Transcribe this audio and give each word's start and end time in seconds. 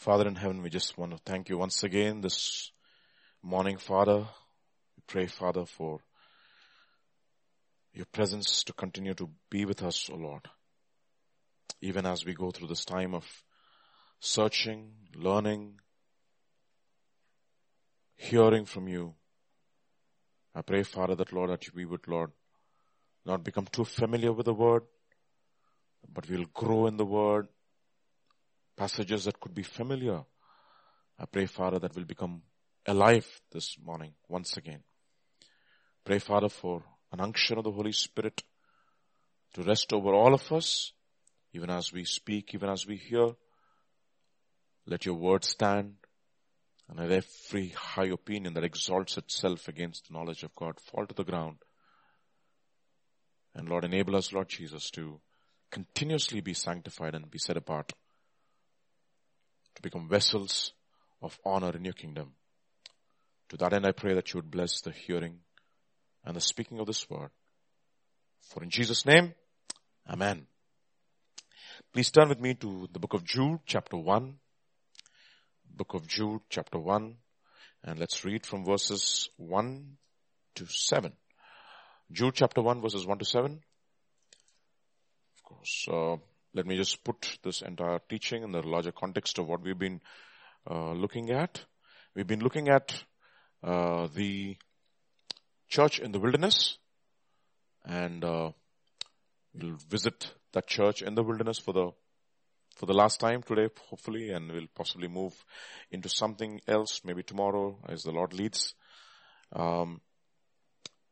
Father 0.00 0.26
in 0.26 0.34
heaven, 0.34 0.62
we 0.62 0.70
just 0.70 0.96
want 0.96 1.12
to 1.12 1.18
thank 1.26 1.50
you 1.50 1.58
once 1.58 1.82
again 1.82 2.22
this 2.22 2.72
morning, 3.42 3.76
Father. 3.76 4.20
We 4.96 5.02
pray, 5.06 5.26
Father, 5.26 5.66
for 5.66 6.00
your 7.92 8.06
presence 8.06 8.64
to 8.64 8.72
continue 8.72 9.12
to 9.12 9.28
be 9.50 9.66
with 9.66 9.82
us, 9.82 10.08
O 10.10 10.16
Lord. 10.16 10.48
Even 11.82 12.06
as 12.06 12.24
we 12.24 12.32
go 12.32 12.50
through 12.50 12.68
this 12.68 12.86
time 12.86 13.14
of 13.14 13.26
searching, 14.20 14.92
learning, 15.14 15.74
hearing 18.16 18.64
from 18.64 18.88
you. 18.88 19.12
I 20.54 20.62
pray, 20.62 20.82
Father, 20.82 21.14
that 21.16 21.34
Lord, 21.34 21.50
that 21.50 21.74
we 21.74 21.84
would, 21.84 22.08
Lord, 22.08 22.32
not 23.26 23.44
become 23.44 23.66
too 23.66 23.84
familiar 23.84 24.32
with 24.32 24.46
the 24.46 24.54
word, 24.54 24.84
but 26.10 26.26
we'll 26.26 26.46
grow 26.54 26.86
in 26.86 26.96
the 26.96 27.04
word. 27.04 27.48
Passages 28.80 29.26
that 29.26 29.38
could 29.38 29.54
be 29.54 29.62
familiar. 29.62 30.22
I 31.18 31.26
pray, 31.26 31.44
Father, 31.44 31.78
that 31.80 31.94
will 31.94 32.06
become 32.06 32.40
alive 32.86 33.28
this 33.52 33.76
morning 33.78 34.14
once 34.26 34.56
again. 34.56 34.82
Pray, 36.02 36.18
Father, 36.18 36.48
for 36.48 36.82
an 37.12 37.20
unction 37.20 37.58
of 37.58 37.64
the 37.64 37.72
Holy 37.72 37.92
Spirit 37.92 38.42
to 39.52 39.62
rest 39.64 39.92
over 39.92 40.14
all 40.14 40.32
of 40.32 40.50
us, 40.50 40.94
even 41.52 41.68
as 41.68 41.92
we 41.92 42.04
speak, 42.04 42.54
even 42.54 42.70
as 42.70 42.86
we 42.86 42.96
hear. 42.96 43.32
Let 44.86 45.04
your 45.04 45.16
word 45.16 45.44
stand 45.44 45.96
and 46.88 47.00
let 47.00 47.10
every 47.12 47.68
high 47.76 48.08
opinion 48.08 48.54
that 48.54 48.64
exalts 48.64 49.18
itself 49.18 49.68
against 49.68 50.08
the 50.08 50.14
knowledge 50.14 50.42
of 50.42 50.54
God 50.54 50.80
fall 50.80 51.04
to 51.06 51.14
the 51.14 51.30
ground. 51.30 51.58
And 53.54 53.68
Lord, 53.68 53.84
enable 53.84 54.16
us, 54.16 54.32
Lord 54.32 54.48
Jesus, 54.48 54.90
to 54.92 55.20
continuously 55.70 56.40
be 56.40 56.54
sanctified 56.54 57.14
and 57.14 57.30
be 57.30 57.38
set 57.38 57.58
apart 57.58 57.92
to 59.80 59.88
become 59.88 60.08
vessels 60.08 60.72
of 61.22 61.38
honor 61.44 61.74
in 61.74 61.84
your 61.84 61.94
kingdom. 61.94 62.32
To 63.48 63.56
that 63.56 63.72
end, 63.72 63.86
I 63.86 63.92
pray 63.92 64.14
that 64.14 64.32
you 64.32 64.38
would 64.38 64.50
bless 64.50 64.80
the 64.82 64.92
hearing 64.92 65.38
and 66.24 66.36
the 66.36 66.40
speaking 66.40 66.78
of 66.78 66.86
this 66.86 67.08
word. 67.08 67.30
For 68.42 68.62
in 68.62 68.70
Jesus' 68.70 69.06
name, 69.06 69.34
Amen. 70.08 70.46
Please 71.92 72.10
turn 72.10 72.28
with 72.28 72.40
me 72.40 72.54
to 72.54 72.88
the 72.92 72.98
book 72.98 73.14
of 73.14 73.24
Jude, 73.24 73.60
chapter 73.64 73.96
1. 73.96 74.34
Book 75.76 75.94
of 75.94 76.06
Jude, 76.08 76.40
chapter 76.48 76.78
1. 76.78 77.14
And 77.84 77.98
let's 77.98 78.24
read 78.24 78.44
from 78.44 78.64
verses 78.64 79.28
1 79.36 79.96
to 80.56 80.66
7. 80.66 81.12
Jude 82.12 82.34
chapter 82.34 82.60
1 82.60 82.82
verses 82.82 83.06
1 83.06 83.18
to 83.18 83.24
7. 83.24 83.60
Of 85.36 85.44
course, 85.44 85.86
uh, 85.88 86.16
let 86.54 86.66
me 86.66 86.76
just 86.76 87.04
put 87.04 87.38
this 87.42 87.62
entire 87.62 88.00
teaching 88.08 88.42
in 88.42 88.52
the 88.52 88.62
larger 88.62 88.92
context 88.92 89.38
of 89.38 89.46
what 89.46 89.62
we've 89.62 89.78
been 89.78 90.00
uh, 90.68 90.92
looking 90.92 91.30
at. 91.30 91.64
We've 92.14 92.26
been 92.26 92.40
looking 92.40 92.68
at 92.68 93.04
uh, 93.62 94.08
the 94.14 94.56
church 95.68 96.00
in 96.00 96.12
the 96.12 96.18
wilderness 96.18 96.78
and 97.84 98.24
uh, 98.24 98.50
we'll 99.54 99.76
visit 99.88 100.32
that 100.52 100.66
church 100.66 101.02
in 101.02 101.14
the 101.14 101.22
wilderness 101.22 101.58
for 101.58 101.72
the 101.72 101.90
for 102.76 102.86
the 102.86 102.94
last 102.94 103.20
time 103.20 103.42
today 103.42 103.68
hopefully 103.88 104.30
and 104.30 104.50
we'll 104.50 104.66
possibly 104.74 105.06
move 105.06 105.44
into 105.90 106.08
something 106.08 106.60
else 106.66 107.02
maybe 107.04 107.22
tomorrow 107.22 107.78
as 107.88 108.02
the 108.02 108.10
lord 108.10 108.32
leads 108.32 108.74
um, 109.52 110.00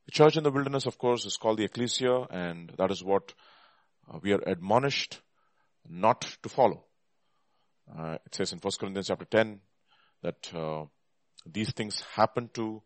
the 0.07 0.13
church 0.13 0.37
in 0.37 0.43
the 0.43 0.51
wilderness 0.51 0.87
of 0.87 0.99
course 0.99 1.25
is 1.27 1.37
called 1.37 1.59
the 1.59 1.65
ecclesia 1.65 2.27
and 2.31 2.73
that 2.79 2.91
is 2.91 3.05
what 3.05 3.35
uh, 4.13 4.19
we 4.23 4.33
are 4.33 4.43
admonished 4.47 5.21
not 5.89 6.21
to 6.43 6.49
follow 6.49 6.85
uh, 7.97 8.19
it 8.27 8.35
says 8.35 8.53
in 8.53 8.59
1 8.59 8.73
corinthians 8.79 9.09
chapter 9.09 9.25
10 9.25 9.61
that 10.23 10.55
uh, 10.55 10.85
these 11.47 11.73
things 11.73 12.03
happen 12.15 12.51
to 12.53 12.83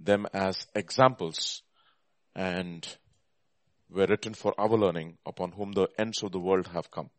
them 0.00 0.26
as 0.32 0.66
examples 0.74 1.62
and 2.34 2.96
were 3.90 4.06
written 4.06 4.34
for 4.34 4.54
our 4.58 4.76
learning 4.76 5.16
upon 5.26 5.52
whom 5.52 5.72
the 5.72 5.88
ends 5.98 6.22
of 6.22 6.32
the 6.32 6.40
world 6.40 6.66
have 6.68 6.90
come. 6.90 7.10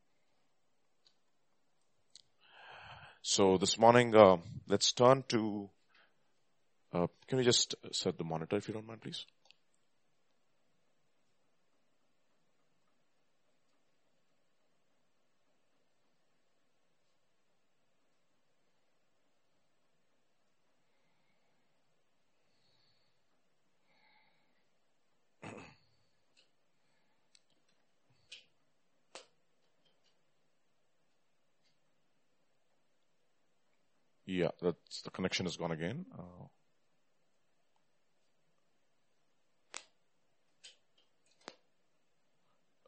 So 3.21 3.57
this 3.57 3.77
morning, 3.77 4.15
uh, 4.15 4.37
let's 4.67 4.91
turn 4.93 5.23
to, 5.29 5.69
uh, 6.93 7.07
can 7.27 7.37
we 7.37 7.43
just 7.43 7.75
set 7.91 8.17
the 8.17 8.23
monitor 8.23 8.57
if 8.57 8.67
you 8.67 8.73
don't 8.73 8.87
mind 8.87 9.01
please? 9.01 9.25
Yeah, 34.27 34.46
that's 34.61 35.01
the 35.01 35.11
connection 35.11 35.45
is 35.45 35.57
gone 35.57 35.71
again. 35.71 36.05
Uh, 36.17 36.47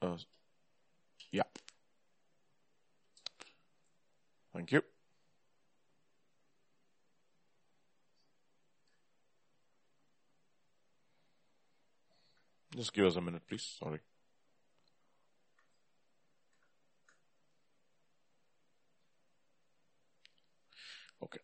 uh, 0.05 0.17
yeah. 1.31 1.43
Thank 4.53 4.71
you. 4.71 4.81
Just 12.75 12.93
give 12.93 13.05
us 13.05 13.15
a 13.15 13.21
minute, 13.21 13.41
please. 13.47 13.77
Sorry. 13.79 13.99
Okay. 21.21 21.39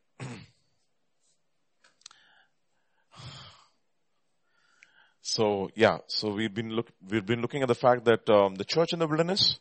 So 5.21 5.69
yeah, 5.75 5.97
so 6.07 6.31
we've 6.33 6.53
been 6.53 6.69
look 6.69 6.91
we've 7.07 7.25
been 7.25 7.41
looking 7.41 7.61
at 7.61 7.67
the 7.67 7.75
fact 7.75 8.05
that 8.05 8.29
um, 8.29 8.55
the 8.55 8.65
church 8.65 8.93
in 8.93 8.99
the 8.99 9.07
wilderness 9.07 9.59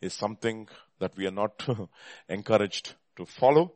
is 0.00 0.14
something 0.14 0.68
that 0.98 1.16
we 1.16 1.26
are 1.26 1.32
not 1.32 1.66
encouraged 2.28 2.94
to 3.16 3.26
follow 3.26 3.72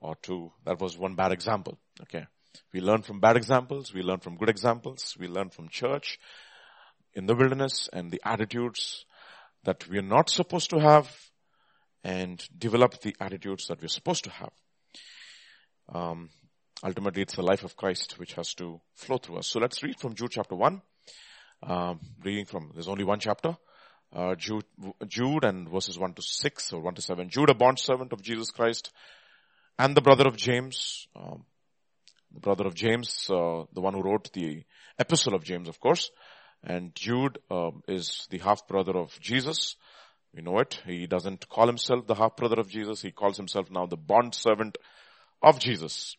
or 0.00 0.16
to 0.22 0.52
that 0.64 0.80
was 0.80 0.98
one 0.98 1.14
bad 1.14 1.32
example. 1.32 1.78
Okay. 2.02 2.26
We 2.72 2.80
learn 2.80 3.02
from 3.02 3.20
bad 3.20 3.36
examples, 3.36 3.94
we 3.94 4.02
learn 4.02 4.20
from 4.20 4.36
good 4.36 4.50
examples, 4.50 5.16
we 5.18 5.26
learn 5.26 5.50
from 5.50 5.68
church 5.68 6.18
in 7.14 7.26
the 7.26 7.34
wilderness 7.34 7.88
and 7.92 8.10
the 8.10 8.20
attitudes 8.24 9.06
that 9.64 9.88
we 9.88 9.98
are 9.98 10.02
not 10.16 10.28
supposed 10.28 10.70
to 10.70 10.80
have 10.80 11.10
and 12.04 12.46
develop 12.58 13.00
the 13.00 13.14
attitudes 13.20 13.68
that 13.68 13.80
we're 13.80 13.88
supposed 13.88 14.24
to 14.24 14.30
have. 14.30 14.50
Um, 15.92 16.30
ultimately, 16.82 17.22
it's 17.22 17.36
the 17.36 17.42
life 17.42 17.64
of 17.64 17.76
Christ 17.76 18.18
which 18.18 18.34
has 18.34 18.54
to 18.54 18.80
flow 18.94 19.18
through 19.18 19.38
us. 19.38 19.48
So 19.48 19.60
let's 19.60 19.82
read 19.82 19.98
from 19.98 20.14
Jude 20.14 20.30
chapter 20.30 20.54
1. 20.54 20.80
Um, 21.64 22.00
reading 22.24 22.46
from, 22.46 22.70
there's 22.74 22.88
only 22.88 23.04
one 23.04 23.20
chapter. 23.20 23.56
Uh, 24.14 24.34
Jude, 24.34 24.64
Jude 25.06 25.44
and 25.44 25.68
verses 25.68 25.98
1 25.98 26.14
to 26.14 26.22
6 26.22 26.72
or 26.72 26.80
1 26.80 26.94
to 26.94 27.02
7. 27.02 27.28
Jude, 27.28 27.50
a 27.50 27.54
bond 27.54 27.78
servant 27.78 28.12
of 28.12 28.22
Jesus 28.22 28.50
Christ 28.50 28.92
and 29.78 29.96
the 29.96 30.02
brother 30.02 30.26
of 30.26 30.36
James, 30.36 31.06
um, 31.16 31.44
the 32.32 32.40
brother 32.40 32.66
of 32.66 32.74
James, 32.74 33.26
uh, 33.30 33.64
the 33.72 33.80
one 33.80 33.94
who 33.94 34.02
wrote 34.02 34.32
the 34.32 34.64
epistle 34.98 35.34
of 35.34 35.44
James, 35.44 35.68
of 35.68 35.80
course. 35.80 36.10
And 36.62 36.94
Jude 36.94 37.38
um, 37.50 37.82
is 37.88 38.26
the 38.30 38.38
half 38.38 38.66
brother 38.68 38.96
of 38.96 39.18
Jesus. 39.20 39.76
We 40.34 40.42
know 40.42 40.58
it. 40.58 40.80
He 40.86 41.06
doesn't 41.06 41.48
call 41.48 41.66
himself 41.66 42.06
the 42.06 42.14
half 42.14 42.36
brother 42.36 42.60
of 42.60 42.68
Jesus. 42.68 43.02
He 43.02 43.10
calls 43.10 43.36
himself 43.36 43.70
now 43.70 43.86
the 43.86 43.96
bond 43.96 44.34
servant 44.34 44.78
of 45.42 45.58
Jesus. 45.58 46.16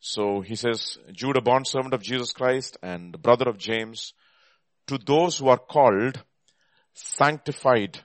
So 0.00 0.40
he 0.40 0.56
says, 0.56 0.98
Jude, 1.12 1.36
a 1.36 1.42
bond 1.42 1.66
servant 1.66 1.94
of 1.94 2.02
Jesus 2.02 2.32
Christ 2.32 2.78
and 2.82 3.20
brother 3.20 3.48
of 3.48 3.58
James, 3.58 4.14
to 4.86 4.98
those 4.98 5.38
who 5.38 5.48
are 5.48 5.58
called, 5.58 6.22
sanctified 6.94 8.00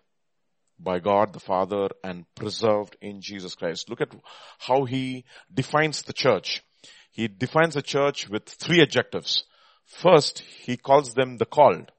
by 0.77 0.99
God 0.99 1.33
the 1.33 1.39
Father 1.39 1.87
and 2.03 2.25
preserved 2.35 2.97
in 3.01 3.21
Jesus 3.21 3.55
Christ. 3.55 3.89
Look 3.89 4.01
at 4.01 4.13
how 4.59 4.83
he 4.83 5.23
defines 5.53 6.01
the 6.01 6.13
church. 6.13 6.63
He 7.11 7.29
defines 7.29 7.75
the 7.75 7.81
church 7.81 8.29
with 8.29 8.43
three 8.43 8.81
adjectives. 8.81 9.45
First, 9.85 10.39
he 10.39 10.75
calls 10.75 11.13
them 11.13 11.37
the 11.37 11.45
called. 11.45 11.91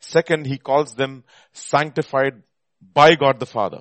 Second, 0.00 0.46
he 0.46 0.58
calls 0.58 0.94
them 0.94 1.24
sanctified 1.52 2.42
by 2.80 3.16
God 3.16 3.38
the 3.38 3.46
Father. 3.46 3.80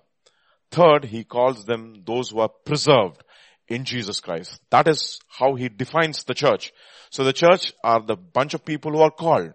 Third, 0.71 1.05
he 1.05 1.23
calls 1.23 1.63
them 1.63 2.03
those 2.05 2.31
who 2.31 2.39
are 2.39 2.51
preserved 2.65 3.23
in 3.67 3.83
Jesus 3.83 4.19
Christ. 4.19 4.59
That 4.69 4.87
is 4.87 5.19
how 5.27 5.55
he 5.55 5.69
defines 5.69 6.23
the 6.23 6.33
church. 6.33 6.71
So 7.09 7.23
the 7.23 7.33
church 7.33 7.73
are 7.83 8.01
the 8.01 8.15
bunch 8.15 8.53
of 8.53 8.65
people 8.65 8.91
who 8.91 9.01
are 9.01 9.11
called. 9.11 9.53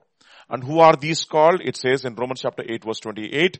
And 0.48 0.62
who 0.62 0.80
are 0.80 0.96
these 0.96 1.24
called? 1.24 1.60
It 1.64 1.76
says 1.76 2.04
in 2.04 2.14
Romans 2.14 2.40
chapter 2.42 2.64
8 2.66 2.84
verse 2.84 3.00
28, 3.00 3.58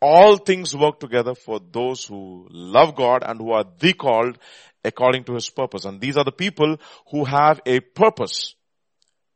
all 0.00 0.36
things 0.36 0.74
work 0.74 1.00
together 1.00 1.34
for 1.34 1.60
those 1.60 2.04
who 2.04 2.46
love 2.50 2.94
God 2.94 3.22
and 3.26 3.38
who 3.38 3.52
are 3.52 3.64
the 3.78 3.92
called 3.92 4.38
according 4.84 5.24
to 5.24 5.34
his 5.34 5.50
purpose. 5.50 5.84
And 5.84 6.00
these 6.00 6.16
are 6.16 6.24
the 6.24 6.32
people 6.32 6.76
who 7.10 7.24
have 7.24 7.60
a 7.66 7.80
purpose 7.80 8.54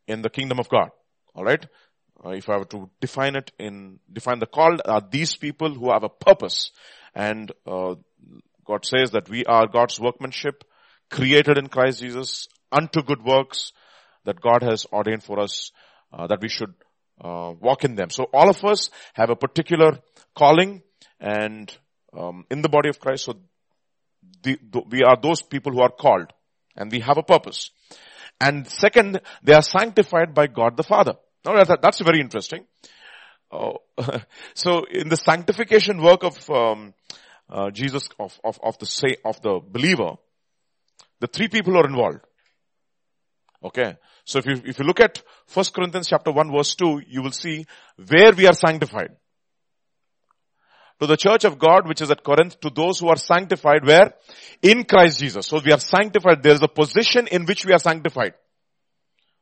in 0.06 0.22
the 0.22 0.30
kingdom 0.30 0.58
of 0.58 0.68
God. 0.68 0.90
Alright? 1.36 1.66
Uh, 2.24 2.30
if 2.30 2.48
I 2.48 2.56
were 2.56 2.64
to 2.66 2.88
define 3.00 3.36
it 3.36 3.50
in, 3.58 3.98
define 4.10 4.38
the 4.38 4.46
called 4.46 4.80
are 4.84 5.02
these 5.10 5.36
people 5.36 5.74
who 5.74 5.92
have 5.92 6.04
a 6.04 6.08
purpose. 6.08 6.70
And, 7.14 7.52
uh, 7.66 7.96
God 8.64 8.84
says 8.84 9.10
that 9.12 9.28
we 9.28 9.44
are 9.44 9.66
God's 9.66 10.00
workmanship 10.00 10.64
created 11.10 11.58
in 11.58 11.68
Christ 11.68 12.00
Jesus 12.00 12.48
unto 12.72 13.02
good 13.02 13.22
works 13.22 13.72
that 14.24 14.40
God 14.40 14.62
has 14.62 14.86
ordained 14.92 15.22
for 15.22 15.38
us, 15.38 15.70
uh, 16.12 16.26
that 16.26 16.40
we 16.40 16.48
should 16.48 16.74
uh, 17.22 17.52
walk 17.60 17.84
in 17.84 17.94
them. 17.94 18.10
So 18.10 18.26
all 18.32 18.48
of 18.48 18.64
us 18.64 18.90
have 19.14 19.30
a 19.30 19.36
particular 19.36 19.98
calling 20.34 20.82
and 21.20 21.74
um, 22.16 22.44
in 22.50 22.62
the 22.62 22.68
body 22.68 22.88
of 22.88 22.98
Christ. 22.98 23.24
So 23.24 23.38
the, 24.42 24.58
the, 24.70 24.82
we 24.88 25.02
are 25.02 25.16
those 25.20 25.42
people 25.42 25.72
who 25.72 25.82
are 25.82 25.90
called 25.90 26.32
and 26.76 26.90
we 26.90 27.00
have 27.00 27.18
a 27.18 27.22
purpose. 27.22 27.70
And 28.40 28.66
second, 28.66 29.20
they 29.42 29.54
are 29.54 29.62
sanctified 29.62 30.34
by 30.34 30.48
God 30.48 30.76
the 30.76 30.82
Father. 30.82 31.14
Now 31.44 31.62
that, 31.62 31.82
that's 31.82 32.00
very 32.00 32.20
interesting. 32.20 32.64
Uh, 33.50 33.74
so 34.54 34.84
in 34.90 35.08
the 35.08 35.16
sanctification 35.16 36.02
work 36.02 36.24
of 36.24 36.50
um, 36.50 36.94
uh, 37.50 37.70
Jesus, 37.70 38.08
of, 38.18 38.38
of, 38.42 38.58
of 38.62 38.78
the 38.78 38.86
say, 38.86 39.16
of 39.24 39.40
the 39.42 39.60
believer, 39.60 40.12
the 41.20 41.26
three 41.26 41.48
people 41.48 41.76
are 41.76 41.86
involved. 41.86 42.20
Okay. 43.62 43.96
So 44.24 44.38
if 44.38 44.46
you, 44.46 44.62
if 44.64 44.78
you 44.78 44.84
look 44.84 45.00
at 45.00 45.22
1 45.52 45.64
Corinthians 45.74 46.08
chapter 46.08 46.30
1 46.30 46.52
verse 46.52 46.74
2, 46.74 47.02
you 47.08 47.22
will 47.22 47.32
see 47.32 47.66
where 48.08 48.32
we 48.32 48.46
are 48.46 48.54
sanctified. 48.54 49.16
To 51.00 51.06
the 51.06 51.16
church 51.16 51.44
of 51.44 51.58
God 51.58 51.88
which 51.88 52.00
is 52.00 52.10
at 52.10 52.22
Corinth, 52.22 52.60
to 52.60 52.70
those 52.70 53.00
who 53.00 53.08
are 53.08 53.16
sanctified 53.16 53.84
where? 53.84 54.14
In 54.62 54.84
Christ 54.84 55.18
Jesus. 55.18 55.46
So 55.46 55.60
we 55.64 55.72
are 55.72 55.80
sanctified. 55.80 56.42
There 56.42 56.52
is 56.52 56.62
a 56.62 56.68
position 56.68 57.26
in 57.26 57.44
which 57.46 57.66
we 57.66 57.72
are 57.72 57.78
sanctified. 57.78 58.34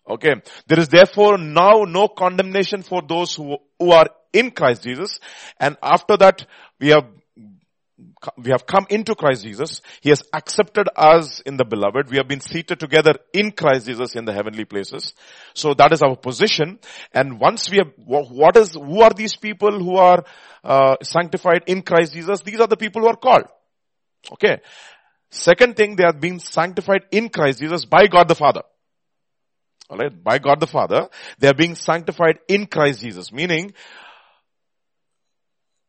Okay. 0.09 0.35
There 0.67 0.81
is 0.81 0.89
therefore 0.89 1.39
now 1.39 1.85
no 1.87 2.09
condemnation 2.09 2.83
for 2.83 3.03
those 3.07 3.35
who, 3.35 3.59
who 3.79 3.91
are 3.91 4.09
in 4.33 4.51
Christ 4.51 4.83
Jesus. 4.83 5.21
And 5.61 5.77
after 5.83 6.17
that, 6.17 6.47
we 6.81 6.89
have 6.89 7.07
we 8.37 8.51
have 8.51 8.67
come 8.67 8.87
into 8.91 9.15
Christ 9.15 9.43
Jesus. 9.43 9.81
He 10.01 10.11
has 10.11 10.23
accepted 10.33 10.89
us 10.97 11.41
in 11.41 11.57
the 11.57 11.65
beloved. 11.65 12.11
We 12.11 12.17
have 12.19 12.29
been 12.29 12.41
seated 12.41 12.79
together 12.81 13.15
in 13.33 13.53
Christ 13.53 13.87
Jesus 13.87 14.15
in 14.15 14.25
the 14.25 14.33
heavenly 14.33 14.65
places. 14.65 15.15
So 15.55 15.75
that 15.75 15.93
is 15.93 16.03
our 16.03 16.17
position. 16.17 16.79
And 17.13 17.41
once 17.41 17.71
we 17.71 17.79
have, 17.79 17.93
what 17.97 18.57
is, 18.57 18.75
who 18.75 19.03
are 19.03 19.13
these 19.13 19.37
people 19.37 19.79
who 19.79 19.97
are 19.97 20.25
uh, 20.63 20.97
sanctified 21.03 21.65
in 21.67 21.83
Christ 21.83 22.13
Jesus? 22.13 22.41
These 22.43 22.61
are 22.61 22.69
the 22.69 22.77
people 22.77 23.03
who 23.03 23.09
are 23.09 23.17
called. 23.17 23.45
Okay. 24.33 24.61
Second 25.31 25.77
thing, 25.77 25.97
they 25.97 26.05
are 26.05 26.13
being 26.13 26.39
sanctified 26.39 27.03
in 27.11 27.29
Christ 27.29 27.61
Jesus 27.61 27.85
by 27.85 28.07
God 28.07 28.29
the 28.29 28.35
Father. 28.35 28.63
Alright, 29.91 30.23
by 30.23 30.39
God 30.39 30.61
the 30.61 30.67
Father, 30.67 31.09
they 31.39 31.49
are 31.49 31.55
being 31.55 31.75
sanctified 31.75 32.39
in 32.49 32.67
Christ 32.67 33.01
Jesus, 33.01 33.33
meaning 33.33 33.75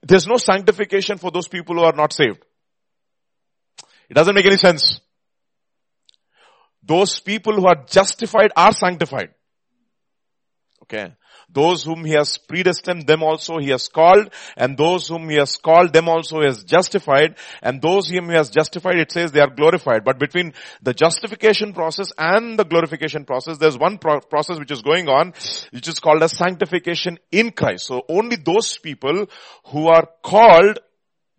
there's 0.03 0.27
no 0.27 0.38
sanctification 0.38 1.17
for 1.17 1.31
those 1.31 1.47
people 1.47 1.75
who 1.75 1.83
are 1.83 1.94
not 1.94 2.13
saved. 2.13 2.44
It 4.09 4.13
doesn't 4.13 4.35
make 4.35 4.45
any 4.45 4.57
sense. 4.57 5.00
Those 6.83 7.19
people 7.19 7.53
who 7.53 7.65
are 7.65 7.85
justified 7.85 8.51
are 8.55 8.73
sanctified. 8.73 9.29
Okay. 10.83 11.13
Those 11.53 11.83
whom 11.83 12.03
he 12.03 12.13
has 12.13 12.38
predestined, 12.38 13.07
them 13.07 13.23
also 13.23 13.59
he 13.59 13.69
has 13.69 13.88
called, 13.88 14.33
and 14.57 14.77
those 14.77 15.07
whom 15.07 15.29
he 15.29 15.38
has 15.38 15.55
called, 15.55 15.94
them 15.94 16.09
also 16.09 16.39
he 16.39 16.45
has 16.45 16.63
justified, 16.63 17.35
and 17.61 17.81
those 17.81 18.09
whom 18.09 18.29
he 18.29 18.35
has 18.35 18.50
justified, 18.50 18.97
it 18.97 19.11
says 19.11 19.31
they 19.31 19.39
are 19.39 19.53
glorified. 19.53 20.03
But 20.03 20.19
between 20.19 20.53
the 20.81 20.94
justification 20.94 21.73
process 21.73 22.11
and 22.17 22.57
the 22.57 22.65
glorification 22.65 23.25
process, 23.25 23.57
there's 23.57 23.77
one 23.77 24.00
pro- 24.00 24.21
process 24.21 24.59
which 24.59 24.71
is 24.71 24.81
going 24.81 25.07
on, 25.07 25.33
which 25.71 25.88
is 25.88 26.00
called 26.00 26.23
as 26.23 26.35
sanctification 26.35 27.19
in 27.31 27.51
Christ. 27.51 27.85
So 27.85 28.03
only 28.09 28.35
those 28.35 28.77
people 28.77 29.27
who 29.67 29.88
are 29.88 30.07
called 30.23 30.79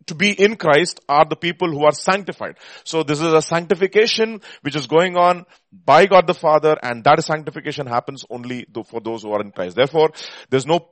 to 0.06 0.14
be 0.14 0.30
in 0.32 0.56
Christ 0.56 1.00
are 1.08 1.24
the 1.24 1.36
people 1.36 1.70
who 1.70 1.84
are 1.84 1.92
sanctified. 1.92 2.56
So 2.84 3.02
this 3.02 3.20
is 3.20 3.32
a 3.32 3.42
sanctification 3.42 4.40
which 4.62 4.76
is 4.76 4.86
going 4.86 5.16
on 5.16 5.46
by 5.72 6.06
God 6.06 6.26
the 6.26 6.34
Father 6.34 6.76
and 6.82 7.04
that 7.04 7.22
sanctification 7.24 7.86
happens 7.86 8.24
only 8.30 8.66
for 8.86 9.00
those 9.00 9.22
who 9.22 9.32
are 9.32 9.40
in 9.40 9.50
Christ. 9.50 9.76
Therefore, 9.76 10.10
there's 10.50 10.66
no, 10.66 10.88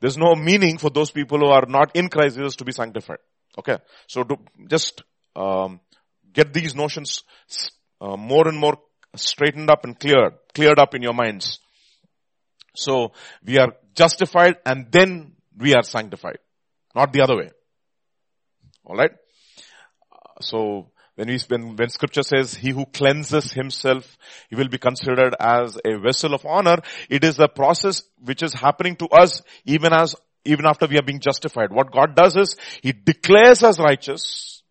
there's 0.00 0.18
no 0.18 0.34
meaning 0.34 0.78
for 0.78 0.90
those 0.90 1.10
people 1.10 1.38
who 1.38 1.46
are 1.46 1.66
not 1.66 1.96
in 1.96 2.08
Christ 2.08 2.36
Jesus 2.36 2.56
to 2.56 2.64
be 2.64 2.72
sanctified. 2.72 3.18
Okay. 3.58 3.78
So 4.06 4.22
to 4.24 4.36
just, 4.68 5.02
um, 5.36 5.80
get 6.32 6.52
these 6.52 6.74
notions 6.74 7.24
uh, 8.00 8.16
more 8.16 8.48
and 8.48 8.58
more 8.58 8.78
straightened 9.16 9.70
up 9.70 9.84
and 9.84 9.98
cleared, 9.98 10.34
cleared 10.54 10.78
up 10.78 10.94
in 10.94 11.02
your 11.02 11.14
minds. 11.14 11.58
So 12.74 13.12
we 13.44 13.58
are 13.58 13.74
justified 13.94 14.56
and 14.64 14.90
then 14.90 15.32
we 15.56 15.74
are 15.74 15.82
sanctified. 15.82 16.38
Not 16.94 17.12
the 17.12 17.22
other 17.22 17.36
way. 17.36 17.50
Alright? 18.86 19.12
So, 20.40 20.90
when 21.16 21.28
we, 21.28 21.38
when, 21.48 21.76
when 21.76 21.90
scripture 21.90 22.22
says, 22.22 22.54
he 22.54 22.70
who 22.70 22.86
cleanses 22.86 23.52
himself, 23.52 24.16
he 24.48 24.56
will 24.56 24.68
be 24.68 24.78
considered 24.78 25.34
as 25.38 25.78
a 25.84 25.98
vessel 25.98 26.32
of 26.32 26.46
honor, 26.46 26.78
it 27.10 27.24
is 27.24 27.38
a 27.38 27.48
process 27.48 28.02
which 28.18 28.42
is 28.42 28.54
happening 28.54 28.96
to 28.96 29.06
us 29.08 29.42
even 29.64 29.92
as, 29.92 30.14
even 30.44 30.64
after 30.64 30.86
we 30.86 30.96
are 30.96 31.02
being 31.02 31.20
justified. 31.20 31.72
What 31.72 31.92
God 31.92 32.14
does 32.14 32.36
is, 32.36 32.56
He 32.82 32.92
declares 32.92 33.62
us 33.62 33.78
righteous, 33.78 34.62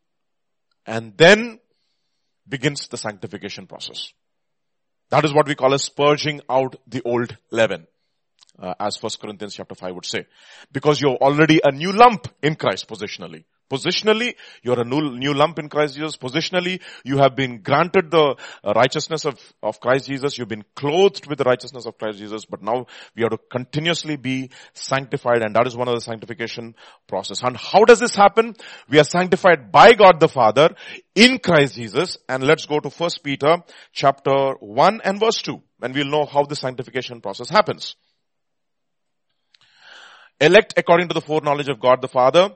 and 0.88 1.15
then 1.17 1.59
begins 2.47 2.88
the 2.88 2.97
sanctification 2.97 3.67
process. 3.67 4.11
That 5.11 5.25
is 5.25 5.33
what 5.33 5.47
we 5.47 5.53
call 5.53 5.73
as 5.73 5.88
purging 5.89 6.41
out 6.50 6.75
the 6.88 7.03
old 7.03 7.35
leaven. 7.51 7.85
Uh, 8.57 8.73
as 8.79 8.97
First 8.97 9.21
Corinthians 9.21 9.56
chapter 9.56 9.75
5 9.75 9.95
would 9.95 10.06
say. 10.06 10.25
Because 10.71 11.00
you're 11.00 11.15
already 11.15 11.61
a 11.63 11.71
new 11.71 11.94
lump 11.94 12.27
in 12.41 12.56
Christ 12.56 12.89
positionally. 12.89 13.45
Positionally, 13.69 14.36
you're 14.63 14.80
a 14.80 14.83
new, 14.83 15.18
new 15.18 15.33
lump 15.33 15.60
in 15.60 15.69
Christ 15.69 15.95
Jesus. 15.95 16.18
Positionally, 16.18 16.81
you 17.04 17.18
have 17.18 17.36
been 17.36 17.62
granted 17.62 18.10
the 18.10 18.36
uh, 18.63 18.74
righteousness 18.75 19.25
of, 19.25 19.39
of 19.62 19.80
Christ 19.80 20.07
Jesus. 20.07 20.38
You've 20.38 20.48
been 20.48 20.66
clothed 20.75 21.27
with 21.27 21.38
the 21.38 21.44
righteousness 21.44 21.86
of 21.86 21.98
Christ 21.98 22.18
Jesus. 22.18 22.45
But 22.45 22.63
now 22.63 22.88
we 23.16 23.21
have 23.21 23.31
to 23.31 23.38
continuously 23.38 24.16
be 24.16 24.50
sanctified 24.74 25.44
and 25.44 25.56
that 25.56 25.68
is 25.68 25.77
one 25.77 25.88
of 25.88 25.95
the 25.95 26.01
sanctification 26.01 26.75
process. 27.07 27.44
And 27.44 27.56
how 27.56 27.83
does 27.86 28.00
this 28.00 28.16
happen? 28.16 28.56
We 28.89 29.00
are 29.00 29.04
sanctified 29.04 29.71
by 29.71 29.94
God 29.94 30.19
the 30.19 30.27
Father 30.27 30.69
in 31.13 31.38
Christ 31.38 31.75
Jesus. 31.75 32.18
And 32.27 32.44
let's 32.44 32.66
go 32.66 32.80
to 32.80 32.89
First 32.89 33.23
Peter 33.23 33.57
chapter 33.92 34.54
1 34.59 35.02
and 35.04 35.19
verse 35.19 35.38
2 35.44 35.61
and 35.81 35.94
we'll 35.94 36.06
know 36.09 36.26
how 36.26 36.44
the 36.44 36.56
sanctification 36.56 37.21
process 37.21 37.49
happens. 37.49 37.95
Elect 40.42 40.73
according 40.78 41.09
to 41.09 41.14
the 41.14 41.21
foreknowledge 41.21 41.69
of 41.69 41.80
God 41.80 42.02
the 42.02 42.07
Father 42.07 42.49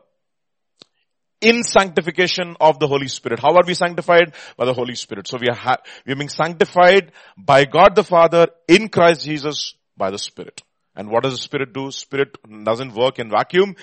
in 1.44 1.64
sanctification 1.64 2.56
of 2.62 2.80
the 2.80 2.88
Holy 2.88 3.10
Spirit. 3.10 3.40
How 3.40 3.54
are 3.56 3.64
we 3.68 3.74
sanctified? 3.74 4.34
By 4.58 4.66
the 4.66 4.74
Holy 4.74 4.96
Spirit. 4.96 5.28
So 5.28 5.38
we 5.40 5.50
are, 5.50 5.56
ha- 5.56 5.82
we 6.06 6.14
are 6.14 6.16
being 6.16 6.30
sanctified 6.30 7.12
by 7.38 7.66
God 7.66 7.96
the 7.96 8.04
Father 8.04 8.48
in 8.68 8.90
Christ 8.90 9.26
Jesus 9.26 9.76
by 9.98 10.10
the 10.10 10.18
Spirit. 10.18 10.62
And 10.96 11.10
what 11.10 11.24
does 11.24 11.34
the 11.34 11.42
Spirit 11.42 11.74
do? 11.74 11.92
Spirit 11.92 12.38
doesn't 12.64 12.94
work 12.94 13.20
in 13.20 13.30
vacuum. 13.30 13.76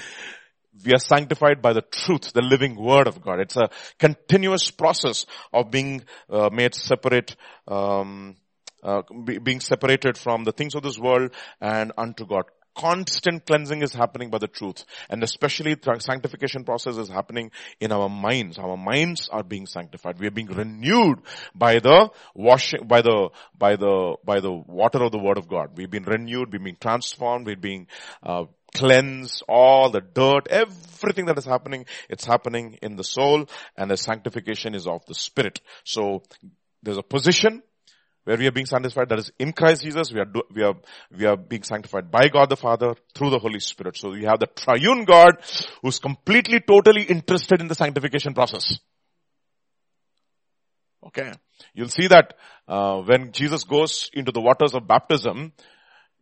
We 0.84 0.94
are 0.94 0.98
sanctified 0.98 1.60
by 1.60 1.74
the 1.74 1.82
truth, 1.82 2.32
the 2.32 2.42
living 2.42 2.76
word 2.76 3.06
of 3.06 3.20
God. 3.20 3.40
It's 3.40 3.56
a 3.56 3.68
continuous 3.98 4.70
process 4.70 5.26
of 5.52 5.70
being 5.70 6.04
uh, 6.30 6.48
made 6.50 6.74
separate, 6.74 7.36
um, 7.68 8.36
uh, 8.82 9.02
be, 9.24 9.38
being 9.38 9.60
separated 9.60 10.16
from 10.16 10.44
the 10.44 10.52
things 10.52 10.74
of 10.74 10.82
this 10.82 10.98
world 10.98 11.32
and 11.60 11.92
unto 11.98 12.24
God 12.24 12.44
constant 12.76 13.46
cleansing 13.46 13.82
is 13.82 13.94
happening 13.94 14.30
by 14.30 14.38
the 14.38 14.46
truth. 14.46 14.84
And 15.08 15.22
especially 15.22 15.76
sanctification 15.98 16.64
process 16.64 16.96
is 16.96 17.08
happening 17.08 17.50
in 17.80 17.92
our 17.92 18.08
minds. 18.08 18.58
Our 18.58 18.76
minds 18.76 19.28
are 19.30 19.42
being 19.42 19.66
sanctified. 19.66 20.18
We 20.18 20.26
are 20.26 20.32
being 20.32 20.48
renewed 20.48 21.20
by 21.54 21.78
the 21.78 22.10
washing, 22.34 22.86
by 22.86 23.02
the, 23.02 23.30
by 23.56 23.76
the, 23.76 24.16
by 24.24 24.40
the 24.40 24.52
water 24.52 25.02
of 25.02 25.12
the 25.12 25.18
word 25.18 25.38
of 25.38 25.48
God. 25.48 25.76
We've 25.76 25.90
been 25.90 26.04
renewed, 26.04 26.52
we've 26.52 26.62
been 26.62 26.76
transformed, 26.80 27.46
we're 27.46 27.56
being, 27.56 27.86
uh, 28.22 28.44
cleanse 28.74 29.42
all 29.48 29.90
the 29.90 30.00
dirt, 30.00 30.46
everything 30.48 31.26
that 31.26 31.38
is 31.38 31.44
happening, 31.44 31.86
it's 32.08 32.24
happening 32.24 32.78
in 32.82 32.96
the 32.96 33.04
soul 33.04 33.46
and 33.76 33.90
the 33.90 33.96
sanctification 33.96 34.74
is 34.74 34.86
of 34.86 35.04
the 35.06 35.14
spirit. 35.14 35.60
So 35.84 36.22
there's 36.82 36.98
a 36.98 37.02
position, 37.02 37.62
where 38.24 38.36
we 38.36 38.46
are 38.46 38.52
being 38.52 38.66
sanctified, 38.66 39.08
that 39.08 39.18
is 39.18 39.32
in 39.38 39.52
Christ 39.52 39.82
Jesus, 39.82 40.12
we 40.12 40.20
are, 40.20 40.24
do, 40.24 40.42
we 40.54 40.62
are, 40.62 40.74
we 41.16 41.24
are 41.26 41.36
being 41.36 41.62
sanctified 41.62 42.10
by 42.10 42.28
God 42.28 42.48
the 42.48 42.56
Father 42.56 42.94
through 43.14 43.30
the 43.30 43.38
Holy 43.38 43.60
Spirit. 43.60 43.96
So 43.96 44.10
we 44.10 44.24
have 44.24 44.40
the 44.40 44.46
triune 44.46 45.04
God 45.04 45.42
who's 45.82 45.98
completely, 45.98 46.60
totally 46.60 47.02
interested 47.02 47.60
in 47.60 47.68
the 47.68 47.74
sanctification 47.74 48.34
process. 48.34 48.78
Okay. 51.06 51.32
You'll 51.74 51.88
see 51.88 52.08
that, 52.08 52.34
uh, 52.68 53.00
when 53.00 53.32
Jesus 53.32 53.64
goes 53.64 54.10
into 54.12 54.32
the 54.32 54.40
waters 54.40 54.74
of 54.74 54.86
baptism, 54.86 55.52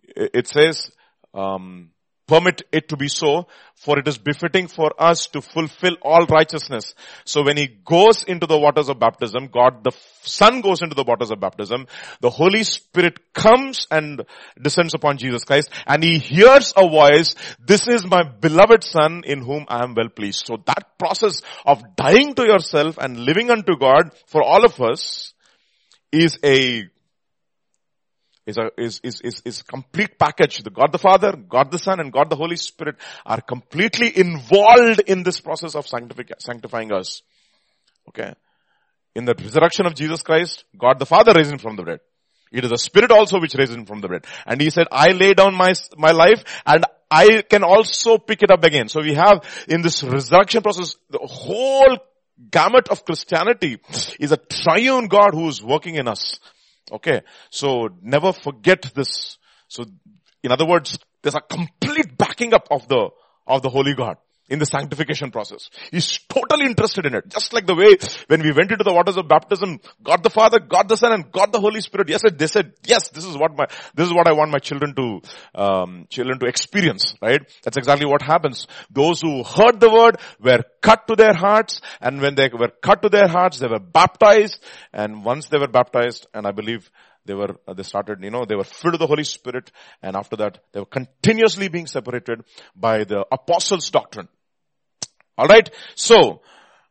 it 0.03 0.47
says, 0.47 0.91
um, 1.35 1.91
permit 2.29 2.63
it 2.71 2.91
to 2.91 2.97
be 2.97 3.09
so, 3.09 3.49
for 3.75 3.99
it 3.99 4.07
is 4.07 4.19
befitting 4.19 4.69
for 4.69 4.93
us 4.99 5.27
to 5.29 5.41
fulfill 5.41 5.97
all 6.03 6.27
righteousness. 6.27 6.95
So 7.25 7.43
when 7.43 7.57
he 7.57 7.67
goes 7.67 8.23
into 8.23 8.47
the 8.47 8.59
waters 8.59 8.89
of 8.89 9.01
baptism, 9.01 9.49
God 9.49 9.83
the 9.83 9.93
Son 10.23 10.61
goes 10.61 10.83
into 10.83 10.95
the 10.95 11.05
waters 11.05 11.31
of 11.31 11.41
baptism, 11.41 11.87
the 12.21 12.31
Holy 12.31 12.63
Spirit 12.65 13.33
comes 13.33 13.87
and 13.91 14.23
descends 14.61 14.95
upon 14.95 15.17
Jesus 15.17 15.45
Christ, 15.45 15.71
and 15.87 16.05
he 16.05 16.19
hears 16.19 16.73
a 16.77 16.89
voice, 16.89 17.35
this 17.59 17.89
is 17.89 18.07
my 18.07 18.23
beloved 18.23 18.85
Son 18.85 19.23
in 19.25 19.41
whom 19.41 19.65
I 19.69 19.83
am 19.83 19.95
well 19.95 20.11
pleased. 20.11 20.47
So 20.47 20.63
that 20.67 20.99
process 20.99 21.41
of 21.65 21.97
dying 21.97 22.35
to 22.35 22.45
yourself 22.45 22.99
and 22.99 23.19
living 23.19 23.51
unto 23.51 23.77
God 23.77 24.13
for 24.27 24.43
all 24.43 24.65
of 24.65 24.81
us 24.81 25.33
is 26.13 26.39
a 26.45 26.89
is 28.49 28.57
a, 28.57 28.71
is, 28.79 29.01
is, 29.05 29.21
is, 29.21 29.43
is 29.45 29.63
complete 29.63 30.19
package. 30.19 30.63
The 30.63 30.71
God 30.71 30.91
the 30.91 30.99
Father, 30.99 31.37
God 31.37 31.71
the 31.71 31.79
Son, 31.79 32.01
and 32.01 32.11
God 32.11 32.31
the 32.31 32.37
Holy 32.37 32.57
Spirit 32.57 32.97
are 33.27 33.43
completely 33.43 34.11
involved 34.17 35.01
in 35.07 35.23
this 35.23 35.39
process 35.39 35.75
of 35.75 35.87
sanctifying 35.87 36.93
us. 36.93 37.23
Okay. 38.09 38.33
In 39.15 39.27
the 39.27 39.35
resurrection 39.35 39.85
of 39.85 39.95
Jesus 39.95 40.23
Christ, 40.23 40.65
God 40.77 40.99
the 40.99 41.05
Father 41.05 41.35
raised 41.35 41.53
him 41.53 41.59
from 41.59 41.77
the 41.77 41.85
dead. 41.85 42.01
It 42.51 42.65
is 42.65 42.71
the 42.71 42.79
Spirit 42.79 43.11
also 43.11 43.39
which 43.39 43.55
raised 43.55 43.73
him 43.73 43.85
from 43.85 44.01
the 44.01 44.09
dead. 44.09 44.27
And 44.47 44.59
he 44.61 44.71
said, 44.71 44.87
I 44.91 45.13
lay 45.13 45.35
down 45.35 45.55
my, 45.55 45.75
my 45.99 46.13
life 46.13 46.43
and 46.65 46.87
I 47.11 47.43
can 47.43 47.63
also 47.65 48.17
pick 48.17 48.43
it 48.43 48.51
up 48.51 48.65
again. 48.65 48.89
So 48.89 49.03
we 49.03 49.13
have 49.13 49.45
in 49.69 49.83
this 49.83 50.03
resurrection 50.03 50.63
process, 50.63 50.97
the 51.11 51.19
whole 51.19 51.99
gamut 52.51 52.89
of 52.89 53.05
Christianity 53.05 53.79
is 54.19 54.33
a 54.33 54.39
triune 54.39 55.09
God 55.09 55.35
who 55.35 55.49
is 55.49 55.63
working 55.63 55.97
in 55.97 56.09
us. 56.09 56.39
Okay. 56.91 57.23
So 57.51 57.91
never 58.03 58.33
forget 58.33 58.83
this. 58.95 59.39
So 59.69 59.85
in 60.43 60.53
other 60.53 60.67
words, 60.67 60.99
there's 61.23 61.35
a 61.35 61.41
complete 61.41 62.17
backing 62.17 62.55
up 62.55 62.69
of 62.71 62.89
the, 62.89 63.11
of 63.47 63.63
the 63.63 63.69
Holy 63.69 63.95
God 63.95 64.17
in 64.49 64.59
the 64.59 64.67
sanctification 64.67 65.31
process. 65.31 65.71
He's 65.91 66.19
totally 66.29 66.67
interested 66.67 67.07
in 67.07 67.15
it. 67.15 67.29
Just 67.29 67.53
like 67.53 67.67
the 67.67 67.75
way 67.75 67.97
when 68.29 68.43
we 68.43 68.53
went 68.53 68.71
into 68.71 68.85
the 68.85 68.93
waters 68.93 69.17
of 69.17 69.29
baptism, 69.29 69.81
God 70.03 70.23
the 70.23 70.31
Father, 70.31 70.59
God 70.59 70.89
the 70.89 70.97
Son, 70.97 71.13
and 71.13 71.31
God 71.31 71.53
the 71.53 71.61
Holy 71.61 71.81
Spirit. 71.81 72.09
Yes, 72.09 72.23
they 72.33 72.47
said, 72.47 72.73
yes, 72.85 73.11
this 73.11 73.25
is 73.25 73.37
what 73.37 73.57
my, 73.57 73.67
this 73.95 74.07
is 74.07 74.13
what 74.13 74.27
I 74.27 74.33
want 74.33 74.51
my 74.51 74.59
children 74.59 74.95
to, 74.95 75.21
um, 75.55 76.07
children 76.09 76.39
to 76.41 76.47
experience, 76.47 77.15
right? 77.21 77.41
That's 77.63 77.77
exactly 77.77 78.07
what 78.07 78.23
happens. 78.23 78.67
Those 78.91 79.21
who 79.21 79.43
heard 79.43 79.81
the 79.81 79.91
word 79.91 80.17
were 80.41 80.63
cut 80.81 81.07
to 81.09 81.17
their 81.17 81.35
hearts, 81.35 81.81
and 82.01 82.21
when 82.21 82.35
they 82.35 82.49
were 82.53 82.73
cut 82.83 83.03
to 83.03 83.09
their 83.09 83.29
hearts, 83.29 83.59
they 83.59 83.69
were 83.69 83.81
baptized, 83.81 84.63
and 84.93 85.25
once 85.25 85.49
they 85.49 85.59
were 85.59 85.69
baptized, 85.69 86.27
and 86.33 86.47
I 86.47 86.53
believe 86.53 86.91
they 87.29 87.35
were, 87.35 87.57
uh, 87.67 87.75
they 87.75 87.83
started, 87.83 88.23
you 88.23 88.31
know, 88.31 88.45
they 88.47 88.57
were 88.57 88.65
filled 88.65 88.95
with 88.95 89.01
the 89.01 89.07
Holy 89.07 89.25
Spirit, 89.25 89.71
and 90.03 90.17
after 90.17 90.37
that, 90.37 90.59
they 90.73 90.81
were 90.81 90.87
continuously 90.87 91.69
being 91.69 91.87
separated 91.87 92.43
by 92.75 93.05
the 93.05 93.25
apostles' 93.31 93.91
doctrine. 93.91 94.29
Alright? 95.39 95.71
So, 95.95 96.43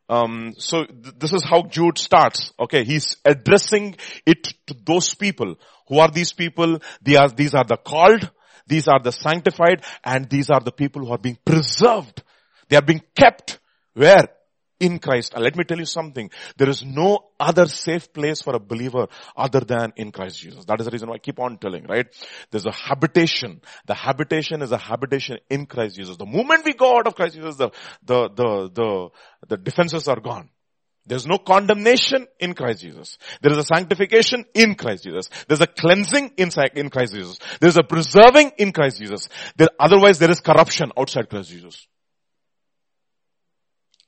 um, 0.08 0.54
so 0.56 0.84
th- 0.84 1.14
this 1.18 1.32
is 1.32 1.44
how 1.44 1.62
Jude 1.62 1.98
starts. 1.98 2.52
Okay, 2.58 2.84
he's 2.84 3.16
addressing 3.24 3.96
it 4.24 4.48
to 4.66 4.76
those 4.86 5.14
people. 5.14 5.56
Who 5.88 5.98
are 5.98 6.10
these 6.10 6.32
people? 6.32 6.80
They 7.02 7.16
are, 7.16 7.28
these 7.28 7.54
are 7.54 7.64
the 7.64 7.76
called, 7.76 8.30
these 8.66 8.88
are 8.88 9.00
the 9.02 9.12
sanctified, 9.12 9.84
and 10.04 10.28
these 10.28 10.50
are 10.50 10.60
the 10.60 10.72
people 10.72 11.04
who 11.04 11.12
are 11.12 11.18
being 11.18 11.38
preserved. 11.44 12.22
They 12.68 12.76
are 12.76 12.82
being 12.82 13.02
kept. 13.14 13.58
Where? 13.94 14.28
In 14.80 14.98
Christ. 14.98 15.34
Let 15.36 15.56
me 15.56 15.64
tell 15.64 15.78
you 15.78 15.84
something. 15.84 16.30
There 16.56 16.68
is 16.68 16.84
no 16.84 17.30
other 17.38 17.66
safe 17.66 18.12
place 18.12 18.42
for 18.42 18.54
a 18.54 18.60
believer 18.60 19.06
other 19.36 19.60
than 19.60 19.92
in 19.96 20.12
Christ 20.12 20.40
Jesus. 20.40 20.64
That 20.64 20.80
is 20.80 20.86
the 20.86 20.92
reason 20.92 21.08
why 21.08 21.16
I 21.16 21.18
keep 21.18 21.38
on 21.38 21.58
telling, 21.58 21.84
right? 21.84 22.06
There's 22.50 22.66
a 22.66 22.72
habitation. 22.72 23.60
The 23.86 23.94
habitation 23.94 24.62
is 24.62 24.72
a 24.72 24.78
habitation 24.78 25.38
in 25.50 25.66
Christ 25.66 25.96
Jesus. 25.96 26.16
The 26.16 26.26
moment 26.26 26.64
we 26.64 26.74
go 26.74 26.98
out 26.98 27.06
of 27.06 27.14
Christ 27.14 27.34
Jesus, 27.34 27.56
the, 27.56 27.70
the, 28.04 28.28
the, 28.28 28.70
the, 28.72 29.08
the 29.48 29.56
defenses 29.56 30.08
are 30.08 30.20
gone. 30.20 30.50
There's 31.08 31.26
no 31.26 31.38
condemnation 31.38 32.26
in 32.38 32.52
Christ 32.52 32.82
Jesus. 32.82 33.16
There 33.40 33.50
is 33.50 33.58
a 33.58 33.64
sanctification 33.64 34.44
in 34.52 34.74
Christ 34.74 35.04
Jesus. 35.04 35.30
There's 35.48 35.62
a 35.62 35.66
cleansing 35.66 36.32
in, 36.36 36.50
in 36.74 36.90
Christ 36.90 37.14
Jesus. 37.14 37.38
There's 37.60 37.78
a 37.78 37.82
preserving 37.82 38.52
in 38.58 38.72
Christ 38.72 38.98
Jesus. 38.98 39.26
There, 39.56 39.68
otherwise 39.80 40.18
there 40.18 40.30
is 40.30 40.40
corruption 40.40 40.92
outside 40.98 41.30
Christ 41.30 41.48
Jesus. 41.48 41.86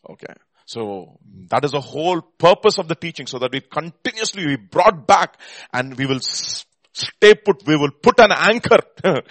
Okay. 0.09 0.35
So 0.71 1.19
that 1.49 1.65
is 1.65 1.73
the 1.73 1.81
whole 1.81 2.21
purpose 2.21 2.79
of 2.79 2.87
the 2.87 2.95
teaching 2.95 3.27
so 3.27 3.41
that 3.41 3.51
we 3.51 3.61
continuously 3.61 4.47
be 4.47 4.55
brought 4.55 5.05
back 5.05 5.37
and 5.73 5.99
we 5.99 6.07
will 6.07 6.21
stay 6.21 7.35
put, 7.35 7.67
we 7.67 7.75
will 7.77 7.91
put 7.91 8.21
an 8.21 8.31
anchor, 8.31 8.79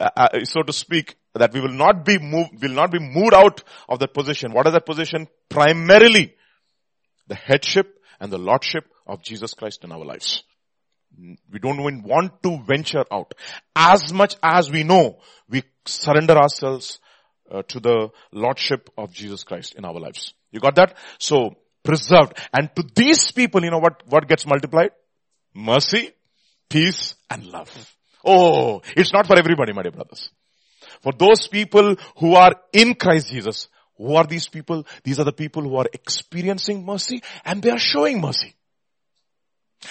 uh, 0.00 0.44
so 0.44 0.62
to 0.62 0.72
speak, 0.72 1.16
that 1.34 1.52
we 1.52 1.60
will 1.60 1.72
not 1.72 2.04
be 2.04 2.20
moved, 2.20 2.62
will 2.62 2.76
not 2.76 2.92
be 2.92 3.00
moved 3.00 3.34
out 3.34 3.64
of 3.88 3.98
that 3.98 4.14
position. 4.14 4.52
What 4.52 4.68
is 4.68 4.74
that 4.74 4.86
position? 4.86 5.26
Primarily 5.48 6.36
the 7.26 7.34
headship 7.34 8.00
and 8.20 8.30
the 8.30 8.38
lordship 8.38 8.84
of 9.04 9.20
Jesus 9.20 9.52
Christ 9.52 9.82
in 9.82 9.90
our 9.90 10.04
lives. 10.04 10.44
We 11.18 11.58
don't 11.58 11.80
even 11.80 12.04
want 12.04 12.40
to 12.44 12.62
venture 12.68 13.04
out. 13.10 13.34
As 13.74 14.12
much 14.12 14.36
as 14.44 14.70
we 14.70 14.84
know, 14.84 15.18
we 15.48 15.64
surrender 15.86 16.36
ourselves 16.36 17.00
uh, 17.50 17.62
to 17.68 17.80
the 17.80 18.08
lordship 18.32 18.90
of 18.96 19.12
Jesus 19.12 19.44
Christ 19.44 19.74
in 19.76 19.84
our 19.84 19.98
lives. 19.98 20.34
You 20.50 20.60
got 20.60 20.76
that? 20.76 20.96
So, 21.18 21.56
preserved. 21.82 22.38
And 22.52 22.74
to 22.76 22.84
these 22.94 23.30
people, 23.32 23.62
you 23.64 23.70
know 23.70 23.78
what, 23.78 24.02
what 24.08 24.26
gets 24.28 24.46
multiplied? 24.46 24.90
Mercy, 25.54 26.12
peace, 26.68 27.14
and 27.30 27.46
love. 27.46 27.96
Oh, 28.24 28.82
it's 28.96 29.12
not 29.12 29.26
for 29.26 29.38
everybody, 29.38 29.72
my 29.72 29.82
dear 29.82 29.92
brothers. 29.92 30.30
For 31.02 31.12
those 31.12 31.46
people 31.48 31.96
who 32.18 32.34
are 32.34 32.54
in 32.72 32.94
Christ 32.94 33.28
Jesus, 33.28 33.68
who 33.96 34.14
are 34.16 34.26
these 34.26 34.48
people? 34.48 34.86
These 35.04 35.20
are 35.20 35.24
the 35.24 35.32
people 35.32 35.62
who 35.62 35.76
are 35.76 35.86
experiencing 35.92 36.84
mercy 36.84 37.22
and 37.44 37.62
they 37.62 37.70
are 37.70 37.78
showing 37.78 38.20
mercy. 38.20 38.54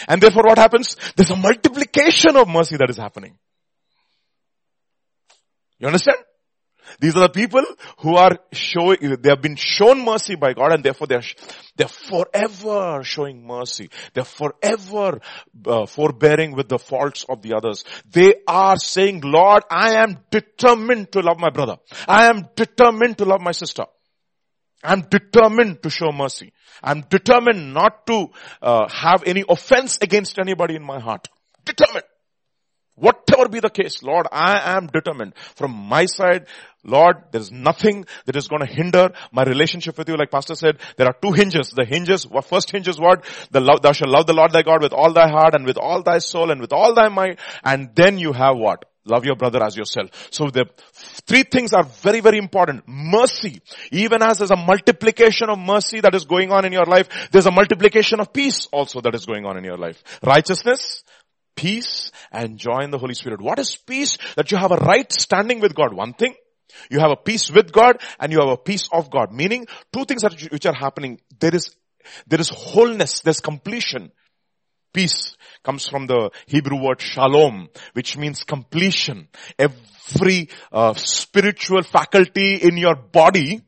And 0.08 0.20
therefore 0.22 0.44
what 0.44 0.58
happens? 0.58 0.96
There's 1.16 1.30
a 1.30 1.36
multiplication 1.36 2.36
of 2.36 2.48
mercy 2.48 2.78
that 2.78 2.90
is 2.90 2.98
happening. 2.98 3.38
You 5.80 5.88
understand? 5.88 6.18
These 7.00 7.16
are 7.16 7.22
the 7.22 7.30
people 7.30 7.64
who 8.00 8.16
are 8.16 8.38
showing, 8.52 8.98
they 9.22 9.30
have 9.30 9.42
been 9.42 9.56
shown 9.56 10.04
mercy 10.06 10.36
by 10.36 10.54
God 10.54 10.74
and 10.74 10.84
therefore 10.84 11.08
they're, 11.08 11.24
they're 11.76 11.88
forever 11.88 13.04
showing 13.04 13.46
mercy. 13.46 13.90
They're 14.14 14.24
forever 14.24 15.20
uh, 15.66 15.86
forbearing 15.86 16.56
with 16.56 16.70
the 16.70 16.80
faults 16.80 17.26
of 17.28 17.42
the 17.42 17.56
others. 17.56 17.84
They 18.10 18.36
are 18.48 18.78
saying, 18.78 19.22
Lord, 19.24 19.64
I 19.70 19.96
am 19.96 20.20
determined 20.30 21.12
to 21.14 21.22
love 21.22 21.40
my 21.40 21.50
brother. 21.50 21.78
I 22.08 22.28
am 22.28 22.50
determined 22.56 23.18
to 23.20 23.26
love 23.26 23.42
my 23.42 23.52
sister. 23.52 23.86
I'm 24.84 25.02
determined 25.02 25.82
to 25.84 25.90
show 25.90 26.12
mercy. 26.12 26.52
I'm 26.84 27.02
determined 27.02 27.74
not 27.74 28.06
to 28.08 28.28
uh, 28.62 28.90
have 28.90 29.24
any 29.26 29.44
offense 29.48 29.98
against 30.02 30.38
anybody 30.40 30.76
in 30.76 30.84
my 30.84 31.00
heart. 31.00 31.30
Determined. 31.64 32.04
Whatever 32.96 33.50
be 33.50 33.60
the 33.60 33.70
case, 33.70 34.04
Lord, 34.04 34.28
I 34.32 34.78
am 34.78 34.88
determined. 34.88 35.34
From 35.56 35.72
my 35.72 36.06
side, 36.06 36.46
Lord, 36.84 37.18
there 37.32 37.42
is 37.42 37.52
nothing 37.52 38.06
that 38.26 38.36
is 38.36 38.48
going 38.48 38.60
to 38.60 38.72
hinder 38.72 39.14
my 39.32 39.44
relationship 39.44 39.98
with 39.98 40.10
you. 40.10 40.16
Like 40.16 40.30
Pastor 40.30 40.54
said, 40.54 40.78
there 40.98 41.08
are 41.08 41.16
two 41.20 41.32
hinges. 41.32 41.72
The 41.72 41.86
hinges, 41.86 42.28
first 42.44 42.72
hinge 42.72 42.88
is 42.88 43.00
what? 43.00 43.26
The 43.52 43.62
love, 43.62 43.82
thou 43.82 43.94
shalt 43.94 44.12
love 44.12 44.28
the 44.28 44.34
Lord 44.34 44.52
thy 44.52 44.62
God 44.62 44.84
with 44.84 44.94
all 44.94 45.12
thy 45.12 45.28
heart 45.28 45.56
and 45.56 45.66
with 45.66 45.78
all 45.78 46.04
thy 46.04 46.20
soul 46.20 46.52
and 46.52 46.62
with 46.62 46.72
all 46.72 46.94
thy 46.94 47.10
mind. 47.10 47.40
And 47.64 47.96
then 47.96 48.20
you 48.20 48.32
have 48.34 48.58
what? 48.58 48.86
Love 49.06 49.26
your 49.26 49.36
brother 49.36 49.62
as 49.64 49.76
yourself. 49.76 50.30
So 50.32 50.50
the 50.50 50.66
three 51.28 51.44
things 51.44 51.74
are 51.74 51.84
very, 51.84 52.22
very 52.22 52.38
important. 52.38 52.84
Mercy. 52.88 53.62
Even 53.92 54.22
as 54.22 54.38
there's 54.38 54.52
a 54.52 54.56
multiplication 54.56 55.50
of 55.50 55.60
mercy 55.60 56.00
that 56.02 56.16
is 56.16 56.26
going 56.26 56.52
on 56.52 56.64
in 56.64 56.72
your 56.72 56.86
life, 56.86 57.10
there's 57.32 57.46
a 57.46 57.52
multiplication 57.52 58.22
of 58.22 58.32
peace 58.32 58.68
also 58.72 59.02
that 59.02 59.14
is 59.14 59.26
going 59.26 59.46
on 59.46 59.58
in 59.58 59.66
your 59.66 59.78
life. 59.78 60.02
Righteousness, 60.24 61.04
peace 61.56 62.12
and 62.32 62.58
joy 62.58 62.82
in 62.82 62.92
the 62.92 62.98
Holy 62.98 63.14
Spirit. 63.14 63.42
What 63.42 63.60
is 63.60 63.76
peace? 63.76 64.18
That 64.36 64.52
you 64.52 64.58
have 64.58 64.72
a 64.72 64.78
right 64.78 65.12
standing 65.12 65.60
with 65.60 65.76
God. 65.76 65.94
One 65.94 66.14
thing. 66.14 66.36
You 66.90 67.00
have 67.00 67.12
a 67.12 67.16
peace 67.16 67.52
with 67.52 67.72
God 67.72 68.02
and 68.20 68.32
you 68.32 68.40
have 68.40 68.50
a 68.50 68.58
peace 68.58 68.90
of 68.92 69.10
God. 69.10 69.32
Meaning 69.32 69.68
two 69.92 70.06
things 70.06 70.24
which 70.24 70.66
are 70.66 70.74
happening. 70.74 71.20
There 71.40 71.54
is, 71.54 71.76
there 72.28 72.42
is 72.42 72.50
wholeness. 72.50 73.22
There's 73.22 73.40
completion. 73.40 74.12
Peace 74.94 75.36
comes 75.64 75.88
from 75.88 76.06
the 76.06 76.30
Hebrew 76.46 76.82
word 76.82 77.02
shalom, 77.02 77.70
which 77.94 78.18
means 78.18 78.44
completion. 78.44 79.28
Every 79.58 80.50
uh, 80.72 80.94
spiritual 80.94 81.82
faculty 81.82 82.56
in 82.56 82.78
your 82.78 82.96
body 82.96 83.62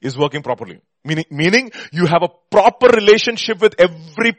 is 0.00 0.16
working 0.16 0.42
properly. 0.42 0.80
Meaning, 1.04 1.24
meaning 1.30 1.72
you 1.92 2.06
have 2.06 2.22
a 2.22 2.28
proper 2.50 2.88
relationship 2.88 3.60
with 3.60 3.74
every 3.78 4.36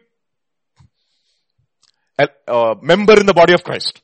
uh, 2.19 2.75
member 2.81 3.19
in 3.19 3.25
the 3.25 3.33
body 3.33 3.53
of 3.53 3.63
Christ. 3.63 4.01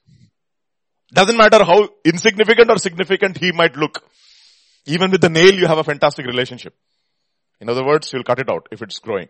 Doesn't 1.12 1.38
matter 1.38 1.64
how 1.64 1.88
insignificant 2.04 2.70
or 2.70 2.78
significant 2.78 3.38
he 3.38 3.52
might 3.52 3.76
look. 3.78 4.04
Even 4.86 5.12
with 5.12 5.22
the 5.22 5.30
nail, 5.30 5.54
you 5.54 5.68
have 5.68 5.78
a 5.78 5.84
fantastic 5.84 6.26
relationship. 6.26 6.74
In 7.60 7.70
other 7.70 7.86
words, 7.86 8.12
you'll 8.12 8.24
cut 8.24 8.40
it 8.40 8.50
out 8.50 8.68
if 8.72 8.82
it's 8.82 9.00
growing. 9.00 9.28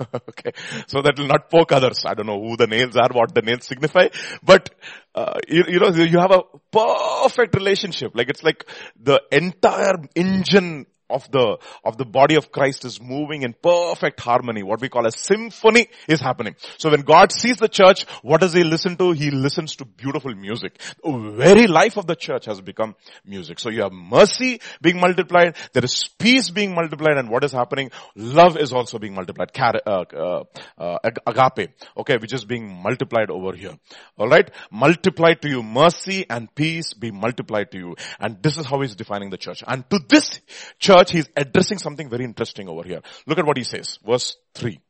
okay. 0.14 0.52
So 0.86 1.02
that 1.02 1.18
will 1.18 1.26
not 1.26 1.50
poke 1.50 1.72
others. 1.72 2.04
I 2.06 2.14
don't 2.14 2.26
know 2.26 2.40
who 2.40 2.56
the 2.56 2.66
nails 2.66 2.96
are, 2.96 3.08
what 3.12 3.34
the 3.34 3.42
nails 3.42 3.66
signify, 3.66 4.08
but 4.42 4.70
uh, 5.14 5.38
you, 5.48 5.64
you 5.68 5.80
know, 5.80 5.88
you 5.88 6.18
have 6.18 6.32
a 6.32 6.42
perfect 6.72 7.54
relationship. 7.54 8.12
Like 8.14 8.28
it's 8.28 8.42
like 8.42 8.66
the 9.00 9.20
entire 9.30 9.96
engine 10.14 10.86
of 11.10 11.30
the, 11.30 11.58
of 11.84 11.96
the 11.96 12.04
body 12.04 12.36
of 12.36 12.52
Christ 12.52 12.84
is 12.84 13.00
moving 13.00 13.42
in 13.42 13.54
perfect 13.54 14.20
harmony. 14.20 14.62
What 14.62 14.80
we 14.80 14.88
call 14.88 15.06
a 15.06 15.12
symphony 15.12 15.88
is 16.08 16.20
happening. 16.20 16.56
So 16.78 16.90
when 16.90 17.02
God 17.02 17.32
sees 17.32 17.56
the 17.56 17.68
church, 17.68 18.04
what 18.22 18.40
does 18.40 18.52
he 18.52 18.64
listen 18.64 18.96
to? 18.96 19.12
He 19.12 19.30
listens 19.30 19.76
to 19.76 19.84
beautiful 19.84 20.34
music. 20.34 20.80
The 21.02 21.34
very 21.36 21.66
life 21.66 21.96
of 21.96 22.06
the 22.06 22.16
church 22.16 22.46
has 22.46 22.60
become 22.60 22.94
music. 23.24 23.58
So 23.58 23.70
you 23.70 23.82
have 23.82 23.92
mercy 23.92 24.60
being 24.80 25.00
multiplied, 25.00 25.56
there 25.72 25.84
is 25.84 26.08
peace 26.18 26.50
being 26.50 26.74
multiplied, 26.74 27.16
and 27.16 27.30
what 27.30 27.44
is 27.44 27.52
happening? 27.52 27.90
Love 28.14 28.56
is 28.56 28.72
also 28.72 28.98
being 28.98 29.14
multiplied. 29.14 29.50
Uh, 29.58 30.04
uh, 30.14 30.44
uh, 30.78 30.98
agape, 31.26 31.70
okay, 31.96 32.16
which 32.18 32.32
is 32.32 32.44
being 32.44 32.82
multiplied 32.82 33.30
over 33.30 33.56
here. 33.56 33.76
Alright? 34.18 34.50
Multiplied 34.70 35.42
to 35.42 35.48
you 35.48 35.62
mercy 35.62 36.26
and 36.28 36.54
peace 36.54 36.94
be 36.94 37.10
multiplied 37.10 37.70
to 37.72 37.78
you. 37.78 37.96
And 38.18 38.42
this 38.42 38.58
is 38.58 38.66
how 38.66 38.80
he's 38.80 38.94
defining 38.94 39.30
the 39.30 39.38
church. 39.38 39.62
And 39.66 39.88
to 39.90 40.00
this 40.08 40.40
church, 40.78 40.99
church, 41.00 41.12
he's 41.12 41.28
addressing 41.36 41.78
something 41.78 42.08
very 42.08 42.24
interesting 42.24 42.68
over 42.68 42.82
here. 42.82 43.00
Look 43.26 43.38
at 43.38 43.46
what 43.46 43.56
he 43.56 43.64
says. 43.64 43.98
Verse 44.06 44.36
3. 44.54 44.80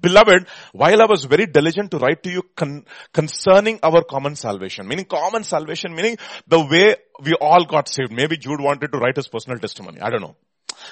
Beloved, 0.00 0.46
while 0.72 1.02
I 1.02 1.04
was 1.04 1.24
very 1.24 1.46
diligent 1.46 1.90
to 1.90 1.98
write 1.98 2.22
to 2.22 2.30
you 2.30 2.42
con- 2.56 2.86
concerning 3.12 3.80
our 3.82 4.02
common 4.02 4.34
salvation, 4.34 4.88
meaning 4.88 5.04
common 5.04 5.44
salvation, 5.44 5.94
meaning 5.94 6.16
the 6.46 6.60
way 6.60 6.96
we 7.22 7.34
all 7.34 7.64
got 7.64 7.88
saved. 7.88 8.12
Maybe 8.12 8.36
Jude 8.38 8.60
wanted 8.60 8.92
to 8.92 8.98
write 8.98 9.16
his 9.16 9.28
personal 9.28 9.58
testimony. 9.58 10.00
I 10.00 10.10
don't 10.10 10.22
know. 10.22 10.36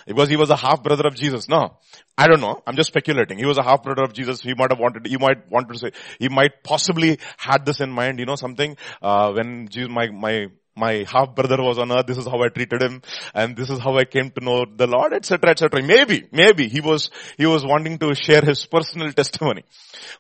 Because 0.07 0.29
he 0.29 0.37
was 0.37 0.51
a 0.51 0.57
half 0.57 0.83
brother 0.83 1.07
of 1.07 1.15
Jesus. 1.15 1.49
No. 1.49 1.79
I 2.17 2.27
don't 2.27 2.41
know. 2.41 2.63
I'm 2.67 2.77
just 2.77 2.89
speculating. 2.89 3.39
He 3.39 3.47
was 3.47 3.59
a 3.59 3.63
half 3.63 3.83
brother 3.83 4.03
of 4.03 4.13
Jesus. 4.13 4.41
He 4.41 4.55
might 4.55 4.71
have 4.71 4.79
wanted, 4.79 5.07
he 5.07 5.17
might 5.17 5.51
want 5.51 5.69
to 5.71 5.79
say, 5.79 5.93
he 6.19 6.29
might 6.29 6.63
possibly 6.63 7.19
had 7.37 7.65
this 7.65 7.81
in 7.81 7.91
mind, 7.91 8.19
you 8.19 8.27
know, 8.27 8.37
something, 8.37 8.77
uh, 9.01 9.33
when 9.33 9.69
Jesus, 9.69 9.91
my, 9.91 10.09
my, 10.11 10.47
my 10.75 11.05
half 11.07 11.35
brother 11.35 11.63
was 11.63 11.79
on 11.79 11.93
earth, 11.93 12.07
this 12.07 12.17
is 12.17 12.27
how 12.27 12.43
I 12.43 12.49
treated 12.49 12.83
him, 12.83 13.03
and 13.35 13.57
this 13.57 13.71
is 13.71 13.79
how 13.79 13.97
I 13.99 14.05
came 14.05 14.31
to 14.31 14.45
know 14.45 14.65
the 14.65 14.87
Lord, 14.87 15.13
etc., 15.13 15.51
etc. 15.51 15.83
Maybe, 15.83 16.29
maybe 16.33 16.69
he 16.69 16.81
was, 16.81 17.11
he 17.37 17.47
was 17.47 17.65
wanting 17.65 17.99
to 17.99 18.15
share 18.15 18.41
his 18.41 18.65
personal 18.67 19.13
testimony. 19.13 19.65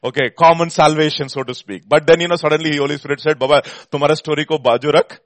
Okay, 0.04 0.30
common 0.30 0.70
salvation, 0.70 1.28
so 1.28 1.42
to 1.42 1.54
speak. 1.54 1.84
But 1.88 2.06
then, 2.06 2.20
you 2.20 2.28
know, 2.28 2.36
suddenly 2.36 2.76
Holy 2.76 2.98
Spirit 2.98 3.20
said, 3.20 3.38
Baba, 3.38 3.62
tumhara 3.90 4.16
story 4.16 4.44
ko 4.44 4.58
rak. 4.58 5.20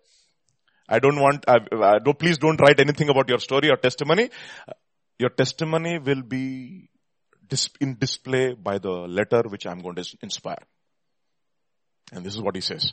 I 0.89 1.01
don't 1.01 1.17
want, 1.21 1.45
I, 1.49 1.57
I 1.83 1.99
don't, 1.99 2.19
please 2.19 2.39
don't 2.39 2.61
write 2.61 2.79
anything 2.79 3.09
about 3.09 3.29
your 3.29 3.39
story 3.39 3.71
or 3.71 3.77
testimony. 3.77 4.31
Your 5.19 5.31
testimony 5.31 5.99
will 5.99 6.23
be 6.23 6.89
in 7.81 7.97
display 7.99 8.55
by 8.55 8.79
the 8.79 8.91
letter 8.91 9.43
which 9.49 9.67
I'm 9.67 9.81
going 9.81 9.97
to 9.97 10.17
inspire. 10.23 10.63
And 12.13 12.25
this 12.25 12.35
is 12.35 12.41
what 12.41 12.55
he 12.55 12.61
says. 12.61 12.93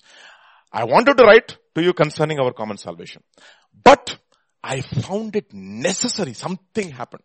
I 0.73 0.85
wanted 0.85 1.17
to 1.17 1.23
write 1.23 1.57
to 1.75 1.83
you 1.83 1.93
concerning 1.93 2.39
our 2.39 2.51
common 2.51 2.77
salvation. 2.77 3.21
But 3.83 4.17
I 4.63 4.81
found 4.81 5.35
it 5.35 5.53
necessary. 5.53 6.33
Something 6.33 6.89
happened. 6.89 7.23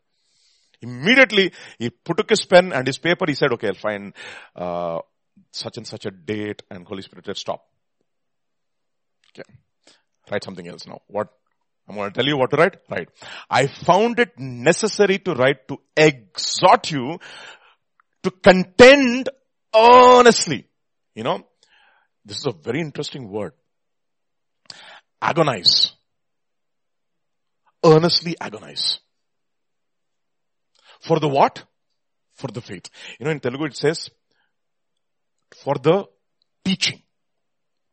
Immediately, 0.82 1.52
he 1.78 1.90
put 1.90 2.28
his 2.28 2.44
pen 2.44 2.72
and 2.72 2.86
his 2.86 2.98
paper. 2.98 3.24
He 3.26 3.34
said, 3.34 3.52
okay, 3.52 3.68
I'll 3.68 3.74
find, 3.74 4.12
uh, 4.54 4.98
such 5.50 5.78
and 5.78 5.86
such 5.86 6.06
a 6.06 6.10
date 6.10 6.62
and 6.70 6.86
Holy 6.86 7.02
Spirit 7.02 7.26
said, 7.26 7.36
stop. 7.36 7.64
Okay. 9.32 9.48
Write 10.30 10.44
something 10.44 10.68
else 10.68 10.86
now. 10.86 11.00
What? 11.06 11.28
I'm 11.88 11.94
going 11.94 12.10
to 12.10 12.14
tell 12.14 12.26
you 12.26 12.36
what 12.36 12.50
to 12.50 12.56
write. 12.56 12.76
Right. 12.90 13.08
I 13.48 13.66
found 13.66 14.20
it 14.20 14.38
necessary 14.38 15.18
to 15.20 15.34
write 15.34 15.66
to 15.68 15.78
exhort 15.96 16.90
you 16.90 17.18
to 18.22 18.30
contend 18.30 19.30
earnestly. 19.74 20.68
You 21.14 21.24
know, 21.24 21.47
this 22.28 22.38
is 22.38 22.46
a 22.46 22.52
very 22.52 22.80
interesting 22.80 23.30
word. 23.30 23.52
Agonize. 25.20 25.92
Earnestly 27.84 28.36
agonize. 28.40 28.98
For 31.00 31.18
the 31.20 31.28
what? 31.28 31.64
For 32.34 32.48
the 32.48 32.60
faith. 32.60 32.90
You 33.18 33.24
know, 33.24 33.30
in 33.30 33.40
Telugu 33.40 33.64
it 33.64 33.76
says, 33.76 34.10
for 35.64 35.74
the 35.74 36.04
teaching. 36.64 37.02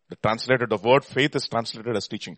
The 0.10 0.18
translated, 0.18 0.70
the 0.70 0.78
word 0.78 1.06
faith 1.06 1.36
is 1.36 1.48
translated 1.48 1.96
as 1.96 2.08
teaching. 2.08 2.38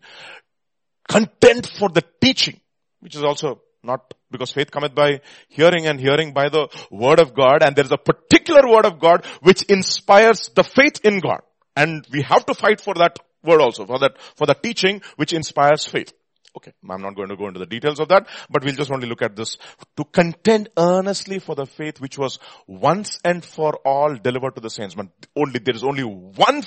Content 1.08 1.66
for 1.66 1.88
the 1.88 2.04
teaching, 2.20 2.60
which 3.00 3.16
is 3.16 3.24
also 3.24 3.60
not 3.82 4.14
because 4.30 4.52
faith 4.52 4.70
cometh 4.70 4.94
by 4.94 5.20
hearing 5.48 5.86
and 5.86 5.98
hearing 6.00 6.32
by 6.32 6.48
the 6.48 6.68
word 6.90 7.20
of 7.20 7.34
God 7.34 7.62
and 7.62 7.74
there 7.74 7.84
is 7.84 7.92
a 7.92 7.98
particular 7.98 8.68
word 8.68 8.86
of 8.86 8.98
God 8.98 9.24
which 9.42 9.62
inspires 9.62 10.50
the 10.54 10.64
faith 10.64 11.00
in 11.04 11.20
God. 11.20 11.40
And 11.78 12.04
we 12.12 12.22
have 12.22 12.44
to 12.46 12.54
fight 12.54 12.80
for 12.80 12.94
that 12.94 13.20
word 13.44 13.60
also, 13.60 13.86
for 13.86 14.00
that, 14.00 14.20
for 14.34 14.48
the 14.48 14.54
teaching 14.54 15.00
which 15.14 15.32
inspires 15.32 15.86
faith. 15.86 16.12
Okay, 16.56 16.72
I'm 16.90 17.02
not 17.02 17.14
going 17.14 17.28
to 17.28 17.36
go 17.36 17.46
into 17.46 17.60
the 17.60 17.66
details 17.66 18.00
of 18.00 18.08
that, 18.08 18.26
but 18.50 18.64
we'll 18.64 18.74
just 18.74 18.90
only 18.90 19.06
look 19.06 19.22
at 19.22 19.36
this. 19.36 19.58
To 19.96 20.04
contend 20.04 20.70
earnestly 20.76 21.38
for 21.38 21.54
the 21.54 21.66
faith 21.66 22.00
which 22.00 22.18
was 22.18 22.40
once 22.66 23.20
and 23.24 23.44
for 23.44 23.76
all 23.84 24.16
delivered 24.16 24.56
to 24.56 24.60
the 24.60 24.70
saints. 24.70 24.96
But 24.96 25.06
only, 25.36 25.60
there 25.60 25.76
is 25.76 25.84
only 25.84 26.02
one 26.02 26.64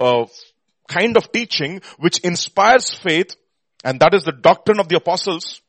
uh, 0.00 0.24
kind 0.88 1.18
of 1.18 1.30
teaching 1.32 1.82
which 1.98 2.20
inspires 2.20 2.94
faith, 2.94 3.36
and 3.84 4.00
that 4.00 4.14
is 4.14 4.24
the 4.24 4.32
doctrine 4.32 4.80
of 4.80 4.88
the 4.88 4.96
apostles. 4.96 5.60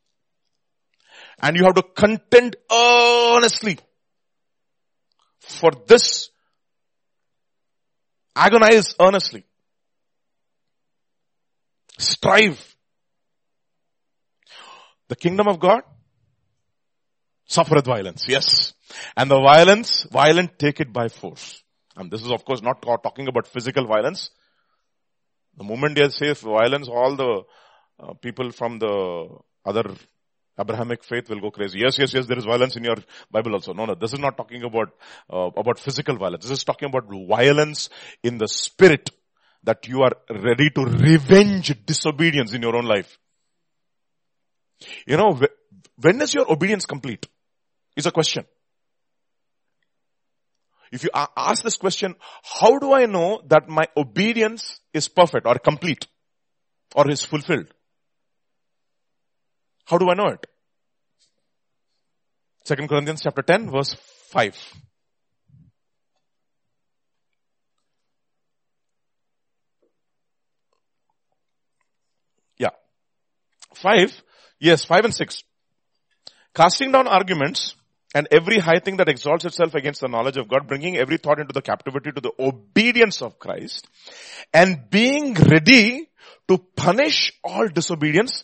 And 1.41 1.57
you 1.57 1.65
have 1.65 1.75
to 1.75 1.83
contend 1.83 2.55
earnestly 2.71 3.79
for 5.41 5.71
this 5.87 6.29
Agonize 8.37 8.95
earnestly. 8.99 9.43
Strive. 11.97 12.75
The 15.07 15.15
kingdom 15.15 15.47
of 15.47 15.59
God 15.59 15.81
suffereth 17.47 17.85
violence. 17.85 18.25
Yes. 18.27 18.73
And 19.15 19.31
the 19.31 19.39
violence, 19.39 20.03
violent 20.11 20.59
take 20.59 20.79
it 20.79 20.93
by 20.93 21.07
force. 21.07 21.63
And 21.95 22.11
this 22.11 22.21
is 22.21 22.31
of 22.31 22.45
course 22.45 22.61
not 22.61 22.81
talking 22.81 23.27
about 23.27 23.47
physical 23.47 23.87
violence. 23.87 24.29
The 25.57 25.63
moment 25.63 25.97
they 25.97 26.07
say 26.09 26.33
violence, 26.33 26.87
all 26.87 27.15
the 27.15 27.41
uh, 27.99 28.13
people 28.21 28.51
from 28.51 28.77
the 28.77 29.27
other 29.65 29.95
Abrahamic 30.59 31.03
faith 31.03 31.29
will 31.29 31.39
go 31.39 31.51
crazy. 31.51 31.79
Yes, 31.79 31.99
yes, 31.99 32.13
yes, 32.13 32.25
there 32.25 32.37
is 32.37 32.45
violence 32.45 32.75
in 32.75 32.83
your 32.83 32.97
Bible 33.31 33.53
also. 33.53 33.73
No, 33.73 33.85
no, 33.85 33.95
this 33.95 34.13
is 34.13 34.19
not 34.19 34.37
talking 34.37 34.63
about, 34.63 34.89
uh, 35.31 35.49
about 35.55 35.79
physical 35.79 36.17
violence. 36.17 36.43
This 36.43 36.57
is 36.59 36.63
talking 36.63 36.89
about 36.89 37.05
violence 37.09 37.89
in 38.23 38.37
the 38.37 38.47
spirit 38.47 39.09
that 39.63 39.87
you 39.87 40.01
are 40.01 40.13
ready 40.29 40.69
to 40.71 40.85
revenge 40.85 41.73
disobedience 41.85 42.53
in 42.53 42.61
your 42.61 42.75
own 42.75 42.85
life. 42.85 43.17
You 45.05 45.17
know, 45.17 45.39
when 45.99 46.21
is 46.21 46.33
your 46.33 46.51
obedience 46.51 46.85
complete? 46.85 47.25
Is 47.95 48.05
a 48.05 48.11
question. 48.11 48.45
If 50.91 51.03
you 51.03 51.09
ask 51.13 51.63
this 51.63 51.77
question, 51.77 52.15
how 52.43 52.79
do 52.79 52.93
I 52.93 53.05
know 53.07 53.41
that 53.47 53.67
my 53.67 53.87
obedience 53.97 54.79
is 54.93 55.09
perfect 55.09 55.45
or 55.45 55.55
complete 55.55 56.07
or 56.95 57.09
is 57.09 57.25
fulfilled? 57.25 57.73
How 59.87 59.97
do 59.97 60.09
I 60.09 60.15
know 60.15 60.27
it? 60.27 60.45
Second 62.65 62.89
Corinthians 62.89 63.21
chapter 63.23 63.41
10 63.41 63.71
verse 63.71 63.95
5. 64.31 64.73
Yeah. 72.57 72.71
5. 73.75 74.23
Yes, 74.59 74.83
5 74.83 75.05
and 75.05 75.15
6. 75.15 75.43
Casting 76.53 76.91
down 76.91 77.07
arguments 77.07 77.75
and 78.13 78.27
every 78.29 78.59
high 78.59 78.79
thing 78.79 78.97
that 78.97 79.07
exalts 79.07 79.45
itself 79.45 79.73
against 79.73 80.01
the 80.01 80.09
knowledge 80.09 80.35
of 80.35 80.49
God, 80.49 80.67
bringing 80.67 80.97
every 80.97 81.15
thought 81.17 81.39
into 81.39 81.53
the 81.53 81.61
captivity 81.61 82.11
to 82.11 82.19
the 82.19 82.33
obedience 82.37 83.21
of 83.21 83.39
Christ 83.39 83.87
and 84.53 84.89
being 84.89 85.33
ready 85.33 86.09
to 86.49 86.57
punish 86.75 87.31
all 87.41 87.69
disobedience 87.69 88.43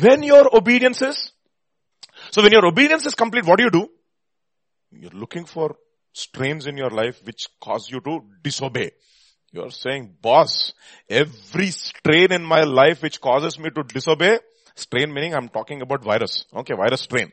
when 0.00 0.22
your 0.22 0.54
obedience 0.56 1.02
is, 1.02 1.32
so 2.30 2.42
when 2.42 2.52
your 2.52 2.66
obedience 2.66 3.06
is 3.06 3.14
complete, 3.14 3.46
what 3.46 3.58
do 3.58 3.64
you 3.64 3.70
do? 3.70 3.88
You're 4.92 5.10
looking 5.10 5.44
for 5.44 5.76
strains 6.12 6.66
in 6.66 6.76
your 6.76 6.90
life 6.90 7.20
which 7.24 7.46
cause 7.60 7.88
you 7.90 8.00
to 8.00 8.20
disobey. 8.42 8.92
You're 9.52 9.70
saying, 9.70 10.16
boss, 10.20 10.72
every 11.08 11.70
strain 11.70 12.32
in 12.32 12.44
my 12.44 12.62
life 12.62 13.02
which 13.02 13.20
causes 13.20 13.58
me 13.58 13.70
to 13.70 13.82
disobey, 13.82 14.38
strain 14.76 15.12
meaning 15.12 15.34
I'm 15.34 15.48
talking 15.48 15.82
about 15.82 16.04
virus. 16.04 16.44
Okay, 16.54 16.74
virus 16.74 17.00
strain. 17.00 17.32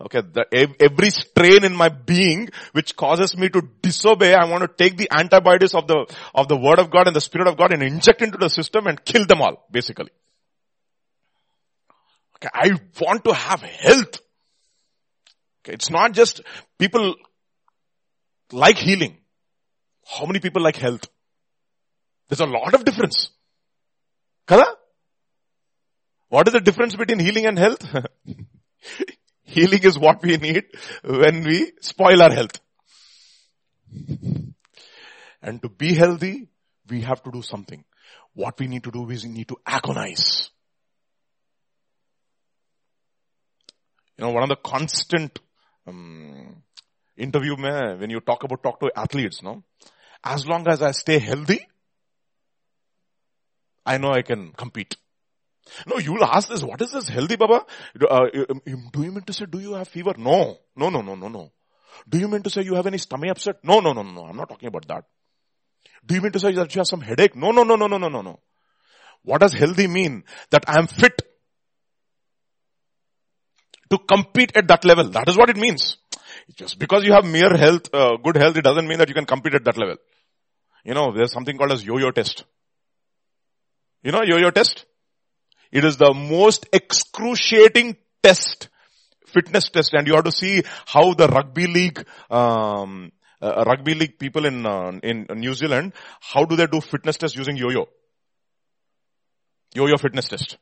Okay, 0.00 0.20
the, 0.20 0.74
every 0.80 1.10
strain 1.10 1.64
in 1.64 1.74
my 1.74 1.88
being 1.88 2.50
which 2.72 2.96
causes 2.96 3.36
me 3.36 3.48
to 3.48 3.62
disobey, 3.80 4.34
I 4.34 4.44
want 4.44 4.62
to 4.62 4.68
take 4.68 4.98
the 4.98 5.10
antibodies 5.10 5.74
of 5.74 5.86
the, 5.86 6.06
of 6.34 6.48
the 6.48 6.56
word 6.56 6.78
of 6.78 6.90
God 6.90 7.06
and 7.06 7.16
the 7.16 7.20
spirit 7.20 7.48
of 7.48 7.56
God 7.56 7.72
and 7.72 7.82
inject 7.82 8.20
into 8.20 8.36
the 8.36 8.48
system 8.48 8.86
and 8.86 9.02
kill 9.02 9.24
them 9.26 9.40
all, 9.40 9.66
basically. 9.70 10.10
Okay, 12.36 12.48
I 12.52 12.70
want 13.00 13.24
to 13.24 13.34
have 13.34 13.62
health. 13.62 14.20
Okay, 15.62 15.74
it's 15.74 15.90
not 15.90 16.12
just 16.12 16.42
people 16.78 17.14
like 18.52 18.76
healing. 18.76 19.18
How 20.06 20.26
many 20.26 20.40
people 20.40 20.62
like 20.62 20.76
health? 20.76 21.08
There's 22.28 22.40
a 22.40 22.46
lot 22.46 22.74
of 22.74 22.84
difference. 22.84 23.30
Kada? 24.46 24.66
What 26.28 26.48
is 26.48 26.54
the 26.54 26.60
difference 26.60 26.96
between 26.96 27.20
healing 27.20 27.46
and 27.46 27.58
health? 27.58 27.86
healing 29.42 29.82
is 29.82 29.98
what 29.98 30.22
we 30.22 30.36
need 30.36 30.64
when 31.04 31.44
we 31.44 31.72
spoil 31.80 32.22
our 32.22 32.32
health. 32.32 32.60
And 35.42 35.62
to 35.62 35.68
be 35.68 35.94
healthy, 35.94 36.48
we 36.88 37.02
have 37.02 37.22
to 37.22 37.30
do 37.30 37.42
something. 37.42 37.84
What 38.34 38.58
we 38.58 38.66
need 38.66 38.84
to 38.84 38.90
do 38.90 39.08
is 39.10 39.24
we 39.24 39.30
need 39.30 39.48
to 39.48 39.56
agonize. 39.64 40.50
You 44.18 44.24
know, 44.24 44.30
one 44.30 44.42
of 44.42 44.48
the 44.48 44.56
constant 44.56 45.38
um, 45.86 46.62
interview 47.16 47.56
mein, 47.56 47.98
when 47.98 48.10
you 48.10 48.20
talk 48.20 48.44
about 48.44 48.62
talk 48.62 48.80
to 48.80 48.90
athletes, 48.96 49.42
no, 49.42 49.64
as 50.22 50.46
long 50.46 50.66
as 50.68 50.82
I 50.82 50.92
stay 50.92 51.18
healthy, 51.18 51.66
I 53.84 53.98
know 53.98 54.12
I 54.12 54.22
can 54.22 54.52
compete. 54.52 54.96
No, 55.86 55.98
you'll 55.98 56.24
ask 56.24 56.48
this, 56.48 56.62
what 56.62 56.80
is 56.82 56.92
this 56.92 57.08
healthy 57.08 57.36
Baba? 57.36 57.64
Uh, 58.08 58.26
do 58.92 59.02
you 59.02 59.12
mean 59.12 59.22
to 59.22 59.32
say, 59.32 59.46
do 59.46 59.58
you 59.58 59.74
have 59.74 59.88
fever? 59.88 60.14
No. 60.16 60.58
No, 60.76 60.90
no, 60.90 61.00
no, 61.00 61.14
no, 61.14 61.28
no. 61.28 61.52
Do 62.08 62.18
you 62.18 62.28
mean 62.28 62.42
to 62.42 62.50
say 62.50 62.62
you 62.62 62.74
have 62.74 62.86
any 62.86 62.98
stomach 62.98 63.30
upset? 63.30 63.64
No, 63.64 63.80
no, 63.80 63.92
no, 63.92 64.02
no, 64.02 64.12
no. 64.12 64.24
I'm 64.24 64.36
not 64.36 64.48
talking 64.48 64.68
about 64.68 64.86
that. 64.88 65.04
Do 66.04 66.14
you 66.14 66.20
mean 66.20 66.32
to 66.32 66.40
say 66.40 66.52
that 66.52 66.74
you 66.74 66.80
have 66.80 66.86
some 66.86 67.00
headache? 67.00 67.34
No, 67.34 67.50
no, 67.50 67.62
no, 67.62 67.76
no, 67.76 67.86
no, 67.86 67.98
no, 67.98 68.08
no, 68.08 68.20
no. 68.20 68.40
What 69.22 69.40
does 69.40 69.54
healthy 69.54 69.86
mean? 69.86 70.24
That 70.50 70.64
I 70.68 70.78
am 70.78 70.86
fit 70.86 71.22
to 73.94 73.98
compete 73.98 74.56
at 74.56 74.68
that 74.68 74.84
level. 74.84 75.08
That 75.10 75.28
is 75.28 75.36
what 75.36 75.50
it 75.50 75.56
means. 75.56 75.96
Just 76.56 76.78
because 76.78 77.04
you 77.04 77.12
have 77.12 77.24
mere 77.24 77.56
health, 77.56 77.88
uh, 77.94 78.16
good 78.16 78.36
health, 78.36 78.56
it 78.56 78.62
doesn't 78.62 78.86
mean 78.86 78.98
that 78.98 79.08
you 79.08 79.14
can 79.14 79.24
compete 79.24 79.54
at 79.54 79.64
that 79.64 79.78
level. 79.78 79.96
You 80.84 80.94
know, 80.94 81.12
there's 81.12 81.32
something 81.32 81.56
called 81.56 81.72
as 81.72 81.84
yo-yo 81.84 82.10
test. 82.10 82.44
You 84.02 84.12
know 84.12 84.22
yo-yo 84.22 84.50
test? 84.50 84.84
It 85.72 85.84
is 85.84 85.96
the 85.96 86.12
most 86.12 86.66
excruciating 86.72 87.96
test, 88.22 88.68
fitness 89.26 89.70
test, 89.70 89.94
and 89.94 90.06
you 90.06 90.14
have 90.14 90.24
to 90.24 90.32
see 90.32 90.62
how 90.86 91.14
the 91.14 91.26
rugby 91.26 91.66
league, 91.66 92.06
um, 92.30 93.10
uh, 93.40 93.64
rugby 93.66 93.94
league 93.94 94.18
people 94.18 94.44
in 94.44 94.66
uh, 94.66 94.92
in 95.02 95.26
New 95.34 95.54
Zealand, 95.54 95.94
how 96.20 96.44
do 96.44 96.54
they 96.54 96.66
do 96.66 96.80
fitness 96.80 97.16
test 97.16 97.34
using 97.34 97.56
yo-yo? 97.56 97.88
Yo-yo 99.74 99.96
fitness 99.96 100.28
test. 100.28 100.58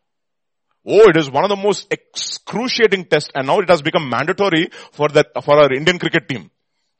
Oh, 0.85 1.09
it 1.09 1.17
is 1.17 1.31
one 1.31 1.45
of 1.45 1.51
the 1.51 1.57
most 1.57 1.87
excruciating 1.93 3.05
tests 3.05 3.31
and 3.35 3.47
now 3.47 3.61
it 3.61 3.71
has 3.71 3.83
become 3.83 4.09
mandatory 4.09 4.69
for 4.93 5.09
that, 5.11 5.29
for 5.45 5.59
our 5.59 5.73
Indian 5.73 5.99
cricket 5.99 6.29
team. 6.29 6.51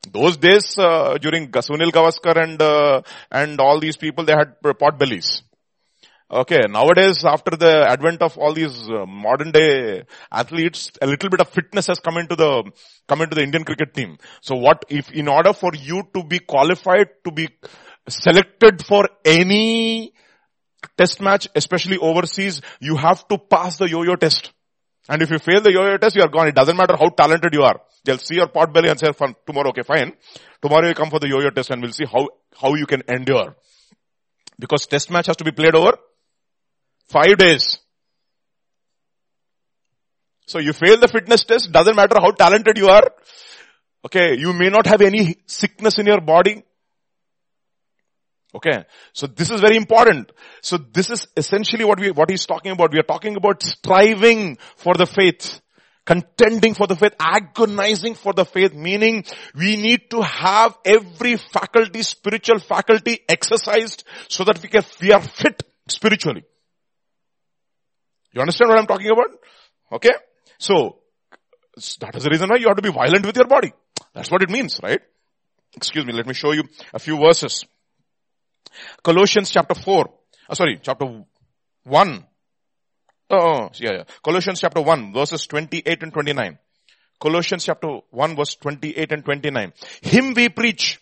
Those 0.09 0.37
days, 0.37 0.77
uh, 0.77 1.17
during 1.21 1.49
Sunil 1.49 1.91
Gavaskar 1.91 2.41
and, 2.41 2.61
uh, 2.61 3.01
and 3.31 3.59
all 3.59 3.79
these 3.79 3.97
people, 3.97 4.25
they 4.25 4.33
had 4.33 4.55
pot 4.61 4.97
bellies. 4.97 5.43
Okay, 6.31 6.61
nowadays 6.67 7.23
after 7.25 7.55
the 7.55 7.85
advent 7.87 8.21
of 8.21 8.37
all 8.37 8.53
these 8.53 8.89
uh, 8.89 9.05
modern 9.05 9.51
day 9.51 10.03
athletes, 10.31 10.91
a 11.01 11.05
little 11.05 11.29
bit 11.29 11.41
of 11.41 11.49
fitness 11.49 11.87
has 11.87 11.99
come 11.99 12.17
into 12.17 12.35
the, 12.35 12.63
come 13.07 13.21
into 13.21 13.35
the 13.35 13.43
Indian 13.43 13.63
cricket 13.63 13.93
team. 13.93 14.17
So 14.41 14.55
what 14.55 14.83
if, 14.89 15.11
in 15.11 15.27
order 15.27 15.53
for 15.53 15.71
you 15.75 16.03
to 16.15 16.23
be 16.23 16.39
qualified 16.39 17.09
to 17.25 17.31
be 17.31 17.49
selected 18.09 18.85
for 18.85 19.09
any 19.23 20.13
test 20.97 21.21
match, 21.21 21.47
especially 21.55 21.97
overseas, 21.97 22.61
you 22.79 22.95
have 22.97 23.27
to 23.27 23.37
pass 23.37 23.77
the 23.77 23.89
yo-yo 23.89 24.15
test. 24.15 24.51
And 25.09 25.21
if 25.21 25.29
you 25.29 25.37
fail 25.37 25.61
the 25.61 25.71
yo-yo 25.71 25.97
test, 25.97 26.15
you 26.15 26.21
are 26.21 26.29
gone. 26.29 26.47
It 26.47 26.55
doesn't 26.55 26.77
matter 26.77 26.95
how 26.97 27.09
talented 27.09 27.53
you 27.53 27.63
are. 27.63 27.81
They'll 28.05 28.17
see 28.17 28.35
your 28.35 28.47
pot 28.47 28.73
belly 28.73 28.89
and 28.89 28.99
say, 28.99 29.11
from 29.11 29.35
tomorrow, 29.45 29.69
okay, 29.69 29.83
fine. 29.83 30.13
Tomorrow 30.61 30.87
you 30.87 30.93
come 30.93 31.09
for 31.09 31.19
the 31.19 31.27
yo-yo 31.27 31.49
test 31.49 31.71
and 31.71 31.81
we'll 31.81 31.91
see 31.91 32.05
how, 32.05 32.29
how 32.55 32.75
you 32.75 32.85
can 32.85 33.03
endure. 33.09 33.55
Because 34.59 34.87
test 34.87 35.11
match 35.11 35.27
has 35.27 35.37
to 35.37 35.43
be 35.43 35.51
played 35.51 35.75
over 35.75 35.97
five 37.07 37.37
days. 37.37 37.79
So 40.45 40.59
you 40.59 40.73
fail 40.73 40.97
the 40.97 41.07
fitness 41.07 41.43
test, 41.43 41.71
doesn't 41.71 41.95
matter 41.95 42.15
how 42.19 42.31
talented 42.31 42.77
you 42.77 42.87
are. 42.87 43.09
Okay, 44.05 44.35
you 44.37 44.51
may 44.53 44.69
not 44.69 44.85
have 44.85 45.01
any 45.01 45.37
sickness 45.47 45.97
in 45.97 46.05
your 46.05 46.19
body. 46.21 46.63
Okay. 48.55 48.85
So 49.13 49.27
this 49.27 49.49
is 49.49 49.61
very 49.61 49.77
important. 49.77 50.31
So 50.61 50.77
this 50.77 51.09
is 51.09 51.27
essentially 51.35 51.85
what 51.85 51.99
we, 51.99 52.11
what 52.11 52.29
he's 52.29 52.45
talking 52.45 52.71
about. 52.71 52.91
We 52.91 52.99
are 52.99 53.03
talking 53.03 53.35
about 53.35 53.63
striving 53.63 54.57
for 54.75 54.93
the 54.95 55.05
faith. 55.05 55.59
Contending 56.05 56.73
for 56.73 56.85
the 56.85 56.97
faith, 56.97 57.13
agonizing 57.17 58.15
for 58.15 58.33
the 58.33 58.43
faith, 58.43 58.73
meaning 58.73 59.23
we 59.55 59.77
need 59.77 60.09
to 60.09 60.21
have 60.21 60.77
every 60.83 61.37
faculty, 61.37 62.03
spiritual 62.03 62.59
faculty 62.59 63.19
exercised 63.29 64.03
so 64.27 64.43
that 64.43 64.61
we 64.61 64.67
can, 64.67 64.83
we 65.01 65.13
are 65.13 65.21
fit 65.21 65.63
spiritually. 65.87 66.43
You 68.33 68.41
understand 68.41 68.69
what 68.69 68.79
I'm 68.79 68.85
talking 68.85 69.11
about? 69.11 69.29
Okay? 69.93 70.11
So, 70.57 70.97
that 72.01 72.15
is 72.15 72.23
the 72.23 72.29
reason 72.29 72.49
why 72.49 72.57
you 72.57 72.67
have 72.67 72.75
to 72.75 72.81
be 72.81 72.91
violent 72.91 73.25
with 73.25 73.37
your 73.37 73.47
body. 73.47 73.71
That's 74.13 74.29
what 74.29 74.43
it 74.43 74.49
means, 74.49 74.81
right? 74.83 74.99
Excuse 75.75 76.05
me, 76.05 76.11
let 76.11 76.27
me 76.27 76.33
show 76.33 76.51
you 76.51 76.63
a 76.93 76.99
few 76.99 77.17
verses. 77.17 77.63
Colossians 79.03 79.49
chapter 79.49 79.75
4. 79.75 80.09
Oh, 80.49 80.53
sorry, 80.53 80.79
chapter 80.81 81.23
1. 81.83 82.25
Oh, 83.29 83.69
yeah, 83.75 83.91
yeah. 83.93 84.03
Colossians 84.23 84.59
chapter 84.59 84.81
1 84.81 85.13
verses 85.13 85.47
28 85.47 86.03
and 86.03 86.13
29. 86.13 86.59
Colossians 87.19 87.65
chapter 87.65 87.99
1 88.09 88.35
verse 88.35 88.55
28 88.55 89.11
and 89.11 89.25
29. 89.25 89.73
Him 90.01 90.33
we 90.33 90.49
preach. 90.49 90.99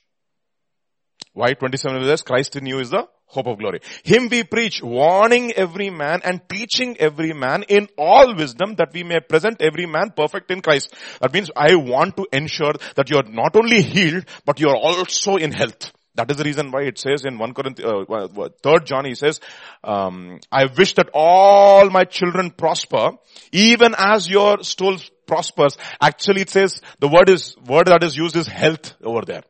Why 1.33 1.53
27 1.53 2.03
says 2.03 2.21
Christ 2.21 2.55
in 2.55 2.65
you 2.65 2.79
is 2.79 2.89
the 2.89 3.07
hope 3.25 3.47
of 3.47 3.57
glory. 3.57 3.79
Him 4.03 4.27
we 4.29 4.43
preach, 4.43 4.81
warning 4.83 5.53
every 5.53 5.89
man 5.89 6.21
and 6.23 6.41
teaching 6.47 6.97
every 6.99 7.33
man 7.33 7.63
in 7.63 7.87
all 7.97 8.35
wisdom 8.35 8.75
that 8.75 8.93
we 8.93 9.03
may 9.03 9.21
present 9.21 9.61
every 9.61 9.85
man 9.85 10.11
perfect 10.15 10.51
in 10.51 10.61
Christ. 10.61 10.93
That 11.21 11.33
means 11.33 11.49
I 11.55 11.75
want 11.75 12.17
to 12.17 12.27
ensure 12.33 12.73
that 12.95 13.09
you 13.09 13.17
are 13.17 13.29
not 13.29 13.55
only 13.55 13.81
healed, 13.81 14.25
but 14.45 14.59
you 14.59 14.69
are 14.69 14.75
also 14.75 15.37
in 15.37 15.53
health. 15.53 15.91
That 16.21 16.29
is 16.29 16.37
the 16.37 16.43
reason 16.43 16.69
why 16.69 16.83
it 16.83 16.99
says 16.99 17.25
in 17.25 17.39
1 17.39 17.53
Corinthians, 17.55 18.05
uh, 18.07 18.49
3rd 18.63 18.85
John, 18.85 19.05
he 19.05 19.15
says, 19.15 19.39
um, 19.83 20.39
I 20.51 20.65
wish 20.65 20.93
that 20.93 21.09
all 21.15 21.89
my 21.89 22.03
children 22.03 22.51
prosper, 22.51 23.13
even 23.51 23.95
as 23.97 24.29
your 24.29 24.63
soul 24.63 24.97
prospers. 25.25 25.79
Actually 25.99 26.41
it 26.41 26.51
says, 26.51 26.79
the 26.99 27.07
word 27.07 27.27
is, 27.27 27.57
word 27.65 27.87
that 27.87 28.03
is 28.03 28.15
used 28.15 28.35
is 28.35 28.45
health 28.45 28.93
over 29.03 29.21
there. 29.25 29.41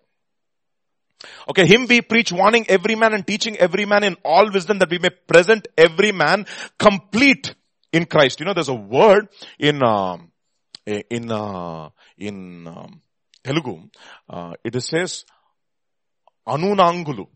Okay, 1.49 1.65
him 1.65 1.88
we 1.89 1.99
preach 1.99 2.31
warning 2.31 2.65
every 2.69 2.95
man 2.95 3.13
and 3.13 3.27
teaching 3.27 3.57
every 3.57 3.86
man 3.86 4.05
in 4.05 4.15
all 4.23 4.49
wisdom 4.49 4.79
that 4.79 4.89
we 4.89 4.97
may 4.97 5.10
present 5.10 5.67
every 5.77 6.13
man 6.13 6.45
complete 6.79 7.53
in 7.91 8.05
Christ. 8.05 8.39
You 8.39 8.45
know, 8.45 8.53
there's 8.53 8.69
a 8.69 8.73
word 8.73 9.27
in, 9.60 9.84
um, 9.84 10.31
in, 10.86 11.29
uh, 11.29 11.89
in, 12.17 12.65
um, 12.65 13.01
Telugu, 13.43 13.89
uh, 14.29 14.53
it 14.63 14.81
says, 14.81 15.25
Anunangulu. 16.47 17.27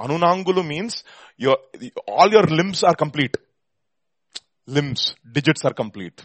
Anunangulu 0.00 0.66
means 0.66 1.04
your, 1.36 1.58
all 2.08 2.30
your 2.30 2.44
limbs 2.44 2.82
are 2.82 2.94
complete. 2.94 3.36
Limbs, 4.66 5.14
digits 5.30 5.64
are 5.64 5.74
complete. 5.74 6.24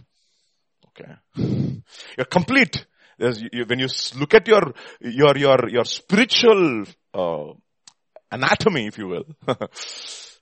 Okay. 0.89 1.13
You're 2.17 2.25
complete. 2.29 2.85
You, 3.17 3.65
when 3.67 3.79
you 3.79 3.87
look 4.17 4.33
at 4.33 4.47
your, 4.47 4.73
your, 5.01 5.37
your, 5.37 5.69
your 5.69 5.85
spiritual, 5.85 6.83
uh, 7.13 7.53
anatomy, 8.31 8.87
if 8.87 8.97
you 8.97 9.07
will, 9.07 9.25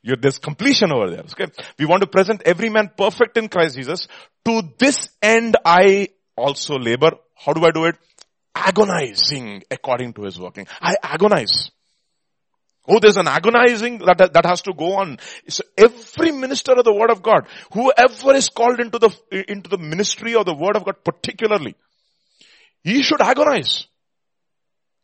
there's 0.03 0.39
completion 0.39 0.91
over 0.91 1.09
there. 1.09 1.21
Okay. 1.21 1.47
We 1.79 1.85
want 1.85 2.01
to 2.01 2.07
present 2.07 2.43
every 2.45 2.69
man 2.69 2.91
perfect 2.95 3.37
in 3.37 3.47
Christ 3.47 3.75
Jesus. 3.75 4.07
To 4.45 4.61
this 4.77 5.09
end 5.21 5.57
I 5.65 6.09
also 6.35 6.77
labor. 6.77 7.11
How 7.35 7.53
do 7.53 7.65
I 7.65 7.71
do 7.71 7.85
it? 7.85 7.95
Agonizing 8.55 9.63
according 9.69 10.13
to 10.13 10.23
his 10.23 10.39
working. 10.39 10.67
I 10.81 10.95
agonize. 11.01 11.71
Oh, 12.87 12.99
there's 12.99 13.17
an 13.17 13.27
agonizing 13.27 13.99
that, 13.99 14.17
that 14.33 14.45
has 14.45 14.61
to 14.63 14.73
go 14.73 14.95
on. 14.97 15.17
So 15.47 15.63
every 15.77 16.31
minister 16.31 16.73
of 16.73 16.83
the 16.83 16.93
word 16.93 17.11
of 17.11 17.21
God, 17.21 17.47
whoever 17.71 18.33
is 18.35 18.49
called 18.49 18.79
into 18.79 18.99
the, 18.99 19.09
into 19.49 19.69
the 19.69 19.77
ministry 19.77 20.35
of 20.35 20.45
the 20.45 20.53
word 20.53 20.75
of 20.75 20.83
God 20.83 20.95
particularly, 21.03 21.75
he 22.83 23.01
should 23.01 23.21
agonize 23.21 23.87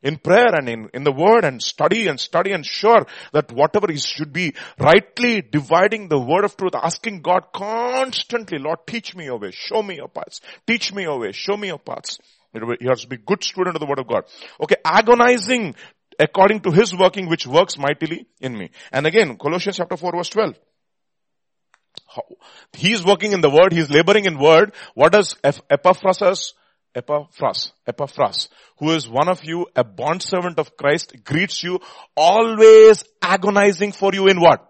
in 0.02 0.18
prayer 0.18 0.54
and 0.54 0.68
in, 0.70 0.90
in 0.94 1.04
the 1.04 1.12
word 1.12 1.44
and 1.46 1.62
study 1.62 2.08
and 2.08 2.20
study 2.20 2.52
and 2.52 2.66
sure 2.66 3.06
that 3.34 3.52
whatever 3.52 3.88
he 3.90 3.98
should 3.98 4.32
be 4.32 4.54
rightly 4.78 5.42
dividing 5.42 6.08
the 6.08 6.20
word 6.20 6.46
of 6.46 6.56
truth, 6.56 6.74
asking 6.76 7.22
God 7.22 7.46
constantly, 7.54 8.60
Lord, 8.60 8.80
teach 8.88 9.16
me 9.16 9.26
your 9.26 9.40
way, 9.40 9.52
show 9.52 9.82
me 9.82 9.96
your 9.96 10.08
paths, 10.08 10.42
teach 10.68 10.94
me 10.94 11.04
your 11.04 11.20
way, 11.20 11.32
show 11.32 11.58
me 11.58 11.68
your 11.68 11.80
paths. 11.80 12.20
He 12.54 12.88
has 12.88 13.02
to 13.02 13.08
be 13.08 13.18
good 13.18 13.44
student 13.44 13.76
of 13.76 13.80
the 13.80 13.86
word 13.86 14.00
of 14.00 14.08
God. 14.08 14.24
Okay, 14.62 14.76
agonizing 14.84 15.76
according 16.18 16.62
to 16.62 16.72
his 16.72 16.96
working 16.96 17.30
which 17.30 17.48
works 17.48 17.78
mightily 17.78 18.28
in 18.42 18.58
me. 18.58 18.72
And 18.92 19.06
again, 19.06 19.38
Colossians 19.38 19.78
chapter 19.78 19.96
4 19.96 20.12
verse 20.16 20.30
12. 20.30 20.56
He 22.74 22.94
is 22.94 23.06
working 23.06 23.34
in 23.34 23.42
the 23.42 23.50
word, 23.50 23.72
he 23.72 23.80
is 23.80 23.90
laboring 23.90 24.26
in 24.26 24.40
word. 24.40 24.74
What 24.96 25.12
does 25.12 25.36
Epaphras 25.44 26.54
Epaphras, 26.96 27.72
Epaphras, 27.86 28.50
who 28.80 28.92
is 28.92 29.08
one 29.08 29.30
of 29.30 29.44
you, 29.44 29.68
a 29.76 29.84
bondservant 29.84 30.58
of 30.58 30.76
Christ, 30.76 31.24
greets 31.24 31.62
you, 31.62 31.80
always 32.16 33.04
agonizing 33.22 33.92
for 33.92 34.12
you 34.14 34.28
in 34.28 34.40
what? 34.40 34.66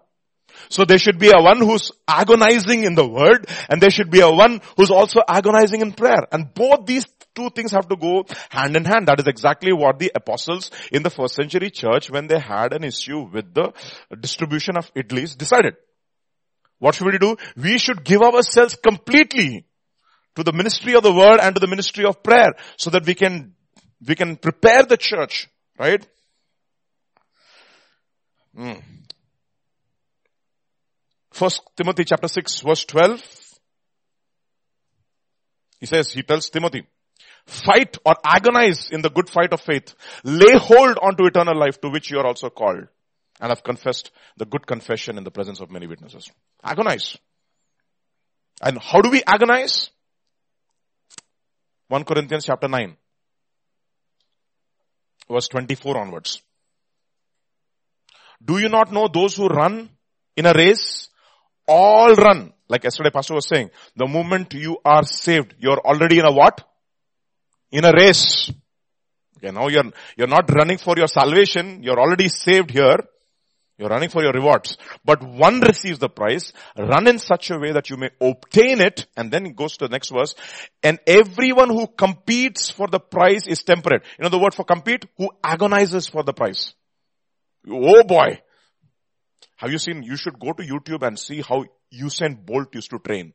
So 0.68 0.84
there 0.84 0.98
should 0.98 1.18
be 1.18 1.30
a 1.30 1.42
one 1.42 1.58
who's 1.58 1.90
agonizing 2.06 2.84
in 2.84 2.94
the 2.94 3.08
word 3.08 3.48
and 3.68 3.80
there 3.80 3.90
should 3.90 4.10
be 4.10 4.20
a 4.20 4.30
one 4.30 4.60
who's 4.76 4.90
also 4.90 5.20
agonizing 5.26 5.80
in 5.80 5.92
prayer. 5.92 6.26
And 6.30 6.52
both 6.52 6.84
these 6.86 7.06
two 7.34 7.50
things 7.50 7.72
have 7.72 7.88
to 7.88 7.96
go 7.96 8.24
hand 8.48 8.76
in 8.76 8.84
hand. 8.84 9.08
That 9.08 9.20
is 9.20 9.26
exactly 9.26 9.72
what 9.72 9.98
the 9.98 10.12
apostles 10.14 10.70
in 10.92 11.02
the 11.02 11.10
first 11.10 11.34
century 11.34 11.70
church 11.70 12.10
when 12.10 12.26
they 12.26 12.38
had 12.38 12.72
an 12.72 12.84
issue 12.84 13.28
with 13.32 13.54
the 13.54 13.72
distribution 14.18 14.76
of 14.76 14.92
idlis 14.94 15.36
decided. 15.36 15.76
What 16.78 16.94
should 16.94 17.06
we 17.06 17.18
do? 17.18 17.36
We 17.56 17.78
should 17.78 18.04
give 18.04 18.22
ourselves 18.22 18.74
completely 18.76 19.66
to 20.36 20.42
the 20.42 20.52
ministry 20.52 20.94
of 20.94 21.02
the 21.02 21.12
word 21.12 21.40
and 21.40 21.54
to 21.54 21.60
the 21.60 21.66
ministry 21.66 22.04
of 22.04 22.22
prayer 22.22 22.52
so 22.76 22.90
that 22.90 23.04
we 23.04 23.14
can, 23.14 23.54
we 24.06 24.14
can 24.14 24.36
prepare 24.36 24.84
the 24.84 24.96
church, 24.96 25.48
right? 25.78 26.06
Mm. 28.56 28.82
First 31.32 31.62
Timothy 31.76 32.04
chapter 32.04 32.28
6 32.28 32.60
verse 32.60 32.84
12. 32.84 33.22
He 35.80 35.86
says, 35.86 36.12
he 36.12 36.22
tells 36.22 36.50
Timothy, 36.50 36.86
fight 37.46 37.98
or 38.04 38.14
agonize 38.24 38.90
in 38.90 39.02
the 39.02 39.10
good 39.10 39.28
fight 39.28 39.52
of 39.52 39.60
faith. 39.60 39.94
Lay 40.24 40.56
hold 40.56 40.98
onto 40.98 41.26
eternal 41.26 41.58
life 41.58 41.80
to 41.80 41.88
which 41.88 42.10
you 42.10 42.18
are 42.18 42.26
also 42.26 42.50
called 42.50 42.86
and 43.40 43.48
have 43.50 43.62
confessed 43.62 44.10
the 44.36 44.44
good 44.44 44.66
confession 44.66 45.18
in 45.18 45.24
the 45.24 45.30
presence 45.30 45.60
of 45.60 45.70
many 45.70 45.86
witnesses. 45.86 46.30
Agonize. 46.62 47.16
And 48.62 48.78
how 48.80 49.00
do 49.00 49.10
we 49.10 49.22
agonize? 49.26 49.90
1 51.88 52.04
Corinthians 52.04 52.44
chapter 52.44 52.68
9 52.68 52.96
verse 55.28 55.48
24 55.48 55.96
onwards. 55.96 56.42
Do 58.44 58.58
you 58.58 58.68
not 58.68 58.92
know 58.92 59.08
those 59.08 59.36
who 59.36 59.46
run 59.46 59.90
in 60.36 60.46
a 60.46 60.52
race 60.52 61.10
all 61.70 62.14
run. 62.14 62.52
Like 62.68 62.84
yesterday 62.84 63.10
pastor 63.10 63.34
was 63.34 63.46
saying, 63.46 63.70
the 63.96 64.06
moment 64.06 64.54
you 64.54 64.78
are 64.84 65.04
saved, 65.04 65.54
you're 65.58 65.78
already 65.78 66.18
in 66.18 66.24
a 66.24 66.32
what? 66.32 66.66
In 67.70 67.84
a 67.84 67.92
race. 67.92 68.50
Okay, 69.36 69.52
now 69.52 69.68
you're, 69.68 69.90
you're 70.16 70.26
not 70.26 70.50
running 70.50 70.78
for 70.78 70.94
your 70.96 71.08
salvation, 71.08 71.82
you're 71.82 71.98
already 71.98 72.28
saved 72.28 72.70
here. 72.70 72.98
You're 73.80 73.88
running 73.88 74.10
for 74.10 74.22
your 74.22 74.32
rewards. 74.32 74.76
But 75.06 75.22
one 75.22 75.60
receives 75.60 75.98
the 75.98 76.10
prize, 76.10 76.52
run 76.76 77.06
in 77.06 77.18
such 77.18 77.50
a 77.50 77.58
way 77.58 77.72
that 77.72 77.88
you 77.88 77.96
may 77.96 78.10
obtain 78.20 78.82
it, 78.82 79.06
and 79.16 79.30
then 79.30 79.46
it 79.46 79.56
goes 79.56 79.78
to 79.78 79.88
the 79.88 79.90
next 79.90 80.10
verse, 80.10 80.34
and 80.82 80.98
everyone 81.06 81.70
who 81.70 81.86
competes 81.86 82.70
for 82.70 82.88
the 82.88 83.00
prize 83.00 83.46
is 83.46 83.62
temperate. 83.62 84.02
You 84.18 84.24
know 84.24 84.28
the 84.28 84.38
word 84.38 84.52
for 84.52 84.64
compete? 84.64 85.06
Who 85.16 85.30
agonizes 85.42 86.08
for 86.08 86.22
the 86.22 86.34
prize. 86.34 86.74
Oh 87.66 88.04
boy. 88.04 88.40
Have 89.56 89.72
you 89.72 89.78
seen, 89.78 90.02
you 90.02 90.16
should 90.16 90.38
go 90.38 90.52
to 90.52 90.62
YouTube 90.62 91.06
and 91.06 91.18
see 91.18 91.40
how 91.40 91.64
Usain 91.90 92.44
Bolt 92.44 92.74
used 92.74 92.90
to 92.90 92.98
train. 92.98 93.32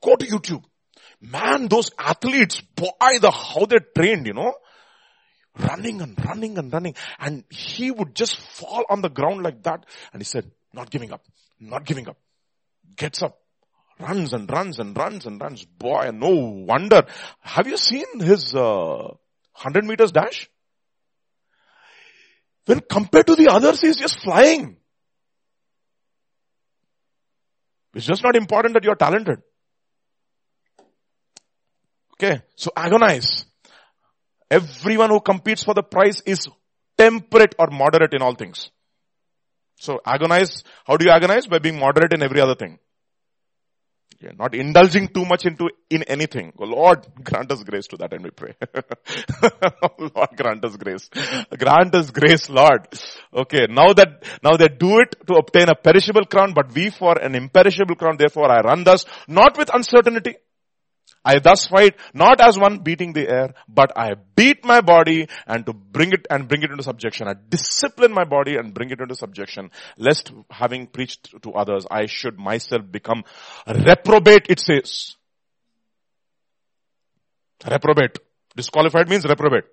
Go 0.00 0.14
to 0.14 0.24
YouTube. 0.24 0.62
Man, 1.22 1.68
those 1.68 1.92
athletes, 1.96 2.60
boy, 2.60 3.18
the, 3.20 3.30
how 3.30 3.64
they 3.66 3.78
trained, 3.96 4.26
you 4.26 4.34
know. 4.34 4.54
Running 5.56 6.00
and 6.00 6.18
running 6.24 6.58
and 6.58 6.72
running. 6.72 6.96
And 7.20 7.44
he 7.48 7.92
would 7.92 8.14
just 8.16 8.36
fall 8.36 8.84
on 8.90 9.02
the 9.02 9.08
ground 9.08 9.44
like 9.44 9.62
that. 9.62 9.86
And 10.12 10.20
he 10.20 10.24
said, 10.24 10.50
not 10.72 10.90
giving 10.90 11.12
up, 11.12 11.24
not 11.60 11.84
giving 11.84 12.08
up. 12.08 12.16
Gets 12.96 13.22
up, 13.22 13.38
runs 14.00 14.32
and 14.32 14.50
runs 14.50 14.80
and 14.80 14.96
runs 14.96 15.24
and 15.24 15.40
runs. 15.40 15.64
Boy, 15.64 16.10
no 16.12 16.30
wonder. 16.30 17.06
Have 17.40 17.68
you 17.68 17.76
seen 17.76 18.18
his 18.18 18.52
uh, 18.54 19.14
100 19.54 19.84
meters 19.84 20.10
dash? 20.10 20.50
When 22.66 22.80
compared 22.80 23.28
to 23.28 23.36
the 23.36 23.48
others, 23.48 23.80
he's 23.80 23.96
just 23.96 24.20
flying. 24.20 24.76
It's 27.94 28.06
just 28.06 28.24
not 28.24 28.34
important 28.34 28.74
that 28.74 28.84
you're 28.84 28.96
talented. 28.96 29.42
Okay, 32.22 32.42
so 32.54 32.70
agonize. 32.76 33.44
Everyone 34.48 35.10
who 35.10 35.20
competes 35.20 35.64
for 35.64 35.74
the 35.74 35.82
prize 35.82 36.22
is 36.24 36.46
temperate 36.96 37.56
or 37.58 37.68
moderate 37.72 38.14
in 38.14 38.22
all 38.22 38.34
things. 38.34 38.70
So 39.76 40.00
agonize, 40.06 40.62
how 40.86 40.96
do 40.96 41.04
you 41.04 41.10
agonize? 41.10 41.46
By 41.48 41.58
being 41.58 41.80
moderate 41.80 42.12
in 42.12 42.22
every 42.22 42.40
other 42.40 42.54
thing. 42.54 42.78
Not 44.38 44.54
indulging 44.54 45.08
too 45.08 45.24
much 45.24 45.46
into 45.46 45.68
in 45.90 46.04
anything. 46.04 46.52
Oh, 46.56 46.64
Lord, 46.64 47.04
grant 47.24 47.50
us 47.50 47.64
grace 47.64 47.88
to 47.88 47.96
that 47.96 48.12
and 48.12 48.22
we 48.22 48.30
pray. 48.30 48.54
Oh, 49.82 50.10
Lord, 50.14 50.28
grant 50.36 50.64
us 50.64 50.76
grace. 50.76 51.10
Grant 51.58 51.92
us 51.96 52.12
grace, 52.12 52.48
Lord. 52.48 52.86
Okay, 53.34 53.66
now 53.68 53.92
that, 53.94 54.22
now 54.44 54.56
they 54.56 54.68
do 54.68 55.00
it 55.00 55.16
to 55.26 55.34
obtain 55.34 55.68
a 55.68 55.74
perishable 55.74 56.24
crown, 56.26 56.52
but 56.54 56.72
we 56.72 56.90
for 56.90 57.18
an 57.18 57.34
imperishable 57.34 57.96
crown, 57.96 58.16
therefore 58.16 58.48
I 58.48 58.60
run 58.60 58.84
thus, 58.84 59.04
not 59.26 59.58
with 59.58 59.74
uncertainty, 59.74 60.36
I 61.24 61.38
thus 61.38 61.66
fight 61.66 61.96
not 62.12 62.40
as 62.40 62.58
one 62.58 62.78
beating 62.78 63.12
the 63.12 63.28
air, 63.28 63.54
but 63.68 63.96
I 63.96 64.14
beat 64.34 64.64
my 64.64 64.80
body 64.80 65.28
and 65.46 65.64
to 65.66 65.72
bring 65.72 66.12
it 66.12 66.26
and 66.28 66.48
bring 66.48 66.62
it 66.62 66.70
into 66.70 66.82
subjection. 66.82 67.28
I 67.28 67.34
discipline 67.48 68.12
my 68.12 68.24
body 68.24 68.56
and 68.56 68.74
bring 68.74 68.90
it 68.90 69.00
into 69.00 69.14
subjection, 69.14 69.70
lest 69.96 70.32
having 70.50 70.86
preached 70.86 71.42
to 71.42 71.52
others, 71.52 71.86
I 71.90 72.06
should 72.06 72.38
myself 72.38 72.90
become 72.90 73.24
reprobate, 73.66 74.46
it 74.48 74.58
says. 74.58 75.16
Reprobate. 77.68 78.18
Disqualified 78.56 79.08
means 79.08 79.24
reprobate. 79.24 79.64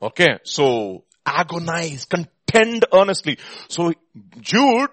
Okay, 0.00 0.38
so 0.44 1.04
agonize, 1.26 2.04
contend 2.04 2.84
earnestly. 2.92 3.38
So 3.68 3.92
Jude 4.40 4.90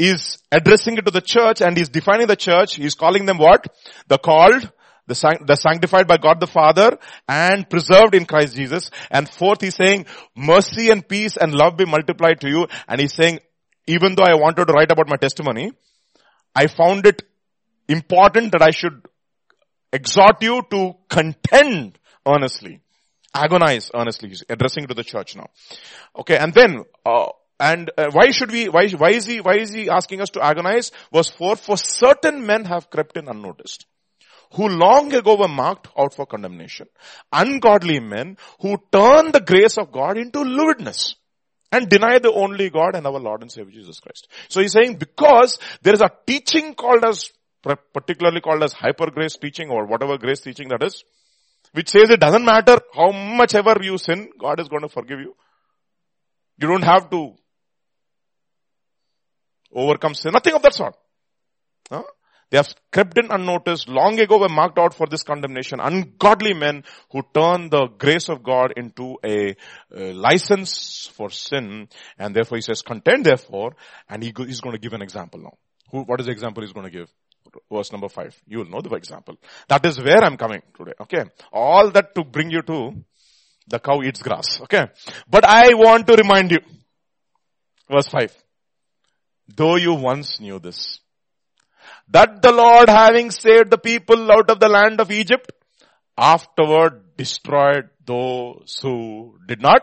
is 0.00 0.38
addressing 0.50 0.96
it 0.96 1.04
to 1.04 1.10
the 1.10 1.20
church 1.20 1.60
and 1.60 1.76
he's 1.76 1.90
defining 1.90 2.26
the 2.26 2.36
church. 2.36 2.76
He's 2.76 2.94
calling 2.94 3.26
them 3.26 3.38
what? 3.38 3.66
The 4.08 4.18
called, 4.18 4.70
the, 5.06 5.56
sanctified 5.60 6.08
by 6.08 6.16
God 6.16 6.40
the 6.40 6.46
Father 6.46 6.98
and 7.28 7.68
preserved 7.68 8.14
in 8.14 8.24
Christ 8.24 8.56
Jesus. 8.56 8.90
And 9.10 9.28
fourth, 9.28 9.60
he's 9.60 9.74
saying 9.74 10.06
mercy 10.34 10.90
and 10.90 11.06
peace 11.06 11.36
and 11.36 11.54
love 11.54 11.76
be 11.76 11.84
multiplied 11.84 12.40
to 12.40 12.48
you. 12.48 12.66
And 12.88 13.00
he's 13.00 13.14
saying, 13.14 13.40
even 13.86 14.14
though 14.14 14.24
I 14.24 14.34
wanted 14.34 14.66
to 14.68 14.72
write 14.72 14.90
about 14.90 15.08
my 15.08 15.16
testimony, 15.16 15.72
I 16.54 16.66
found 16.66 17.06
it 17.06 17.22
important 17.88 18.52
that 18.52 18.62
I 18.62 18.70
should 18.70 19.04
exhort 19.92 20.42
you 20.42 20.62
to 20.70 20.94
contend 21.08 21.98
earnestly 22.26 22.80
agonize 23.34 23.90
earnestly. 23.94 24.30
He's 24.30 24.44
addressing 24.48 24.86
to 24.86 24.94
the 24.94 25.04
church 25.04 25.36
now. 25.36 25.48
Okay, 26.16 26.36
and 26.36 26.52
then 26.52 26.84
uh, 27.06 27.28
and 27.60 27.90
uh, 27.98 28.10
why 28.12 28.30
should 28.30 28.50
we, 28.50 28.70
why, 28.70 28.88
why 28.88 29.10
is 29.10 29.26
he, 29.26 29.42
why 29.42 29.58
is 29.58 29.70
he 29.70 29.90
asking 29.90 30.22
us 30.22 30.30
to 30.30 30.42
agonize? 30.42 30.92
Verse 31.12 31.28
4, 31.28 31.56
for 31.56 31.76
certain 31.76 32.46
men 32.46 32.64
have 32.64 32.88
crept 32.88 33.18
in 33.18 33.28
unnoticed, 33.28 33.84
who 34.54 34.66
long 34.66 35.12
ago 35.12 35.36
were 35.36 35.46
marked 35.46 35.88
out 35.96 36.14
for 36.14 36.24
condemnation. 36.24 36.86
Ungodly 37.30 38.00
men 38.00 38.38
who 38.60 38.78
turn 38.90 39.32
the 39.32 39.42
grace 39.46 39.76
of 39.76 39.92
God 39.92 40.16
into 40.16 40.40
lewdness 40.40 41.16
and 41.70 41.86
deny 41.90 42.18
the 42.18 42.32
only 42.32 42.70
God 42.70 42.96
and 42.96 43.06
our 43.06 43.20
Lord 43.20 43.42
and 43.42 43.52
Savior 43.52 43.72
Jesus 43.72 44.00
Christ. 44.00 44.28
So 44.48 44.62
he's 44.62 44.72
saying 44.72 44.96
because 44.96 45.58
there 45.82 45.92
is 45.92 46.00
a 46.00 46.10
teaching 46.26 46.74
called 46.74 47.04
as, 47.04 47.28
particularly 47.92 48.40
called 48.40 48.62
as 48.62 48.72
hyper 48.72 49.10
grace 49.10 49.36
teaching 49.36 49.68
or 49.68 49.84
whatever 49.84 50.16
grace 50.16 50.40
teaching 50.40 50.68
that 50.68 50.82
is, 50.82 51.04
which 51.72 51.90
says 51.90 52.08
it 52.08 52.20
doesn't 52.20 52.44
matter 52.44 52.78
how 52.94 53.12
much 53.12 53.54
ever 53.54 53.76
you 53.82 53.98
sin, 53.98 54.30
God 54.38 54.60
is 54.60 54.68
going 54.68 54.82
to 54.82 54.88
forgive 54.88 55.20
you. 55.20 55.36
You 56.58 56.66
don't 56.66 56.82
have 56.82 57.10
to 57.10 57.34
overcome 59.72 60.14
sin. 60.14 60.32
Nothing 60.32 60.54
of 60.54 60.62
that 60.62 60.74
sort. 60.74 60.94
They 62.50 62.56
have 62.56 62.74
crept 62.90 63.16
in 63.16 63.30
unnoticed, 63.30 63.88
long 63.88 64.18
ago 64.18 64.38
were 64.38 64.48
marked 64.48 64.76
out 64.76 64.92
for 64.92 65.06
this 65.06 65.22
condemnation. 65.22 65.78
Ungodly 65.78 66.52
men 66.52 66.82
who 67.12 67.22
turn 67.32 67.70
the 67.70 67.86
grace 67.96 68.28
of 68.28 68.42
God 68.42 68.72
into 68.76 69.18
a, 69.24 69.54
a 69.94 70.12
license 70.12 71.08
for 71.14 71.30
sin. 71.30 71.88
And 72.18 72.34
therefore 72.34 72.58
he 72.58 72.62
says, 72.62 72.82
contend 72.82 73.24
therefore. 73.24 73.76
And 74.08 74.20
he, 74.20 74.32
he's 74.36 74.60
going 74.60 74.74
to 74.74 74.80
give 74.80 74.94
an 74.94 75.02
example 75.02 75.40
now. 75.40 75.58
Who, 75.92 76.02
what 76.02 76.18
is 76.18 76.26
the 76.26 76.32
example 76.32 76.64
he's 76.64 76.72
going 76.72 76.86
to 76.86 76.90
give? 76.90 77.08
Verse 77.72 77.92
number 77.92 78.08
five. 78.08 78.36
You 78.48 78.58
will 78.58 78.68
know 78.68 78.80
the 78.80 78.92
example. 78.96 79.36
That 79.68 79.86
is 79.86 80.00
where 80.00 80.24
I'm 80.24 80.36
coming 80.36 80.62
today. 80.76 80.94
Okay. 81.02 81.24
All 81.52 81.92
that 81.92 82.16
to 82.16 82.24
bring 82.24 82.50
you 82.50 82.62
to 82.62 82.94
the 83.68 83.78
cow 83.78 84.02
eats 84.02 84.22
grass. 84.22 84.60
Okay. 84.62 84.86
But 85.28 85.44
I 85.44 85.74
want 85.74 86.08
to 86.08 86.16
remind 86.16 86.50
you. 86.50 86.58
Verse 87.88 88.08
five. 88.08 88.36
Though 89.56 89.76
you 89.76 89.94
once 89.94 90.40
knew 90.40 90.58
this. 90.58 91.00
That 92.08 92.42
the 92.42 92.52
Lord 92.52 92.88
having 92.88 93.30
saved 93.30 93.70
the 93.70 93.78
people 93.78 94.30
out 94.30 94.50
of 94.50 94.60
the 94.60 94.68
land 94.68 95.00
of 95.00 95.10
Egypt, 95.10 95.52
afterward 96.16 97.16
destroyed 97.16 97.88
those 98.04 98.78
who 98.82 99.38
did 99.46 99.62
not 99.62 99.82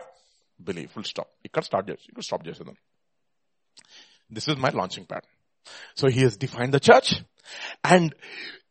believe. 0.62 0.90
Full 0.90 1.04
stop. 1.04 1.28
You 1.42 1.50
can 1.50 1.62
start 1.62 1.86
this. 1.86 2.00
You 2.06 2.14
can 2.14 2.22
stop 2.22 2.44
this. 2.44 2.60
This 4.30 4.48
is 4.48 4.56
my 4.56 4.70
launching 4.70 5.06
pad. 5.06 5.22
So 5.94 6.08
he 6.08 6.20
has 6.22 6.36
defined 6.36 6.72
the 6.72 6.80
church 6.80 7.14
and 7.84 8.14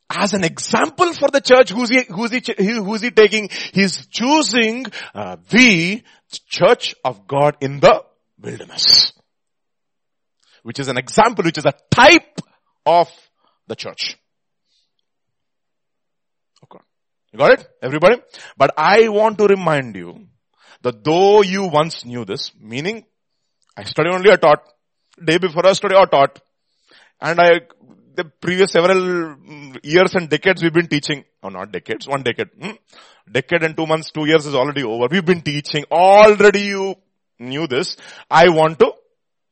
as 0.10 0.34
an 0.34 0.44
example 0.44 1.14
for 1.14 1.30
the 1.30 1.42
church, 1.42 1.72
who's 1.72 1.90
he, 1.90 2.04
who's 2.10 2.32
he, 2.32 2.42
who's 2.58 3.02
he 3.02 3.12
taking? 3.12 3.50
He's 3.74 4.06
choosing 4.08 4.86
uh, 5.14 5.38
the 5.50 6.02
church 6.48 6.96
of 7.04 7.28
God 7.28 7.58
in 7.62 7.80
the 7.80 8.04
wilderness. 8.42 9.12
Which 10.68 10.80
is 10.80 10.90
an 10.90 10.98
example, 10.98 11.46
which 11.46 11.58
is 11.58 11.66
a 11.66 11.74
type 11.90 12.42
of 12.86 13.10
the 13.68 13.76
church. 13.78 14.18
Okay. 16.62 16.84
You 17.32 17.40
got 17.40 17.54
it? 17.54 17.68
Everybody? 17.82 18.18
But 18.58 18.74
I 18.78 19.08
want 19.08 19.38
to 19.38 19.46
remind 19.46 19.96
you 19.96 20.28
that 20.82 21.06
though 21.06 21.42
you 21.42 21.68
once 21.68 22.04
knew 22.04 22.26
this, 22.26 22.52
meaning 22.60 23.06
I 23.78 23.86
study 23.86 24.10
only 24.10 24.30
a 24.30 24.36
taught, 24.36 24.62
day 25.24 25.38
before 25.38 25.66
I 25.66 25.72
study 25.72 25.96
I 25.96 26.04
taught, 26.04 26.42
and 27.22 27.40
I 27.40 27.62
the 28.16 28.26
previous 28.26 28.74
several 28.74 28.98
mm, 28.98 29.80
years 29.84 30.16
and 30.16 30.28
decades 30.28 30.62
we've 30.62 30.74
been 30.74 30.90
teaching, 30.90 31.24
or 31.42 31.52
not 31.52 31.72
decades, 31.72 32.10
one 32.10 32.24
decade, 32.24 32.50
hmm? 32.62 32.72
decade 33.32 33.64
and 33.64 33.78
two 33.78 33.88
months, 33.88 34.12
two 34.12 34.26
years 34.26 34.46
is 34.46 34.54
already 34.54 34.84
over. 34.84 35.08
We've 35.10 35.24
been 35.34 35.44
teaching, 35.44 35.86
already 35.90 36.64
you 36.64 36.96
knew 37.40 37.68
this. 37.68 37.96
I 38.30 38.50
want 38.50 38.80
to 38.80 38.92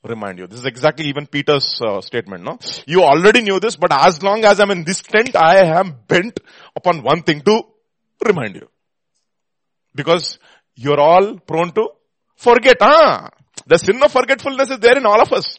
remind 0.07 0.39
you. 0.39 0.47
This 0.47 0.59
is 0.59 0.65
exactly 0.65 1.07
even 1.07 1.27
Peter's 1.27 1.79
uh, 1.81 2.01
statement, 2.01 2.43
no? 2.43 2.57
You 2.85 3.03
already 3.03 3.41
knew 3.41 3.59
this, 3.59 3.75
but 3.75 3.91
as 3.91 4.21
long 4.23 4.43
as 4.45 4.59
I'm 4.59 4.71
in 4.71 4.83
this 4.83 5.01
tent, 5.01 5.35
I 5.35 5.79
am 5.79 5.95
bent 6.07 6.39
upon 6.75 7.03
one 7.03 7.23
thing 7.23 7.41
to 7.41 7.63
remind 8.23 8.55
you. 8.55 8.67
Because 9.93 10.39
you're 10.75 10.99
all 10.99 11.37
prone 11.39 11.71
to 11.73 11.89
forget, 12.35 12.77
ah. 12.81 13.29
The 13.67 13.77
sin 13.77 14.01
of 14.03 14.11
forgetfulness 14.11 14.69
is 14.69 14.79
there 14.79 14.97
in 14.97 15.05
all 15.05 15.21
of 15.21 15.31
us. 15.33 15.57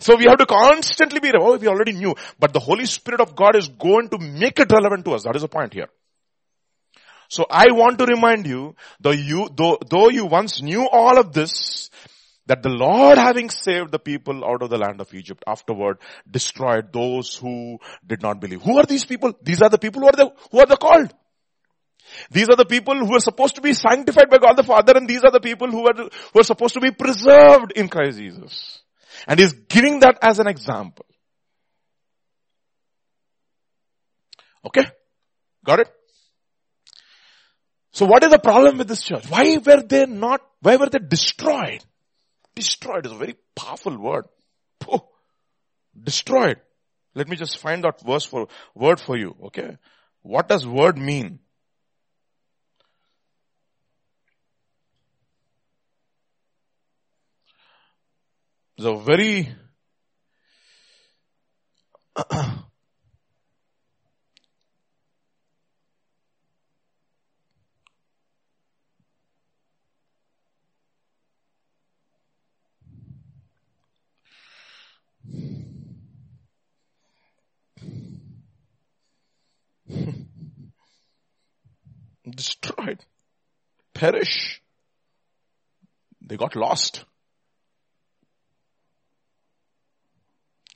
So 0.00 0.16
we 0.16 0.24
have 0.24 0.38
to 0.38 0.46
constantly 0.46 1.20
be, 1.20 1.30
oh, 1.38 1.56
we 1.56 1.68
already 1.68 1.92
knew. 1.92 2.14
But 2.38 2.52
the 2.52 2.58
Holy 2.58 2.86
Spirit 2.86 3.20
of 3.20 3.36
God 3.36 3.54
is 3.54 3.68
going 3.68 4.08
to 4.08 4.18
make 4.18 4.58
it 4.58 4.72
relevant 4.72 5.04
to 5.04 5.12
us. 5.12 5.22
That 5.22 5.36
is 5.36 5.42
the 5.42 5.48
point 5.48 5.74
here. 5.74 5.88
So 7.28 7.46
I 7.48 7.66
want 7.70 7.98
to 8.00 8.04
remind 8.04 8.46
you, 8.46 8.74
though 9.00 9.12
you, 9.12 9.48
though, 9.56 9.78
though 9.88 10.10
you 10.10 10.26
once 10.26 10.60
knew 10.60 10.86
all 10.86 11.18
of 11.18 11.32
this, 11.32 11.88
that 12.46 12.62
the 12.62 12.68
Lord 12.68 13.18
having 13.18 13.50
saved 13.50 13.92
the 13.92 13.98
people 13.98 14.44
out 14.44 14.62
of 14.62 14.70
the 14.70 14.78
land 14.78 15.00
of 15.00 15.12
Egypt 15.14 15.42
afterward 15.46 15.98
destroyed 16.28 16.92
those 16.92 17.36
who 17.36 17.78
did 18.06 18.22
not 18.22 18.40
believe. 18.40 18.62
Who 18.62 18.78
are 18.78 18.86
these 18.86 19.04
people? 19.04 19.32
These 19.42 19.62
are 19.62 19.68
the 19.68 19.78
people 19.78 20.02
who 20.02 20.08
are 20.08 20.16
the, 20.16 20.32
who 20.50 20.58
are 20.58 20.66
the 20.66 20.76
called. 20.76 21.12
These 22.30 22.48
are 22.48 22.56
the 22.56 22.66
people 22.66 22.94
who 22.94 23.14
are 23.14 23.20
supposed 23.20 23.54
to 23.54 23.60
be 23.60 23.72
sanctified 23.72 24.28
by 24.28 24.38
God 24.38 24.54
the 24.54 24.64
Father 24.64 24.94
and 24.96 25.08
these 25.08 25.22
are 25.22 25.30
the 25.30 25.40
people 25.40 25.70
who 25.70 25.86
are, 25.86 25.94
who 25.94 26.40
are 26.40 26.44
supposed 26.44 26.74
to 26.74 26.80
be 26.80 26.90
preserved 26.90 27.72
in 27.76 27.88
Christ 27.88 28.18
Jesus. 28.18 28.80
And 29.26 29.38
he's 29.38 29.52
giving 29.52 30.00
that 30.00 30.18
as 30.20 30.40
an 30.40 30.48
example. 30.48 31.06
Okay? 34.66 34.84
Got 35.64 35.80
it? 35.80 35.88
So 37.92 38.06
what 38.06 38.24
is 38.24 38.30
the 38.30 38.38
problem 38.38 38.78
with 38.78 38.88
this 38.88 39.02
church? 39.02 39.28
Why 39.28 39.58
were 39.58 39.82
they 39.82 40.06
not, 40.06 40.40
why 40.60 40.76
were 40.76 40.88
they 40.88 40.98
destroyed? 40.98 41.84
Destroyed 42.54 43.06
is 43.06 43.12
a 43.12 43.16
very 43.16 43.36
powerful 43.56 43.96
word. 43.96 44.26
Oh, 44.88 45.08
destroyed. 46.00 46.60
Let 47.14 47.28
me 47.28 47.36
just 47.36 47.58
find 47.58 47.84
that 47.84 48.00
verse 48.00 48.24
for, 48.24 48.48
word 48.74 49.00
for 49.00 49.16
you, 49.16 49.36
okay? 49.44 49.78
What 50.22 50.48
does 50.48 50.66
word 50.66 50.98
mean? 50.98 51.40
It's 58.76 58.86
a 58.86 58.96
very 58.96 59.54
uh, 62.16 62.56
destroyed, 82.36 83.00
perish. 83.94 84.60
They 86.20 86.36
got 86.36 86.56
lost. 86.56 87.04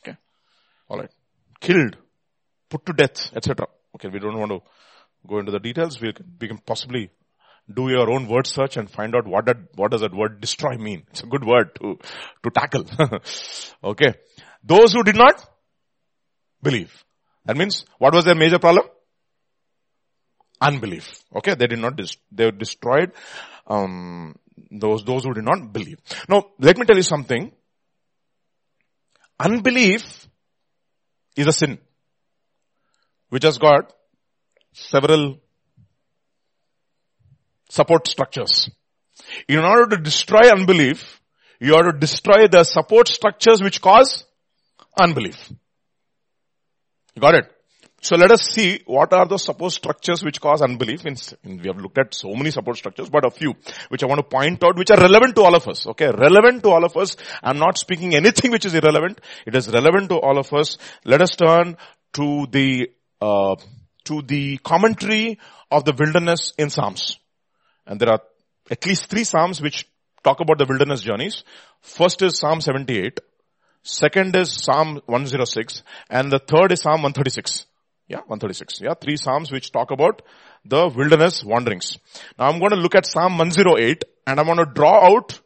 Okay. 0.00 0.16
Alright. 0.90 1.10
Killed, 1.60 1.96
put 2.68 2.84
to 2.86 2.92
death, 2.92 3.32
etc. 3.34 3.66
Okay, 3.94 4.08
we 4.08 4.18
don't 4.18 4.38
want 4.38 4.50
to 4.50 4.60
go 5.26 5.38
into 5.38 5.52
the 5.52 5.60
details. 5.60 6.00
We 6.00 6.12
can, 6.12 6.36
we 6.40 6.48
can 6.48 6.58
possibly 6.58 7.10
do 7.72 7.88
your 7.88 8.10
own 8.10 8.28
word 8.28 8.46
search 8.46 8.76
and 8.76 8.90
find 8.90 9.14
out 9.14 9.26
what 9.26 9.46
that, 9.46 9.56
what 9.74 9.90
does 9.90 10.02
that 10.02 10.14
word 10.14 10.40
destroy 10.40 10.76
mean. 10.76 11.04
It's 11.10 11.22
a 11.22 11.26
good 11.26 11.44
word 11.44 11.74
to, 11.80 11.98
to 12.42 12.50
tackle. 12.50 12.84
okay. 13.84 14.14
Those 14.62 14.92
who 14.92 15.02
did 15.02 15.16
not 15.16 15.44
believe. 16.62 17.04
That 17.44 17.56
means, 17.56 17.84
what 17.98 18.14
was 18.14 18.24
their 18.24 18.34
major 18.34 18.58
problem? 18.58 18.86
Unbelief. 20.60 21.22
Okay, 21.34 21.54
they 21.54 21.66
did 21.66 21.78
not, 21.78 21.96
dis- 21.96 22.16
they 22.32 22.50
destroyed, 22.50 23.12
um, 23.66 24.34
those, 24.70 25.04
those 25.04 25.24
who 25.24 25.34
did 25.34 25.44
not 25.44 25.72
believe. 25.72 25.98
Now, 26.28 26.44
let 26.58 26.78
me 26.78 26.86
tell 26.86 26.96
you 26.96 27.02
something. 27.02 27.52
Unbelief 29.38 30.28
is 31.36 31.46
a 31.46 31.52
sin 31.52 31.78
which 33.28 33.44
has 33.44 33.58
got 33.58 33.92
several 34.72 35.38
support 37.68 38.08
structures. 38.08 38.70
In 39.48 39.58
order 39.58 39.96
to 39.96 40.02
destroy 40.02 40.48
unbelief, 40.50 41.20
you 41.60 41.74
have 41.74 41.86
to 41.86 41.98
destroy 41.98 42.46
the 42.48 42.64
support 42.64 43.08
structures 43.08 43.62
which 43.62 43.80
cause 43.80 44.24
unbelief. 44.98 45.50
You 47.14 47.20
got 47.20 47.34
it? 47.34 47.55
So 48.02 48.16
let 48.16 48.30
us 48.30 48.42
see 48.42 48.82
what 48.86 49.12
are 49.12 49.26
the 49.26 49.38
support 49.38 49.72
structures 49.72 50.22
which 50.22 50.40
cause 50.40 50.62
unbelief. 50.62 51.04
We 51.04 51.66
have 51.66 51.78
looked 51.78 51.98
at 51.98 52.14
so 52.14 52.34
many 52.34 52.50
support 52.50 52.76
structures, 52.76 53.08
but 53.08 53.24
a 53.24 53.30
few 53.30 53.54
which 53.88 54.02
I 54.02 54.06
want 54.06 54.18
to 54.18 54.22
point 54.22 54.62
out 54.62 54.76
which 54.76 54.90
are 54.90 55.00
relevant 55.00 55.34
to 55.36 55.42
all 55.42 55.54
of 55.54 55.66
us. 55.66 55.86
Okay, 55.88 56.10
relevant 56.10 56.62
to 56.62 56.70
all 56.70 56.84
of 56.84 56.96
us. 56.96 57.16
I'm 57.42 57.58
not 57.58 57.78
speaking 57.78 58.14
anything 58.14 58.50
which 58.50 58.64
is 58.64 58.74
irrelevant. 58.74 59.20
It 59.46 59.54
is 59.54 59.68
relevant 59.68 60.10
to 60.10 60.16
all 60.16 60.38
of 60.38 60.52
us. 60.52 60.78
Let 61.04 61.22
us 61.22 61.34
turn 61.34 61.76
to 62.14 62.46
the 62.50 62.90
uh, 63.20 63.56
to 64.04 64.22
the 64.22 64.58
commentary 64.58 65.38
of 65.70 65.84
the 65.84 65.92
wilderness 65.98 66.52
in 66.58 66.70
Psalms, 66.70 67.18
and 67.86 67.98
there 67.98 68.10
are 68.10 68.20
at 68.70 68.86
least 68.86 69.06
three 69.06 69.24
Psalms 69.24 69.60
which 69.60 69.88
talk 70.22 70.40
about 70.40 70.58
the 70.58 70.66
wilderness 70.66 71.02
journeys. 71.02 71.44
First 71.80 72.22
is 72.22 72.38
Psalm 72.38 72.60
78. 72.60 73.20
Second 73.82 74.34
is 74.34 74.52
Psalm 74.52 75.00
106 75.06 75.82
and 76.10 76.32
the 76.32 76.40
third 76.40 76.72
is 76.72 76.80
Psalm 76.80 77.02
136. 77.02 77.66
Yeah, 78.08 78.18
136. 78.18 78.80
Yeah, 78.80 78.94
three 78.94 79.16
Psalms 79.16 79.50
which 79.50 79.72
talk 79.72 79.90
about 79.90 80.22
the 80.64 80.88
wilderness 80.88 81.42
wanderings. 81.44 81.98
Now 82.38 82.46
I'm 82.46 82.60
going 82.60 82.70
to 82.70 82.76
look 82.76 82.94
at 82.94 83.06
Psalm 83.06 83.36
108 83.38 84.04
and 84.26 84.40
I'm 84.40 84.46
going 84.46 84.58
to 84.58 84.66
draw 84.72 85.16
out 85.16 85.40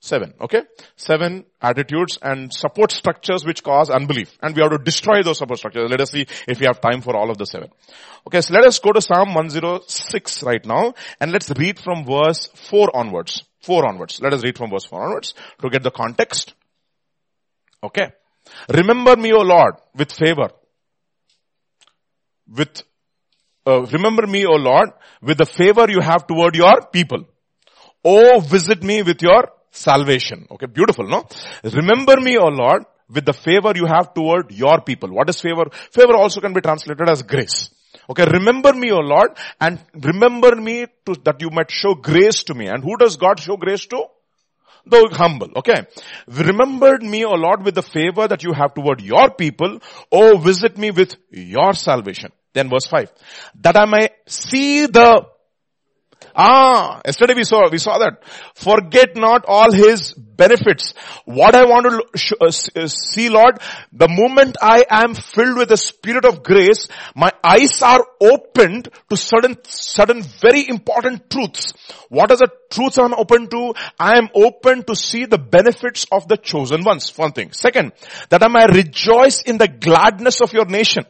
seven, 0.00 0.34
okay? 0.40 0.62
Seven 0.96 1.44
attitudes 1.60 2.18
and 2.20 2.52
support 2.52 2.90
structures 2.90 3.44
which 3.44 3.62
cause 3.62 3.90
unbelief. 3.90 4.36
And 4.42 4.56
we 4.56 4.62
have 4.62 4.72
to 4.72 4.78
destroy 4.78 5.22
those 5.22 5.38
support 5.38 5.58
structures. 5.58 5.88
Let 5.90 6.00
us 6.00 6.10
see 6.10 6.26
if 6.48 6.58
we 6.58 6.66
have 6.66 6.80
time 6.80 7.00
for 7.00 7.16
all 7.16 7.30
of 7.30 7.38
the 7.38 7.46
seven. 7.46 7.70
Okay, 8.26 8.40
so 8.40 8.54
let 8.54 8.64
us 8.64 8.78
go 8.80 8.92
to 8.92 9.00
Psalm 9.00 9.34
106 9.34 10.42
right 10.42 10.64
now 10.64 10.94
and 11.20 11.30
let's 11.30 11.50
read 11.50 11.78
from 11.78 12.04
verse 12.04 12.46
4 12.70 12.96
onwards. 12.96 13.44
4 13.62 13.88
onwards. 13.88 14.20
Let 14.20 14.32
us 14.32 14.42
read 14.42 14.56
from 14.56 14.70
verse 14.70 14.84
4 14.84 15.00
onwards 15.00 15.34
to 15.60 15.70
get 15.70 15.82
the 15.82 15.90
context. 15.90 16.54
Okay. 17.82 18.10
Remember 18.68 19.16
me, 19.16 19.32
O 19.32 19.42
Lord, 19.42 19.74
with 19.94 20.10
favor 20.10 20.48
with, 22.48 22.82
uh, 23.66 23.82
remember 23.82 24.26
me, 24.26 24.46
O 24.46 24.54
Lord, 24.54 24.90
with 25.22 25.38
the 25.38 25.46
favor 25.46 25.90
you 25.90 26.00
have 26.00 26.26
toward 26.26 26.56
your 26.56 26.86
people. 26.92 27.24
Oh, 28.04 28.40
visit 28.40 28.82
me 28.82 29.02
with 29.02 29.22
your 29.22 29.50
salvation. 29.70 30.46
Okay, 30.50 30.66
beautiful, 30.66 31.06
no? 31.06 31.26
Remember 31.64 32.20
me, 32.20 32.36
O 32.38 32.46
Lord, 32.46 32.84
with 33.10 33.24
the 33.24 33.32
favor 33.32 33.72
you 33.74 33.86
have 33.86 34.14
toward 34.14 34.50
your 34.50 34.80
people. 34.80 35.10
What 35.10 35.28
is 35.28 35.40
favor? 35.40 35.66
Favor 35.92 36.16
also 36.16 36.40
can 36.40 36.52
be 36.52 36.60
translated 36.60 37.08
as 37.08 37.22
grace. 37.22 37.70
Okay, 38.10 38.24
remember 38.24 38.72
me, 38.72 38.90
O 38.92 38.98
Lord, 38.98 39.30
and 39.60 39.78
remember 39.94 40.56
me 40.56 40.86
to, 41.06 41.14
that 41.24 41.40
you 41.40 41.50
might 41.50 41.70
show 41.70 41.94
grace 41.94 42.44
to 42.44 42.54
me. 42.54 42.66
And 42.66 42.82
who 42.82 42.96
does 42.96 43.16
God 43.16 43.40
show 43.40 43.56
grace 43.56 43.86
to? 43.86 44.04
The 44.86 45.08
humble. 45.12 45.48
Okay. 45.56 45.86
Remembered 46.26 47.02
me, 47.02 47.24
O 47.24 47.32
Lord, 47.32 47.64
with 47.64 47.74
the 47.74 47.82
favor 47.82 48.26
that 48.26 48.42
you 48.42 48.52
have 48.52 48.72
toward 48.74 49.02
your 49.02 49.30
people. 49.30 49.80
Oh, 50.10 50.38
visit 50.38 50.78
me 50.78 50.90
with 50.90 51.16
your 51.30 51.74
salvation. 51.74 52.32
Then 52.58 52.68
verse 52.68 52.86
5. 52.86 53.12
That 53.62 53.76
I 53.76 53.84
may 53.86 54.08
see 54.26 54.86
the 54.86 55.26
Ah, 56.40 57.00
yesterday 57.04 57.34
we 57.34 57.42
saw, 57.42 57.68
we 57.68 57.78
saw 57.78 57.98
that. 57.98 58.22
Forget 58.54 59.16
not 59.16 59.44
all 59.48 59.72
his 59.72 60.14
benefits. 60.14 60.94
What 61.24 61.56
I 61.56 61.64
want 61.64 61.86
to 61.86 62.36
uh, 62.40 62.46
uh, 62.46 62.86
see 62.86 63.28
Lord, 63.28 63.58
the 63.92 64.08
moment 64.08 64.56
I 64.62 64.84
am 64.88 65.14
filled 65.14 65.58
with 65.58 65.68
the 65.68 65.76
spirit 65.76 66.24
of 66.24 66.44
grace, 66.44 66.86
my 67.16 67.32
eyes 67.42 67.82
are 67.82 68.06
opened 68.20 68.88
to 69.10 69.16
certain, 69.16 69.56
certain 69.64 70.22
very 70.22 70.68
important 70.68 71.28
truths. 71.28 71.72
What 72.08 72.30
are 72.30 72.36
the 72.36 72.50
truths 72.70 72.98
I'm 72.98 73.14
open 73.14 73.48
to? 73.48 73.74
I 73.98 74.18
am 74.18 74.28
open 74.32 74.84
to 74.84 74.94
see 74.94 75.24
the 75.24 75.38
benefits 75.38 76.06
of 76.12 76.28
the 76.28 76.36
chosen 76.36 76.84
ones. 76.84 77.12
One 77.18 77.32
thing. 77.32 77.50
Second, 77.52 77.92
that 78.28 78.44
I 78.44 78.48
may 78.48 78.66
rejoice 78.66 79.42
in 79.42 79.58
the 79.58 79.68
gladness 79.68 80.40
of 80.40 80.52
your 80.52 80.66
nation. 80.66 81.04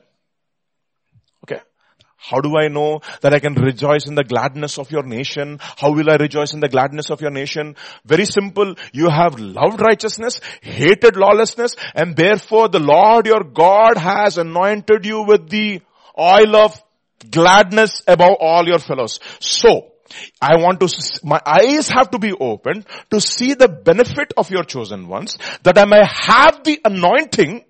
How 2.21 2.41
do 2.41 2.59
I 2.59 2.67
know 2.69 3.01
that 3.21 3.33
I 3.33 3.39
can 3.39 3.55
rejoice 3.55 4.07
in 4.07 4.17
the 4.17 4.25
gladness 4.25 4.79
of 4.79 4.91
your 4.91 5.05
nation? 5.05 5.61
How 5.61 5.93
will 5.93 6.11
I 6.11 6.17
rejoice 6.17 6.53
in 6.53 6.61
the 6.61 6.69
gladness 6.69 7.11
of 7.11 7.21
your 7.21 7.31
nation? 7.31 7.77
Very 8.05 8.25
simple. 8.25 8.75
You 8.93 9.09
have 9.09 9.39
loved 9.39 9.81
righteousness, 9.81 10.41
hated 10.61 11.17
lawlessness, 11.17 11.77
and 11.95 12.17
therefore 12.17 12.69
the 12.69 12.81
Lord 12.81 13.27
your 13.27 13.45
God 13.45 13.97
has 13.97 14.37
anointed 14.37 15.07
you 15.07 15.23
with 15.23 15.49
the 15.49 15.81
oil 16.19 16.57
of 16.57 16.83
gladness 17.31 18.03
above 18.07 18.37
all 18.41 18.67
your 18.67 18.81
fellows. 18.81 19.21
So, 19.39 19.93
I 20.41 20.57
want 20.57 20.81
to, 20.81 21.21
my 21.23 21.41
eyes 21.45 21.89
have 21.91 22.11
to 22.13 22.19
be 22.19 22.33
opened 22.33 22.87
to 23.11 23.21
see 23.21 23.55
the 23.55 23.69
benefit 23.69 24.33
of 24.37 24.51
your 24.51 24.65
chosen 24.65 25.07
ones, 25.07 25.37
that 25.63 25.79
I 25.79 25.85
may 25.85 26.03
have 26.03 26.65
the 26.65 26.81
anointing 26.85 27.65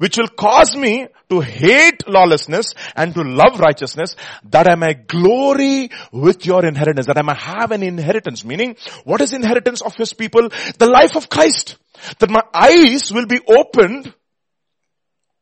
which 0.00 0.16
will 0.16 0.28
cause 0.28 0.74
me 0.74 1.06
to 1.28 1.40
hate 1.40 2.08
lawlessness 2.08 2.72
and 2.96 3.12
to 3.12 3.22
love 3.22 3.60
righteousness 3.60 4.16
that 4.44 4.66
I 4.66 4.74
may 4.74 4.94
glory 4.94 5.90
with 6.10 6.46
your 6.46 6.64
inheritance, 6.64 7.06
that 7.06 7.18
I 7.18 7.22
may 7.22 7.34
have 7.34 7.70
an 7.70 7.82
inheritance. 7.82 8.42
Meaning, 8.42 8.76
what 9.04 9.20
is 9.20 9.34
inheritance 9.34 9.82
of 9.82 9.94
his 9.96 10.14
people? 10.14 10.48
The 10.78 10.86
life 10.86 11.16
of 11.16 11.28
Christ. 11.28 11.76
That 12.18 12.30
my 12.30 12.40
eyes 12.54 13.12
will 13.12 13.26
be 13.26 13.40
opened 13.46 14.14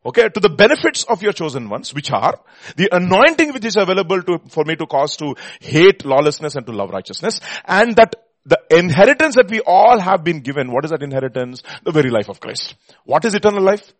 Okay, 0.04 0.28
to 0.28 0.40
the 0.40 0.48
benefits 0.48 1.04
of 1.04 1.22
your 1.22 1.32
chosen 1.32 1.68
ones, 1.68 1.92
which 1.92 2.10
are 2.12 2.40
the 2.76 2.88
anointing 2.90 3.52
which 3.52 3.64
is 3.64 3.76
available 3.76 4.22
to, 4.22 4.38
for 4.48 4.64
me 4.64 4.74
to 4.76 4.86
cause 4.86 5.16
to 5.16 5.34
hate 5.60 6.04
lawlessness 6.04 6.54
and 6.54 6.64
to 6.66 6.72
love 6.72 6.90
righteousness, 6.90 7.40
and 7.66 7.94
that 7.96 8.14
the 8.46 8.58
inheritance 8.70 9.34
that 9.34 9.50
we 9.50 9.60
all 9.60 9.98
have 9.98 10.24
been 10.24 10.40
given, 10.40 10.72
what 10.72 10.84
is 10.84 10.92
that 10.92 11.02
inheritance? 11.02 11.62
The 11.84 11.92
very 11.92 12.10
life 12.10 12.30
of 12.30 12.40
Christ. 12.40 12.74
What 13.04 13.24
is 13.26 13.34
eternal 13.34 13.62
life? 13.62 13.92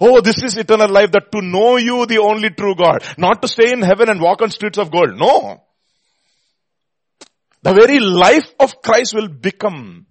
Oh, 0.00 0.20
this 0.20 0.42
is 0.42 0.56
eternal 0.56 0.88
life 0.88 1.12
that 1.12 1.30
to 1.32 1.40
know 1.40 1.76
you, 1.76 2.06
the 2.06 2.18
only 2.18 2.50
true 2.50 2.74
God. 2.74 3.04
Not 3.16 3.42
to 3.42 3.48
stay 3.48 3.72
in 3.72 3.82
heaven 3.82 4.08
and 4.08 4.20
walk 4.20 4.42
on 4.42 4.50
streets 4.50 4.78
of 4.78 4.90
gold. 4.90 5.16
No. 5.16 5.62
The 7.62 7.72
very 7.72 8.00
life 8.00 8.52
of 8.58 8.82
Christ 8.82 9.14
will 9.14 9.28
become 9.28 10.06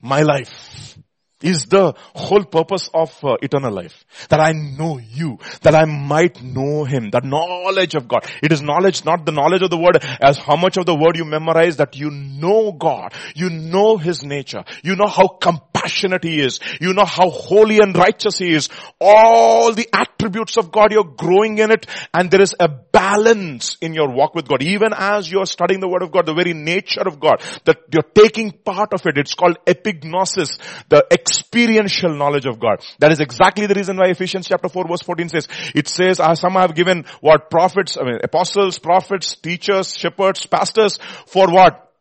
my 0.00 0.22
life 0.22 0.96
is 1.42 1.66
the 1.66 1.94
whole 2.14 2.44
purpose 2.44 2.88
of 2.92 3.12
uh, 3.24 3.36
eternal 3.42 3.72
life. 3.72 4.04
That 4.28 4.40
I 4.40 4.52
know 4.52 4.98
you, 4.98 5.38
that 5.62 5.74
I 5.74 5.84
might 5.84 6.42
know 6.42 6.84
him, 6.84 7.10
the 7.10 7.20
knowledge 7.20 7.94
of 7.94 8.08
God. 8.08 8.26
It 8.42 8.52
is 8.52 8.62
knowledge, 8.62 9.04
not 9.04 9.26
the 9.26 9.32
knowledge 9.32 9.62
of 9.62 9.70
the 9.70 9.78
word 9.78 10.04
as 10.20 10.38
how 10.38 10.56
much 10.56 10.76
of 10.76 10.86
the 10.86 10.94
word 10.94 11.16
you 11.16 11.24
memorize 11.24 11.76
that 11.76 11.96
you 11.96 12.10
know 12.10 12.72
God. 12.72 13.14
You 13.34 13.50
know 13.50 13.96
his 13.96 14.22
nature. 14.22 14.64
You 14.82 14.96
know 14.96 15.08
how 15.08 15.28
compassionate 15.28 16.24
he 16.24 16.40
is. 16.40 16.60
You 16.80 16.94
know 16.94 17.04
how 17.04 17.30
holy 17.30 17.78
and 17.78 17.96
righteous 17.96 18.38
he 18.38 18.54
is. 18.54 18.68
All 19.00 19.72
the 19.72 19.88
attributes 19.92 20.56
of 20.56 20.70
God, 20.70 20.92
you're 20.92 21.04
growing 21.04 21.58
in 21.58 21.70
it 21.70 21.86
and 22.14 22.30
there 22.30 22.42
is 22.42 22.54
a 22.58 22.68
balance 22.68 23.76
in 23.80 23.94
your 23.94 24.10
walk 24.10 24.34
with 24.34 24.48
God. 24.48 24.62
Even 24.62 24.92
as 24.96 25.30
you're 25.30 25.46
studying 25.46 25.80
the 25.80 25.88
word 25.88 26.02
of 26.02 26.12
God, 26.12 26.26
the 26.26 26.34
very 26.34 26.54
nature 26.54 27.02
of 27.06 27.18
God, 27.18 27.42
that 27.64 27.78
you're 27.92 28.02
taking 28.02 28.52
part 28.52 28.92
of 28.92 29.04
it. 29.06 29.18
It's 29.18 29.34
called 29.34 29.58
epignosis, 29.66 30.58
the 30.88 31.04
experiential 31.32 32.14
knowledge 32.14 32.46
of 32.46 32.60
God. 32.60 32.84
That 32.98 33.12
is 33.12 33.20
exactly 33.20 33.66
the 33.66 33.74
reason 33.74 33.96
why 33.96 34.08
Ephesians 34.08 34.48
chapter 34.48 34.68
4 34.68 34.88
verse 34.88 35.02
14 35.02 35.28
says, 35.28 35.48
it 35.74 35.88
says, 35.88 36.20
uh, 36.20 36.34
some 36.34 36.52
have 36.52 36.74
given 36.74 37.04
what 37.20 37.50
prophets, 37.50 37.96
I 37.96 38.04
mean, 38.04 38.18
apostles, 38.22 38.78
prophets, 38.78 39.36
teachers, 39.36 39.96
shepherds, 39.96 40.46
pastors, 40.46 40.98
for 41.26 41.50
what? 41.50 41.91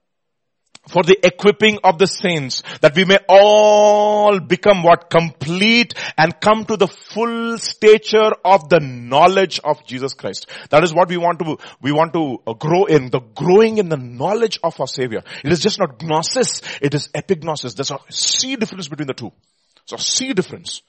For 0.87 1.03
the 1.03 1.17
equipping 1.25 1.79
of 1.83 1.99
the 1.99 2.07
saints 2.07 2.63
that 2.81 2.95
we 2.95 3.05
may 3.05 3.17
all 3.29 4.39
become 4.39 4.83
what 4.83 5.09
complete 5.09 5.93
and 6.17 6.39
come 6.39 6.65
to 6.65 6.75
the 6.75 6.87
full 6.87 7.57
stature 7.57 8.33
of 8.43 8.67
the 8.69 8.79
knowledge 8.79 9.59
of 9.63 9.85
Jesus 9.85 10.13
Christ. 10.13 10.47
That 10.69 10.83
is 10.83 10.93
what 10.93 11.09
we 11.09 11.17
want 11.17 11.39
to, 11.39 11.57
we 11.81 11.91
want 11.91 12.13
to 12.13 12.39
uh, 12.47 12.53
grow 12.53 12.85
in, 12.85 13.09
the 13.09 13.19
growing 13.19 13.77
in 13.77 13.89
the 13.89 13.97
knowledge 13.97 14.59
of 14.63 14.79
our 14.79 14.87
savior. 14.87 15.23
It 15.43 15.51
is 15.51 15.59
just 15.59 15.79
not 15.79 16.01
gnosis, 16.01 16.61
it 16.81 16.93
is 16.93 17.09
epignosis. 17.09 17.75
There's 17.75 17.91
a 17.91 17.99
sea 18.09 18.55
difference 18.55 18.87
between 18.87 19.07
the 19.07 19.13
two. 19.13 19.31
So 19.85 19.97
sea 19.97 20.33
difference. 20.33 20.81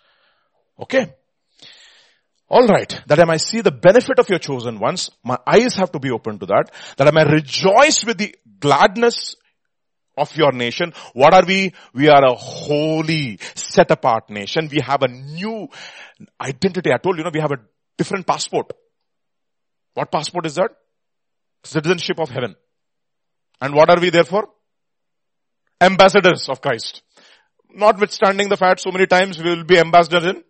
Okay. 0.80 1.12
Alright, 2.51 3.01
that 3.07 3.18
I 3.18 3.24
might 3.24 3.40
see 3.40 3.62
the 3.62 3.70
benefit 3.70 4.18
of 4.18 4.28
your 4.28 4.38
chosen 4.38 4.78
ones, 4.78 5.11
my 5.24 5.38
eyes 5.47 5.74
have 5.76 5.93
to 5.93 5.99
be 5.99 6.11
open 6.11 6.38
to 6.38 6.47
that, 6.47 6.70
that 6.99 7.09
I 7.09 7.11
may 7.11 7.24
rejoice 7.24 8.05
with 8.05 8.18
the 8.18 8.34
gladness 8.61 9.36
of 10.16 10.36
your 10.36 10.52
nation. 10.52 10.92
What 11.14 11.34
are 11.34 11.44
we? 11.46 11.72
We 11.94 12.08
are 12.08 12.24
a 12.24 12.34
holy, 12.34 13.38
set 13.54 13.90
apart 13.90 14.30
nation. 14.30 14.68
We 14.70 14.80
have 14.80 15.02
a 15.02 15.08
new 15.08 15.68
identity. 16.40 16.92
I 16.92 16.98
told 16.98 17.18
you, 17.18 17.24
know, 17.24 17.30
we 17.32 17.40
have 17.40 17.52
a 17.52 17.60
different 17.96 18.26
passport. 18.26 18.72
What 19.94 20.10
passport 20.10 20.46
is 20.46 20.56
that? 20.56 20.70
Citizenship 21.64 22.18
of 22.18 22.28
heaven. 22.28 22.56
And 23.60 23.74
what 23.74 23.90
are 23.90 24.00
we 24.00 24.10
therefore? 24.10 24.48
Ambassadors 25.80 26.48
of 26.48 26.60
Christ. 26.60 27.02
Notwithstanding 27.74 28.48
the 28.48 28.56
fact 28.56 28.80
so 28.80 28.90
many 28.90 29.06
times 29.06 29.42
we 29.42 29.50
will 29.50 29.64
be 29.64 29.78
ambassadors 29.78 30.26
in 30.26 30.42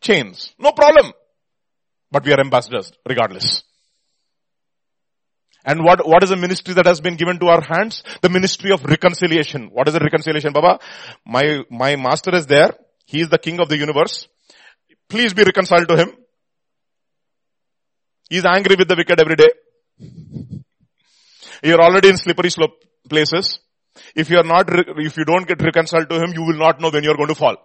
chains. 0.00 0.54
No 0.58 0.72
problem. 0.72 1.12
But 2.10 2.24
we 2.24 2.32
are 2.32 2.40
ambassadors 2.40 2.92
regardless. 3.06 3.64
And 5.64 5.82
what, 5.82 6.06
what 6.06 6.22
is 6.22 6.30
the 6.30 6.36
ministry 6.36 6.74
that 6.74 6.86
has 6.86 7.00
been 7.00 7.16
given 7.16 7.38
to 7.38 7.46
our 7.46 7.62
hands? 7.62 8.02
The 8.20 8.28
ministry 8.28 8.70
of 8.72 8.84
reconciliation. 8.84 9.70
What 9.72 9.88
is 9.88 9.94
the 9.94 10.00
reconciliation, 10.00 10.52
Baba? 10.52 10.78
My, 11.24 11.64
my 11.70 11.96
master 11.96 12.34
is 12.34 12.46
there. 12.46 12.74
He 13.06 13.20
is 13.20 13.28
the 13.30 13.38
king 13.38 13.60
of 13.60 13.68
the 13.68 13.78
universe. 13.78 14.28
Please 15.08 15.32
be 15.32 15.42
reconciled 15.42 15.88
to 15.88 15.96
him. 15.96 16.12
He 18.28 18.36
is 18.38 18.44
angry 18.44 18.76
with 18.76 18.88
the 18.88 18.96
wicked 18.96 19.20
every 19.20 19.36
day. 19.36 19.50
You're 21.62 21.80
already 21.80 22.10
in 22.10 22.16
slippery 22.18 22.50
slope 22.50 22.82
places. 23.08 23.58
If 24.14 24.28
you 24.28 24.38
are 24.38 24.44
not, 24.44 24.68
if 24.98 25.16
you 25.16 25.24
don't 25.24 25.46
get 25.46 25.62
reconciled 25.62 26.10
to 26.10 26.16
him, 26.16 26.32
you 26.34 26.42
will 26.42 26.58
not 26.58 26.80
know 26.80 26.90
when 26.90 27.04
you're 27.04 27.16
going 27.16 27.28
to 27.28 27.34
fall. 27.34 27.56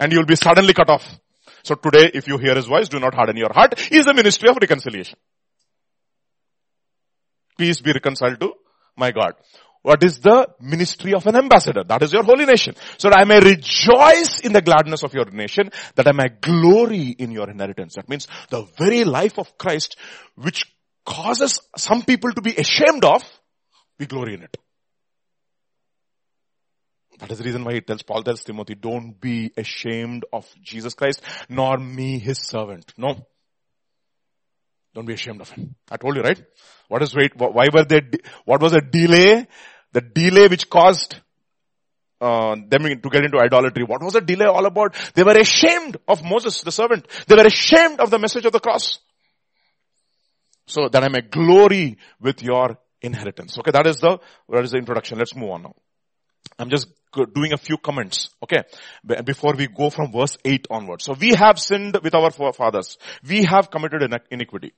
And 0.00 0.10
you 0.12 0.18
will 0.18 0.26
be 0.26 0.36
suddenly 0.36 0.72
cut 0.74 0.90
off. 0.90 1.20
So 1.62 1.74
today, 1.76 2.10
if 2.12 2.26
you 2.26 2.38
hear 2.38 2.54
his 2.54 2.66
voice, 2.66 2.88
do 2.88 2.98
not 2.98 3.14
harden 3.14 3.36
your 3.36 3.52
heart. 3.52 3.78
He 3.78 3.98
is 3.98 4.06
the 4.06 4.14
ministry 4.14 4.48
of 4.48 4.56
reconciliation. 4.60 5.18
Peace 7.56 7.80
be 7.80 7.92
reconciled 7.92 8.40
to 8.40 8.52
my 8.96 9.10
God. 9.10 9.34
What 9.82 10.02
is 10.02 10.18
the 10.18 10.48
ministry 10.60 11.12
of 11.12 11.26
an 11.26 11.36
ambassador? 11.36 11.84
That 11.84 12.02
is 12.02 12.12
your 12.12 12.22
holy 12.22 12.46
nation. 12.46 12.74
So 12.96 13.10
that 13.10 13.18
I 13.18 13.24
may 13.24 13.38
rejoice 13.38 14.40
in 14.40 14.54
the 14.54 14.62
gladness 14.62 15.02
of 15.02 15.12
your 15.12 15.26
nation, 15.26 15.70
that 15.94 16.08
I 16.08 16.12
may 16.12 16.28
glory 16.40 17.08
in 17.10 17.30
your 17.30 17.50
inheritance. 17.50 17.96
That 17.96 18.08
means 18.08 18.26
the 18.48 18.62
very 18.78 19.04
life 19.04 19.38
of 19.38 19.58
Christ, 19.58 19.96
which 20.36 20.64
causes 21.04 21.60
some 21.76 22.02
people 22.02 22.32
to 22.32 22.40
be 22.40 22.54
ashamed 22.56 23.04
of, 23.04 23.22
we 23.98 24.06
glory 24.06 24.34
in 24.34 24.44
it. 24.44 24.56
That 27.18 27.30
is 27.30 27.38
the 27.38 27.44
reason 27.44 27.62
why 27.62 27.74
he 27.74 27.80
tells, 27.82 28.02
Paul 28.02 28.22
tells 28.22 28.42
Timothy, 28.42 28.74
don't 28.74 29.20
be 29.20 29.52
ashamed 29.56 30.24
of 30.32 30.48
Jesus 30.62 30.94
Christ, 30.94 31.22
nor 31.48 31.76
me, 31.76 32.18
his 32.18 32.38
servant. 32.38 32.92
No. 32.96 33.26
Don't 34.94 35.06
be 35.06 35.14
ashamed 35.14 35.40
of 35.40 35.50
him. 35.50 35.74
I 35.90 35.96
told 35.96 36.16
you, 36.16 36.22
right? 36.22 36.40
What 36.88 37.02
is 37.02 37.14
wait? 37.14 37.32
Why 37.36 37.66
were 37.72 37.84
they? 37.84 38.02
What 38.44 38.62
was 38.62 38.72
the 38.72 38.80
delay? 38.80 39.46
The 39.92 40.00
delay 40.00 40.48
which 40.48 40.70
caused 40.70 41.16
uh, 42.20 42.56
them 42.68 42.82
to 42.82 43.10
get 43.10 43.24
into 43.24 43.38
idolatry. 43.38 43.84
What 43.84 44.02
was 44.02 44.14
the 44.14 44.20
delay 44.20 44.46
all 44.46 44.64
about? 44.66 44.94
They 45.14 45.22
were 45.22 45.36
ashamed 45.36 45.96
of 46.06 46.22
Moses, 46.22 46.62
the 46.62 46.72
servant. 46.72 47.06
They 47.26 47.34
were 47.34 47.46
ashamed 47.46 48.00
of 48.00 48.10
the 48.10 48.18
message 48.18 48.44
of 48.44 48.52
the 48.52 48.60
cross. 48.60 48.98
So 50.66 50.88
that 50.88 51.02
I 51.02 51.08
may 51.08 51.20
glory 51.22 51.98
with 52.20 52.42
your 52.42 52.78
inheritance. 53.02 53.58
Okay, 53.58 53.72
that 53.72 53.86
is 53.86 53.98
the 53.98 54.18
that 54.48 54.64
is 54.64 54.70
the 54.70 54.78
introduction. 54.78 55.18
Let's 55.18 55.34
move 55.34 55.50
on 55.50 55.62
now. 55.62 55.74
I'm 56.58 56.70
just 56.70 56.88
doing 57.34 57.52
a 57.52 57.56
few 57.56 57.78
comments, 57.78 58.30
okay, 58.42 58.62
before 59.24 59.54
we 59.54 59.66
go 59.66 59.90
from 59.90 60.12
verse 60.12 60.36
8 60.44 60.66
onwards. 60.70 61.04
So 61.04 61.14
we 61.18 61.34
have 61.34 61.58
sinned 61.58 61.98
with 62.02 62.14
our 62.14 62.30
fathers. 62.30 62.98
We 63.26 63.44
have 63.44 63.70
committed 63.70 64.02
iniquity. 64.30 64.72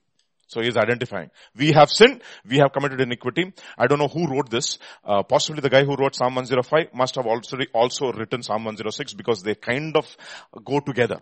So 0.47 0.61
he 0.61 0.67
is 0.67 0.77
identifying. 0.77 1.29
We 1.55 1.73
have 1.73 1.91
sinned. 1.91 2.23
We 2.47 2.57
have 2.57 2.71
committed 2.71 3.01
iniquity. 3.01 3.53
I 3.77 3.87
don't 3.87 3.99
know 3.99 4.07
who 4.07 4.27
wrote 4.27 4.49
this. 4.49 4.79
Uh, 5.03 5.23
possibly 5.23 5.61
the 5.61 5.69
guy 5.69 5.83
who 5.83 5.95
wrote 5.95 6.15
Psalm 6.15 6.35
105 6.35 6.93
must 6.93 7.15
have 7.15 7.27
also, 7.27 7.57
also 7.73 8.11
written 8.13 8.41
Psalm 8.41 8.63
106 8.63 9.13
because 9.13 9.43
they 9.43 9.55
kind 9.55 9.95
of 9.95 10.17
go 10.63 10.79
together 10.79 11.19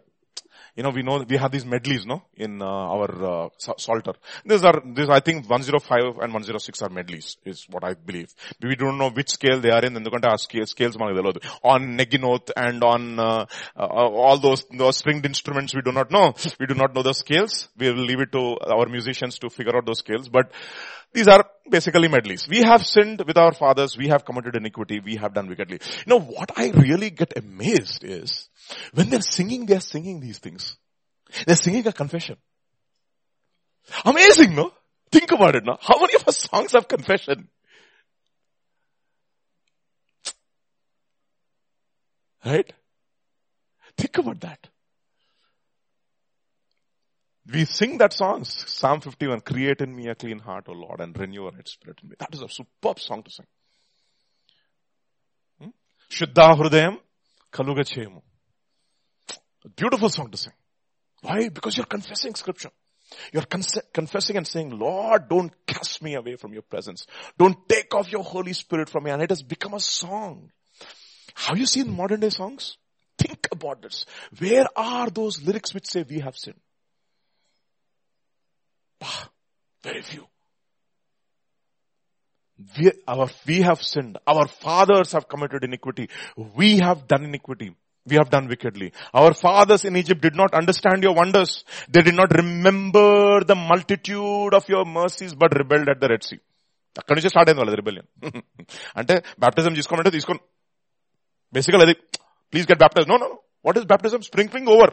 you 0.76 0.82
know, 0.82 0.90
we 0.90 1.02
know 1.02 1.24
we 1.28 1.36
have 1.36 1.52
these 1.52 1.64
medleys, 1.64 2.06
no, 2.06 2.22
in 2.36 2.62
uh, 2.62 2.66
our 2.66 3.24
uh, 3.24 3.48
Psalter. 3.58 4.14
These 4.44 4.64
are, 4.64 4.82
these 4.84 5.08
I 5.08 5.20
think 5.20 5.48
105 5.48 6.00
and 6.00 6.32
106 6.32 6.82
are 6.82 6.88
medleys, 6.88 7.36
is 7.44 7.66
what 7.70 7.84
I 7.84 7.94
believe. 7.94 8.34
We 8.62 8.76
don't 8.76 8.98
know 8.98 9.10
which 9.10 9.30
scale 9.30 9.60
they 9.60 9.70
are 9.70 9.84
in, 9.84 9.94
ఎందుకంటే 9.94 10.28
ఆ 10.28 10.34
scale, 10.46 10.66
scales 10.74 10.96
మనకు 10.96 11.16
తెలియదు. 11.16 11.40
On 11.62 11.96
Neginoth 11.96 12.50
and 12.56 12.84
on 12.84 13.18
uh, 13.18 13.44
uh, 13.76 13.86
all 14.26 14.38
those, 14.38 14.64
those 14.82 14.96
stringed 14.96 15.26
instruments 15.26 15.74
we 15.74 15.82
do 15.82 15.92
not 15.92 16.10
know. 16.10 16.34
We 16.58 16.66
do 16.66 16.74
not 16.74 16.94
know 16.94 17.02
the 17.02 17.14
scales. 17.14 17.68
We 17.78 17.90
will 17.90 18.04
leave 18.04 18.20
it 18.20 18.32
to 18.32 18.58
our 18.76 18.86
musicians 18.86 19.38
to 19.38 19.50
figure 19.50 19.76
out 19.76 19.86
those 19.86 19.98
scales. 19.98 20.28
Basically 21.69 22.07
medleys. 22.07 22.47
We 22.47 22.59
have 22.59 22.85
sinned 22.85 23.23
with 23.25 23.37
our 23.37 23.53
fathers. 23.53 23.97
We 23.97 24.09
have 24.09 24.23
committed 24.23 24.55
iniquity. 24.55 24.99
We 24.99 25.15
have 25.15 25.33
done 25.33 25.47
wickedly. 25.47 25.79
You 25.81 26.03
know, 26.05 26.19
what 26.19 26.51
I 26.55 26.69
really 26.69 27.09
get 27.09 27.37
amazed 27.37 28.03
is, 28.03 28.49
when 28.93 29.09
they're 29.09 29.21
singing, 29.21 29.65
they're 29.65 29.79
singing 29.79 30.19
these 30.19 30.37
things. 30.37 30.77
They're 31.45 31.55
singing 31.55 31.87
a 31.87 31.91
confession. 31.91 32.37
Amazing, 34.05 34.55
no? 34.55 34.71
Think 35.11 35.31
about 35.31 35.55
it 35.55 35.65
now. 35.65 35.77
How 35.81 35.99
many 35.99 36.13
of 36.15 36.23
our 36.27 36.33
songs 36.33 36.73
have 36.73 36.87
confession? 36.87 37.49
Right? 42.45 42.71
Think 43.97 44.17
about 44.19 44.39
that. 44.41 44.69
We 47.51 47.65
sing 47.65 47.99
that 47.99 48.13
song, 48.13 48.43
Psalm 48.43 49.01
51, 49.01 49.41
create 49.41 49.81
in 49.81 49.95
me 49.95 50.07
a 50.07 50.15
clean 50.15 50.39
heart, 50.39 50.65
O 50.67 50.71
Lord, 50.71 50.99
and 50.99 51.17
renew 51.17 51.47
a 51.47 51.51
right 51.51 51.67
spirit 51.67 51.99
in 52.01 52.09
me. 52.09 52.15
That 52.19 52.33
is 52.33 52.41
a 52.41 52.49
superb 52.49 52.99
song 52.99 53.21
to 53.21 53.29
sing. 53.29 53.45
Hmm? 55.61 55.69
Shuddha 56.09 56.55
Hrudayam 56.55 56.97
Kalugachemu. 57.51 58.21
A 59.63 59.69
beautiful 59.69 60.09
song 60.09 60.31
to 60.31 60.37
sing. 60.37 60.53
Why? 61.21 61.49
Because 61.49 61.77
you're 61.77 61.85
confessing 61.85 62.33
scripture. 62.33 62.71
You're 63.31 63.43
confessing 63.43 64.37
and 64.37 64.47
saying, 64.47 64.77
Lord, 64.77 65.29
don't 65.29 65.53
cast 65.67 66.01
me 66.01 66.15
away 66.15 66.37
from 66.37 66.53
your 66.53 66.63
presence. 66.63 67.05
Don't 67.37 67.69
take 67.69 67.93
off 67.93 68.11
your 68.11 68.23
Holy 68.23 68.53
Spirit 68.53 68.89
from 68.89 69.03
me. 69.03 69.11
And 69.11 69.21
it 69.21 69.29
has 69.29 69.43
become 69.43 69.75
a 69.75 69.79
song. 69.79 70.51
Have 71.35 71.57
you 71.59 71.67
seen 71.67 71.95
modern 71.95 72.21
day 72.21 72.29
songs? 72.29 72.77
Think 73.19 73.47
about 73.51 73.83
this. 73.83 74.05
Where 74.39 74.65
are 74.75 75.09
those 75.09 75.41
lyrics 75.43 75.73
which 75.73 75.85
say 75.87 76.03
we 76.07 76.19
have 76.19 76.35
sinned? 76.35 76.59
Ah, 79.00 79.28
very 79.84 80.02
few. 80.02 80.24
We, 82.76 82.92
our, 83.08 83.28
we 83.46 83.62
have 83.62 83.80
sinned. 83.82 84.18
Our 84.26 84.46
fathers 84.46 85.12
have 85.12 85.26
committed 85.28 85.64
iniquity. 85.64 86.08
We 86.56 86.78
have 86.78 87.06
done 87.08 87.24
iniquity. 87.24 87.74
We 88.06 88.16
have 88.16 88.30
done 88.30 88.48
wickedly. 88.48 88.92
Our 89.14 89.32
fathers 89.34 89.84
in 89.84 89.96
Egypt 89.96 90.20
did 90.20 90.34
not 90.34 90.54
understand 90.54 91.02
your 91.02 91.14
wonders. 91.14 91.64
They 91.88 92.02
did 92.02 92.14
not 92.14 92.30
remember 92.34 93.44
the 93.44 93.54
multitude 93.54 94.54
of 94.54 94.68
your 94.68 94.84
mercies 94.84 95.34
but 95.34 95.56
rebelled 95.56 95.88
at 95.88 96.00
the 96.00 96.08
Red 96.14 96.24
Sea. 96.30 96.40
అక్కడి 97.00 97.16
నుంచి 97.16 97.30
start 97.32 97.48
అయింది 97.50 97.60
వాళ్ళది 97.62 97.76
rebellion 97.80 98.06
అంటే 99.00 99.14
baptism 99.42 99.74
తీసుకోమంటే 99.78 100.10
తీసుకోండి 100.16 100.42
బేసికల్ 101.56 101.82
అది 101.84 101.94
please 102.52 102.66
get 102.70 102.80
baptized 102.82 103.08
no 103.12 103.16
no 103.24 103.28
what 103.66 103.76
is 103.80 103.86
baptism 103.92 104.20
sprinkling 104.28 104.70
over 104.74 104.92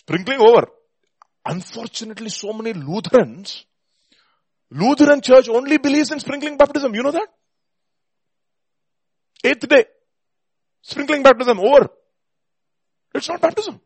sprinkling 0.00 0.40
over. 0.40 0.66
Unfortunately, 1.44 2.28
so 2.28 2.52
many 2.52 2.72
Lutherans, 2.72 3.64
Lutheran 4.70 5.20
church 5.20 5.48
only 5.48 5.78
believes 5.78 6.12
in 6.12 6.20
sprinkling 6.20 6.56
baptism. 6.56 6.94
You 6.94 7.02
know 7.02 7.10
that? 7.10 7.28
Eighth 9.44 9.68
day. 9.68 9.84
Sprinkling 10.82 11.22
baptism 11.22 11.58
over. 11.58 11.88
It's 13.14 13.28
not 13.28 13.40
baptism. 13.40 13.80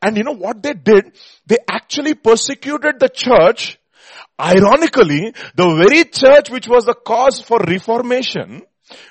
And 0.00 0.16
you 0.16 0.24
know 0.24 0.32
what 0.34 0.62
they 0.62 0.72
did? 0.72 1.12
They 1.46 1.58
actually 1.70 2.14
persecuted 2.14 2.98
the 2.98 3.08
church. 3.08 3.78
Ironically, 4.40 5.34
the 5.54 5.84
very 5.84 6.04
church 6.04 6.50
which 6.50 6.68
was 6.68 6.86
the 6.86 6.94
cause 6.94 7.42
for 7.42 7.58
reformation, 7.58 8.62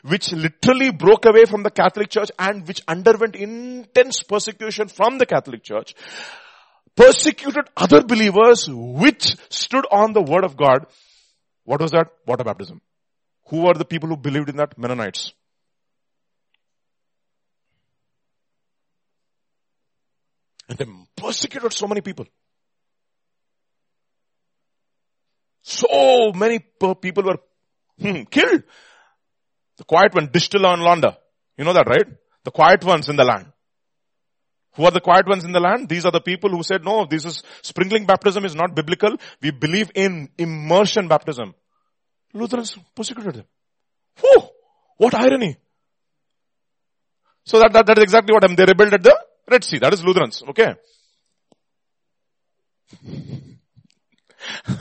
which 0.03 0.31
literally 0.31 0.91
broke 0.91 1.25
away 1.25 1.45
from 1.45 1.63
the 1.63 1.71
Catholic 1.71 2.09
Church 2.09 2.31
and 2.37 2.67
which 2.67 2.81
underwent 2.87 3.35
intense 3.35 4.23
persecution 4.23 4.87
from 4.87 5.17
the 5.17 5.25
Catholic 5.25 5.63
Church, 5.63 5.95
persecuted 6.95 7.69
other 7.77 8.03
believers 8.03 8.67
which 8.69 9.35
stood 9.49 9.85
on 9.91 10.13
the 10.13 10.21
word 10.21 10.43
of 10.43 10.57
God. 10.57 10.87
What 11.63 11.81
was 11.81 11.91
that? 11.91 12.07
Water 12.25 12.43
baptism. 12.43 12.81
Who 13.49 13.63
were 13.63 13.73
the 13.73 13.85
people 13.85 14.09
who 14.09 14.17
believed 14.17 14.49
in 14.49 14.57
that? 14.57 14.77
Mennonites. 14.77 15.33
And 20.69 20.77
they 20.77 20.85
persecuted 21.15 21.71
so 21.71 21.87
many 21.87 22.01
people. 22.01 22.25
So 25.61 26.31
many 26.33 26.59
people 26.59 27.23
were 27.23 27.39
hmm, 27.99 28.23
killed. 28.23 28.63
The 29.77 29.83
quiet 29.83 30.15
one, 30.15 30.29
Die 30.31 30.39
Stillen 30.39 30.79
im 30.79 30.81
Lande. 30.81 31.17
You 31.57 31.65
know 31.65 31.73
that, 31.73 31.87
right? 31.87 32.05
The 32.43 32.51
quiet 32.51 32.83
ones 32.83 33.09
in 33.09 33.15
the 33.15 33.23
land. 33.23 33.51
Who 34.75 34.85
are 34.85 34.91
the 34.91 35.01
quiet 35.01 35.27
ones 35.27 35.43
in 35.43 35.51
the 35.51 35.59
land? 35.59 35.89
These 35.89 36.05
are 36.05 36.11
the 36.11 36.21
people 36.21 36.51
who 36.51 36.61
said, 36.61 36.83
no, 36.83 37.07
this 37.09 37.25
is, 37.25 37.41
sprinkling 37.63 38.05
baptism 38.05 38.45
is 38.45 38.55
not 38.55 38.75
biblical. 38.75 39.17
We 39.41 39.51
believe 39.51 39.89
in 39.95 40.29
immersion 40.37 41.07
baptism. 41.07 41.55
Lutherans 42.33 42.77
persecuted 42.95 43.35
them. 43.35 43.45
Whew! 44.21 44.43
What 44.97 45.15
irony. 45.15 45.57
So 47.43 47.59
that, 47.59 47.73
that, 47.73 47.85
that 47.87 47.97
is 47.97 48.03
exactly 48.03 48.33
what 48.33 48.43
happened. 48.43 48.57
They 48.57 48.65
rebelled 48.65 48.93
at 48.93 49.03
the 49.03 49.17
Red 49.49 49.63
Sea. 49.63 49.79
That 49.79 49.93
is 49.93 50.03
Lutherans. 50.03 50.43
Okay. 50.49 50.75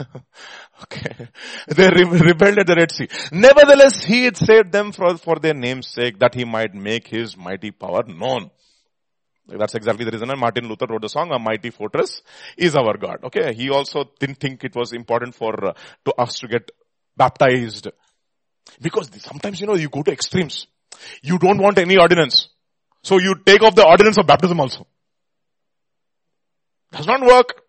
okay. 0.83 1.27
They 1.67 1.87
rebelled 1.87 2.59
at 2.59 2.67
the 2.67 2.75
Red 2.75 2.91
Sea. 2.91 3.07
Nevertheless, 3.31 4.03
he 4.03 4.25
had 4.25 4.37
saved 4.37 4.71
them 4.71 4.91
for, 4.91 5.17
for 5.17 5.35
their 5.37 5.53
name's 5.53 5.87
sake 5.87 6.19
that 6.19 6.35
he 6.35 6.45
might 6.45 6.73
make 6.73 7.07
his 7.07 7.37
mighty 7.37 7.71
power 7.71 8.03
known. 8.07 8.51
That's 9.47 9.75
exactly 9.75 10.03
the 10.03 10.11
reason 10.11 10.27
Martin 10.37 10.67
Luther 10.67 10.87
wrote 10.89 11.01
the 11.01 11.09
song, 11.09 11.31
A 11.31 11.39
Mighty 11.39 11.69
Fortress 11.69 12.21
is 12.57 12.75
Our 12.75 12.97
God. 12.97 13.23
Okay. 13.23 13.53
He 13.53 13.69
also 13.69 14.03
didn't 14.19 14.39
think 14.39 14.63
it 14.63 14.75
was 14.75 14.91
important 14.91 15.35
for 15.35 15.67
uh, 15.67 15.73
to 16.05 16.13
us 16.17 16.39
to 16.39 16.47
get 16.47 16.69
baptized. 17.15 17.87
Because 18.81 19.09
sometimes, 19.21 19.61
you 19.61 19.67
know, 19.67 19.75
you 19.75 19.87
go 19.87 20.03
to 20.03 20.11
extremes. 20.11 20.67
You 21.21 21.37
don't 21.37 21.59
want 21.59 21.77
any 21.77 21.97
ordinance. 21.97 22.49
So 23.03 23.19
you 23.19 23.35
take 23.45 23.63
off 23.63 23.75
the 23.75 23.87
ordinance 23.87 24.17
of 24.17 24.27
baptism 24.27 24.59
also. 24.59 24.85
Does 26.91 27.07
not 27.07 27.21
work. 27.21 27.61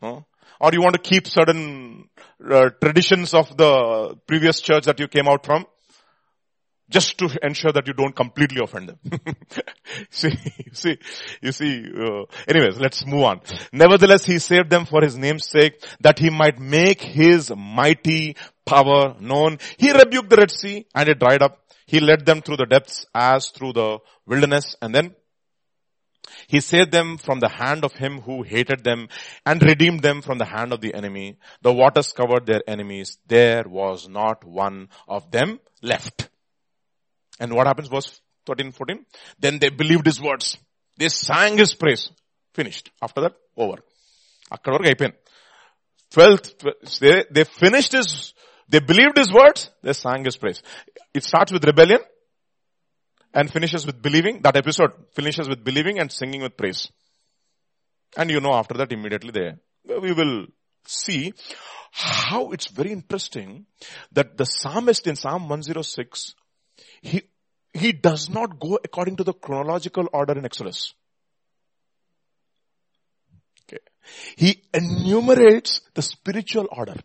No? 0.00 0.26
Or 0.62 0.70
you 0.72 0.80
want 0.80 0.94
to 0.94 1.02
keep 1.02 1.26
certain 1.26 2.08
uh, 2.48 2.70
traditions 2.80 3.34
of 3.34 3.56
the 3.56 4.16
previous 4.28 4.60
church 4.60 4.84
that 4.84 5.00
you 5.00 5.08
came 5.08 5.26
out 5.26 5.44
from 5.44 5.66
just 6.88 7.18
to 7.18 7.36
ensure 7.42 7.72
that 7.72 7.88
you 7.88 7.94
don't 7.94 8.14
completely 8.14 8.60
offend 8.62 8.90
them. 8.90 8.98
see, 10.10 10.30
see, 10.72 10.98
you 11.40 11.50
see, 11.50 11.84
uh, 11.98 12.24
anyways, 12.46 12.78
let's 12.78 13.04
move 13.04 13.24
on. 13.24 13.40
Nevertheless, 13.72 14.24
he 14.24 14.38
saved 14.38 14.70
them 14.70 14.84
for 14.84 15.02
his 15.02 15.18
name's 15.18 15.48
sake, 15.48 15.82
that 16.00 16.20
he 16.20 16.30
might 16.30 16.60
make 16.60 17.00
his 17.00 17.50
mighty 17.56 18.36
power 18.64 19.16
known. 19.18 19.58
He 19.78 19.90
rebuked 19.90 20.30
the 20.30 20.36
Red 20.36 20.52
Sea 20.52 20.86
and 20.94 21.08
it 21.08 21.18
dried 21.18 21.42
up. 21.42 21.58
He 21.86 21.98
led 21.98 22.24
them 22.24 22.40
through 22.40 22.58
the 22.58 22.66
depths 22.66 23.04
as 23.12 23.48
through 23.48 23.72
the 23.72 23.98
wilderness 24.26 24.76
and 24.80 24.94
then 24.94 25.16
he 26.47 26.59
saved 26.59 26.91
them 26.91 27.17
from 27.17 27.39
the 27.39 27.49
hand 27.49 27.83
of 27.83 27.93
him 27.93 28.21
who 28.21 28.43
hated 28.43 28.83
them 28.83 29.07
and 29.45 29.61
redeemed 29.63 30.01
them 30.01 30.21
from 30.21 30.37
the 30.37 30.45
hand 30.45 30.73
of 30.73 30.81
the 30.81 30.93
enemy. 30.93 31.37
The 31.61 31.73
waters 31.73 32.11
covered 32.11 32.45
their 32.45 32.61
enemies. 32.67 33.17
There 33.27 33.63
was 33.67 34.07
not 34.07 34.43
one 34.43 34.89
of 35.07 35.31
them 35.31 35.59
left. 35.81 36.29
And 37.39 37.53
what 37.53 37.67
happens 37.67 37.87
verse 37.87 38.21
13, 38.45 38.71
14? 38.71 39.05
Then 39.39 39.59
they 39.59 39.69
believed 39.69 40.05
his 40.05 40.21
words. 40.21 40.57
They 40.97 41.09
sang 41.09 41.57
his 41.57 41.73
praise. 41.73 42.09
Finished. 42.53 42.89
After 43.01 43.21
that, 43.21 43.35
over. 43.55 43.77
అక్కడ 44.55 44.71
వరకు 44.73 44.89
అయిపోయింది 44.91 45.17
twelfth 46.13 46.45
they, 47.03 47.15
they 47.35 47.45
finished 47.63 47.93
his 47.97 48.09
they 48.73 48.81
believed 48.91 49.17
his 49.21 49.31
words 49.39 49.61
they 49.85 49.95
sang 50.03 50.21
his 50.29 50.37
praise 50.43 50.59
it 51.17 51.23
starts 51.29 51.51
with 51.55 51.65
rebellion 51.71 52.01
and 53.34 53.50
finishes 53.50 53.86
with 53.86 54.00
believing 54.02 54.40
that 54.42 54.56
episode 54.56 54.92
finishes 55.14 55.48
with 55.48 55.64
believing 55.64 55.98
and 55.98 56.12
singing 56.12 56.42
with 56.42 56.56
praise 56.56 56.90
and 58.16 58.30
you 58.30 58.40
know 58.40 58.54
after 58.54 58.74
that 58.74 58.92
immediately 58.92 59.30
there 59.30 59.58
we 60.00 60.12
will 60.12 60.46
see 60.86 61.32
how 61.92 62.50
it's 62.52 62.68
very 62.68 62.92
interesting 62.92 63.66
that 64.12 64.36
the 64.36 64.44
psalmist 64.44 65.06
in 65.06 65.16
psalm 65.16 65.48
106 65.48 66.34
he 67.00 67.22
he 67.72 67.92
does 67.92 68.28
not 68.28 68.58
go 68.60 68.78
according 68.82 69.16
to 69.16 69.24
the 69.24 69.32
chronological 69.32 70.08
order 70.12 70.38
in 70.38 70.44
Exodus. 70.44 70.94
Okay. 73.64 73.82
He 74.36 74.62
enumerates 74.74 75.80
the 75.94 76.02
spiritual 76.02 76.68
order 76.70 76.96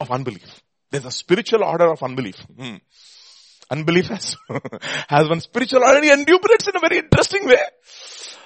of 0.00 0.10
unbelief. 0.10 0.62
There's 0.90 1.04
a 1.04 1.10
spiritual 1.10 1.64
order 1.64 1.90
of 1.90 2.02
unbelief. 2.02 2.38
Hmm. 2.56 2.76
Unbelief 3.70 4.06
has, 4.08 4.36
has 5.08 5.28
one 5.28 5.40
spiritual 5.40 5.84
identity 5.84 6.10
and 6.10 6.30
operates 6.30 6.68
in 6.68 6.76
a 6.76 6.80
very 6.80 6.98
interesting 6.98 7.46
way. 7.46 7.62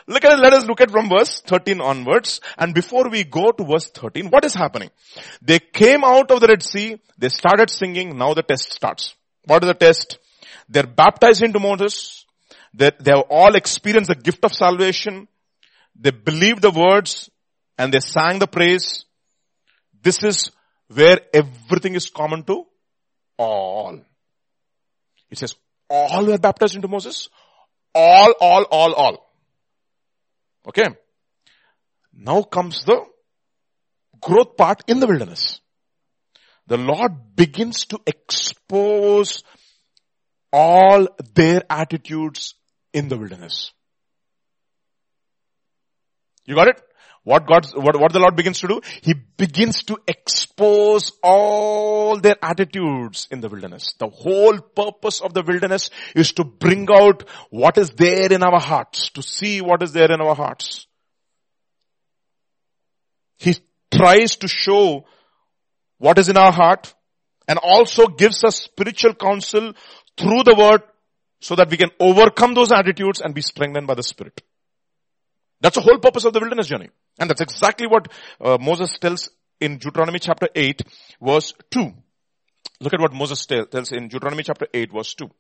Look 0.08 0.24
at 0.24 0.32
it, 0.32 0.38
let 0.38 0.52
us 0.52 0.66
look 0.66 0.80
at 0.80 0.90
from 0.90 1.08
verse 1.08 1.40
13 1.40 1.80
onwards. 1.80 2.40
And 2.56 2.74
before 2.74 3.08
we 3.08 3.24
go 3.24 3.50
to 3.50 3.64
verse 3.64 3.88
13, 3.88 4.28
what 4.28 4.44
is 4.44 4.54
happening? 4.54 4.90
They 5.42 5.58
came 5.58 6.04
out 6.04 6.30
of 6.30 6.40
the 6.40 6.46
Red 6.46 6.62
Sea, 6.62 7.00
they 7.18 7.28
started 7.28 7.70
singing, 7.70 8.16
now 8.16 8.34
the 8.34 8.42
test 8.42 8.72
starts. 8.72 9.14
What 9.44 9.64
is 9.64 9.68
the 9.68 9.74
test? 9.74 10.18
They're 10.68 10.86
baptized 10.86 11.42
into 11.42 11.58
Moses. 11.58 12.24
They, 12.72 12.90
they 13.00 13.10
have 13.10 13.24
all 13.30 13.54
experienced 13.54 14.08
the 14.08 14.14
gift 14.14 14.44
of 14.44 14.52
salvation. 14.52 15.28
They 15.98 16.10
believed 16.10 16.62
the 16.62 16.70
words 16.70 17.30
and 17.78 17.92
they 17.92 18.00
sang 18.00 18.38
the 18.38 18.46
praise. 18.46 19.04
This 20.02 20.22
is 20.22 20.50
where 20.88 21.20
everything 21.32 21.94
is 21.94 22.10
common 22.10 22.44
to 22.44 22.64
all. 23.38 24.00
It 25.30 25.38
says 25.38 25.54
all 25.88 26.26
were 26.26 26.38
baptized 26.38 26.74
into 26.76 26.88
Moses. 26.88 27.28
All, 27.94 28.34
all, 28.40 28.62
all, 28.64 28.92
all. 28.94 29.32
Okay. 30.68 30.88
Now 32.12 32.42
comes 32.42 32.84
the 32.84 33.04
growth 34.20 34.56
part 34.56 34.82
in 34.86 35.00
the 35.00 35.06
wilderness. 35.06 35.60
The 36.66 36.76
Lord 36.76 37.36
begins 37.36 37.86
to 37.86 38.00
expose 38.06 39.44
all 40.52 41.06
their 41.34 41.62
attitudes 41.70 42.54
in 42.92 43.08
the 43.08 43.16
wilderness. 43.16 43.72
You 46.44 46.54
got 46.54 46.68
it? 46.68 46.82
What 47.26 47.44
God, 47.48 47.66
what, 47.74 47.98
what 47.98 48.12
the 48.12 48.20
Lord 48.20 48.36
begins 48.36 48.60
to 48.60 48.68
do? 48.68 48.80
He 49.02 49.12
begins 49.12 49.82
to 49.86 49.98
expose 50.06 51.10
all 51.24 52.20
their 52.20 52.36
attitudes 52.40 53.26
in 53.32 53.40
the 53.40 53.48
wilderness. 53.48 53.94
The 53.98 54.06
whole 54.06 54.60
purpose 54.60 55.20
of 55.20 55.34
the 55.34 55.42
wilderness 55.42 55.90
is 56.14 56.30
to 56.34 56.44
bring 56.44 56.86
out 56.88 57.24
what 57.50 57.78
is 57.78 57.90
there 57.90 58.32
in 58.32 58.44
our 58.44 58.60
hearts, 58.60 59.10
to 59.10 59.22
see 59.22 59.60
what 59.60 59.82
is 59.82 59.90
there 59.90 60.12
in 60.12 60.20
our 60.20 60.36
hearts. 60.36 60.86
He 63.38 63.56
tries 63.92 64.36
to 64.36 64.46
show 64.46 65.04
what 65.98 66.18
is 66.18 66.28
in 66.28 66.36
our 66.36 66.52
heart 66.52 66.94
and 67.48 67.58
also 67.60 68.06
gives 68.06 68.44
us 68.44 68.54
spiritual 68.54 69.14
counsel 69.14 69.72
through 70.16 70.44
the 70.44 70.54
word 70.54 70.82
so 71.40 71.56
that 71.56 71.70
we 71.70 71.76
can 71.76 71.90
overcome 71.98 72.54
those 72.54 72.70
attitudes 72.70 73.20
and 73.20 73.34
be 73.34 73.42
strengthened 73.42 73.88
by 73.88 73.94
the 73.94 74.04
spirit. 74.04 74.40
That's 75.60 75.74
the 75.74 75.82
whole 75.82 75.98
purpose 75.98 76.24
of 76.24 76.32
the 76.32 76.38
wilderness 76.38 76.68
journey. 76.68 76.90
And 77.18 77.30
that's 77.30 77.40
exactly 77.40 77.86
what 77.86 78.08
uh, 78.40 78.58
Moses 78.60 78.96
tells 78.98 79.30
in 79.60 79.78
Deuteronomy 79.78 80.18
chapter 80.18 80.48
8 80.54 80.82
verse 81.22 81.54
2. 81.70 81.92
Look 82.80 82.92
at 82.92 83.00
what 83.00 83.14
Moses 83.14 83.44
tells 83.46 83.92
in 83.92 84.08
Deuteronomy 84.08 84.42
chapter 84.42 84.66
8 84.72 84.92
verse 84.92 85.14
2. 85.14 85.30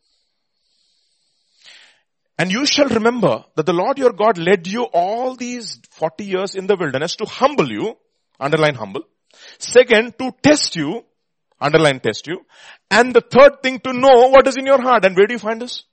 And 2.38 2.52
you 2.52 2.66
shall 2.66 2.88
remember 2.88 3.44
that 3.54 3.66
the 3.66 3.72
Lord 3.72 3.98
your 3.98 4.12
God 4.12 4.36
led 4.36 4.66
you 4.66 4.84
all 4.84 5.36
these 5.36 5.80
40 5.90 6.24
years 6.24 6.54
in 6.54 6.66
the 6.66 6.76
wilderness 6.76 7.16
to 7.16 7.24
humble 7.24 7.70
you, 7.70 7.96
underline 8.38 8.74
humble. 8.74 9.02
Second, 9.58 10.18
to 10.18 10.32
test 10.42 10.76
you, 10.76 11.04
underline 11.60 12.00
test 12.00 12.26
you. 12.26 12.44
And 12.90 13.14
the 13.14 13.22
third 13.22 13.62
thing 13.62 13.80
to 13.80 13.92
know 13.92 14.28
what 14.28 14.46
is 14.46 14.56
in 14.56 14.66
your 14.66 14.80
heart. 14.80 15.04
And 15.06 15.16
where 15.16 15.26
do 15.26 15.32
you 15.32 15.38
find 15.38 15.62
this? 15.62 15.84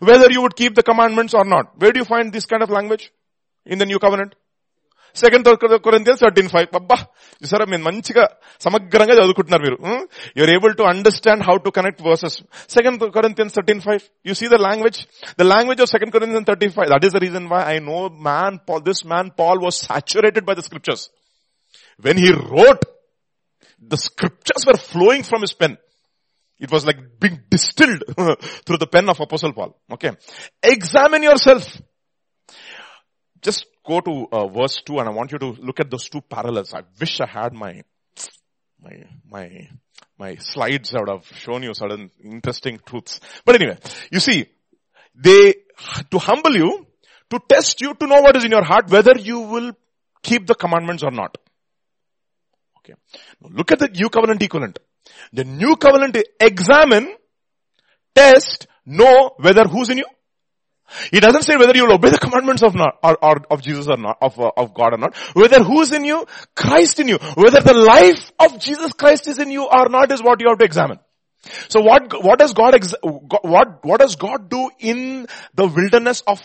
Whether 0.00 0.30
you 0.30 0.42
would 0.42 0.56
keep 0.56 0.74
the 0.74 0.82
commandments 0.82 1.34
or 1.34 1.44
not. 1.44 1.78
Where 1.78 1.92
do 1.92 2.00
you 2.00 2.04
find 2.04 2.32
this 2.32 2.46
kind 2.46 2.62
of 2.62 2.70
language? 2.70 3.10
In 3.67 3.79
the 3.79 3.85
new 3.85 3.99
covenant? 3.99 4.33
Second 5.15 5.47
Corinthians 5.85 6.19
thirteen 6.23 6.49
five 6.53 6.73
అబ్బా 6.79 6.97
చూసారా 7.41 7.65
మీరు 7.71 7.83
మంచిగా 7.87 8.23
సమగ్రంగా 8.65 9.13
చదువుకుంటున్నారు 9.19 9.63
మీరు 9.65 9.77
you're 10.39 10.51
able 10.55 10.73
to 10.79 10.83
understand 10.91 11.43
how 11.47 11.55
to 11.65 11.69
connect 11.77 12.01
verses 12.07 12.35
second 12.75 13.05
Corinthians 13.15 13.55
thirteen 13.57 13.81
five 13.87 14.03
you 14.29 14.33
see 14.41 14.47
the 14.55 14.59
language 14.67 14.99
the 15.41 15.47
language 15.53 15.81
of 15.85 15.91
second 15.95 16.13
Corinthians 16.17 16.47
thirty 16.51 16.69
five 16.75 16.89
that 16.93 17.07
is 17.09 17.15
the 17.17 17.21
reason 17.25 17.47
why 17.53 17.61
I 17.73 17.77
know 17.91 18.01
man 18.29 18.59
Paul 18.69 18.83
this 18.89 19.01
man 19.13 19.31
Paul 19.41 19.61
was 19.65 19.79
saturated 19.89 20.47
by 20.51 20.55
the 20.59 20.65
scriptures 20.69 21.05
when 22.05 22.21
he 22.25 22.31
wrote 22.53 22.85
the 23.91 23.97
scriptures 23.97 24.63
were 24.67 24.77
flowing 24.77 25.23
from 25.23 25.41
his 25.41 25.53
pen. 25.53 25.77
It 26.61 26.71
was 26.71 26.85
like 26.85 26.97
being 27.19 27.35
distilled 27.49 28.03
through 28.65 28.77
the 28.77 28.87
pen 28.87 29.07
of 29.09 29.19
Apostle 29.19 29.53
Paul. 29.53 29.71
Okay. 29.93 30.11
Examine 30.63 31.23
yourself. 31.23 31.65
just 33.42 33.66
go 33.84 34.00
to 34.00 34.28
uh, 34.30 34.46
verse 34.46 34.82
2 34.82 35.00
and 35.00 35.08
I 35.08 35.12
want 35.12 35.32
you 35.32 35.38
to 35.38 35.46
look 35.46 35.80
at 35.80 35.90
those 35.90 36.08
two 36.08 36.20
parallels. 36.20 36.72
I 36.72 36.82
wish 37.00 37.20
I 37.20 37.26
had 37.26 37.52
my, 37.52 37.82
my, 38.80 39.04
my, 39.28 39.68
my 40.16 40.36
slides 40.36 40.94
I 40.94 41.00
would 41.00 41.08
have 41.08 41.26
shown 41.38 41.64
you 41.64 41.74
certain 41.74 42.10
interesting 42.22 42.78
truths. 42.86 43.20
But 43.44 43.56
anyway, 43.56 43.78
you 44.10 44.20
see, 44.20 44.46
they, 45.14 45.54
to 46.10 46.18
humble 46.18 46.54
you, 46.54 46.86
to 47.30 47.40
test 47.48 47.80
you, 47.80 47.94
to 47.94 48.06
know 48.06 48.20
what 48.20 48.36
is 48.36 48.44
in 48.44 48.52
your 48.52 48.64
heart, 48.64 48.88
whether 48.90 49.18
you 49.18 49.40
will 49.40 49.72
keep 50.22 50.46
the 50.46 50.54
commandments 50.54 51.02
or 51.02 51.10
not. 51.10 51.36
Okay. 52.78 52.94
Now 53.40 53.50
look 53.52 53.72
at 53.72 53.78
the 53.80 53.88
new 53.88 54.08
covenant 54.08 54.42
equivalent. 54.42 54.78
The 55.32 55.44
new 55.44 55.76
covenant 55.76 56.16
examine, 56.40 57.14
test, 58.14 58.66
know 58.86 59.32
whether 59.38 59.64
who's 59.64 59.88
in 59.88 59.98
you. 59.98 60.06
He 61.10 61.20
doesn't 61.20 61.42
say 61.42 61.56
whether 61.56 61.74
you'll 61.74 61.92
obey 61.92 62.10
the 62.10 62.18
commandments 62.18 62.62
of 62.62 62.74
not, 62.74 62.98
or, 63.02 63.16
or 63.22 63.36
of 63.50 63.62
Jesus 63.62 63.88
or 63.88 63.96
not, 63.96 64.18
of, 64.20 64.38
uh, 64.38 64.50
of 64.56 64.74
God 64.74 64.94
or 64.94 64.98
not. 64.98 65.16
Whether 65.34 65.62
who's 65.62 65.92
in 65.92 66.04
you, 66.04 66.26
Christ 66.54 67.00
in 67.00 67.08
you. 67.08 67.18
Whether 67.34 67.60
the 67.60 67.74
life 67.74 68.32
of 68.38 68.58
Jesus 68.58 68.92
Christ 68.92 69.26
is 69.28 69.38
in 69.38 69.50
you 69.50 69.64
or 69.64 69.88
not 69.88 70.12
is 70.12 70.22
what 70.22 70.40
you 70.40 70.48
have 70.48 70.58
to 70.58 70.64
examine. 70.64 70.98
So 71.68 71.80
what, 71.80 72.22
what 72.22 72.38
does 72.38 72.52
God, 72.52 72.74
ex- 72.74 72.94
what, 73.02 73.84
what 73.84 74.00
does 74.00 74.16
God 74.16 74.48
do 74.48 74.70
in 74.78 75.26
the 75.54 75.66
wilderness 75.66 76.22
of 76.26 76.40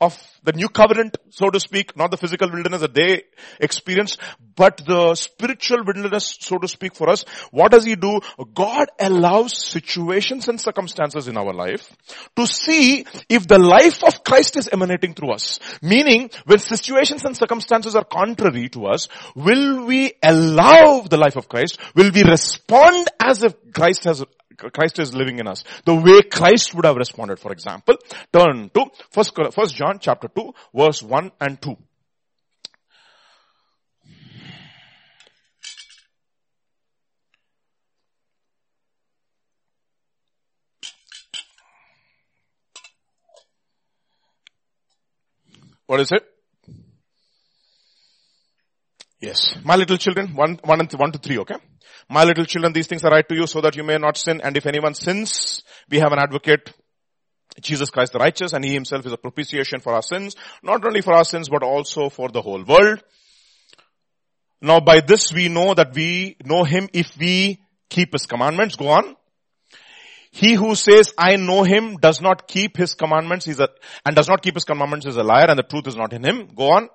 of 0.00 0.16
the 0.44 0.52
new 0.52 0.68
covenant, 0.68 1.16
so 1.30 1.50
to 1.50 1.58
speak, 1.58 1.96
not 1.96 2.10
the 2.10 2.16
physical 2.16 2.50
wilderness 2.50 2.82
that 2.82 2.94
they 2.94 3.24
experienced, 3.60 4.18
but 4.54 4.80
the 4.86 5.14
spiritual 5.14 5.84
wilderness, 5.84 6.38
so 6.40 6.58
to 6.58 6.68
speak, 6.68 6.94
for 6.94 7.08
us. 7.08 7.24
What 7.50 7.72
does 7.72 7.84
he 7.84 7.96
do? 7.96 8.20
God 8.54 8.88
allows 9.00 9.56
situations 9.56 10.48
and 10.48 10.60
circumstances 10.60 11.26
in 11.26 11.36
our 11.36 11.52
life 11.52 11.90
to 12.36 12.46
see 12.46 13.04
if 13.28 13.48
the 13.48 13.58
life 13.58 14.04
of 14.04 14.22
Christ 14.22 14.56
is 14.56 14.68
emanating 14.68 15.14
through 15.14 15.32
us. 15.32 15.58
Meaning, 15.82 16.30
when 16.44 16.58
situations 16.58 17.24
and 17.24 17.36
circumstances 17.36 17.96
are 17.96 18.04
contrary 18.04 18.68
to 18.70 18.86
us, 18.86 19.08
will 19.34 19.84
we 19.84 20.12
allow 20.22 21.00
the 21.00 21.16
life 21.16 21.36
of 21.36 21.48
Christ? 21.48 21.78
Will 21.94 22.10
we 22.12 22.22
respond 22.22 23.08
as 23.20 23.42
if 23.42 23.54
Christ 23.72 24.04
has 24.04 24.24
Christ 24.58 24.98
is 24.98 25.14
living 25.14 25.38
in 25.38 25.46
us. 25.46 25.64
The 25.84 25.94
way 25.94 26.22
Christ 26.22 26.74
would 26.74 26.84
have 26.84 26.96
responded, 26.96 27.38
for 27.38 27.52
example. 27.52 27.96
Turn 28.32 28.70
to 28.74 28.86
first, 29.10 29.32
first 29.52 29.74
John 29.74 29.98
chapter 30.00 30.28
2 30.28 30.52
verse 30.74 31.02
1 31.02 31.32
and 31.40 31.60
2. 31.62 31.76
What 45.86 46.00
is 46.00 46.12
it? 46.12 46.37
Yes. 49.20 49.56
My 49.64 49.76
little 49.76 49.96
children, 49.96 50.34
one, 50.34 50.60
one 50.62 50.80
and 50.80 50.92
one 50.92 51.12
to 51.12 51.18
three, 51.18 51.38
okay? 51.38 51.56
My 52.08 52.24
little 52.24 52.44
children, 52.44 52.72
these 52.72 52.86
things 52.86 53.04
are 53.04 53.10
right 53.10 53.28
to 53.28 53.34
you 53.34 53.46
so 53.46 53.60
that 53.60 53.76
you 53.76 53.82
may 53.82 53.98
not 53.98 54.16
sin. 54.16 54.40
And 54.42 54.56
if 54.56 54.66
anyone 54.66 54.94
sins, 54.94 55.62
we 55.90 55.98
have 55.98 56.12
an 56.12 56.18
advocate, 56.18 56.72
Jesus 57.60 57.90
Christ 57.90 58.12
the 58.12 58.18
righteous, 58.18 58.52
and 58.52 58.64
he 58.64 58.72
himself 58.72 59.04
is 59.04 59.12
a 59.12 59.16
propitiation 59.16 59.80
for 59.80 59.92
our 59.92 60.02
sins, 60.02 60.36
not 60.62 60.84
only 60.86 61.00
for 61.00 61.12
our 61.12 61.24
sins, 61.24 61.48
but 61.48 61.62
also 61.62 62.08
for 62.08 62.28
the 62.28 62.40
whole 62.40 62.62
world. 62.62 63.02
Now 64.60 64.80
by 64.80 65.00
this 65.00 65.32
we 65.32 65.48
know 65.48 65.74
that 65.74 65.94
we 65.94 66.36
know 66.44 66.64
him 66.64 66.88
if 66.92 67.16
we 67.18 67.60
keep 67.88 68.12
his 68.12 68.26
commandments. 68.26 68.76
Go 68.76 68.88
on. 68.88 69.16
He 70.30 70.54
who 70.54 70.74
says, 70.74 71.12
I 71.16 71.36
know 71.36 71.62
him, 71.64 71.96
does 71.96 72.20
not 72.20 72.46
keep 72.46 72.76
his 72.76 72.94
commandments, 72.94 73.46
he's 73.46 73.60
a, 73.60 73.68
and 74.04 74.14
does 74.14 74.28
not 74.28 74.42
keep 74.42 74.54
his 74.54 74.64
commandments 74.64 75.06
is 75.06 75.16
a 75.16 75.22
liar 75.22 75.46
and 75.48 75.58
the 75.58 75.62
truth 75.62 75.88
is 75.88 75.96
not 75.96 76.12
in 76.12 76.24
him. 76.24 76.48
Go 76.54 76.70
on. 76.70 76.88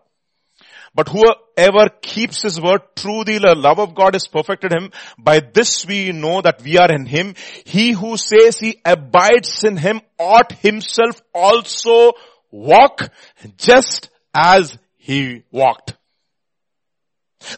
But 0.96 1.10
whoever 1.10 1.90
keeps 2.02 2.44
his 2.44 2.62
word, 2.62 2.82
through 2.96 3.24
the 3.24 3.40
love 3.58 3.80
of 3.80 3.96
God 3.96 4.16
is 4.16 4.28
perfected 4.28 4.72
him. 4.72 4.92
By 5.18 5.40
this 5.40 5.86
we 5.86 6.12
know 6.12 6.42
that 6.42 6.62
we 6.62 6.78
are 6.78 6.92
in 6.92 7.06
him. 7.06 7.34
He 7.66 7.92
who 7.92 8.18
says 8.18 8.60
he 8.60 8.80
abides 8.86 9.64
in 9.64 9.78
him 9.78 10.02
ought 10.20 10.52
himself 10.52 11.22
also 11.34 12.14
walk 12.52 13.10
just 13.58 14.10
as 14.36 14.78
he 14.98 15.44
walked. 15.52 15.96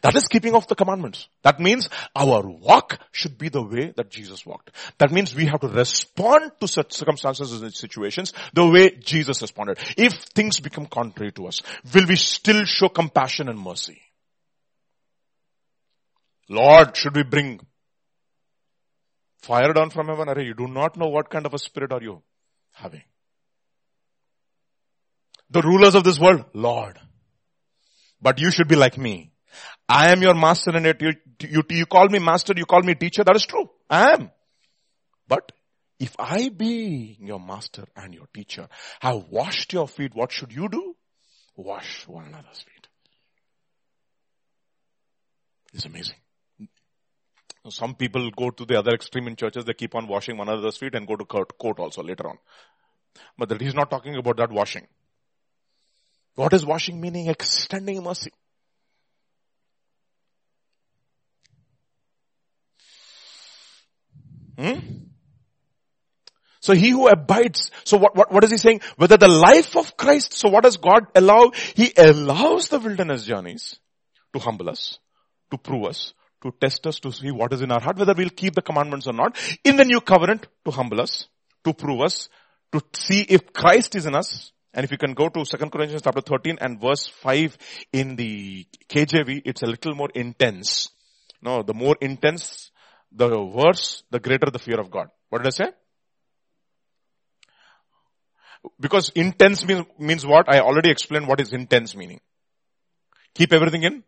That 0.02 0.16
is 0.16 0.28
keeping 0.28 0.56
of 0.56 0.68
the 0.68 0.76
commandments. 0.76 1.28
That 1.44 1.60
means 1.60 1.90
our 2.16 2.42
walk 2.48 3.00
should 3.12 3.38
be 3.38 3.50
the 3.50 3.64
way 3.64 3.94
that 3.96 4.10
Jesus 4.10 4.46
walked. 4.46 4.72
That 4.98 5.12
means 5.12 5.36
we 5.36 5.46
have 5.46 5.62
to 5.62 5.68
respond 5.68 6.52
to 6.60 6.68
such 6.68 6.94
circumstances 6.94 7.62
and 7.62 7.74
situations 7.74 8.34
the 8.54 8.68
way 8.68 8.92
Jesus 8.92 9.42
responded. 9.42 9.80
If 9.98 10.14
things 10.14 10.60
become 10.60 10.86
contrary 10.86 11.32
to 11.34 11.48
us, 11.48 11.62
will 11.94 12.08
we 12.08 12.16
still 12.16 12.66
show 12.66 12.90
compassion 12.90 13.50
and 13.50 13.60
mercy? 13.60 14.02
Lord, 16.48 16.96
should 16.96 17.16
we 17.16 17.24
bring 17.24 17.60
Fire 19.46 19.74
down 19.74 19.92
from 19.92 20.08
heaven. 20.08 20.28
Array, 20.28 20.46
you 20.46 20.56
do 20.56 20.68
not 20.68 20.98
know 20.98 21.08
what 21.08 21.30
kind 21.30 21.46
of 21.46 21.54
a 21.54 21.60
spirit 21.60 21.92
are 21.92 22.02
you 22.02 22.24
having. 22.72 23.04
The 25.52 25.62
rulers 25.62 25.94
of 25.94 26.04
this 26.04 26.18
world, 26.20 26.46
Lord. 26.54 26.98
But 28.20 28.40
you 28.40 28.50
should 28.50 28.68
be 28.68 28.76
like 28.76 28.98
me. 28.98 29.35
I 29.88 30.12
am 30.12 30.22
your 30.22 30.34
master 30.34 30.72
and 30.72 30.86
yet 30.86 31.02
you, 31.02 31.14
you, 31.42 31.64
you 31.70 31.86
call 31.86 32.08
me 32.10 32.20
master, 32.20 32.54
you 32.56 32.66
call 32.66 32.82
me 32.82 32.96
teacher. 32.96 33.24
That 33.24 33.36
is 33.36 33.46
true. 33.46 33.70
I 33.90 34.14
am. 34.14 34.32
But 35.28 35.52
if 36.00 36.16
I 36.20 36.50
be 36.50 37.18
your 37.20 37.40
master 37.40 37.86
and 37.96 38.14
your 38.14 38.28
teacher, 38.34 38.68
have 39.00 39.26
washed 39.30 39.74
your 39.74 39.88
feet, 39.88 40.12
what 40.14 40.32
should 40.32 40.52
you 40.52 40.68
do? 40.70 40.96
Wash 41.56 42.08
one 42.08 42.26
another's 42.26 42.62
feet. 42.62 42.88
It's 45.74 45.86
amazing. 45.86 46.18
Some 47.70 47.96
people 47.96 48.30
go 48.32 48.52
to 48.52 48.66
the 48.66 48.78
other 48.78 48.92
extreme 48.92 49.28
in 49.28 49.36
churches, 49.36 49.66
they 49.66 49.74
keep 49.74 49.96
on 49.96 50.08
washing 50.08 50.38
one 50.38 50.50
another's 50.50 50.78
feet 50.78 50.94
and 50.94 51.08
go 51.08 51.16
to 51.16 51.26
court, 51.26 51.58
court 51.58 51.80
also 51.80 52.04
later 52.04 52.28
on. 52.28 52.38
But 53.38 53.50
that 53.50 53.62
he's 53.62 53.74
not 53.74 53.90
talking 53.90 54.16
about 54.16 54.38
that 54.38 54.52
washing. 54.52 54.86
What 56.36 56.54
is 56.54 56.66
washing 56.66 57.00
meaning? 57.00 57.28
Extending 57.28 58.04
mercy. 58.04 58.32
Hmm? 64.58 64.80
So 66.66 66.74
he 66.74 66.90
who 66.90 67.08
abides, 67.08 67.70
so 67.84 67.98
what, 67.98 68.16
what, 68.16 68.32
what 68.32 68.44
is 68.44 68.50
he 68.50 68.58
saying? 68.58 68.82
Whether 68.98 69.18
the 69.18 69.28
life 69.28 69.78
of 69.78 69.96
Christ, 69.96 70.34
so 70.34 70.50
what 70.50 70.64
does 70.64 70.78
God 70.78 71.06
allow? 71.14 71.52
He 71.76 71.94
allows 71.96 72.70
the 72.70 72.80
wilderness 72.80 73.24
journeys 73.24 73.78
to 74.34 74.40
humble 74.40 74.70
us, 74.70 74.98
to 75.52 75.60
prove 75.60 75.86
us, 75.86 76.14
to 76.42 76.52
test 76.60 76.88
us, 76.88 77.00
to 77.02 77.12
see 77.12 77.30
what 77.30 77.54
is 77.54 77.62
in 77.62 77.72
our 77.72 77.80
heart, 77.80 78.00
whether 78.00 78.16
we'll 78.16 78.32
keep 78.32 78.56
the 78.56 78.64
commandments 78.64 79.06
or 79.06 79.14
not. 79.14 79.38
In 79.64 79.78
the 79.78 79.86
new 79.86 80.02
covenant, 80.02 80.48
to 80.66 80.72
humble 80.72 81.02
us, 81.02 81.28
to 81.66 81.74
prove 81.74 82.02
us, 82.02 82.30
to 82.72 82.82
see 82.94 83.22
if 83.22 83.54
Christ 83.54 83.96
is 83.96 84.08
in 84.08 84.16
us. 84.16 84.52
And 84.74 84.84
if 84.84 84.92
you 84.92 84.98
can 84.98 85.14
go 85.14 85.30
to 85.30 85.46
2 85.46 85.58
Corinthians 85.70 86.02
chapter 86.02 86.22
13 86.22 86.58
and 86.60 86.82
verse 86.82 87.08
5 87.08 87.58
in 87.94 88.16
the 88.16 88.66
KJV, 88.90 89.44
it's 89.46 89.62
a 89.62 89.68
little 89.68 89.94
more 89.94 90.10
intense. 90.16 90.90
No, 91.42 91.62
the 91.62 91.74
more 91.74 91.96
intense 92.02 92.72
the 93.16 93.42
worse, 93.44 94.04
the 94.12 94.20
greater 94.20 94.52
the 94.52 94.60
fear 94.60 94.80
of 94.80 94.92
God. 94.92 95.08
What 95.30 95.44
did 95.44 95.48
I 95.48 95.52
say? 95.52 95.72
Because 98.80 99.10
intense 99.16 99.66
means, 99.66 99.86
means 99.98 100.26
what? 100.26 100.50
I 100.50 100.60
already 100.60 100.90
explained 100.92 101.28
what 101.28 101.40
is 101.40 101.54
intense 101.54 101.96
meaning. 101.96 102.20
Keep 103.36 103.54
everything 103.54 103.84
in 103.84 104.04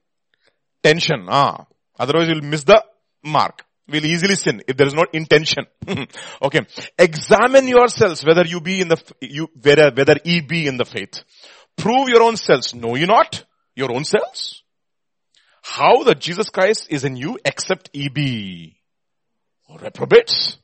tension. 0.84 1.28
Ah. 1.30 1.66
Otherwise 2.00 2.28
you'll 2.30 2.42
miss 2.42 2.64
the 2.64 2.84
mark. 3.24 3.64
We'll 3.90 4.06
easily 4.06 4.36
sin 4.36 4.64
if 4.68 4.76
there 4.76 4.88
is 4.88 4.94
no 4.94 5.06
intention. 5.14 5.66
okay. 6.42 6.62
Examine 7.00 7.68
yourselves 7.68 8.26
whether 8.26 8.46
you 8.46 8.60
be 8.60 8.82
in 8.82 8.90
the, 8.90 9.02
you, 9.22 9.48
whether, 9.62 9.92
whether 9.92 10.18
ye 10.26 10.42
be 10.42 10.68
in 10.68 10.78
the 10.78 10.86
faith. 10.86 11.24
Prove 11.78 12.10
your 12.10 12.24
own 12.24 12.36
selves. 12.36 12.74
Know 12.74 12.96
you 12.96 13.08
not 13.08 13.46
your 13.76 13.94
own 13.94 14.04
selves? 14.04 14.64
How 15.62 16.04
that 16.04 16.20
Jesus 16.20 16.50
Christ 16.50 16.88
is 16.90 17.04
in 17.04 17.16
you 17.16 17.40
except 17.46 17.90
ye 17.94 18.10
be 18.10 18.77
reprobates. 19.76 20.58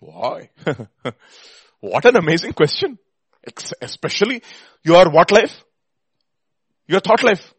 Why? 0.00 0.50
what 1.80 2.04
an 2.04 2.16
amazing 2.16 2.52
question. 2.52 2.98
Especially 3.80 4.42
your 4.84 5.10
what 5.10 5.32
life? 5.32 5.64
Your 6.86 7.00
thought 7.00 7.22
life. 7.22 7.52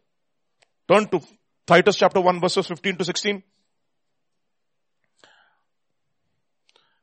Turn 0.88 1.06
to 1.08 1.20
Titus 1.66 1.96
chapter 1.96 2.20
1 2.20 2.40
verses 2.40 2.66
15 2.66 2.96
to 2.96 3.04
16. 3.04 3.42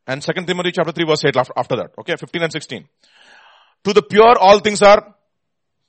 And 0.07 0.21
2 0.21 0.33
Timothy 0.45 0.71
chapter 0.71 0.91
3 0.91 1.05
verse 1.05 1.25
8 1.25 1.37
after 1.55 1.75
that. 1.75 1.91
Okay, 1.99 2.15
15 2.15 2.43
and 2.43 2.51
16. 2.51 2.87
To 3.83 3.93
the 3.93 4.01
pure 4.01 4.37
all 4.39 4.59
things 4.59 4.81
are 4.81 5.15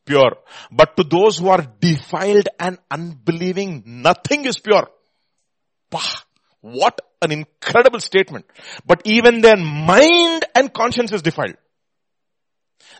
pure. 0.04 0.36
But 0.70 0.96
to 0.96 1.04
those 1.04 1.38
who 1.38 1.48
are 1.48 1.66
defiled 1.80 2.48
and 2.58 2.78
unbelieving, 2.90 3.82
nothing 3.86 4.44
is 4.44 4.58
pure. 4.58 4.88
Bah, 5.90 6.22
what 6.60 7.00
an 7.22 7.32
incredible 7.32 8.00
statement. 8.00 8.46
But 8.86 9.02
even 9.04 9.40
their 9.40 9.56
mind 9.56 10.44
and 10.54 10.72
conscience 10.72 11.12
is 11.12 11.22
defiled. 11.22 11.56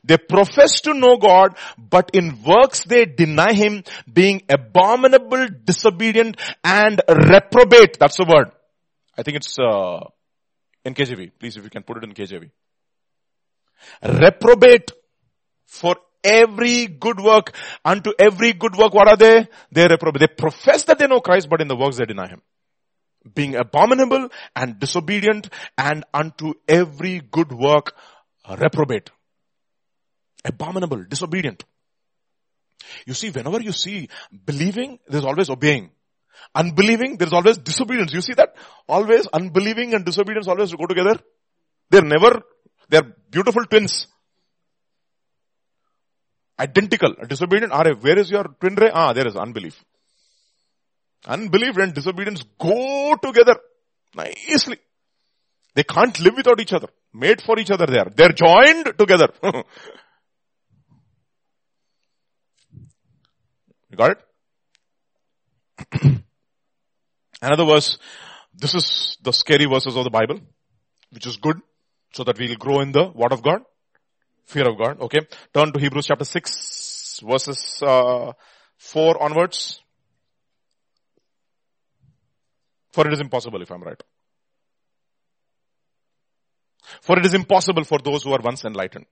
They 0.04 0.16
profess 0.16 0.80
to 0.82 0.94
know 0.94 1.16
God, 1.16 1.56
but 1.76 2.10
in 2.14 2.42
works 2.42 2.84
they 2.84 3.04
deny 3.04 3.52
Him, 3.52 3.82
being 4.10 4.42
abominable, 4.48 5.48
disobedient, 5.64 6.36
and 6.62 7.00
reprobate. 7.08 7.98
That's 7.98 8.16
the 8.16 8.24
word. 8.24 8.52
I 9.16 9.22
think 9.22 9.38
it's 9.38 9.58
uh, 9.58 10.04
in 10.84 10.94
KJV. 10.94 11.32
Please, 11.38 11.56
if 11.56 11.64
you 11.64 11.70
can 11.70 11.82
put 11.82 11.98
it 11.98 12.04
in 12.04 12.14
KJV. 12.14 12.50
Reprobate 14.02 14.92
for 15.66 15.96
every 16.22 16.86
good 16.86 17.20
work. 17.20 17.54
Unto 17.84 18.12
every 18.18 18.52
good 18.52 18.76
work, 18.76 18.94
what 18.94 19.08
are 19.08 19.16
they? 19.16 19.48
They 19.72 19.88
reprobate. 19.88 20.20
They 20.20 20.34
profess 20.34 20.84
that 20.84 20.98
they 20.98 21.08
know 21.08 21.20
Christ, 21.20 21.48
but 21.50 21.60
in 21.60 21.68
the 21.68 21.76
works 21.76 21.96
they 21.96 22.04
deny 22.04 22.28
Him 22.28 22.42
being 23.34 23.56
abominable 23.56 24.28
and 24.54 24.78
disobedient 24.78 25.48
and 25.76 26.04
unto 26.14 26.54
every 26.66 27.20
good 27.20 27.52
work 27.52 27.94
reprobate. 28.48 29.10
Abominable, 30.44 31.04
disobedient. 31.04 31.64
You 33.06 33.14
see, 33.14 33.30
whenever 33.30 33.60
you 33.60 33.72
see 33.72 34.08
believing, 34.44 34.98
there's 35.08 35.24
always 35.24 35.50
obeying. 35.50 35.90
Unbelieving, 36.54 37.16
there's 37.16 37.32
always 37.32 37.58
disobedience. 37.58 38.12
You 38.12 38.20
see 38.20 38.34
that? 38.34 38.54
Always 38.88 39.26
unbelieving 39.26 39.94
and 39.94 40.04
disobedience 40.04 40.48
always 40.48 40.72
go 40.72 40.86
together. 40.86 41.18
They're 41.90 42.02
never, 42.02 42.42
they're 42.88 43.14
beautiful 43.30 43.64
twins. 43.64 44.06
Identical. 46.58 47.14
Disobedient, 47.28 47.72
are 47.72 47.94
where 47.94 48.18
is 48.18 48.30
your 48.30 48.44
twin 48.60 48.74
ray? 48.74 48.90
Ah, 48.92 49.12
there 49.12 49.26
is 49.26 49.36
unbelief. 49.36 49.84
Unbelief 51.26 51.76
and 51.76 51.94
disobedience 51.94 52.44
go 52.58 53.16
together 53.22 53.56
nicely. 54.14 54.78
They 55.74 55.82
can't 55.84 56.18
live 56.20 56.36
without 56.36 56.60
each 56.60 56.72
other. 56.72 56.88
Made 57.12 57.42
for 57.42 57.58
each 57.58 57.70
other 57.70 57.86
they 57.86 57.98
are. 57.98 58.10
They're 58.14 58.32
joined 58.32 58.98
together. 58.98 59.28
you 63.90 63.96
got 63.96 64.12
it? 64.12 64.18
Another 67.42 67.64
verse. 67.64 67.98
This 68.54 68.74
is 68.74 69.16
the 69.22 69.32
scary 69.32 69.66
verses 69.66 69.94
of 69.96 70.04
the 70.04 70.10
Bible, 70.10 70.40
which 71.10 71.26
is 71.26 71.36
good, 71.36 71.60
so 72.12 72.24
that 72.24 72.38
we'll 72.38 72.56
grow 72.56 72.80
in 72.80 72.90
the 72.90 73.10
Word 73.14 73.32
of 73.32 73.42
God, 73.42 73.60
fear 74.46 74.68
of 74.68 74.76
God. 74.76 75.00
Okay, 75.02 75.20
turn 75.54 75.72
to 75.72 75.78
Hebrews 75.78 76.06
chapter 76.06 76.24
six, 76.24 77.20
verses 77.24 77.80
uh, 77.82 78.32
four 78.76 79.22
onwards. 79.22 79.80
For 82.97 83.07
it 83.07 83.13
is 83.13 83.21
impossible 83.25 83.61
if 83.65 83.71
I'm 83.71 83.83
right. 83.89 84.01
For 87.01 87.17
it 87.19 87.25
is 87.25 87.33
impossible 87.33 87.85
for 87.91 87.99
those 87.99 88.23
who 88.23 88.33
are 88.37 88.43
once 88.49 88.63
enlightened. 88.71 89.09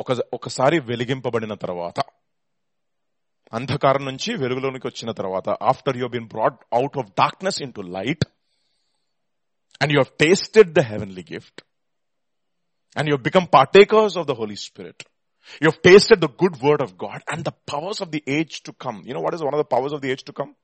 ఒక 0.00 0.12
ఒకసారి 0.36 0.76
వెలిగింపబడిన 0.88 1.54
తర్వాత 1.62 1.98
అంధకారం 3.58 4.02
నుంచి 4.08 4.30
వెలుగులోనికి 4.42 4.86
వచ్చిన 4.90 5.10
తర్వాత 5.20 5.48
after 5.70 5.96
you 6.00 6.06
been 6.14 6.28
brought 6.34 6.58
out 6.78 6.96
of 7.00 7.08
darkness 7.22 7.58
in 7.64 7.74
to 7.78 7.82
light 7.96 8.24
and 9.82 9.92
you 9.92 9.98
have 10.02 10.12
tasted 10.24 10.70
the 10.78 10.84
heavenly 10.92 11.24
gift 11.32 11.60
and 12.96 13.08
you 13.08 13.14
have 13.14 13.22
become 13.22 13.46
partakers 13.46 14.16
of 14.16 14.26
the 14.26 14.34
Holy 14.34 14.56
Spirit. 14.56 15.04
You 15.60 15.68
have 15.70 15.82
tasted 15.82 16.20
the 16.20 16.28
good 16.28 16.60
word 16.60 16.80
of 16.80 16.98
God 16.98 17.22
and 17.28 17.44
the 17.44 17.52
powers 17.66 18.00
of 18.00 18.10
the 18.10 18.22
age 18.26 18.62
to 18.64 18.72
come. 18.72 19.02
You 19.04 19.14
know 19.14 19.20
what 19.20 19.34
is 19.34 19.42
one 19.42 19.54
of 19.54 19.58
the 19.58 19.64
powers 19.64 19.92
of 19.92 20.00
the 20.00 20.10
age 20.10 20.24
to 20.24 20.32
come? 20.32 20.54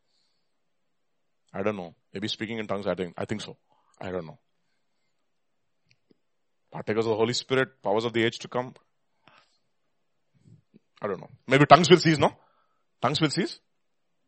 I 1.54 1.64
don't 1.64 1.76
know. 1.76 1.96
Maybe 2.14 2.28
speaking 2.28 2.60
in 2.60 2.68
tongues, 2.68 2.88
I 2.88 2.96
think, 2.96 3.14
I 3.18 3.26
think 3.26 3.42
so. 3.42 3.58
I 4.00 4.12
don't 4.12 4.26
know. 4.26 4.40
Partakers 6.72 7.06
of 7.06 7.12
the 7.12 7.18
Holy 7.18 7.34
Spirit, 7.34 7.82
powers 7.84 8.06
of 8.06 8.14
the 8.14 8.24
age 8.24 8.40
to 8.40 8.48
come. 8.48 8.74
I 11.02 11.08
don't 11.08 11.20
know. 11.20 11.30
Maybe 11.48 11.66
tongues 11.66 11.90
will 11.90 11.98
cease, 11.98 12.18
no? 12.18 12.32
Tongues 13.02 13.20
will 13.20 13.30
cease? 13.30 13.60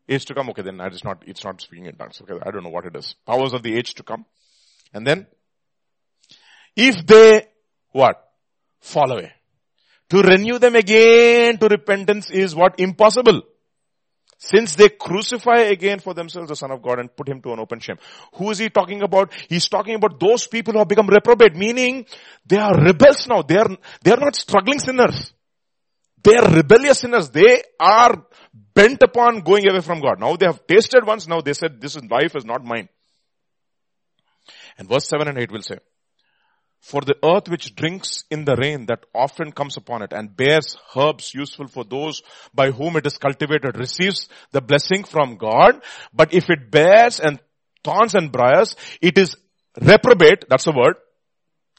Age 0.09 0.25
to 0.25 0.33
come, 0.33 0.49
okay 0.49 0.63
then 0.63 0.81
it's 0.81 1.03
not, 1.03 1.23
it's 1.25 1.43
not 1.43 1.61
speaking 1.61 1.85
in 1.85 1.95
tongues. 1.95 2.21
Okay, 2.21 2.33
I 2.45 2.51
don't 2.51 2.63
know 2.63 2.69
what 2.69 2.85
it 2.85 2.95
is. 2.95 3.15
Powers 3.25 3.53
of 3.53 3.63
the 3.63 3.73
age 3.73 3.93
to 3.95 4.03
come. 4.03 4.25
And 4.93 5.07
then, 5.07 5.27
if 6.75 7.05
they, 7.05 7.47
what? 7.91 8.21
Fall 8.81 9.11
away. 9.11 9.31
To 10.09 10.21
renew 10.21 10.59
them 10.59 10.75
again 10.75 11.57
to 11.59 11.67
repentance 11.67 12.29
is 12.29 12.53
what? 12.53 12.79
Impossible. 12.79 13.43
Since 14.45 14.75
they 14.75 14.89
crucify 14.89 15.71
again 15.71 15.99
for 15.99 16.13
themselves 16.13 16.49
the 16.49 16.57
Son 16.57 16.69
of 16.69 16.81
God 16.81 16.99
and 16.99 17.15
put 17.15 17.29
him 17.29 17.41
to 17.43 17.53
an 17.53 17.59
open 17.59 17.79
shame. 17.79 17.95
Who 18.35 18.51
is 18.51 18.59
he 18.59 18.69
talking 18.69 19.01
about? 19.01 19.31
He's 19.47 19.69
talking 19.69 19.95
about 19.95 20.19
those 20.19 20.47
people 20.47 20.73
who 20.73 20.79
have 20.79 20.89
become 20.89 21.07
reprobate, 21.07 21.55
meaning 21.55 22.05
they 22.45 22.57
are 22.57 22.75
rebels 22.75 23.25
now. 23.29 23.41
They 23.41 23.55
are, 23.55 23.69
they 24.03 24.11
are 24.11 24.19
not 24.19 24.35
struggling 24.35 24.79
sinners. 24.79 25.31
They 26.21 26.35
are 26.35 26.53
rebellious 26.53 26.99
sinners. 26.99 27.29
They 27.29 27.63
are 27.79 28.21
bent 28.73 29.01
upon 29.01 29.41
going 29.41 29.65
away 29.69 29.79
from 29.79 30.01
God. 30.01 30.19
Now 30.19 30.35
they 30.35 30.47
have 30.47 30.67
tasted 30.67 31.07
once, 31.07 31.25
now 31.25 31.39
they 31.39 31.53
said, 31.53 31.79
this 31.79 31.95
is 31.95 32.03
life 32.03 32.35
is 32.35 32.43
not 32.43 32.65
mine. 32.65 32.89
And 34.77 34.89
verse 34.89 35.07
7 35.07 35.25
and 35.25 35.37
8 35.37 35.51
will 35.53 35.61
say, 35.61 35.77
for 36.83 36.99
the 36.99 37.15
earth 37.23 37.47
which 37.47 37.75
drinks 37.75 38.25
in 38.29 38.43
the 38.43 38.57
rain 38.57 38.87
that 38.87 39.05
often 39.15 39.53
comes 39.53 39.77
upon 39.77 40.01
it 40.01 40.11
and 40.11 40.35
bears 40.35 40.77
herbs 40.97 41.33
useful 41.33 41.65
for 41.65 41.85
those 41.85 42.21
by 42.53 42.71
whom 42.71 42.97
it 42.97 43.05
is 43.05 43.17
cultivated 43.17 43.77
receives 43.77 44.27
the 44.51 44.59
blessing 44.59 45.05
from 45.05 45.37
God. 45.37 45.81
But 46.13 46.33
if 46.33 46.49
it 46.49 46.69
bears 46.69 47.21
and 47.21 47.39
thorns 47.85 48.15
and 48.15 48.33
briars, 48.33 48.75
it 49.01 49.17
is 49.17 49.37
reprobate, 49.79 50.43
that's 50.49 50.65
the 50.65 50.73
word, 50.73 50.95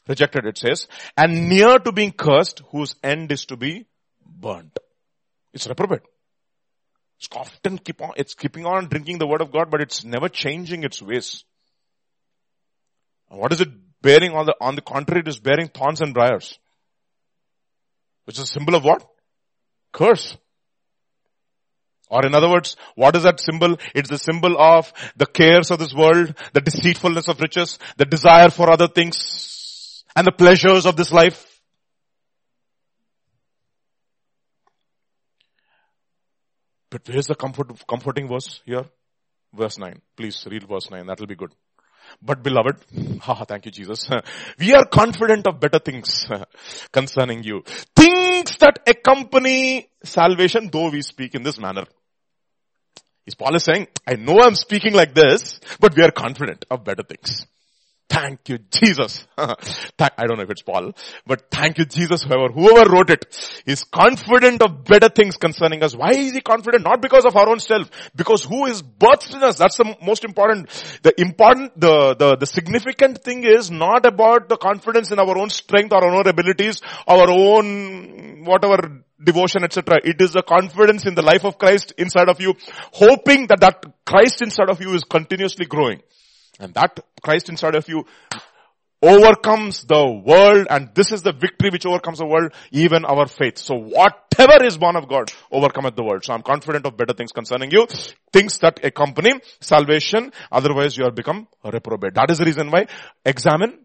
rejected 0.07 0.47
it 0.47 0.57
says, 0.57 0.87
and 1.15 1.49
near 1.49 1.77
to 1.77 1.91
being 1.91 2.11
cursed 2.11 2.63
whose 2.71 2.95
end 3.03 3.31
is 3.31 3.45
to 3.45 3.57
be 3.57 3.85
burnt. 4.25 4.75
It's 5.53 5.67
reprobate. 5.67 6.01
It's 7.19 7.29
often 7.31 7.77
keep 7.77 8.01
on, 8.01 8.13
it's 8.17 8.33
keeping 8.33 8.65
on 8.65 8.87
drinking 8.87 9.19
the 9.19 9.27
word 9.27 9.41
of 9.41 9.51
God, 9.51 9.69
but 9.69 9.81
it's 9.81 10.03
never 10.03 10.29
changing 10.29 10.83
its 10.83 10.99
ways. 10.99 11.43
What 13.27 13.53
is 13.53 13.61
it 13.61 13.69
bearing 14.05 14.33
on 14.33 14.45
the, 14.45 14.55
on 14.61 14.75
the 14.75 14.81
contrary, 14.81 15.21
it 15.21 15.27
is 15.27 15.39
bearing 15.39 15.67
thorns 15.67 15.99
and 15.99 16.13
briars. 16.13 16.59
Which 18.25 18.37
is 18.37 18.43
a 18.43 18.47
symbol 18.47 18.75
of 18.75 18.83
what? 18.83 19.03
Curse. 19.91 20.37
Or 22.07 22.23
in 22.23 22.35
other 22.35 22.47
words, 22.47 22.77
what 22.93 23.15
is 23.15 23.23
that 23.23 23.39
symbol? 23.39 23.77
It's 23.95 24.09
the 24.09 24.19
symbol 24.19 24.61
of 24.61 24.93
the 25.17 25.25
cares 25.25 25.71
of 25.71 25.79
this 25.79 25.93
world, 25.93 26.35
the 26.53 26.61
deceitfulness 26.61 27.27
of 27.27 27.41
riches, 27.41 27.79
the 27.97 28.05
desire 28.05 28.51
for 28.51 28.69
other 28.69 28.87
things, 28.87 30.03
and 30.15 30.27
the 30.27 30.31
pleasures 30.31 30.85
of 30.85 30.95
this 30.95 31.11
life. 31.11 31.43
But 36.91 37.09
where's 37.09 37.25
the 37.25 37.35
comfort, 37.35 37.71
comforting 37.87 38.27
verse 38.27 38.61
here? 38.65 38.85
Verse 39.51 39.79
9. 39.79 39.99
Please 40.15 40.45
read 40.49 40.69
verse 40.69 40.91
9. 40.91 41.07
That 41.07 41.19
will 41.19 41.27
be 41.27 41.35
good. 41.35 41.51
But 42.21 42.43
beloved, 42.43 42.77
haha, 43.21 43.45
thank 43.45 43.65
you 43.65 43.71
Jesus. 43.71 44.09
We 44.59 44.73
are 44.73 44.85
confident 44.85 45.47
of 45.47 45.59
better 45.59 45.79
things 45.79 46.27
concerning 46.91 47.43
you. 47.43 47.63
Things 47.95 48.57
that 48.57 48.79
accompany 48.87 49.89
salvation, 50.03 50.69
though 50.71 50.89
we 50.89 51.01
speak 51.01 51.35
in 51.35 51.43
this 51.43 51.59
manner. 51.59 51.85
Is 53.25 53.35
Paul 53.35 53.55
is 53.55 53.63
saying, 53.63 53.87
I 54.07 54.15
know 54.15 54.39
I'm 54.39 54.55
speaking 54.55 54.93
like 54.93 55.15
this, 55.15 55.59
but 55.79 55.95
we 55.95 56.03
are 56.03 56.11
confident 56.11 56.65
of 56.69 56.83
better 56.83 57.01
things. 57.01 57.47
Thank 58.15 58.47
you, 58.47 58.59
Jesus. 58.71 59.27
I 59.37 60.25
don't 60.25 60.37
know 60.37 60.43
if 60.43 60.49
it's 60.49 60.61
Paul, 60.61 60.93
but 61.27 61.51
thank 61.51 61.77
you, 61.77 61.83
Jesus, 61.83 62.23
whoever, 62.23 62.47
whoever 62.47 62.89
wrote 62.89 63.09
it 63.09 63.25
is 63.65 63.83
confident 63.83 64.61
of 64.61 64.85
better 64.85 65.09
things 65.09 65.35
concerning 65.35 65.83
us. 65.83 65.93
Why 65.93 66.11
is 66.11 66.31
he 66.31 66.39
confident? 66.39 66.85
Not 66.85 67.01
because 67.01 67.25
of 67.25 67.35
our 67.35 67.49
own 67.49 67.59
self, 67.59 67.91
because 68.15 68.45
who 68.45 68.67
is 68.67 68.81
birthed 68.81 69.35
in 69.35 69.43
us. 69.43 69.57
That's 69.57 69.75
the 69.75 69.97
most 70.01 70.23
important. 70.23 70.69
The 71.03 71.19
important, 71.19 71.77
the, 71.77 72.15
the, 72.15 72.37
the 72.37 72.45
significant 72.45 73.21
thing 73.21 73.43
is 73.43 73.69
not 73.69 74.05
about 74.05 74.47
the 74.47 74.55
confidence 74.55 75.11
in 75.11 75.19
our 75.19 75.37
own 75.37 75.49
strength, 75.49 75.91
our 75.91 76.05
own 76.05 76.25
abilities, 76.25 76.81
our 77.05 77.29
own, 77.29 78.45
whatever 78.45 79.03
devotion, 79.21 79.65
etc. 79.65 79.99
It 80.05 80.21
is 80.21 80.37
a 80.37 80.41
confidence 80.41 81.05
in 81.05 81.15
the 81.15 81.21
life 81.21 81.43
of 81.43 81.57
Christ 81.57 81.91
inside 81.97 82.29
of 82.29 82.39
you, 82.39 82.53
hoping 82.93 83.47
that 83.47 83.59
that 83.59 83.83
Christ 84.05 84.41
inside 84.41 84.69
of 84.69 84.79
you 84.79 84.93
is 84.93 85.03
continuously 85.03 85.65
growing. 85.65 86.01
And 86.59 86.73
that 86.73 86.99
Christ 87.21 87.49
inside 87.49 87.75
of 87.75 87.87
you 87.89 88.05
overcomes 89.01 89.83
the 89.83 90.21
world 90.25 90.67
and 90.69 90.89
this 90.95 91.11
is 91.11 91.21
the 91.21 91.31
victory 91.31 91.69
which 91.69 91.85
overcomes 91.85 92.19
the 92.19 92.25
world, 92.25 92.51
even 92.71 93.05
our 93.05 93.27
faith. 93.27 93.57
So 93.57 93.75
whatever 93.75 94.63
is 94.63 94.77
born 94.77 94.95
of 94.95 95.07
God 95.07 95.31
overcometh 95.51 95.95
the 95.95 96.03
world. 96.03 96.23
So 96.23 96.33
I'm 96.33 96.41
confident 96.41 96.85
of 96.85 96.97
better 96.97 97.13
things 97.13 97.31
concerning 97.31 97.71
you, 97.71 97.87
things 98.33 98.57
that 98.59 98.83
accompany 98.83 99.33
salvation, 99.59 100.31
otherwise 100.51 100.97
you 100.97 101.03
have 101.05 101.15
become 101.15 101.47
a 101.63 101.71
reprobate. 101.71 102.15
That 102.15 102.31
is 102.31 102.39
the 102.39 102.45
reason 102.45 102.71
why 102.71 102.87
examine 103.23 103.84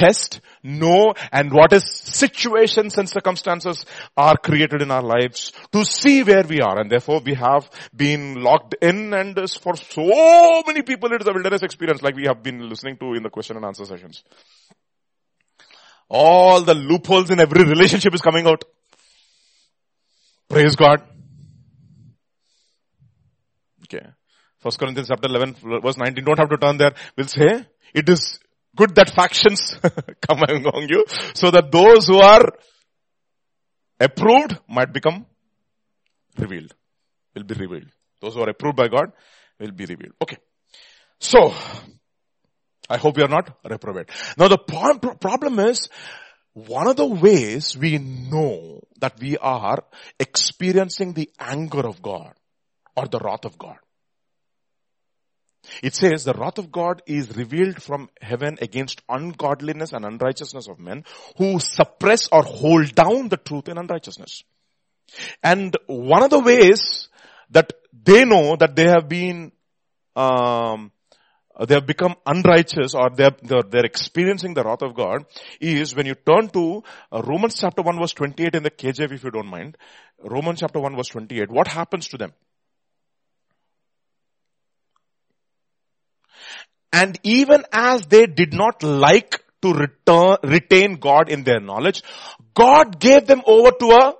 test, 0.00 0.40
know, 0.62 1.12
and 1.30 1.52
what 1.52 1.72
is 1.74 1.84
situations 1.84 2.96
and 2.96 3.08
circumstances 3.08 3.84
are 4.16 4.36
created 4.36 4.80
in 4.80 4.90
our 4.90 5.02
lives 5.02 5.52
to 5.72 5.84
see 5.84 6.22
where 6.22 6.44
we 6.48 6.60
are. 6.60 6.80
And 6.80 6.90
therefore 6.90 7.20
we 7.24 7.34
have 7.34 7.70
been 7.94 8.42
locked 8.42 8.74
in 8.80 9.12
and 9.12 9.36
for 9.60 9.76
so 9.76 10.62
many 10.66 10.82
people 10.82 11.12
it 11.12 11.20
is 11.20 11.28
a 11.28 11.32
wilderness 11.32 11.62
experience 11.62 12.02
like 12.02 12.16
we 12.16 12.26
have 12.26 12.42
been 12.42 12.68
listening 12.68 12.96
to 12.96 13.12
in 13.14 13.22
the 13.22 13.30
question 13.30 13.56
and 13.56 13.64
answer 13.66 13.84
sessions. 13.84 14.24
All 16.08 16.62
the 16.62 16.74
loopholes 16.74 17.30
in 17.30 17.38
every 17.38 17.64
relationship 17.64 18.14
is 18.14 18.22
coming 18.22 18.46
out. 18.46 18.64
Praise 20.48 20.74
God. 20.74 21.02
Okay. 23.84 24.06
First 24.60 24.78
Corinthians 24.78 25.08
chapter 25.08 25.28
11 25.28 25.56
verse 25.82 25.96
19, 25.96 26.24
don't 26.24 26.38
have 26.38 26.48
to 26.48 26.56
turn 26.56 26.78
there. 26.78 26.92
We'll 27.16 27.28
say, 27.28 27.66
it 27.94 28.08
is 28.08 28.40
good 28.76 28.94
that 28.94 29.10
factions 29.10 29.76
come 30.28 30.42
among 30.48 30.86
you 30.88 31.04
so 31.34 31.50
that 31.50 31.70
those 31.70 32.06
who 32.06 32.18
are 32.18 32.44
approved 33.98 34.58
might 34.68 34.92
become 34.92 35.26
revealed, 36.38 36.74
will 37.34 37.44
be 37.44 37.54
revealed. 37.54 37.90
Those 38.20 38.34
who 38.34 38.42
are 38.42 38.50
approved 38.50 38.76
by 38.76 38.88
God 38.88 39.12
will 39.58 39.72
be 39.72 39.86
revealed. 39.86 40.14
Okay. 40.22 40.38
So, 41.18 41.52
I 42.88 42.96
hope 42.96 43.18
you 43.18 43.24
are 43.24 43.28
not 43.28 43.56
reprobate. 43.64 44.10
Now 44.36 44.48
the 44.48 44.58
problem 45.20 45.58
is, 45.60 45.88
one 46.52 46.88
of 46.88 46.96
the 46.96 47.06
ways 47.06 47.76
we 47.76 47.98
know 47.98 48.80
that 49.00 49.20
we 49.20 49.36
are 49.38 49.84
experiencing 50.18 51.12
the 51.12 51.30
anger 51.38 51.86
of 51.86 52.02
God 52.02 52.32
or 52.96 53.06
the 53.06 53.18
wrath 53.18 53.44
of 53.44 53.56
God 53.56 53.76
it 55.82 55.94
says 55.94 56.24
the 56.24 56.34
wrath 56.34 56.58
of 56.58 56.72
God 56.72 57.02
is 57.06 57.36
revealed 57.36 57.82
from 57.82 58.08
heaven 58.20 58.58
against 58.60 59.02
ungodliness 59.08 59.92
and 59.92 60.04
unrighteousness 60.04 60.68
of 60.68 60.78
men 60.78 61.04
who 61.36 61.58
suppress 61.58 62.28
or 62.32 62.42
hold 62.42 62.94
down 62.94 63.28
the 63.28 63.36
truth 63.36 63.68
in 63.68 63.78
unrighteousness. 63.78 64.42
And 65.42 65.76
one 65.86 66.22
of 66.22 66.30
the 66.30 66.40
ways 66.40 67.08
that 67.50 67.72
they 67.92 68.24
know 68.24 68.56
that 68.56 68.76
they 68.76 68.88
have 68.88 69.08
been, 69.08 69.52
um, 70.16 70.92
they 71.66 71.74
have 71.74 71.86
become 71.86 72.14
unrighteous 72.26 72.94
or 72.94 73.10
they're, 73.10 73.36
they're, 73.42 73.62
they're, 73.62 73.84
experiencing 73.84 74.54
the 74.54 74.62
wrath 74.62 74.82
of 74.82 74.94
God 74.94 75.24
is 75.60 75.94
when 75.94 76.06
you 76.06 76.14
turn 76.14 76.48
to 76.50 76.82
uh, 77.12 77.22
Romans 77.22 77.56
chapter 77.60 77.82
1 77.82 77.98
verse 77.98 78.12
28 78.12 78.54
in 78.54 78.62
the 78.62 78.70
KJV 78.70 79.12
if 79.12 79.24
you 79.24 79.30
don't 79.30 79.48
mind. 79.48 79.76
Romans 80.22 80.60
chapter 80.60 80.80
1 80.80 80.96
verse 80.96 81.08
28. 81.08 81.50
What 81.50 81.68
happens 81.68 82.08
to 82.08 82.18
them? 82.18 82.32
And 86.92 87.18
even 87.22 87.64
as 87.72 88.06
they 88.06 88.26
did 88.26 88.52
not 88.52 88.82
like 88.82 89.42
to 89.62 89.72
return, 89.72 90.36
retain 90.42 90.96
God 90.96 91.28
in 91.28 91.44
their 91.44 91.60
knowledge, 91.60 92.02
God 92.54 92.98
gave 92.98 93.26
them 93.26 93.42
over 93.46 93.70
to 93.70 93.86
a, 93.86 94.14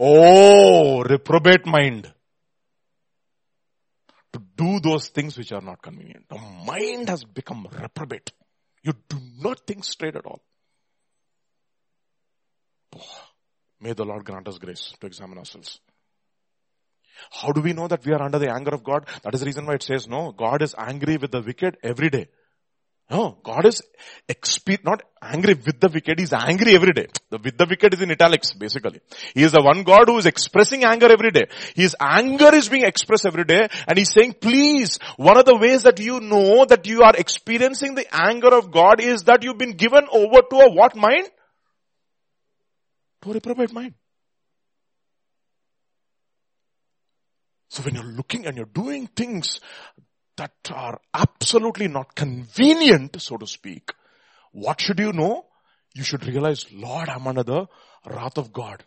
oh, 0.00 1.02
reprobate 1.02 1.66
mind. 1.66 2.12
To 4.32 4.42
do 4.56 4.80
those 4.80 5.08
things 5.08 5.38
which 5.38 5.52
are 5.52 5.60
not 5.60 5.80
convenient. 5.80 6.28
The 6.28 6.38
mind 6.38 7.08
has 7.08 7.24
become 7.24 7.66
reprobate. 7.72 8.32
You 8.82 8.92
do 9.08 9.16
not 9.38 9.66
think 9.66 9.84
straight 9.84 10.16
at 10.16 10.26
all. 10.26 10.42
May 13.80 13.92
the 13.92 14.04
Lord 14.04 14.24
grant 14.24 14.48
us 14.48 14.58
grace 14.58 14.92
to 15.00 15.06
examine 15.06 15.38
ourselves. 15.38 15.80
How 17.30 17.52
do 17.52 17.60
we 17.60 17.72
know 17.72 17.88
that 17.88 18.04
we 18.04 18.12
are 18.12 18.22
under 18.22 18.38
the 18.38 18.52
anger 18.52 18.74
of 18.74 18.84
God? 18.84 19.06
That 19.22 19.34
is 19.34 19.40
the 19.40 19.46
reason 19.46 19.66
why 19.66 19.74
it 19.74 19.82
says 19.82 20.08
no, 20.08 20.32
God 20.32 20.62
is 20.62 20.74
angry 20.78 21.16
with 21.16 21.30
the 21.30 21.42
wicked 21.42 21.76
every 21.82 22.10
day. 22.10 22.28
No, 23.10 23.38
God 23.42 23.64
is 23.64 23.82
expe- 24.28 24.84
not 24.84 25.02
angry 25.22 25.54
with 25.54 25.80
the 25.80 25.88
wicked, 25.88 26.18
He's 26.18 26.34
angry 26.34 26.74
every 26.74 26.92
day. 26.92 27.06
The 27.30 27.38
with 27.38 27.56
the 27.56 27.64
wicked 27.64 27.94
is 27.94 28.02
in 28.02 28.10
italics, 28.10 28.52
basically. 28.52 29.00
He 29.32 29.42
is 29.42 29.52
the 29.52 29.62
one 29.62 29.82
God 29.82 30.08
who 30.08 30.18
is 30.18 30.26
expressing 30.26 30.84
anger 30.84 31.10
every 31.10 31.30
day. 31.30 31.46
His 31.74 31.96
anger 31.98 32.54
is 32.54 32.68
being 32.68 32.84
expressed 32.84 33.24
every 33.24 33.44
day 33.44 33.68
and 33.86 33.96
He's 33.96 34.12
saying, 34.12 34.34
please, 34.34 34.98
one 35.16 35.38
of 35.38 35.46
the 35.46 35.56
ways 35.56 35.84
that 35.84 35.98
you 36.00 36.20
know 36.20 36.66
that 36.66 36.86
you 36.86 37.02
are 37.02 37.14
experiencing 37.16 37.94
the 37.94 38.06
anger 38.14 38.54
of 38.54 38.70
God 38.70 39.00
is 39.00 39.22
that 39.22 39.42
you've 39.42 39.58
been 39.58 39.76
given 39.76 40.06
over 40.12 40.42
to 40.42 40.56
a 40.56 40.70
what 40.70 40.94
mind? 40.94 41.30
To 43.22 43.30
a 43.30 43.34
reprobate 43.34 43.72
mind. 43.72 43.94
So 47.68 47.82
when 47.82 47.94
you're 47.94 48.04
looking 48.04 48.46
and 48.46 48.56
you're 48.56 48.66
doing 48.66 49.06
things 49.08 49.60
that 50.36 50.52
are 50.72 51.00
absolutely 51.12 51.88
not 51.88 52.14
convenient, 52.14 53.20
so 53.20 53.36
to 53.36 53.46
speak, 53.46 53.92
what 54.52 54.80
should 54.80 54.98
you 54.98 55.12
know? 55.12 55.46
You 55.94 56.04
should 56.04 56.26
realize, 56.26 56.66
Lord, 56.72 57.08
I'm 57.08 57.26
under 57.26 57.42
the 57.42 57.66
wrath 58.06 58.38
of 58.38 58.52
God. 58.52 58.84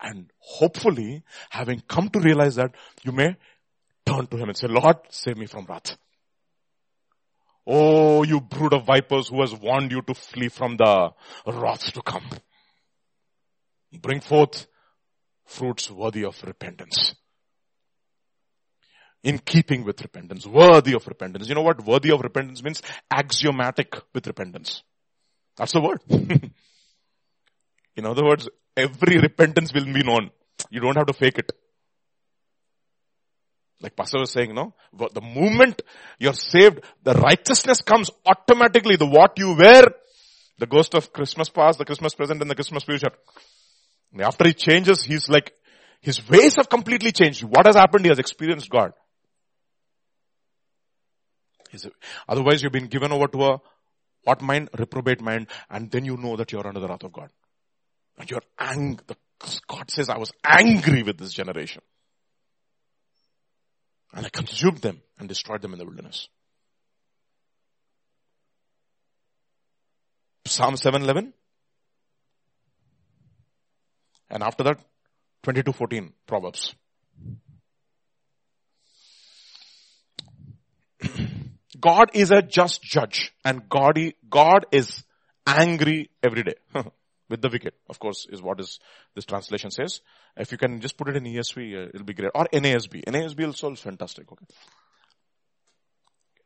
And 0.00 0.30
hopefully, 0.38 1.22
having 1.50 1.82
come 1.86 2.08
to 2.08 2.18
realize 2.18 2.56
that, 2.56 2.74
you 3.02 3.12
may 3.12 3.36
turn 4.04 4.26
to 4.26 4.36
Him 4.36 4.48
and 4.48 4.56
say, 4.56 4.66
Lord, 4.66 4.96
save 5.10 5.36
me 5.36 5.46
from 5.46 5.66
wrath. 5.66 5.96
Oh, 7.64 8.24
you 8.24 8.40
brood 8.40 8.72
of 8.72 8.86
vipers 8.86 9.28
who 9.28 9.40
has 9.40 9.54
warned 9.54 9.92
you 9.92 10.02
to 10.02 10.14
flee 10.14 10.48
from 10.48 10.76
the 10.76 11.12
wrath 11.46 11.92
to 11.92 12.02
come. 12.02 12.28
Bring 14.00 14.20
forth 14.20 14.66
fruits 15.44 15.88
worthy 15.88 16.24
of 16.24 16.42
repentance. 16.42 17.14
In 19.22 19.38
keeping 19.38 19.84
with 19.84 20.00
repentance, 20.00 20.46
worthy 20.46 20.94
of 20.94 21.06
repentance. 21.06 21.48
You 21.48 21.54
know 21.54 21.62
what 21.62 21.84
worthy 21.84 22.10
of 22.10 22.20
repentance 22.20 22.62
means? 22.62 22.82
Axiomatic 23.10 23.94
with 24.14 24.26
repentance. 24.26 24.82
That's 25.56 25.72
the 25.72 25.80
word. 25.80 26.00
in 27.96 28.06
other 28.06 28.24
words, 28.24 28.48
every 28.76 29.18
repentance 29.18 29.72
will 29.72 29.84
be 29.84 30.02
known. 30.02 30.30
You 30.70 30.80
don't 30.80 30.96
have 30.96 31.06
to 31.06 31.12
fake 31.12 31.38
it. 31.38 31.52
Like 33.80 33.96
Pastor 33.96 34.18
was 34.18 34.30
saying, 34.30 34.54
no? 34.54 34.74
The 34.92 35.20
moment 35.20 35.82
you're 36.18 36.34
saved, 36.34 36.80
the 37.02 37.14
righteousness 37.14 37.80
comes 37.82 38.10
automatically. 38.24 38.96
The 38.96 39.06
what 39.06 39.38
you 39.38 39.56
wear, 39.56 39.84
the 40.58 40.66
ghost 40.66 40.94
of 40.94 41.12
Christmas 41.12 41.48
past, 41.48 41.78
the 41.78 41.84
Christmas 41.84 42.14
present, 42.14 42.40
and 42.40 42.50
the 42.50 42.54
Christmas 42.54 42.84
future. 42.84 43.10
After 44.20 44.46
he 44.46 44.54
changes, 44.54 45.02
he's 45.02 45.28
like, 45.28 45.52
his 46.00 46.28
ways 46.28 46.56
have 46.56 46.68
completely 46.68 47.10
changed. 47.10 47.42
What 47.42 47.66
has 47.66 47.74
happened? 47.74 48.04
He 48.04 48.10
has 48.10 48.18
experienced 48.20 48.70
God. 48.70 48.92
Otherwise, 52.28 52.62
you've 52.62 52.72
been 52.72 52.88
given 52.88 53.12
over 53.12 53.28
to 53.28 53.44
a 53.44 53.60
what 54.24 54.40
mind? 54.40 54.70
Reprobate 54.78 55.20
mind, 55.20 55.48
and 55.68 55.90
then 55.90 56.04
you 56.04 56.16
know 56.16 56.36
that 56.36 56.52
you're 56.52 56.66
under 56.66 56.80
the 56.80 56.88
wrath 56.88 57.02
of 57.02 57.12
God. 57.12 57.30
And 58.18 58.30
you're 58.30 58.42
angry. 58.58 59.04
God 59.66 59.90
says, 59.90 60.08
I 60.08 60.18
was 60.18 60.30
angry 60.44 61.02
with 61.02 61.18
this 61.18 61.32
generation. 61.32 61.82
And 64.12 64.24
I 64.26 64.28
consumed 64.28 64.78
them 64.78 65.02
and 65.18 65.28
destroyed 65.28 65.62
them 65.62 65.72
in 65.72 65.78
the 65.78 65.84
wilderness. 65.84 66.28
Psalm 70.44 70.76
711. 70.76 71.32
And 74.30 74.42
after 74.42 74.64
that, 74.64 74.78
2214 75.42 76.12
Proverbs. 76.26 76.74
God 81.81 82.11
is 82.13 82.31
a 82.31 82.41
just 82.41 82.81
judge 82.81 83.33
and 83.43 83.67
God, 83.69 83.99
God 84.29 84.65
is 84.71 85.03
angry 85.45 86.09
every 86.23 86.43
day 86.43 86.55
with 87.29 87.41
the 87.41 87.49
wicked. 87.49 87.73
Of 87.89 87.99
course, 87.99 88.25
is 88.29 88.41
what 88.41 88.59
is 88.59 88.79
this 89.15 89.25
translation 89.25 89.71
says. 89.71 90.01
If 90.35 90.51
you 90.51 90.57
can 90.57 90.79
just 90.81 90.97
put 90.97 91.09
it 91.09 91.15
in 91.15 91.23
ESV, 91.23 91.57
uh, 91.57 91.89
it'll 91.93 92.05
be 92.05 92.13
great. 92.13 92.31
Or 92.35 92.47
NASB. 92.53 93.03
NASB 93.05 93.45
also 93.45 93.71
is 93.71 93.79
fantastic. 93.79 94.31
Okay. 94.31 94.45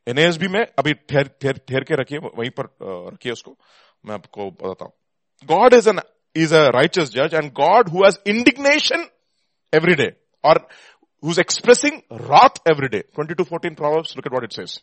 NASB 0.08 0.48
में 0.50 0.62
अभी 0.80 0.94
ठहर 1.10 1.28
ठहर 1.42 1.58
ठहर 1.70 1.84
के 1.84 1.96
रखिए 1.96 2.20
वहीं 2.20 2.50
पर 2.60 2.70
रखिए 3.14 3.32
उसको 3.32 3.56
मैं 4.06 4.16
आपको 4.16 4.50
बताता 4.52 4.86
हूं 4.86 4.92
God 5.52 5.74
is 5.74 5.88
an 5.88 6.00
is 6.34 6.52
a 6.52 6.70
righteous 6.74 7.10
judge 7.10 7.34
and 7.34 7.54
God 7.54 7.90
who 7.90 8.04
has 8.04 8.18
indignation 8.26 9.06
every 9.72 9.96
day 9.96 10.16
or 10.44 10.56
who's 11.22 11.38
expressing 11.38 12.02
wrath 12.10 12.58
every 12.66 12.90
day. 12.90 13.04
2214 13.14 13.76
Proverbs, 13.76 14.16
look 14.16 14.26
at 14.26 14.32
what 14.32 14.44
it 14.44 14.54
says. 14.54 14.80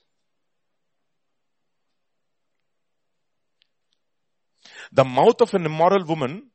The 4.94 5.04
mouth 5.04 5.42
of 5.42 5.54
an 5.56 5.66
immoral 5.66 6.06
woman 6.06 6.52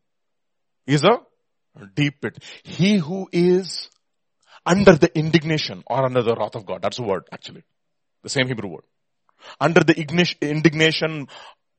is 0.86 1.05
a 1.05 1.18
deep 1.95 2.20
pit. 2.20 2.39
He 2.62 2.97
who 2.97 3.28
is 3.32 3.89
under 4.64 4.95
the 4.95 5.11
indignation 5.18 5.82
or 5.86 6.05
under 6.05 6.22
the 6.22 6.34
wrath 6.34 6.55
of 6.55 6.64
God. 6.64 6.82
That's 6.82 6.99
the 6.99 7.03
word 7.03 7.24
actually. 7.32 7.64
The 8.22 8.28
same 8.28 8.47
Hebrew 8.47 8.68
word. 8.68 8.84
Under 9.61 9.80
the 9.80 9.99
indignation 10.41 11.26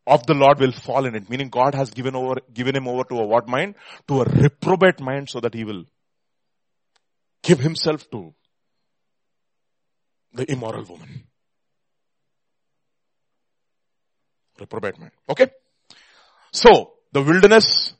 of 0.05 0.25
the 0.25 0.33
Lord 0.33 0.59
will 0.59 0.71
fall 0.71 1.05
in 1.05 1.15
it. 1.15 1.29
Meaning 1.29 1.49
God 1.49 1.75
has 1.75 1.91
given 1.91 2.15
over, 2.15 2.35
given 2.53 2.75
him 2.75 2.87
over 2.87 3.03
to 3.05 3.15
a 3.15 3.25
what 3.25 3.47
mind? 3.47 3.75
To 4.07 4.21
a 4.21 4.25
reprobate 4.25 4.99
mind 4.99 5.29
so 5.29 5.39
that 5.39 5.53
he 5.53 5.63
will 5.63 5.85
give 7.43 7.59
himself 7.59 8.09
to 8.11 8.33
the 10.33 10.51
immoral 10.51 10.83
woman. 10.83 11.23
Reprobate 14.59 14.99
mind. 14.99 15.11
Okay? 15.29 15.47
So, 16.51 16.93
the 17.11 17.21
wilderness 17.21 17.93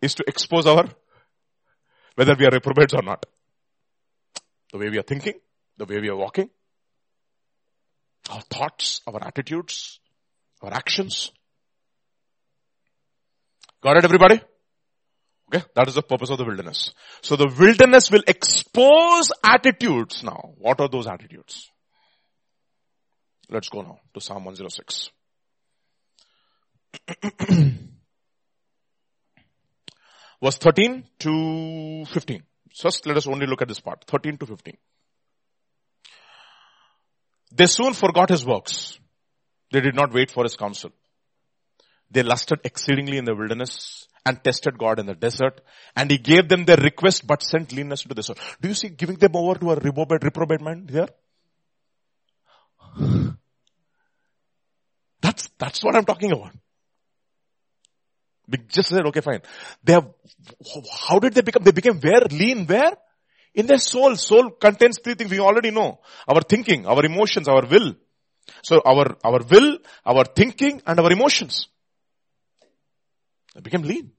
is 0.00 0.14
to 0.14 0.24
expose 0.26 0.66
our, 0.66 0.84
whether 2.14 2.34
we 2.34 2.46
are 2.46 2.50
reprobates 2.50 2.94
or 2.94 3.02
not. 3.02 3.26
The 4.72 4.78
way 4.78 4.90
we 4.90 4.98
are 4.98 5.02
thinking, 5.02 5.34
the 5.76 5.86
way 5.86 6.00
we 6.00 6.08
are 6.08 6.16
walking, 6.16 6.50
our 8.30 8.42
thoughts, 8.42 9.00
our 9.06 9.24
attitudes, 9.24 10.00
our 10.62 10.72
actions. 10.72 11.32
Got 13.82 13.96
it 13.96 14.04
everybody? 14.04 14.40
Okay, 15.54 15.64
that 15.74 15.88
is 15.88 15.94
the 15.94 16.02
purpose 16.02 16.30
of 16.30 16.36
the 16.36 16.44
wilderness. 16.44 16.92
So 17.22 17.36
the 17.36 17.48
wilderness 17.58 18.10
will 18.10 18.22
expose 18.26 19.32
attitudes 19.42 20.22
now. 20.22 20.52
What 20.58 20.80
are 20.80 20.88
those 20.88 21.06
attitudes? 21.06 21.70
Let's 23.48 23.70
go 23.70 23.80
now 23.80 24.00
to 24.12 24.20
Psalm 24.20 24.44
106. 24.44 25.08
Verse 30.42 30.58
13 30.58 31.04
to 31.20 32.04
15. 32.06 32.42
First, 32.80 33.06
let 33.06 33.16
us 33.16 33.26
only 33.26 33.46
look 33.46 33.62
at 33.62 33.68
this 33.68 33.80
part. 33.80 34.04
13 34.06 34.36
to 34.38 34.46
15. 34.46 34.76
They 37.52 37.66
soon 37.66 37.92
forgot 37.94 38.30
his 38.30 38.44
works. 38.46 38.98
They 39.72 39.80
did 39.80 39.94
not 39.94 40.12
wait 40.12 40.30
for 40.30 40.44
his 40.44 40.54
counsel. 40.56 40.90
They 42.10 42.22
lusted 42.22 42.60
exceedingly 42.64 43.18
in 43.18 43.24
the 43.24 43.34
wilderness 43.34 44.06
and 44.24 44.42
tested 44.42 44.78
God 44.78 44.98
in 44.98 45.06
the 45.06 45.14
desert. 45.14 45.60
And 45.96 46.10
he 46.10 46.18
gave 46.18 46.48
them 46.48 46.64
their 46.64 46.76
request 46.76 47.26
but 47.26 47.42
sent 47.42 47.72
leanness 47.72 48.02
to 48.02 48.08
the 48.08 48.14
desert. 48.14 48.38
Do 48.60 48.68
you 48.68 48.74
see 48.74 48.88
giving 48.90 49.16
them 49.16 49.34
over 49.34 49.58
to 49.58 49.72
a 49.72 49.76
reprobate, 49.76 50.22
reprobate 50.22 50.60
mind 50.60 50.90
here? 50.90 51.08
That's, 55.20 55.50
that's 55.58 55.82
what 55.82 55.96
I'm 55.96 56.04
talking 56.04 56.30
about. 56.30 56.52
We 58.48 58.58
just 58.66 58.88
said, 58.88 59.04
okay, 59.06 59.20
fine. 59.20 59.42
They 59.84 59.92
have, 59.92 60.08
how 61.08 61.18
did 61.18 61.34
they 61.34 61.42
become? 61.42 61.62
They 61.62 61.72
became 61.72 62.00
where? 62.00 62.22
Lean 62.30 62.66
where? 62.66 62.92
In 63.54 63.66
their 63.66 63.78
soul. 63.78 64.16
Soul 64.16 64.50
contains 64.50 64.98
three 64.98 65.14
things 65.14 65.30
we 65.30 65.40
already 65.40 65.70
know. 65.70 66.00
Our 66.26 66.40
thinking, 66.40 66.86
our 66.86 67.04
emotions, 67.04 67.46
our 67.46 67.66
will. 67.66 67.94
So 68.62 68.80
our, 68.84 69.16
our 69.22 69.40
will, 69.50 69.78
our 70.06 70.24
thinking, 70.24 70.80
and 70.86 70.98
our 70.98 71.12
emotions. 71.12 71.68
They 73.54 73.60
became 73.60 73.82
lean 73.82 74.12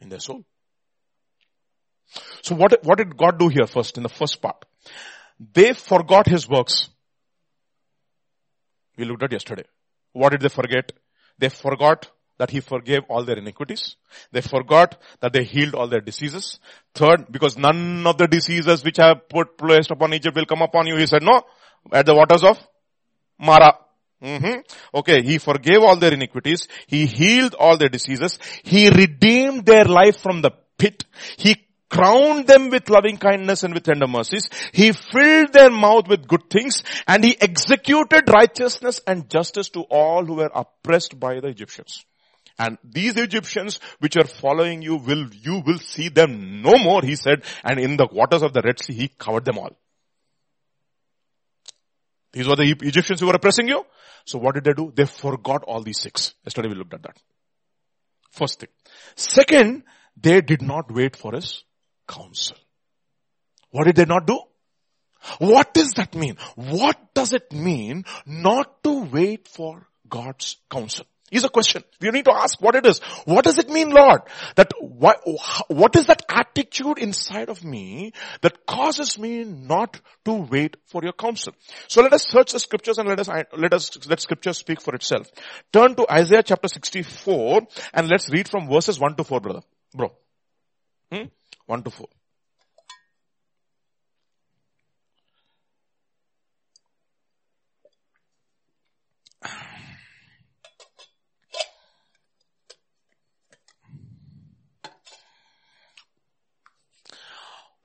in 0.00 0.08
their 0.08 0.20
soul. 0.20 0.44
So 2.42 2.54
what, 2.54 2.84
what 2.84 2.98
did 2.98 3.16
God 3.16 3.38
do 3.38 3.48
here 3.48 3.66
first 3.66 3.96
in 3.96 4.04
the 4.04 4.08
first 4.08 4.40
part? 4.40 4.64
They 5.52 5.72
forgot 5.72 6.28
his 6.28 6.48
works. 6.48 6.88
We 8.96 9.04
looked 9.04 9.24
at 9.24 9.32
yesterday. 9.32 9.64
What 10.12 10.30
did 10.30 10.42
they 10.42 10.48
forget? 10.48 10.92
They 11.38 11.48
forgot 11.48 12.10
that 12.38 12.50
he 12.50 12.60
forgave 12.60 13.02
all 13.08 13.24
their 13.24 13.38
iniquities. 13.38 13.96
They 14.32 14.40
forgot 14.40 15.00
that 15.20 15.32
they 15.32 15.44
healed 15.44 15.74
all 15.74 15.88
their 15.88 16.00
diseases. 16.00 16.58
Third, 16.94 17.30
because 17.30 17.56
none 17.56 18.06
of 18.06 18.18
the 18.18 18.26
diseases 18.26 18.84
which 18.84 18.98
I 18.98 19.08
have 19.08 19.28
put 19.28 19.56
placed 19.56 19.90
upon 19.90 20.14
Egypt 20.14 20.36
will 20.36 20.46
come 20.46 20.62
upon 20.62 20.86
you. 20.86 20.96
He 20.96 21.06
said, 21.06 21.22
no, 21.22 21.42
at 21.92 22.06
the 22.06 22.14
waters 22.14 22.44
of 22.44 22.58
Marah. 23.40 23.78
Mm-hmm. 24.22 24.60
Okay, 24.94 25.22
he 25.22 25.38
forgave 25.38 25.82
all 25.82 25.96
their 25.96 26.14
iniquities. 26.14 26.68
He 26.86 27.06
healed 27.06 27.54
all 27.54 27.76
their 27.76 27.90
diseases. 27.90 28.38
He 28.62 28.88
redeemed 28.88 29.66
their 29.66 29.84
life 29.84 30.18
from 30.18 30.40
the 30.40 30.52
pit. 30.78 31.04
He 31.36 31.66
crowned 31.88 32.46
them 32.46 32.70
with 32.70 32.88
loving 32.88 33.16
kindness 33.16 33.62
and 33.62 33.74
with 33.74 33.84
tender 33.84 34.06
mercies. 34.06 34.48
He 34.72 34.92
filled 34.92 35.52
their 35.52 35.70
mouth 35.70 36.08
with 36.08 36.26
good 36.26 36.50
things 36.50 36.82
and 37.06 37.22
he 37.22 37.40
executed 37.40 38.28
righteousness 38.28 39.00
and 39.06 39.30
justice 39.30 39.68
to 39.70 39.82
all 39.82 40.24
who 40.24 40.34
were 40.34 40.50
oppressed 40.54 41.18
by 41.18 41.40
the 41.40 41.48
Egyptians. 41.48 42.04
And 42.58 42.78
these 42.82 43.16
Egyptians 43.16 43.80
which 43.98 44.16
are 44.16 44.26
following 44.26 44.82
you 44.82 44.96
will, 44.96 45.28
you 45.32 45.62
will 45.64 45.78
see 45.78 46.08
them 46.08 46.62
no 46.62 46.78
more, 46.78 47.02
he 47.02 47.16
said, 47.16 47.44
and 47.64 47.78
in 47.78 47.96
the 47.96 48.08
waters 48.10 48.42
of 48.42 48.52
the 48.52 48.62
Red 48.62 48.80
Sea, 48.80 48.94
he 48.94 49.08
covered 49.08 49.44
them 49.44 49.58
all. 49.58 49.76
These 52.32 52.48
were 52.48 52.56
the 52.56 52.76
Egyptians 52.82 53.20
who 53.20 53.26
were 53.26 53.34
oppressing 53.34 53.68
you. 53.68 53.84
So 54.24 54.38
what 54.38 54.54
did 54.54 54.64
they 54.64 54.72
do? 54.72 54.92
They 54.94 55.04
forgot 55.04 55.62
all 55.64 55.82
these 55.82 56.00
six. 56.00 56.34
Yesterday 56.44 56.68
we 56.68 56.74
looked 56.74 56.94
at 56.94 57.02
that. 57.02 57.16
First 58.30 58.60
thing. 58.60 58.68
Second, 59.14 59.84
they 60.16 60.40
did 60.40 60.62
not 60.62 60.92
wait 60.92 61.16
for 61.16 61.32
his 61.32 61.62
counsel. 62.08 62.56
What 63.70 63.84
did 63.84 63.96
they 63.96 64.04
not 64.04 64.26
do? 64.26 64.38
What 65.38 65.74
does 65.74 65.92
that 65.96 66.14
mean? 66.14 66.36
What 66.54 67.14
does 67.14 67.32
it 67.32 67.52
mean 67.52 68.04
not 68.26 68.82
to 68.84 69.04
wait 69.04 69.48
for 69.48 69.88
God's 70.08 70.56
counsel? 70.70 71.06
Is 71.32 71.42
a 71.42 71.48
question. 71.48 71.82
We 72.00 72.10
need 72.10 72.26
to 72.26 72.32
ask 72.32 72.60
what 72.62 72.76
it 72.76 72.86
is. 72.86 73.00
What 73.24 73.44
does 73.44 73.58
it 73.58 73.68
mean, 73.68 73.90
Lord? 73.90 74.20
That 74.54 74.70
what, 74.80 75.20
what 75.66 75.96
is 75.96 76.06
that 76.06 76.22
attitude 76.28 76.98
inside 76.98 77.48
of 77.48 77.64
me 77.64 78.12
that 78.42 78.64
causes 78.64 79.18
me 79.18 79.42
not 79.42 80.00
to 80.24 80.34
wait 80.34 80.76
for 80.86 81.02
your 81.02 81.12
counsel? 81.12 81.52
So 81.88 82.02
let 82.02 82.12
us 82.12 82.28
search 82.28 82.52
the 82.52 82.60
scriptures 82.60 82.98
and 82.98 83.08
let 83.08 83.18
us, 83.18 83.28
let 83.56 83.74
us, 83.74 84.06
let 84.06 84.20
scripture 84.20 84.52
speak 84.52 84.80
for 84.80 84.94
itself. 84.94 85.28
Turn 85.72 85.96
to 85.96 86.06
Isaiah 86.08 86.44
chapter 86.44 86.68
64 86.68 87.62
and 87.92 88.08
let's 88.08 88.30
read 88.30 88.48
from 88.48 88.68
verses 88.68 89.00
1 89.00 89.16
to 89.16 89.24
4, 89.24 89.40
brother. 89.40 89.62
Bro. 89.96 90.12
Hmm? 91.10 91.24
1 91.66 91.82
to 91.82 91.90
4. 91.90 92.06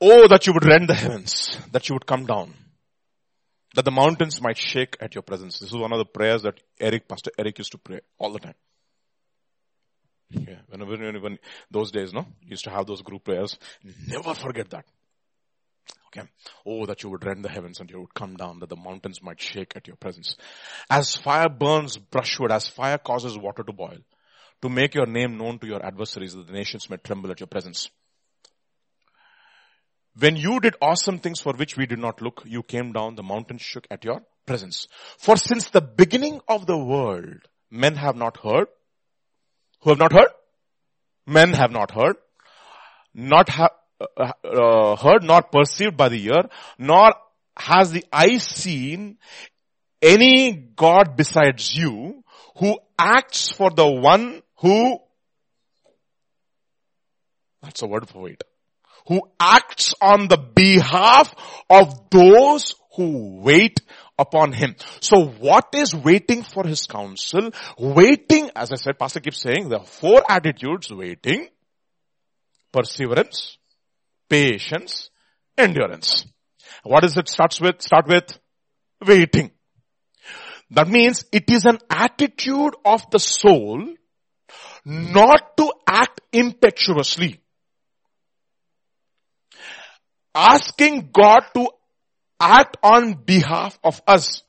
Oh, 0.04 0.28
that 0.28 0.48
you 0.48 0.54
would 0.54 0.66
rend 0.66 0.90
the 0.90 0.96
heavens, 0.96 1.56
that 1.72 1.88
you 1.88 1.94
would 1.94 2.08
come 2.08 2.26
down, 2.26 2.56
that 3.76 3.86
the 3.86 3.92
mountains 3.92 4.42
might 4.42 4.58
shake 4.58 4.98
at 5.00 5.14
your 5.14 5.22
presence. 5.22 5.60
This 5.60 5.70
is 5.70 5.78
one 5.78 5.94
of 5.94 6.00
the 6.00 6.06
prayers 6.06 6.42
that 6.42 6.60
Eric, 6.80 7.08
Pastor 7.08 7.30
Eric 7.38 7.60
used 7.60 7.72
to 7.74 7.78
pray 7.78 8.02
all 8.18 8.32
the 8.32 8.40
time. 8.40 8.56
Yeah, 10.32 10.60
whenever, 10.68 10.98
when 11.20 11.38
those 11.70 11.92
days, 11.92 12.14
no, 12.14 12.26
used 12.42 12.64
to 12.64 12.72
have 12.72 12.88
those 12.88 13.02
group 13.02 13.26
prayers. 13.26 13.60
Never 14.08 14.34
forget 14.34 14.70
that. 14.72 14.86
Okay. 16.08 16.28
Oh, 16.66 16.86
that 16.86 17.04
you 17.04 17.10
would 17.10 17.26
rend 17.26 17.46
the 17.46 17.50
heavens 17.50 17.80
and 17.80 17.90
you 17.90 18.00
would 18.02 18.14
come 18.14 18.36
down, 18.36 18.60
that 18.60 18.70
the 18.70 18.76
mountains 18.76 19.22
might 19.22 19.40
shake 19.40 19.74
at 19.76 19.88
your 19.88 19.98
presence. 19.98 20.36
As 20.90 21.16
fire 21.16 21.50
burns 21.50 21.98
brushwood, 21.98 22.52
as 22.52 22.68
fire 22.68 22.98
causes 22.98 23.38
water 23.38 23.64
to 23.64 23.72
boil, 23.72 23.98
to 24.62 24.70
make 24.70 24.96
your 24.96 25.06
name 25.06 25.38
known 25.38 25.60
to 25.60 25.68
your 25.68 25.86
adversaries, 25.86 26.34
that 26.34 26.48
the 26.48 26.54
nations 26.54 26.90
may 26.90 26.98
tremble 26.98 27.32
at 27.32 27.40
your 27.40 27.48
presence. 27.48 27.90
When 30.18 30.36
you 30.36 30.60
did 30.60 30.76
awesome 30.82 31.20
things 31.20 31.40
for 31.40 31.54
which 31.54 31.78
we 31.78 31.86
did 31.86 32.00
not 32.00 32.22
look, 32.22 32.44
you 32.46 32.64
came 32.64 32.92
down, 32.92 33.16
the 33.16 33.24
mountains 33.24 33.62
shook 33.62 33.88
at 33.90 34.04
your 34.04 34.22
presence. 34.46 34.88
For 35.18 35.38
since 35.38 35.70
the 35.70 35.82
beginning 35.82 36.42
of 36.48 36.66
the 36.66 36.78
world, 36.78 37.48
men 37.70 37.96
have 37.96 38.16
not 38.16 38.38
heard. 38.38 38.68
Who 39.82 39.92
have 39.92 40.00
not 40.00 40.12
heard? 40.12 40.30
Men 41.26 41.54
have 41.54 41.72
not 41.72 41.92
heard. 41.92 42.18
Not 43.14 43.50
uh, 43.58 43.68
uh, 44.44 44.96
heard, 44.96 45.24
not 45.24 45.52
perceived 45.52 45.96
by 45.96 46.10
the 46.10 46.24
ear, 46.26 46.50
nor 46.78 47.14
has 47.58 47.92
the 47.92 48.06
eye 48.12 48.38
seen 48.38 49.18
any 50.02 50.54
God 50.54 51.16
besides 51.16 51.76
you 51.76 52.24
who 52.58 52.80
acts 52.98 53.50
for 53.50 53.70
the 53.70 53.88
one 53.88 54.42
who, 54.58 55.00
that's 57.62 57.82
a 57.82 57.88
word 57.88 58.10
for 58.10 58.30
it, 58.30 58.44
who 59.12 59.24
acts 59.42 59.94
on 60.02 60.30
the 60.30 60.38
behalf 60.38 61.36
of 61.70 62.10
those 62.10 62.76
who 62.96 63.42
wait 63.42 63.82
upon 64.18 64.54
him. 64.54 64.74
So 65.02 65.26
what 65.26 65.68
is 65.74 65.94
waiting 65.94 66.44
for 66.44 66.66
his 66.66 66.86
counsel? 66.86 67.52
Waiting, 67.78 68.52
as 68.56 68.72
I 68.72 68.76
said, 68.76 68.98
pastor 68.98 69.20
keeps 69.20 69.42
saying, 69.42 69.68
there 69.68 69.80
are 69.80 69.86
four 69.86 70.24
attitudes, 70.30 70.90
waiting, 70.90 71.50
perseverance, 72.72 73.58
patience, 74.30 75.10
endurance. 75.58 76.26
What 76.84 77.02
does 77.02 77.18
it 77.18 77.28
starts 77.28 77.60
with? 77.60 77.82
Start 77.82 78.08
with 78.08 78.40
waiting. 79.06 79.52
That 80.70 80.88
means 80.88 81.26
it 81.34 81.50
is 81.50 81.66
an 81.66 81.80
attitude 81.90 82.76
of 82.86 83.12
the 83.12 83.20
soul 83.20 83.94
not 84.86 85.58
to 85.58 85.74
act 85.86 86.22
impetuously. 86.32 87.41
Asking 90.34 91.10
God 91.12 91.42
to 91.56 91.70
act 92.40 92.78
on 92.82 93.14
behalf 93.14 93.78
of 93.84 94.02
us. 94.08 94.44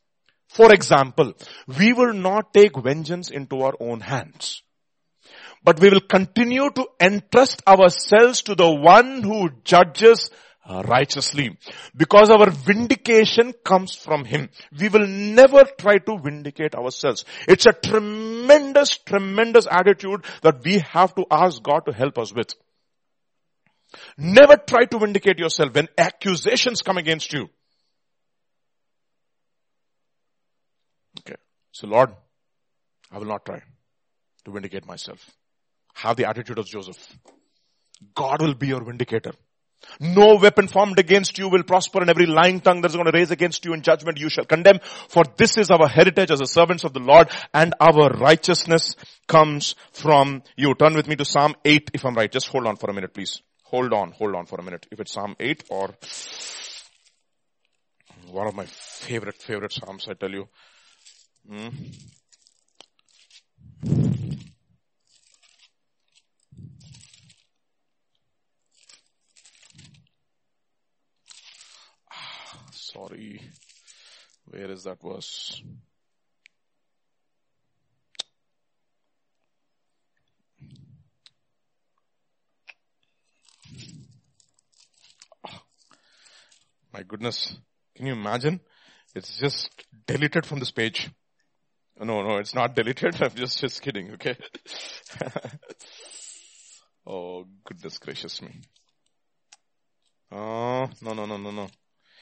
For 0.48 0.72
example, 0.72 1.32
we 1.78 1.92
will 1.92 2.12
not 2.12 2.52
take 2.52 2.76
vengeance 2.76 3.30
into 3.30 3.62
our 3.62 3.74
own 3.80 4.00
hands. 4.00 4.62
But 5.64 5.80
we 5.80 5.90
will 5.90 6.00
continue 6.00 6.70
to 6.70 6.86
entrust 7.00 7.62
ourselves 7.66 8.42
to 8.42 8.54
the 8.54 8.70
one 8.70 9.22
who 9.22 9.50
judges 9.64 10.30
righteously. 10.68 11.56
Because 11.96 12.30
our 12.30 12.50
vindication 12.50 13.52
comes 13.64 13.94
from 13.94 14.24
Him. 14.24 14.50
We 14.78 14.88
will 14.88 15.06
never 15.06 15.64
try 15.78 15.98
to 15.98 16.18
vindicate 16.18 16.74
ourselves. 16.74 17.24
It's 17.48 17.66
a 17.66 17.72
tremendous, 17.72 18.98
tremendous 18.98 19.66
attitude 19.70 20.24
that 20.42 20.64
we 20.64 20.78
have 20.90 21.14
to 21.14 21.24
ask 21.30 21.62
God 21.62 21.86
to 21.86 21.92
help 21.92 22.18
us 22.18 22.34
with. 22.34 22.54
Never 24.16 24.56
try 24.56 24.84
to 24.84 24.98
vindicate 24.98 25.38
yourself 25.38 25.74
when 25.74 25.88
accusations 25.98 26.82
come 26.82 26.98
against 26.98 27.32
you. 27.32 27.48
Okay. 31.20 31.36
So 31.72 31.86
Lord, 31.86 32.10
I 33.10 33.18
will 33.18 33.26
not 33.26 33.44
try 33.44 33.62
to 34.44 34.50
vindicate 34.50 34.86
myself. 34.86 35.30
Have 35.94 36.16
the 36.16 36.28
attitude 36.28 36.58
of 36.58 36.66
Joseph. 36.66 36.98
God 38.14 38.42
will 38.42 38.54
be 38.54 38.68
your 38.68 38.82
vindicator. 38.82 39.32
No 40.00 40.36
weapon 40.36 40.68
formed 40.68 40.98
against 40.98 41.38
you 41.38 41.48
will 41.48 41.64
prosper 41.64 42.00
and 42.00 42.10
every 42.10 42.26
lying 42.26 42.60
tongue 42.60 42.80
that 42.82 42.90
is 42.90 42.94
going 42.94 43.10
to 43.10 43.16
raise 43.16 43.30
against 43.30 43.64
you 43.64 43.74
in 43.74 43.82
judgment 43.82 44.18
you 44.18 44.28
shall 44.28 44.44
condemn. 44.44 44.78
For 45.08 45.24
this 45.36 45.58
is 45.58 45.70
our 45.70 45.88
heritage 45.88 46.30
as 46.30 46.38
the 46.38 46.46
servants 46.46 46.84
of 46.84 46.92
the 46.92 47.00
Lord 47.00 47.28
and 47.52 47.74
our 47.80 48.10
righteousness 48.10 48.94
comes 49.26 49.74
from 49.92 50.42
you. 50.56 50.74
Turn 50.74 50.94
with 50.94 51.08
me 51.08 51.16
to 51.16 51.24
Psalm 51.24 51.54
8 51.64 51.90
if 51.94 52.04
I'm 52.04 52.14
right. 52.14 52.30
Just 52.30 52.48
hold 52.48 52.66
on 52.66 52.76
for 52.76 52.90
a 52.90 52.94
minute 52.94 53.12
please. 53.12 53.42
Hold 53.72 53.94
on, 53.94 54.12
hold 54.12 54.34
on 54.34 54.44
for 54.44 54.60
a 54.60 54.62
minute. 54.62 54.86
If 54.90 55.00
it's 55.00 55.12
Psalm 55.12 55.34
8 55.40 55.64
or 55.70 55.94
one 58.30 58.46
of 58.46 58.54
my 58.54 58.66
favorite, 58.66 59.36
favorite 59.36 59.72
Psalms, 59.72 60.06
I 60.10 60.12
tell 60.12 60.30
you. 60.30 60.46
Hmm. 61.48 61.68
Sorry. 72.72 73.40
Where 74.44 74.70
is 74.70 74.84
that 74.84 75.00
verse? 75.00 75.62
My 86.92 87.02
goodness. 87.02 87.56
Can 87.96 88.06
you 88.06 88.12
imagine? 88.12 88.60
It's 89.14 89.38
just 89.38 89.70
deleted 90.06 90.46
from 90.46 90.58
this 90.58 90.70
page. 90.70 91.10
No, 91.98 92.22
no, 92.22 92.38
it's 92.38 92.54
not 92.54 92.74
deleted. 92.74 93.16
I'm 93.22 93.34
just, 93.34 93.58
just 93.58 93.82
kidding. 93.82 94.12
Okay. 94.14 94.36
oh, 97.06 97.44
goodness 97.64 97.98
gracious 97.98 98.40
me. 98.42 98.60
Oh, 100.30 100.86
no, 101.02 101.12
no, 101.12 101.26
no, 101.26 101.36
no, 101.36 101.50
no. 101.50 101.68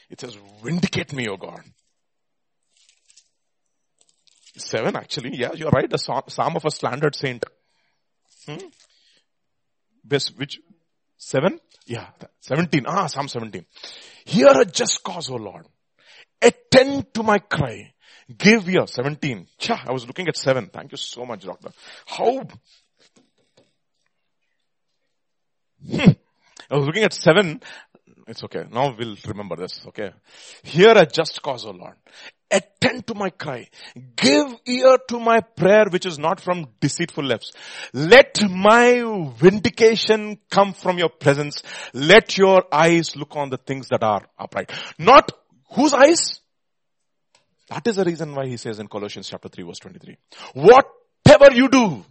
It 0.08 0.20
says, 0.20 0.36
vindicate 0.62 1.12
me, 1.12 1.28
O 1.28 1.36
God. 1.36 1.62
Seven 4.56 4.96
actually. 4.96 5.36
Yeah, 5.36 5.52
you're 5.54 5.70
right. 5.70 5.88
The 5.88 5.96
psalm 5.98 6.56
of 6.56 6.64
a 6.64 6.70
slandered 6.70 7.14
saint. 7.14 7.44
Hmm? 8.46 8.66
Which, 10.36 10.60
seven? 11.20 11.60
Yeah, 11.86 12.06
17. 12.40 12.84
Ah, 12.86 13.06
Psalm 13.06 13.28
17. 13.28 13.64
Hear 14.24 14.48
a 14.48 14.64
just 14.64 15.02
cause, 15.02 15.30
O 15.30 15.36
Lord. 15.36 15.66
Attend 16.40 17.12
to 17.14 17.22
my 17.22 17.38
cry. 17.38 17.92
Give 18.36 18.68
ear. 18.68 18.86
17. 18.86 19.46
Cha, 19.58 19.82
I 19.86 19.92
was 19.92 20.06
looking 20.06 20.28
at 20.28 20.36
7. 20.36 20.66
Thank 20.72 20.92
you 20.92 20.96
so 20.96 21.26
much, 21.26 21.44
doctor. 21.44 21.70
How? 22.06 22.46
Hmm. 25.88 26.10
I 26.70 26.76
was 26.76 26.86
looking 26.86 27.02
at 27.02 27.12
7 27.12 27.60
it's 28.30 28.44
okay. 28.44 28.64
Now 28.70 28.94
we'll 28.96 29.16
remember 29.26 29.56
this. 29.56 29.84
Okay. 29.88 30.12
Hear 30.62 30.92
a 30.96 31.04
just 31.04 31.42
cause, 31.42 31.66
O 31.66 31.72
Lord. 31.72 31.96
Attend 32.50 33.06
to 33.06 33.14
my 33.14 33.30
cry. 33.30 33.68
Give 34.16 34.54
ear 34.66 34.98
to 35.08 35.20
my 35.20 35.40
prayer 35.40 35.86
which 35.88 36.06
is 36.06 36.18
not 36.18 36.40
from 36.40 36.66
deceitful 36.80 37.24
lips. 37.24 37.52
Let 37.92 38.40
my 38.50 39.30
vindication 39.36 40.38
come 40.50 40.72
from 40.72 40.98
your 40.98 41.10
presence. 41.10 41.62
Let 41.94 42.36
your 42.36 42.64
eyes 42.72 43.14
look 43.16 43.36
on 43.36 43.50
the 43.50 43.56
things 43.56 43.88
that 43.88 44.02
are 44.02 44.22
upright. 44.38 44.72
Not 44.98 45.30
whose 45.72 45.94
eyes? 45.94 46.40
That 47.68 47.86
is 47.86 47.96
the 47.96 48.04
reason 48.04 48.34
why 48.34 48.46
he 48.46 48.56
says 48.56 48.80
in 48.80 48.88
Colossians 48.88 49.28
chapter 49.28 49.48
3 49.48 49.64
verse 49.64 49.78
23. 49.78 50.16
Whatever 50.54 51.54
you 51.54 51.68
do, 51.68 52.04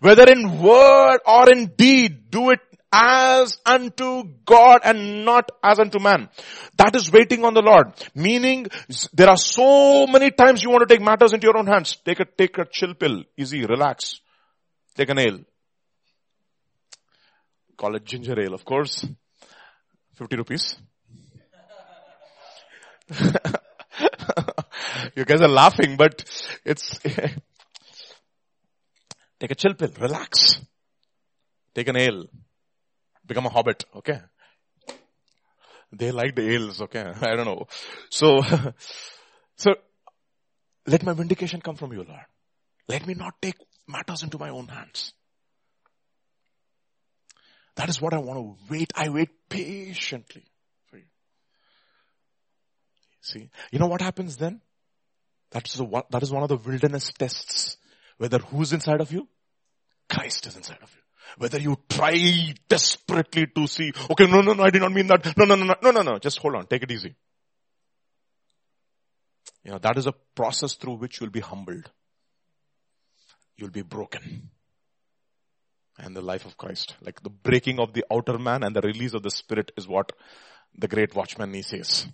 whether 0.00 0.24
in 0.24 0.60
word 0.60 1.18
or 1.24 1.50
in 1.52 1.72
deed, 1.76 2.30
do 2.30 2.50
it 2.50 2.60
as 2.92 3.58
unto 3.66 4.24
God 4.44 4.80
and 4.84 5.24
not 5.24 5.50
as 5.62 5.78
unto 5.78 5.98
man. 6.00 6.28
That 6.76 6.96
is 6.96 7.12
waiting 7.12 7.44
on 7.44 7.54
the 7.54 7.62
Lord. 7.62 7.92
Meaning, 8.14 8.66
there 9.12 9.28
are 9.28 9.36
so 9.36 10.06
many 10.06 10.30
times 10.30 10.62
you 10.62 10.70
want 10.70 10.88
to 10.88 10.94
take 10.94 11.04
matters 11.04 11.32
into 11.32 11.46
your 11.46 11.58
own 11.58 11.66
hands. 11.66 11.96
Take 12.04 12.20
a, 12.20 12.24
take 12.24 12.56
a 12.58 12.64
chill 12.70 12.94
pill. 12.94 13.24
Easy, 13.36 13.64
relax. 13.64 14.20
Take 14.94 15.10
an 15.10 15.18
ale. 15.18 15.40
Call 17.76 17.94
it 17.96 18.04
ginger 18.04 18.40
ale, 18.40 18.54
of 18.54 18.64
course. 18.64 19.04
50 20.16 20.36
rupees. 20.36 20.76
you 25.14 25.24
guys 25.24 25.40
are 25.40 25.48
laughing, 25.48 25.96
but 25.96 26.24
it's, 26.64 26.98
take 29.38 29.50
a 29.50 29.54
chill 29.54 29.74
pill, 29.74 29.92
relax. 30.00 30.60
Take 31.74 31.88
an 31.88 31.96
ale 31.96 32.24
become 33.28 33.46
a 33.46 33.50
hobbit, 33.50 33.84
okay? 33.94 34.20
They 35.92 36.10
like 36.10 36.34
the 36.34 36.50
ales, 36.50 36.80
okay? 36.82 37.12
I 37.20 37.36
don't 37.36 37.46
know. 37.46 37.66
So, 38.10 38.42
so, 39.56 39.74
let 40.86 41.02
my 41.02 41.12
vindication 41.12 41.60
come 41.60 41.76
from 41.76 41.92
you, 41.92 42.04
Lord. 42.04 42.26
Let 42.88 43.06
me 43.06 43.14
not 43.14 43.34
take 43.40 43.56
matters 43.86 44.22
into 44.22 44.38
my 44.38 44.48
own 44.50 44.68
hands. 44.68 45.12
That 47.76 47.88
is 47.88 48.00
what 48.00 48.12
I 48.12 48.18
want 48.18 48.38
to 48.40 48.72
wait. 48.72 48.92
I 48.96 49.08
wait 49.08 49.28
patiently. 49.48 50.44
For 50.90 50.96
you. 50.96 51.04
See, 53.20 53.50
you 53.70 53.78
know 53.78 53.86
what 53.86 54.00
happens 54.00 54.36
then? 54.36 54.60
That's 55.50 55.76
the, 55.76 56.04
that 56.10 56.22
is 56.22 56.32
one 56.32 56.42
of 56.42 56.48
the 56.48 56.56
wilderness 56.56 57.12
tests. 57.16 57.76
Whether 58.16 58.38
who's 58.38 58.72
inside 58.72 59.00
of 59.00 59.12
you? 59.12 59.28
Christ 60.10 60.46
is 60.46 60.56
inside 60.56 60.78
of 60.82 60.90
you. 60.94 61.02
Whether 61.36 61.60
you 61.60 61.78
try 61.88 62.54
desperately 62.68 63.46
to 63.48 63.66
see, 63.66 63.92
okay, 64.10 64.26
no, 64.26 64.40
no, 64.40 64.54
no, 64.54 64.62
I 64.62 64.70
did 64.70 64.82
not 64.82 64.92
mean 64.92 65.06
that. 65.08 65.36
No, 65.36 65.44
no, 65.44 65.54
no, 65.54 65.64
no, 65.64 65.74
no, 65.82 65.90
no, 65.90 66.02
no. 66.02 66.18
Just 66.18 66.38
hold 66.38 66.54
on. 66.54 66.66
Take 66.66 66.82
it 66.84 66.90
easy. 66.90 67.14
You 69.64 69.72
know, 69.72 69.78
that 69.78 69.98
is 69.98 70.06
a 70.06 70.14
process 70.34 70.74
through 70.74 70.94
which 70.94 71.20
you'll 71.20 71.30
be 71.30 71.40
humbled. 71.40 71.90
You'll 73.56 73.70
be 73.70 73.82
broken. 73.82 74.50
And 75.98 76.14
the 76.14 76.22
life 76.22 76.46
of 76.46 76.56
Christ, 76.56 76.94
like 77.02 77.22
the 77.22 77.30
breaking 77.30 77.80
of 77.80 77.92
the 77.92 78.04
outer 78.10 78.38
man 78.38 78.62
and 78.62 78.74
the 78.74 78.80
release 78.80 79.14
of 79.14 79.22
the 79.22 79.30
spirit 79.30 79.72
is 79.76 79.88
what 79.88 80.12
the 80.76 80.86
great 80.86 81.14
Watchman 81.14 81.50
Nee 81.50 81.62
says. 81.62 82.06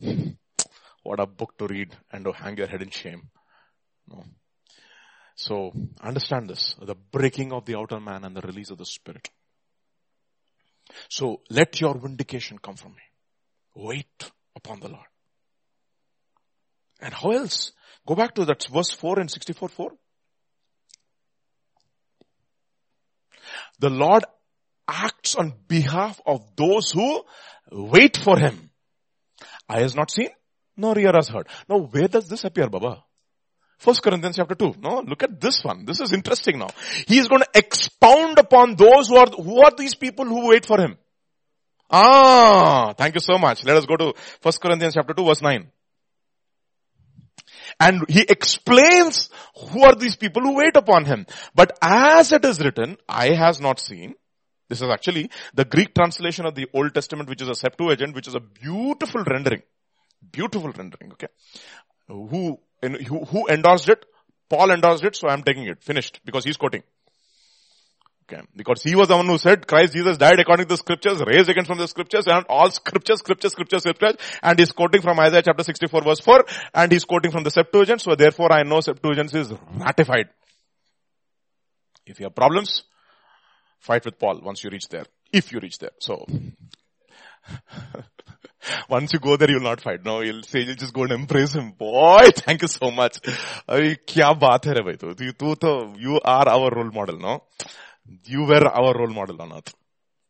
what 1.02 1.20
a 1.20 1.26
book 1.26 1.56
to 1.58 1.66
read 1.68 1.96
and 2.10 2.24
to 2.24 2.32
hang 2.32 2.56
your 2.56 2.66
head 2.66 2.82
in 2.82 2.90
shame. 2.90 3.30
No. 4.08 4.24
So 5.40 5.72
understand 6.02 6.50
this, 6.50 6.74
the 6.82 6.94
breaking 6.94 7.50
of 7.54 7.64
the 7.64 7.74
outer 7.74 7.98
man 7.98 8.24
and 8.24 8.36
the 8.36 8.42
release 8.42 8.68
of 8.68 8.76
the 8.76 8.84
spirit. 8.84 9.26
So 11.08 11.40
let 11.48 11.80
your 11.80 11.96
vindication 11.98 12.58
come 12.58 12.76
from 12.76 12.90
me. 12.90 13.02
Wait 13.74 14.30
upon 14.54 14.80
the 14.80 14.88
Lord. 14.88 15.06
And 17.00 17.14
how 17.14 17.30
else? 17.30 17.72
Go 18.06 18.14
back 18.14 18.34
to 18.34 18.44
that 18.44 18.66
verse 18.66 18.90
4 18.90 19.20
and 19.20 19.30
64 19.30 19.70
4. 19.70 19.92
The 23.78 23.88
Lord 23.88 24.24
acts 24.86 25.36
on 25.36 25.54
behalf 25.66 26.20
of 26.26 26.54
those 26.54 26.90
who 26.90 27.22
wait 27.72 28.18
for 28.18 28.38
Him. 28.38 28.68
Eye 29.66 29.80
has 29.80 29.96
not 29.96 30.10
seen, 30.10 30.28
nor 30.76 30.98
ear 30.98 31.12
has 31.14 31.28
heard. 31.28 31.48
Now 31.66 31.78
where 31.78 32.08
does 32.08 32.28
this 32.28 32.44
appear, 32.44 32.68
Baba? 32.68 33.04
First 33.80 34.02
Corinthians 34.02 34.36
chapter 34.36 34.54
2. 34.54 34.74
No, 34.82 35.02
look 35.06 35.22
at 35.22 35.40
this 35.40 35.64
one. 35.64 35.86
This 35.86 36.00
is 36.00 36.12
interesting 36.12 36.58
now. 36.58 36.68
He 37.06 37.18
is 37.18 37.28
going 37.28 37.40
to 37.40 37.48
expound 37.54 38.38
upon 38.38 38.76
those 38.76 39.08
who 39.08 39.16
are, 39.16 39.26
who 39.26 39.62
are 39.62 39.72
these 39.76 39.94
people 39.94 40.26
who 40.26 40.48
wait 40.48 40.66
for 40.66 40.78
him? 40.78 40.98
Ah, 41.90 42.92
thank 42.96 43.14
you 43.14 43.22
so 43.22 43.38
much. 43.38 43.64
Let 43.64 43.78
us 43.78 43.86
go 43.86 43.96
to 43.96 44.12
First 44.42 44.60
Corinthians 44.60 44.94
chapter 44.94 45.14
2 45.14 45.24
verse 45.24 45.40
9. 45.40 45.66
And 47.80 48.02
he 48.10 48.20
explains 48.20 49.30
who 49.56 49.82
are 49.84 49.94
these 49.94 50.14
people 50.14 50.42
who 50.42 50.56
wait 50.56 50.76
upon 50.76 51.06
him. 51.06 51.24
But 51.54 51.78
as 51.80 52.32
it 52.32 52.44
is 52.44 52.60
written, 52.60 52.98
I 53.08 53.28
has 53.28 53.62
not 53.62 53.80
seen. 53.80 54.14
This 54.68 54.82
is 54.82 54.90
actually 54.90 55.30
the 55.54 55.64
Greek 55.64 55.94
translation 55.94 56.44
of 56.44 56.54
the 56.54 56.68
Old 56.74 56.92
Testament, 56.92 57.30
which 57.30 57.40
is 57.40 57.48
a 57.48 57.54
Septuagint, 57.54 58.14
which 58.14 58.28
is 58.28 58.34
a 58.34 58.40
beautiful 58.40 59.24
rendering. 59.24 59.62
Beautiful 60.30 60.70
rendering, 60.70 61.12
okay? 61.12 61.28
Who, 62.08 62.60
who, 62.82 63.24
who 63.24 63.48
endorsed 63.48 63.88
it? 63.88 64.04
Paul 64.48 64.70
endorsed 64.70 65.04
it, 65.04 65.16
so 65.16 65.28
I'm 65.28 65.42
taking 65.42 65.64
it. 65.64 65.82
Finished. 65.82 66.20
Because 66.24 66.44
he's 66.44 66.56
quoting. 66.56 66.82
Okay. 68.30 68.42
Because 68.54 68.82
he 68.82 68.94
was 68.94 69.08
the 69.08 69.16
one 69.16 69.26
who 69.26 69.38
said 69.38 69.66
Christ 69.66 69.92
Jesus 69.92 70.16
died 70.16 70.38
according 70.38 70.66
to 70.66 70.70
the 70.70 70.76
scriptures, 70.76 71.20
raised 71.26 71.48
again 71.48 71.64
from 71.64 71.78
the 71.78 71.88
scriptures, 71.88 72.26
and 72.26 72.44
all 72.48 72.70
scriptures, 72.70 73.18
scriptures, 73.18 73.52
scriptures, 73.52 73.82
scriptures, 73.82 74.16
and 74.42 74.58
he's 74.58 74.72
quoting 74.72 75.02
from 75.02 75.18
Isaiah 75.18 75.42
chapter 75.42 75.64
64 75.64 76.02
verse 76.02 76.20
4, 76.20 76.44
and 76.74 76.92
he's 76.92 77.04
quoting 77.04 77.32
from 77.32 77.42
the 77.42 77.50
Septuagint, 77.50 78.00
so 78.00 78.14
therefore 78.14 78.52
I 78.52 78.62
know 78.62 78.80
Septuagint 78.80 79.34
is 79.34 79.52
ratified. 79.74 80.28
If 82.06 82.20
you 82.20 82.26
have 82.26 82.34
problems, 82.34 82.84
fight 83.80 84.04
with 84.04 84.18
Paul 84.18 84.40
once 84.42 84.62
you 84.62 84.70
reach 84.70 84.88
there. 84.88 85.06
If 85.32 85.52
you 85.52 85.58
reach 85.60 85.78
there. 85.78 85.92
So, 85.98 86.24
once 88.89 89.13
you 89.13 89.19
go 89.19 89.37
there, 89.37 89.49
you'll 89.49 89.61
not 89.61 89.81
fight. 89.81 90.03
No, 90.05 90.21
you'll 90.21 90.43
say, 90.43 90.61
you'll 90.61 90.75
just 90.75 90.93
go 90.93 91.03
and 91.03 91.11
embrace 91.11 91.53
him. 91.53 91.71
Boy, 91.71 92.29
thank 92.35 92.61
you 92.61 92.67
so 92.67 92.91
much. 92.91 93.19
अरे 93.69 93.95
क्या 94.07 94.31
बात 94.45 94.65
है 94.65 94.73
रे 94.73 94.81
भाई 94.89 94.95
तू 95.03 95.31
तू 95.43 95.55
तो 95.65 95.75
you 96.07 96.19
are 96.23 96.47
our 96.49 96.71
role 96.75 96.91
model, 96.91 97.19
no? 97.19 97.43
You 98.25 98.43
were 98.43 98.65
our 98.67 98.93
role 98.97 99.13
model 99.13 99.41
on 99.41 99.53
earth. 99.53 99.73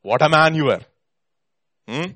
What 0.02 0.22
a 0.22 0.30
man 0.30 0.56
you 0.56 0.66
were. 0.66 0.82
Hmm? 1.88 2.12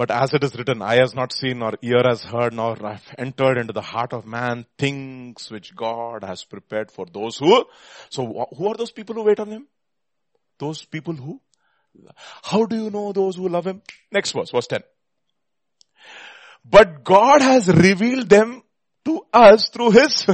But 0.00 0.10
as 0.10 0.32
it 0.32 0.42
is 0.44 0.54
written, 0.56 0.80
eye 0.80 0.96
has 0.96 1.14
not 1.14 1.30
seen 1.30 1.58
nor 1.58 1.74
ear 1.82 2.02
has 2.06 2.22
heard 2.22 2.54
nor 2.54 2.74
entered 3.18 3.58
into 3.58 3.74
the 3.74 3.82
heart 3.82 4.14
of 4.14 4.26
man 4.26 4.64
things 4.78 5.50
which 5.50 5.76
God 5.76 6.24
has 6.24 6.42
prepared 6.42 6.90
for 6.90 7.04
those 7.12 7.36
who, 7.36 7.66
so 8.08 8.46
who 8.56 8.68
are 8.68 8.76
those 8.76 8.92
people 8.92 9.14
who 9.14 9.24
wait 9.24 9.40
on 9.40 9.50
him? 9.50 9.66
Those 10.58 10.86
people 10.86 11.12
who? 11.14 11.40
how 12.43 12.65
do 12.65 12.75
you 12.75 12.89
know 12.89 13.11
those 13.11 13.35
who 13.35 13.47
love 13.49 13.65
him? 13.65 13.81
Next 14.11 14.31
verse, 14.31 14.51
verse 14.51 14.67
10. 14.67 14.81
But 16.63 17.03
God 17.03 17.41
has 17.41 17.67
revealed 17.67 18.29
them 18.29 18.63
to 19.05 19.21
us 19.31 19.69
through 19.69 19.91
His 19.91 20.25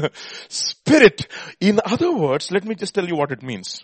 Spirit. 0.48 1.28
In 1.60 1.80
other 1.84 2.14
words, 2.14 2.52
let 2.52 2.64
me 2.64 2.76
just 2.76 2.96
tell 2.96 3.06
you 3.06 3.16
what 3.16 3.32
it 3.32 3.44
means. 3.44 3.84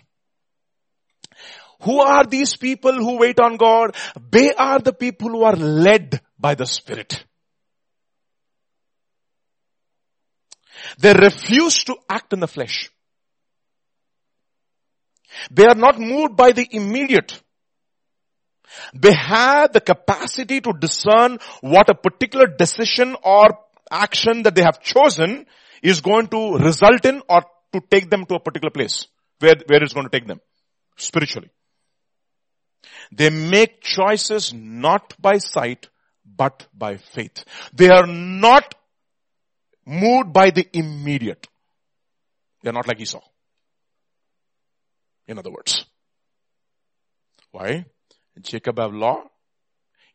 Who 1.82 2.00
are 2.00 2.24
these 2.24 2.56
people 2.56 2.94
who 2.94 3.18
wait 3.18 3.38
on 3.38 3.56
God? 3.56 3.94
They 4.30 4.52
are 4.54 4.80
the 4.80 4.92
people 4.92 5.28
who 5.28 5.42
are 5.42 5.54
led 5.54 6.20
by 6.38 6.54
the 6.54 6.66
Spirit. 6.66 7.24
They 10.98 11.12
refuse 11.12 11.84
to 11.84 11.96
act 12.08 12.32
in 12.32 12.40
the 12.40 12.48
flesh. 12.48 12.90
They 15.50 15.66
are 15.66 15.74
not 15.74 16.00
moved 16.00 16.36
by 16.36 16.52
the 16.52 16.66
immediate. 16.70 17.40
They 18.94 19.12
have 19.12 19.72
the 19.72 19.80
capacity 19.80 20.60
to 20.60 20.72
discern 20.72 21.38
what 21.60 21.88
a 21.88 21.94
particular 21.94 22.46
decision 22.46 23.16
or 23.22 23.58
action 23.90 24.42
that 24.42 24.54
they 24.54 24.62
have 24.62 24.82
chosen 24.82 25.46
is 25.82 26.00
going 26.00 26.28
to 26.28 26.58
result 26.58 27.04
in 27.04 27.22
or 27.28 27.42
to 27.72 27.80
take 27.90 28.10
them 28.10 28.26
to 28.26 28.34
a 28.34 28.40
particular 28.40 28.70
place 28.70 29.06
where, 29.40 29.54
where 29.66 29.82
it's 29.82 29.94
going 29.94 30.06
to 30.06 30.10
take 30.10 30.26
them 30.26 30.40
spiritually. 30.96 31.50
They 33.12 33.30
make 33.30 33.80
choices 33.80 34.52
not 34.52 35.14
by 35.20 35.38
sight, 35.38 35.88
but 36.24 36.66
by 36.74 36.96
faith. 36.96 37.44
They 37.72 37.88
are 37.88 38.06
not 38.06 38.74
moved 39.86 40.32
by 40.32 40.50
the 40.50 40.66
immediate. 40.72 41.46
They 42.62 42.70
are 42.70 42.74
not 42.74 42.86
like 42.86 43.00
Esau. 43.00 43.20
In 45.26 45.38
other 45.38 45.50
words. 45.50 45.84
Why? 47.50 47.86
Jacob 48.42 48.78
have 48.78 48.92
law, 48.92 49.22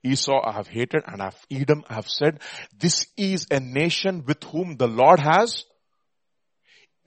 Esau 0.03 0.41
I 0.43 0.51
have 0.51 0.67
hated 0.67 1.03
and 1.07 1.21
have 1.21 1.37
Edom 1.49 1.83
I 1.89 1.95
have 1.95 2.09
said, 2.09 2.41
this 2.77 3.07
is 3.17 3.47
a 3.51 3.59
nation 3.59 4.23
with 4.25 4.43
whom 4.43 4.75
the 4.77 4.87
Lord 4.87 5.19
has 5.19 5.65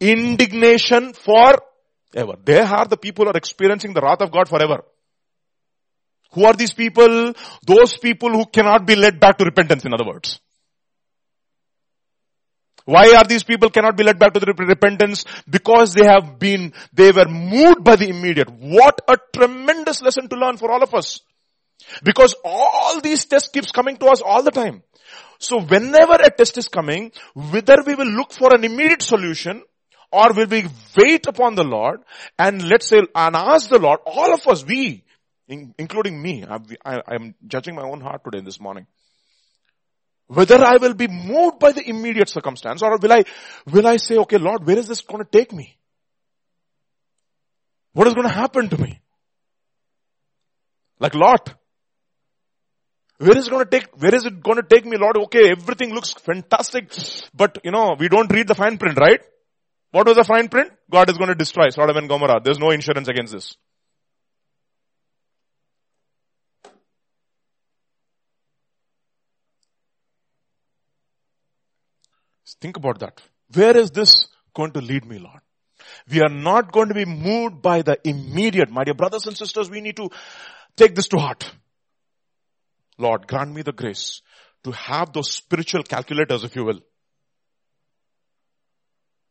indignation 0.01 1.13
forever. 1.13 2.37
They 2.45 2.61
are 2.61 2.87
the 2.87 2.97
people 2.97 3.25
who 3.25 3.31
are 3.31 3.37
experiencing 3.37 3.93
the 3.93 4.01
wrath 4.01 4.21
of 4.21 4.33
God 4.33 4.49
forever. 4.49 4.85
Who 6.33 6.45
are 6.45 6.55
these 6.55 6.73
people? 6.73 7.35
Those 7.67 7.97
people 7.99 8.31
who 8.31 8.47
cannot 8.47 8.87
be 8.87 8.97
led 8.97 9.21
back 9.21 9.39
to 9.39 9.45
repentance 9.45 9.85
in 9.85 9.95
other 9.95 10.07
words. 10.07 10.41
Why 12.87 13.17
are 13.17 13.25
these 13.25 13.43
people 13.43 13.69
cannot 13.69 13.97
be 13.97 14.05
led 14.05 14.19
back 14.19 14.33
to 14.35 14.41
the 14.41 14.47
repentance? 14.47 15.25
Because 15.51 15.93
they 15.93 16.07
have 16.07 16.39
been, 16.39 16.73
they 16.93 17.11
were 17.11 17.29
moved 17.29 17.83
by 17.83 17.97
the 17.97 18.09
immediate. 18.09 18.49
What 18.49 19.01
a 19.09 19.17
tremendous 19.35 20.01
lesson 20.01 20.29
to 20.29 20.37
learn 20.37 20.57
for 20.57 20.71
all 20.71 20.83
of 20.83 20.95
us. 20.95 21.21
Because 22.05 22.35
all 22.45 23.01
these 23.01 23.25
tests 23.25 23.49
keeps 23.49 23.73
coming 23.73 23.97
to 23.99 24.07
us 24.07 24.23
all 24.23 24.45
the 24.45 24.53
time. 24.53 24.85
So 25.39 25.61
whenever 25.61 26.15
a 26.15 26.31
test 26.31 26.59
is 26.59 26.69
coming, 26.69 27.11
whether 27.35 27.77
we 27.85 27.97
will 27.97 28.07
look 28.07 28.33
for 28.33 28.55
an 28.55 28.63
immediate 28.63 29.03
solution 29.03 29.63
or 30.13 30.33
will 30.33 30.47
we 30.47 30.67
wait 30.97 31.27
upon 31.27 31.57
the 31.57 31.65
Lord 31.65 32.01
and 32.39 32.69
let's 32.69 32.87
say 32.87 32.99
and 32.99 33.37
ask 33.37 33.69
the 33.69 33.81
Lord, 33.81 33.99
all 34.07 34.33
of 34.33 34.47
us, 34.47 34.65
we, 34.65 35.05
including 35.49 36.23
me, 36.23 36.45
I, 36.85 37.01
am 37.11 37.35
judging 37.47 37.75
my 37.75 37.83
own 37.83 38.01
heart 38.01 38.23
today 38.25 38.39
in 38.39 38.45
this 38.45 38.61
morning. 38.61 38.87
Whether 40.29 40.65
I 40.65 40.77
will 40.79 40.95
be 40.95 41.07
moved 41.07 41.61
by 41.61 41.73
the 41.73 41.89
immediate 41.89 42.29
circumstance 42.29 42.83
or 42.83 42.99
will 42.99 43.13
I, 43.13 43.25
will 43.71 43.87
I 43.87 43.97
say, 43.97 44.17
okay 44.19 44.39
Lord, 44.39 44.67
where 44.67 44.79
is 44.79 44.89
this 44.89 45.01
going 45.03 45.23
to 45.23 45.31
take 45.31 45.53
me? 45.53 45.77
What 47.93 48.09
is 48.09 48.15
going 48.15 48.27
to 48.27 48.33
happen 48.33 48.69
to 48.69 48.79
me? 48.79 49.01
Like 50.99 51.15
Lot. 51.15 51.55
Where 53.19 53.37
is 53.37 53.47
it 53.47 53.51
going 53.51 53.65
to 53.65 53.71
take, 53.71 53.89
where 53.99 54.15
is 54.15 54.27
it 54.27 54.43
going 54.43 54.57
to 54.57 54.63
take 54.63 54.85
me, 54.85 54.99
Lord? 54.99 55.17
Okay, 55.17 55.51
everything 55.51 55.95
looks 55.95 56.13
fantastic, 56.13 56.93
but 57.33 57.59
you 57.65 57.71
know, 57.71 57.97
we 57.99 58.09
don't 58.09 58.31
read 58.31 58.49
the 58.49 58.55
fine 58.55 58.77
print, 58.77 58.99
right? 58.99 59.21
What 59.91 60.07
was 60.07 60.17
the 60.17 60.25
fine 60.25 60.49
print? 60.49 60.73
God 60.91 61.09
is 61.09 61.17
going 61.17 61.29
to 61.29 61.35
destroy 61.35 61.71
Sodom 61.71 61.97
and 61.97 62.09
Gomorrah. 62.09 62.41
There's 62.45 62.59
no 62.59 62.71
insurance 62.71 63.09
against 63.09 63.33
this. 63.33 63.57
Think 72.61 72.77
about 72.77 73.01
that. 73.01 73.21
Where 73.53 73.77
is 73.77 73.91
this 73.91 74.29
going 74.55 74.73
to 74.73 74.81
lead 74.81 75.05
me, 75.05 75.19
Lord? 75.19 75.41
We 76.09 76.21
are 76.21 76.29
not 76.29 76.73
going 76.73 76.89
to 76.89 76.95
be 76.95 77.05
moved 77.05 77.63
by 77.63 77.83
the 77.83 77.99
immediate. 78.05 78.71
My 78.71 78.85
dear 78.85 78.95
brothers 78.95 79.27
and 79.27 79.37
sisters, 79.37 79.71
we 79.71 79.81
need 79.81 79.97
to 79.97 80.09
take 80.77 80.95
this 80.95 81.09
to 81.09 81.19
heart. 81.19 81.51
Lord, 82.99 83.27
grant 83.27 83.53
me 83.53 83.63
the 83.63 83.73
grace 83.73 84.23
to 84.65 84.73
have 84.73 85.13
those 85.13 85.31
spiritual 85.31 85.83
calculators, 85.83 86.45
if 86.45 86.57
you 86.57 86.65
will, 86.65 86.81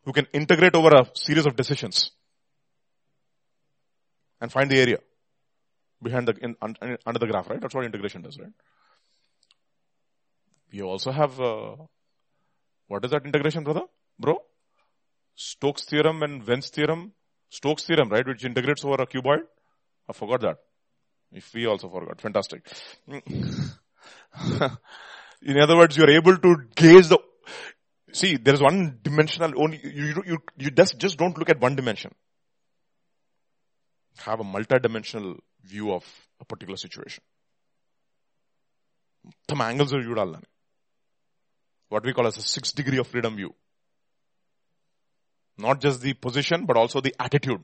who 0.03 0.13
can 0.13 0.27
integrate 0.33 0.75
over 0.75 0.89
a 0.89 1.09
series 1.15 1.45
of 1.45 1.55
decisions 1.55 2.11
and 4.39 4.51
find 4.51 4.69
the 4.69 4.79
area 4.79 4.97
behind 6.01 6.27
the, 6.27 6.35
in, 6.41 6.55
under 6.61 7.19
the 7.19 7.25
graph, 7.25 7.49
right? 7.49 7.59
That's 7.59 7.73
what 7.73 7.85
integration 7.85 8.21
does, 8.21 8.37
right? 8.37 8.51
We 10.71 10.81
also 10.83 11.11
have, 11.11 11.39
uh, 11.39 11.75
what 12.87 13.03
is 13.05 13.11
that 13.11 13.25
integration, 13.25 13.63
brother? 13.63 13.83
Bro? 14.19 14.39
Stokes 15.35 15.85
theorem 15.85 16.23
and 16.23 16.43
Venn 16.43 16.61
theorem. 16.61 17.13
Stokes 17.49 17.83
theorem, 17.85 18.09
right? 18.09 18.25
Which 18.25 18.43
integrates 18.45 18.85
over 18.85 19.01
a 19.01 19.07
cuboid. 19.07 19.41
I 20.07 20.13
forgot 20.13 20.41
that. 20.41 20.57
If 21.31 21.53
we 21.53 21.65
also 21.65 21.89
forgot. 21.89 22.21
Fantastic. 22.21 22.67
In 25.41 25.59
other 25.59 25.75
words, 25.75 25.97
you're 25.97 26.09
able 26.09 26.37
to 26.37 26.55
gauge 26.75 27.07
the, 27.07 27.19
see, 28.11 28.37
there 28.37 28.53
is 28.53 28.61
one 28.61 28.99
dimensional, 29.01 29.51
only, 29.61 29.79
you, 29.83 30.23
you, 30.25 30.37
you 30.57 30.71
just, 30.71 30.97
just 30.97 31.17
don't 31.17 31.37
look 31.37 31.49
at 31.49 31.59
one 31.59 31.75
dimension. 31.75 32.13
Have 34.19 34.39
a 34.39 34.43
multi-dimensional 34.43 35.35
view 35.63 35.91
of 35.93 36.05
a 36.39 36.45
particular 36.45 36.77
situation. 36.77 37.23
Some 39.49 39.61
angles 39.61 39.93
are 39.93 40.01
you 40.01 40.15
What 41.89 42.03
we 42.03 42.13
call 42.13 42.27
as 42.27 42.37
a 42.37 42.41
six 42.41 42.71
degree 42.71 42.97
of 42.97 43.07
freedom 43.07 43.35
view. 43.35 43.53
Not 45.57 45.79
just 45.79 46.01
the 46.01 46.13
position, 46.13 46.65
but 46.65 46.77
also 46.77 47.01
the 47.01 47.15
attitude. 47.19 47.63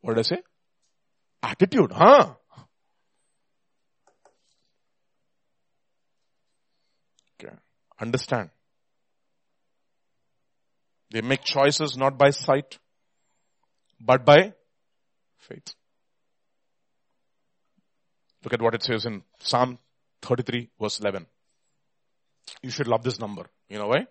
What 0.00 0.14
did 0.14 0.20
I 0.20 0.22
say? 0.22 0.42
Attitude, 1.42 1.92
huh? 1.92 2.34
Okay. 7.40 7.54
Understand. 8.00 8.50
They 11.10 11.20
make 11.20 11.42
choices 11.42 11.96
not 11.96 12.18
by 12.18 12.30
sight, 12.30 12.78
but 14.00 14.24
by 14.24 14.52
faith. 15.38 15.74
Look 18.44 18.52
at 18.52 18.62
what 18.62 18.74
it 18.74 18.82
says 18.82 19.04
in 19.04 19.22
Psalm 19.40 19.78
33 20.22 20.70
verse 20.80 21.00
11. 21.00 21.26
You 22.62 22.70
should 22.70 22.88
love 22.88 23.02
this 23.02 23.18
number. 23.18 23.46
You 23.68 23.78
know 23.78 23.88
why? 23.88 24.06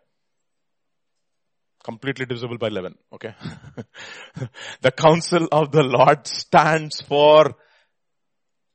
Completely 1.83 2.25
divisible 2.25 2.57
by 2.57 2.67
11. 2.67 2.95
Okay. 3.13 3.33
the 4.81 4.91
counsel 4.91 5.47
of 5.51 5.71
the 5.71 5.83
Lord 5.83 6.27
stands 6.27 7.01
for, 7.01 7.55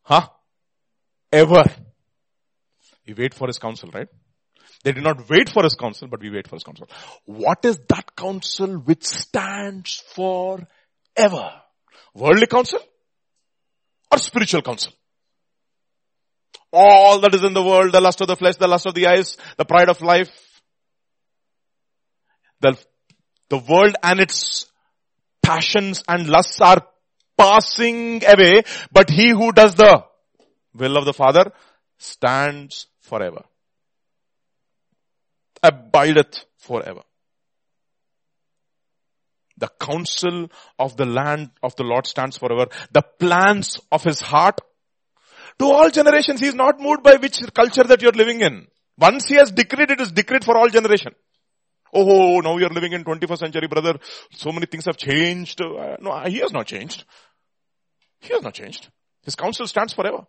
huh? 0.02 0.28
Ever. 1.30 1.64
You 3.04 3.14
wait 3.16 3.34
for 3.34 3.48
his 3.48 3.58
counsel, 3.58 3.90
right? 3.92 4.08
They 4.84 4.92
did 4.92 5.04
not 5.04 5.28
wait 5.28 5.48
for 5.48 5.62
his 5.62 5.74
counsel, 5.74 6.08
but 6.08 6.20
we 6.20 6.30
wait 6.30 6.48
for 6.48 6.56
his 6.56 6.64
counsel. 6.64 6.88
What 7.24 7.64
is 7.64 7.78
that 7.88 8.16
counsel 8.16 8.78
which 8.78 9.04
stands 9.04 10.02
for 10.14 10.66
ever? 11.16 11.52
Worldly 12.14 12.46
counsel 12.46 12.80
or 14.10 14.18
spiritual 14.18 14.62
counsel? 14.62 14.92
All 16.72 17.20
that 17.20 17.34
is 17.34 17.44
in 17.44 17.54
the 17.54 17.62
world, 17.62 17.92
the 17.92 18.00
lust 18.00 18.20
of 18.20 18.28
the 18.28 18.36
flesh, 18.36 18.56
the 18.56 18.68
lust 18.68 18.86
of 18.86 18.94
the 18.94 19.06
eyes, 19.06 19.36
the 19.58 19.64
pride 19.64 19.88
of 19.88 20.00
life, 20.00 20.30
the, 22.60 22.76
the 23.50 23.58
world 23.58 23.94
and 24.02 24.20
its 24.20 24.66
passions 25.42 26.02
and 26.08 26.28
lusts 26.28 26.60
are 26.60 26.86
passing 27.36 28.22
away, 28.24 28.62
but 28.92 29.10
he 29.10 29.30
who 29.30 29.52
does 29.52 29.74
the 29.74 30.04
will 30.74 30.96
of 30.96 31.04
the 31.04 31.12
Father 31.12 31.52
stands 31.98 32.86
forever 33.00 33.44
abideth 35.62 36.44
forever. 36.58 37.02
The 39.58 39.68
counsel 39.80 40.50
of 40.78 40.96
the 40.96 41.06
land 41.06 41.50
of 41.62 41.76
the 41.76 41.84
Lord 41.84 42.06
stands 42.06 42.36
forever. 42.36 42.66
The 42.90 43.02
plans 43.02 43.78
of 43.92 44.02
his 44.02 44.20
heart 44.20 44.60
to 45.58 45.66
all 45.66 45.90
generations. 45.90 46.40
He 46.40 46.46
is 46.46 46.54
not 46.54 46.80
moved 46.80 47.02
by 47.02 47.16
which 47.16 47.40
culture 47.54 47.84
that 47.84 48.02
you're 48.02 48.12
living 48.12 48.40
in. 48.40 48.66
Once 48.98 49.28
he 49.28 49.36
has 49.36 49.50
decreed, 49.50 49.90
it 49.90 50.00
is 50.00 50.12
decreed 50.12 50.44
for 50.44 50.56
all 50.56 50.68
generation. 50.68 51.14
Oh, 51.94 52.40
now 52.40 52.56
you're 52.56 52.70
living 52.70 52.92
in 52.92 53.04
21st 53.04 53.38
century, 53.38 53.68
brother. 53.68 53.98
So 54.32 54.50
many 54.50 54.66
things 54.66 54.86
have 54.86 54.96
changed. 54.96 55.60
Uh, 55.60 55.96
no, 56.00 56.18
he 56.20 56.38
has 56.38 56.52
not 56.52 56.66
changed. 56.66 57.04
He 58.20 58.32
has 58.32 58.42
not 58.42 58.54
changed. 58.54 58.88
His 59.24 59.34
counsel 59.34 59.66
stands 59.66 59.92
forever. 59.92 60.24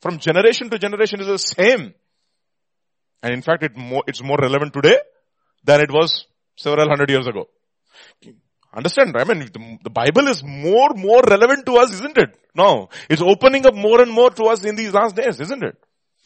From 0.00 0.18
generation 0.18 0.70
to 0.70 0.78
generation 0.78 1.20
is 1.20 1.26
the 1.26 1.38
same. 1.38 1.94
And 3.22 3.34
in 3.34 3.42
fact, 3.42 3.64
it's 3.64 4.22
more 4.22 4.38
relevant 4.40 4.72
today 4.72 4.98
than 5.64 5.80
it 5.80 5.90
was 5.90 6.26
several 6.56 6.88
hundred 6.88 7.10
years 7.10 7.26
ago. 7.26 7.48
Understand? 8.74 9.16
I 9.16 9.24
mean, 9.24 9.40
the, 9.40 9.78
the, 9.84 9.90
Bible 9.90 10.28
is 10.28 10.42
more, 10.44 10.90
more 10.94 11.22
relevant 11.22 11.64
to 11.66 11.76
us, 11.76 11.92
isn't 11.94 12.18
it? 12.18 12.38
No. 12.54 12.90
It's 13.08 13.22
opening 13.22 13.66
up 13.66 13.74
more 13.74 14.02
and 14.02 14.10
more 14.10 14.30
to 14.30 14.44
us 14.44 14.64
in 14.64 14.76
these 14.76 14.92
last 14.92 15.16
days, 15.16 15.40
isn't 15.40 15.62
it? 15.62 15.76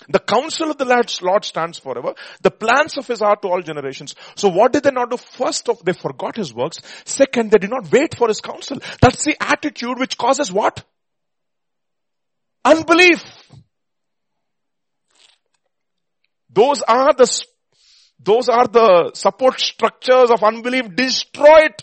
The 0.09 0.19
counsel 0.19 0.71
of 0.71 0.79
the 0.79 0.85
Lord 1.23 1.45
stands 1.45 1.79
forever. 1.79 2.15
The 2.43 2.51
plans 2.51 2.99
of 2.99 3.07
his 3.07 3.21
heart 3.21 3.43
to 3.43 3.49
all 3.49 3.63
generations. 3.63 4.17
So 4.35 4.49
what 4.49 4.73
did 4.73 4.83
they 4.83 4.91
not 4.91 5.11
do? 5.11 5.17
First 5.17 5.69
of, 5.69 5.85
they 5.85 5.93
forgot 5.93 6.37
his 6.37 6.53
works. 6.53 6.79
Second, 7.05 7.53
they 7.53 7.59
did 7.59 7.71
not 7.71 7.91
wait 7.93 8.17
for 8.17 8.27
his 8.27 8.41
counsel. 8.41 8.79
That's 9.01 9.25
the 9.25 9.37
attitude 9.41 9.99
which 10.01 10.19
causes 10.19 10.51
what? 10.51 10.85
Unbelief. 12.65 13.23
Those 16.51 16.83
are 16.83 17.13
the, 17.13 17.45
those 18.19 18.49
are 18.49 18.67
the 18.67 19.13
support 19.15 19.61
structures 19.61 20.31
of 20.31 20.43
unbelief. 20.43 20.95
Destroy 20.95 21.67
it. 21.67 21.83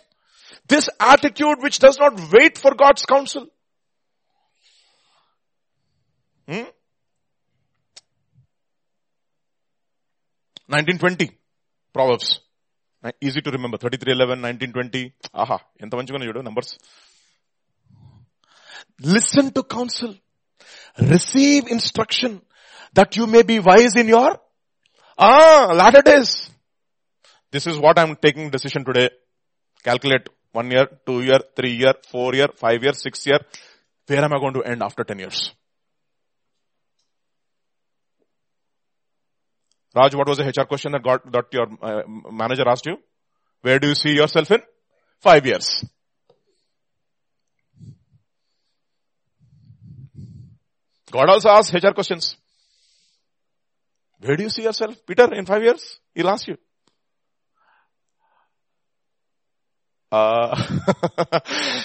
This 0.69 0.89
attitude 0.99 1.61
which 1.65 1.79
does 1.79 1.97
not 1.99 2.13
wait 2.33 2.57
for 2.57 2.73
God's 2.75 3.05
counsel. 3.05 3.47
Hmm? 6.47 6.65
1920. 10.67 11.31
Proverbs. 11.93 12.39
Easy 13.21 13.41
to 13.41 13.51
remember. 13.51 13.77
3311, 13.77 14.41
1920. 14.41 15.01
Aha. 15.43 15.57
ఎంత 15.83 15.93
మంచిగా 15.99 16.27
చూడు 16.29 16.41
numbers. 16.47 16.69
Listen 19.15 19.47
to 19.57 19.61
counsel. 19.75 20.11
Receive 21.13 21.63
instruction 21.75 22.31
that 22.97 23.15
you 23.17 23.25
may 23.35 23.43
be 23.51 23.57
wise 23.69 23.95
in 24.01 24.07
your 24.15 24.29
Ah, 25.27 25.71
latter 25.81 26.01
days. 26.01 26.31
This 27.53 27.65
is 27.71 27.77
what 27.83 27.97
I'm 28.01 28.13
taking 28.25 28.49
decision 28.55 28.83
today. 28.87 29.09
Calculate 29.87 30.25
one 30.52 30.70
year, 30.70 30.88
two 31.06 31.22
year, 31.22 31.40
three 31.54 31.72
year, 31.72 31.94
four 32.10 32.34
year, 32.34 32.48
five 32.54 32.82
year, 32.82 32.92
six 32.92 33.26
year. 33.26 33.40
Where 34.06 34.24
am 34.24 34.32
I 34.32 34.38
going 34.38 34.54
to 34.54 34.62
end 34.64 34.82
after 34.82 35.04
10 35.04 35.18
years? 35.18 35.54
Raj, 39.94 40.14
what 40.14 40.28
was 40.28 40.38
the 40.38 40.44
HR 40.44 40.66
question 40.66 40.92
that 40.92 41.02
got, 41.02 41.30
that 41.32 41.46
your 41.52 41.66
uh, 41.82 42.02
manager 42.30 42.68
asked 42.68 42.86
you? 42.86 42.96
Where 43.62 43.78
do 43.78 43.88
you 43.88 43.94
see 43.94 44.14
yourself 44.14 44.50
in? 44.50 44.62
Five 45.20 45.46
years. 45.46 45.84
God 51.10 51.28
also 51.28 51.48
asks 51.48 51.74
HR 51.74 51.92
questions. 51.92 52.36
Where 54.20 54.36
do 54.36 54.44
you 54.44 54.50
see 54.50 54.62
yourself? 54.62 54.94
Peter, 55.06 55.32
in 55.34 55.44
five 55.44 55.62
years? 55.62 55.98
He'll 56.14 56.28
ask 56.28 56.46
you. 56.46 56.56
Uh, 60.10 60.56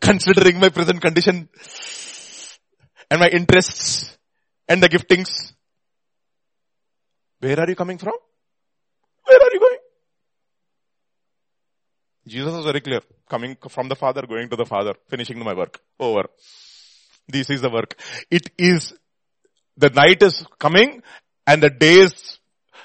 considering 0.00 0.60
my 0.60 0.68
present 0.68 1.00
condition 1.00 1.48
and 3.10 3.20
my 3.20 3.28
interests 3.28 4.16
and 4.68 4.82
the 4.82 4.88
giftings, 4.88 5.52
where 7.40 7.58
are 7.58 7.68
you 7.68 7.74
coming 7.74 7.98
from? 7.98 8.14
Where 9.24 9.38
are 9.38 9.52
you 9.52 9.60
going? 9.60 9.78
Jesus 12.26 12.52
was 12.52 12.64
very 12.64 12.80
clear. 12.80 13.00
Coming 13.28 13.56
from 13.68 13.88
the 13.88 13.96
Father, 13.96 14.22
going 14.26 14.48
to 14.48 14.56
the 14.56 14.66
Father, 14.66 14.94
finishing 15.08 15.38
my 15.38 15.54
work. 15.54 15.80
Over. 15.98 16.26
This 17.28 17.50
is 17.50 17.60
the 17.60 17.70
work. 17.70 18.00
It 18.30 18.50
is, 18.58 18.92
the 19.76 19.90
night 19.90 20.22
is 20.22 20.44
coming 20.58 21.02
and 21.46 21.62
the 21.62 21.70
days 21.70 22.39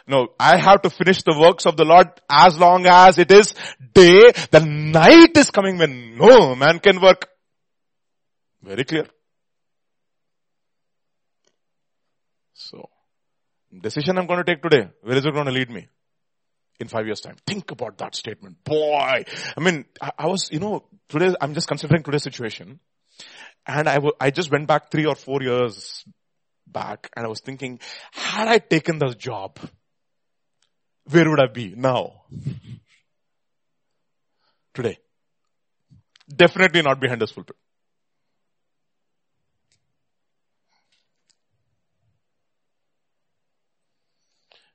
no, 0.07 0.27
I 0.39 0.57
have 0.57 0.83
to 0.83 0.89
finish 0.89 1.23
the 1.23 1.37
works 1.37 1.65
of 1.65 1.77
the 1.77 1.85
Lord 1.85 2.07
as 2.29 2.59
long 2.59 2.85
as 2.85 3.17
it 3.17 3.31
is 3.31 3.53
day. 3.93 4.31
The 4.51 4.59
night 4.59 5.35
is 5.35 5.49
coming 5.49 5.77
when 5.77 6.17
no 6.17 6.55
man 6.55 6.79
can 6.79 7.01
work. 7.01 7.27
Very 8.61 8.83
clear. 8.83 9.07
So, 12.53 12.89
decision 13.81 14.17
I'm 14.17 14.27
going 14.27 14.43
to 14.43 14.45
take 14.45 14.61
today, 14.61 14.89
where 15.01 15.17
is 15.17 15.25
it 15.25 15.33
going 15.33 15.45
to 15.45 15.51
lead 15.51 15.69
me? 15.69 15.87
In 16.79 16.89
five 16.89 17.05
years 17.05 17.21
time. 17.21 17.37
Think 17.47 17.71
about 17.71 17.97
that 17.99 18.15
statement. 18.15 18.61
Boy. 18.63 19.23
I 19.57 19.61
mean, 19.61 19.85
I, 20.01 20.11
I 20.19 20.27
was, 20.27 20.49
you 20.51 20.59
know, 20.59 20.83
today, 21.07 21.33
I'm 21.39 21.53
just 21.53 21.69
considering 21.69 22.03
today's 22.03 22.23
situation. 22.23 22.79
And 23.65 23.87
I, 23.87 23.95
w- 23.95 24.13
I 24.19 24.29
just 24.29 24.51
went 24.51 24.67
back 24.67 24.91
three 24.91 25.05
or 25.05 25.15
four 25.15 25.41
years 25.41 26.03
back 26.67 27.09
and 27.15 27.25
I 27.25 27.29
was 27.29 27.39
thinking, 27.39 27.79
had 28.11 28.49
I 28.49 28.57
taken 28.57 28.99
the 28.99 29.15
job, 29.17 29.57
where 31.09 31.29
would 31.29 31.39
I 31.39 31.47
be 31.47 31.73
now? 31.75 32.23
Today. 34.73 34.97
Definitely 36.27 36.81
not 36.81 36.99
behind 36.99 37.21
this 37.21 37.31
pulpit. 37.31 37.55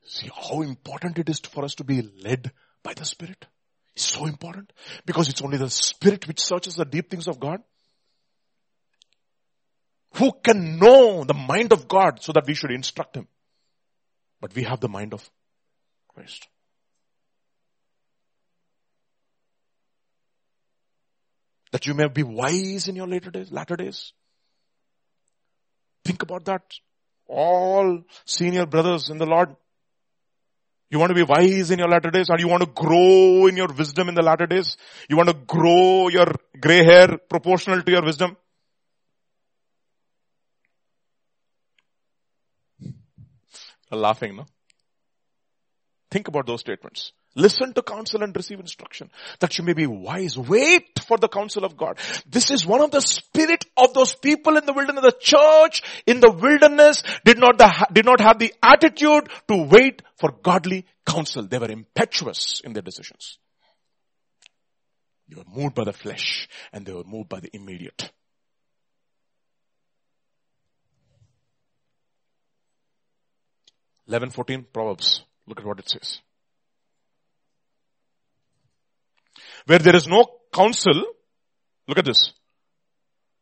See 0.05 0.29
how 0.33 0.61
important 0.61 1.19
it 1.19 1.29
is 1.29 1.39
for 1.39 1.63
us 1.63 1.75
to 1.75 1.83
be 1.83 2.01
led 2.01 2.51
by 2.83 2.93
the 2.93 3.05
Spirit. 3.05 3.45
It's 3.95 4.05
so 4.05 4.25
important 4.25 4.71
because 5.05 5.29
it's 5.29 5.41
only 5.41 5.57
the 5.57 5.69
Spirit 5.69 6.27
which 6.27 6.41
searches 6.41 6.75
the 6.75 6.85
deep 6.85 7.09
things 7.09 7.27
of 7.27 7.39
God. 7.39 7.61
Who 10.15 10.33
can 10.43 10.79
know 10.79 11.23
the 11.23 11.33
mind 11.33 11.71
of 11.71 11.87
God 11.87 12.21
so 12.21 12.33
that 12.33 12.45
we 12.45 12.53
should 12.53 12.71
instruct 12.71 13.15
Him? 13.15 13.27
But 14.41 14.53
we 14.55 14.63
have 14.63 14.79
the 14.79 14.89
mind 14.89 15.13
of 15.13 15.29
That 21.71 21.87
you 21.87 21.93
may 21.93 22.07
be 22.07 22.23
wise 22.23 22.87
in 22.87 22.95
your 22.95 23.07
later 23.07 23.31
days, 23.31 23.51
latter 23.51 23.75
days. 23.75 24.13
Think 26.03 26.23
about 26.23 26.45
that. 26.45 26.63
All 27.27 28.03
senior 28.25 28.65
brothers 28.65 29.09
in 29.09 29.17
the 29.17 29.25
Lord. 29.25 29.55
You 30.89 30.99
want 30.99 31.11
to 31.11 31.15
be 31.15 31.23
wise 31.23 31.71
in 31.71 31.79
your 31.79 31.87
latter 31.87 32.11
days 32.11 32.29
or 32.29 32.37
you 32.37 32.49
want 32.49 32.63
to 32.63 32.69
grow 32.69 33.47
in 33.47 33.55
your 33.55 33.71
wisdom 33.71 34.09
in 34.09 34.15
the 34.15 34.21
latter 34.21 34.45
days? 34.45 34.75
You 35.09 35.15
want 35.15 35.29
to 35.29 35.35
grow 35.35 36.09
your 36.09 36.27
gray 36.59 36.83
hair 36.83 37.17
proportional 37.29 37.81
to 37.81 37.91
your 37.91 38.03
wisdom? 38.03 38.35
laughing, 43.91 44.35
no? 44.35 44.45
Think 46.11 46.27
about 46.27 46.45
those 46.45 46.59
statements. 46.59 47.13
Listen 47.35 47.73
to 47.73 47.81
counsel 47.81 48.21
and 48.21 48.35
receive 48.35 48.59
instruction 48.59 49.09
that 49.39 49.57
you 49.57 49.63
may 49.63 49.71
be 49.71 49.87
wise. 49.87 50.37
Wait 50.37 50.99
for 51.07 51.17
the 51.17 51.29
counsel 51.29 51.63
of 51.63 51.77
God. 51.77 51.97
This 52.29 52.51
is 52.51 52.65
one 52.65 52.81
of 52.81 52.91
the 52.91 52.99
spirit 52.99 53.63
of 53.77 53.93
those 53.93 54.13
people 54.13 54.57
in 54.57 54.65
the 54.65 54.73
wilderness. 54.73 55.05
The 55.05 55.17
church 55.17 55.81
in 56.05 56.19
the 56.19 56.29
wilderness 56.29 57.01
did 57.23 57.39
not, 57.39 57.57
the, 57.57 57.87
did 57.93 58.03
not 58.03 58.19
have 58.19 58.37
the 58.37 58.53
attitude 58.61 59.29
to 59.47 59.63
wait 59.71 60.01
for 60.17 60.33
godly 60.43 60.85
counsel. 61.05 61.43
They 61.43 61.57
were 61.57 61.71
impetuous 61.71 62.61
in 62.65 62.73
their 62.73 62.83
decisions. 62.83 63.37
They 65.29 65.37
were 65.37 65.45
moved 65.49 65.75
by 65.75 65.85
the 65.85 65.93
flesh 65.93 66.49
and 66.73 66.85
they 66.85 66.91
were 66.91 67.05
moved 67.05 67.29
by 67.29 67.39
the 67.39 67.55
immediate. 67.55 68.11
11, 74.09 74.31
14 74.31 74.65
Proverbs. 74.73 75.23
Look 75.47 75.59
at 75.59 75.65
what 75.65 75.79
it 75.79 75.89
says. 75.89 76.21
Where 79.65 79.79
there 79.79 79.95
is 79.95 80.07
no 80.07 80.25
counsel, 80.53 81.03
look 81.87 81.97
at 81.97 82.05
this. 82.05 82.33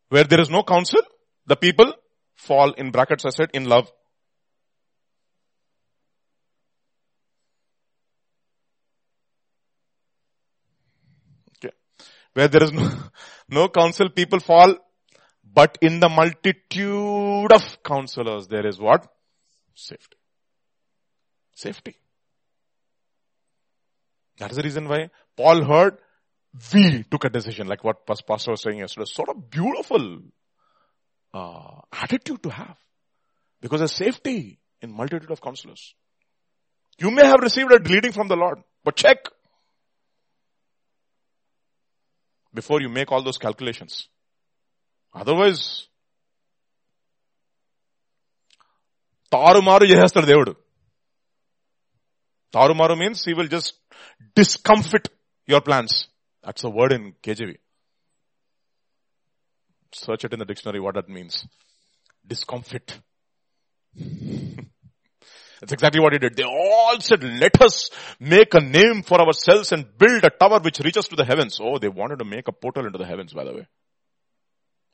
Where 0.08 0.24
there 0.24 0.40
is 0.40 0.50
no 0.50 0.62
counsel, 0.62 1.02
the 1.46 1.56
people 1.56 1.94
fall 2.34 2.72
in 2.72 2.90
brackets 2.90 3.24
I 3.24 3.30
said 3.30 3.50
in 3.54 3.64
love. 3.66 3.90
Okay. 11.56 11.74
Where 12.34 12.48
there 12.48 12.64
is 12.64 12.72
no, 12.72 12.90
no 13.48 13.68
counsel, 13.68 14.10
people 14.10 14.40
fall, 14.40 14.76
but 15.44 15.78
in 15.80 16.00
the 16.00 16.08
multitude 16.08 17.52
of 17.52 17.82
counselors 17.82 18.48
there 18.48 18.66
is 18.66 18.78
what? 18.78 19.06
Safety. 19.74 20.19
Safety. 21.59 21.95
That 24.37 24.51
is 24.51 24.57
the 24.57 24.63
reason 24.63 24.87
why 24.87 25.09
Paul 25.37 25.63
heard, 25.63 25.97
we 26.73 27.03
took 27.09 27.23
a 27.25 27.29
decision, 27.29 27.67
like 27.67 27.83
what 27.83 28.05
Pastor 28.05 28.51
was 28.51 28.61
saying 28.61 28.79
yesterday. 28.79 29.05
Sort 29.05 29.29
of 29.29 29.49
beautiful 29.49 30.19
uh, 31.33 31.79
attitude 31.91 32.43
to 32.43 32.49
have. 32.49 32.77
Because 33.61 33.79
there's 33.79 33.95
safety 33.95 34.59
in 34.81 34.91
multitude 34.91 35.31
of 35.31 35.41
counselors. 35.41 35.93
You 36.97 37.11
may 37.11 37.25
have 37.25 37.39
received 37.41 37.71
a 37.71 37.79
leading 37.79 38.11
from 38.11 38.27
the 38.27 38.35
Lord, 38.35 38.59
but 38.83 38.95
check 38.95 39.17
before 42.53 42.81
you 42.81 42.89
make 42.89 43.11
all 43.11 43.23
those 43.23 43.37
calculations. 43.37 44.07
Otherwise, 45.13 45.87
తారుమారు 49.33 49.85
చేసేస్తాడు 49.91 50.27
దేవుడు 50.31 50.51
Tarumaru 52.52 52.98
means 52.98 53.24
he 53.24 53.34
will 53.34 53.46
just 53.46 53.74
discomfit 54.34 55.08
your 55.46 55.60
plans. 55.60 56.08
That's 56.42 56.62
the 56.62 56.70
word 56.70 56.92
in 56.92 57.14
KJV. 57.22 57.56
Search 59.92 60.24
it 60.24 60.32
in 60.32 60.38
the 60.38 60.44
dictionary 60.44 60.80
what 60.80 60.94
that 60.94 61.08
means. 61.08 61.46
Discomfit. 62.26 63.00
That's 65.60 65.72
exactly 65.72 66.00
what 66.00 66.12
he 66.14 66.18
did. 66.18 66.36
They 66.36 66.44
all 66.44 66.98
said, 67.00 67.22
let 67.22 67.60
us 67.60 67.90
make 68.18 68.54
a 68.54 68.60
name 68.60 69.02
for 69.02 69.20
ourselves 69.20 69.72
and 69.72 69.86
build 69.98 70.24
a 70.24 70.30
tower 70.30 70.58
which 70.60 70.80
reaches 70.80 71.06
to 71.08 71.16
the 71.16 71.24
heavens. 71.24 71.58
Oh, 71.60 71.78
they 71.78 71.88
wanted 71.88 72.20
to 72.20 72.24
make 72.24 72.48
a 72.48 72.52
portal 72.52 72.86
into 72.86 72.98
the 72.98 73.04
heavens, 73.04 73.34
by 73.34 73.44
the 73.44 73.52
way. 73.52 73.66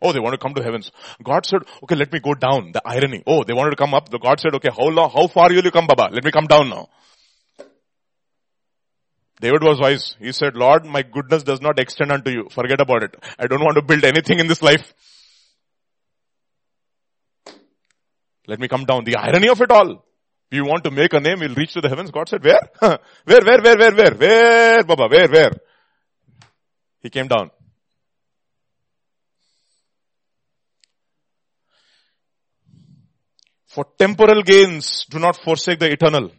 Oh, 0.02 0.12
they 0.12 0.18
want 0.18 0.34
to 0.34 0.38
come 0.38 0.54
to 0.54 0.62
heavens. 0.62 0.90
God 1.22 1.46
said, 1.46 1.60
okay, 1.84 1.94
let 1.94 2.12
me 2.12 2.18
go 2.20 2.34
down. 2.34 2.72
The 2.72 2.82
irony. 2.84 3.22
Oh, 3.26 3.44
they 3.44 3.54
wanted 3.54 3.70
to 3.70 3.76
come 3.76 3.94
up. 3.94 4.08
The 4.08 4.18
God 4.18 4.40
said, 4.40 4.54
okay, 4.56 4.70
how 4.76 4.88
long, 4.88 5.10
how 5.10 5.28
far 5.28 5.48
will 5.48 5.64
you 5.64 5.70
come, 5.70 5.86
Baba? 5.86 6.08
Let 6.12 6.24
me 6.24 6.32
come 6.32 6.46
down 6.46 6.68
now. 6.68 6.88
David 9.40 9.62
was 9.62 9.78
wise. 9.78 10.16
He 10.18 10.32
said, 10.32 10.56
Lord, 10.56 10.86
my 10.86 11.02
goodness 11.02 11.42
does 11.42 11.60
not 11.60 11.78
extend 11.78 12.10
unto 12.10 12.30
you. 12.30 12.48
Forget 12.50 12.80
about 12.80 13.02
it. 13.02 13.14
I 13.38 13.46
don't 13.46 13.60
want 13.60 13.76
to 13.76 13.82
build 13.82 14.04
anything 14.04 14.38
in 14.38 14.46
this 14.46 14.62
life. 14.62 14.94
Let 18.46 18.60
me 18.60 18.68
come 18.68 18.84
down. 18.84 19.04
The 19.04 19.16
irony 19.16 19.48
of 19.48 19.60
it 19.60 19.70
all. 19.70 20.04
We 20.50 20.60
want 20.60 20.84
to 20.84 20.90
make 20.90 21.12
a 21.12 21.20
name, 21.20 21.40
we'll 21.40 21.54
reach 21.54 21.72
to 21.72 21.80
the 21.80 21.88
heavens. 21.88 22.12
God 22.12 22.28
said, 22.28 22.44
where? 22.44 22.60
where, 22.78 23.40
where, 23.42 23.60
where, 23.62 23.76
where, 23.76 23.94
where? 23.94 24.14
Where, 24.14 24.84
Baba? 24.84 25.08
Where, 25.08 25.28
where? 25.28 25.52
He 27.00 27.10
came 27.10 27.26
down. 27.26 27.50
For 33.66 33.86
temporal 33.98 34.42
gains, 34.42 35.04
do 35.10 35.18
not 35.18 35.36
forsake 35.36 35.80
the 35.80 35.90
eternal. 35.90 36.30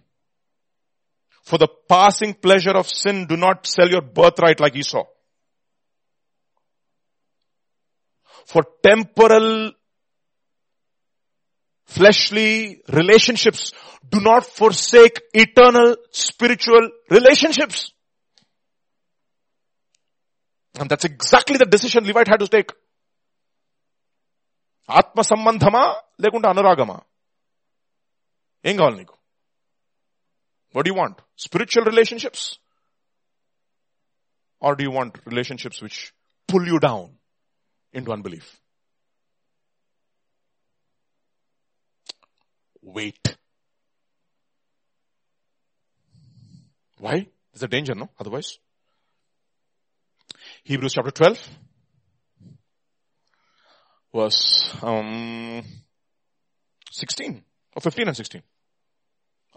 For 1.47 1.59
the 1.59 1.69
passing 1.89 2.35
pleasure 2.35 2.77
of 2.77 2.89
sin, 2.89 3.27
do 3.27 3.37
not 3.37 3.67
sell 3.67 3.89
your 3.89 4.01
birthright 4.01 4.61
like 4.61 4.77
Esau. 4.77 5.05
For 8.47 8.63
temporal, 8.83 9.73
fleshly 11.85 12.83
relationships, 12.89 13.73
do 14.09 14.21
not 14.21 14.45
forsake 14.45 15.21
eternal 15.33 15.97
spiritual 16.11 16.91
relationships. 17.11 17.93
And 20.79 20.89
that's 20.89 21.05
exactly 21.05 21.57
the 21.57 21.67
decision 21.67 22.05
Levite 22.05 22.29
had 22.29 22.41
to 22.41 22.49
take. 22.49 22.73
ఆత్మ 24.91 25.21
సంబంధమా 25.23 25.83
లేకుంటే 26.21 26.49
అనురాగమా 26.49 26.97
ఏం 28.65 28.75
కావాలి 28.77 28.97
నీకు 28.97 29.15
what 30.78 30.86
do 30.86 30.92
you 30.92 30.96
want? 30.96 31.20
Spiritual 31.36 31.86
relationships? 31.86 32.60
Or 34.60 34.76
do 34.76 34.84
you 34.84 34.92
want 34.92 35.18
relationships 35.26 35.82
which 35.82 36.14
pull 36.48 36.68
you 36.68 36.78
down 36.78 37.18
into 37.94 38.12
unbelief? 38.12 38.62
Wait. 42.84 43.36
Why? 47.00 47.26
There's 47.52 47.64
a 47.64 47.68
danger, 47.68 47.96
no? 47.96 48.12
Otherwise. 48.20 48.60
Hebrews 50.64 50.94
chapter 50.94 51.10
12. 51.10 51.50
Verse 54.14 54.76
um, 54.84 55.64
16 56.92 57.44
or 57.76 57.82
15 57.82 58.08
and 58.10 58.16
16. 58.16 58.44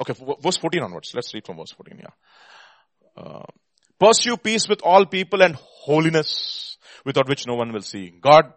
Okay, 0.00 0.14
verse 0.42 0.56
14 0.56 0.82
onwards. 0.82 1.12
Let's 1.14 1.32
read 1.34 1.44
from 1.44 1.58
verse 1.58 1.72
14, 1.72 2.00
yeah. 2.00 3.22
Uh, 3.22 3.42
pursue 3.98 4.36
peace 4.36 4.68
with 4.68 4.80
all 4.82 5.04
people 5.06 5.42
and 5.42 5.56
holiness 5.56 6.78
without 7.04 7.28
which 7.28 7.46
no 7.46 7.54
one 7.54 7.72
will 7.72 7.82
see 7.82 8.10
God. 8.20 8.52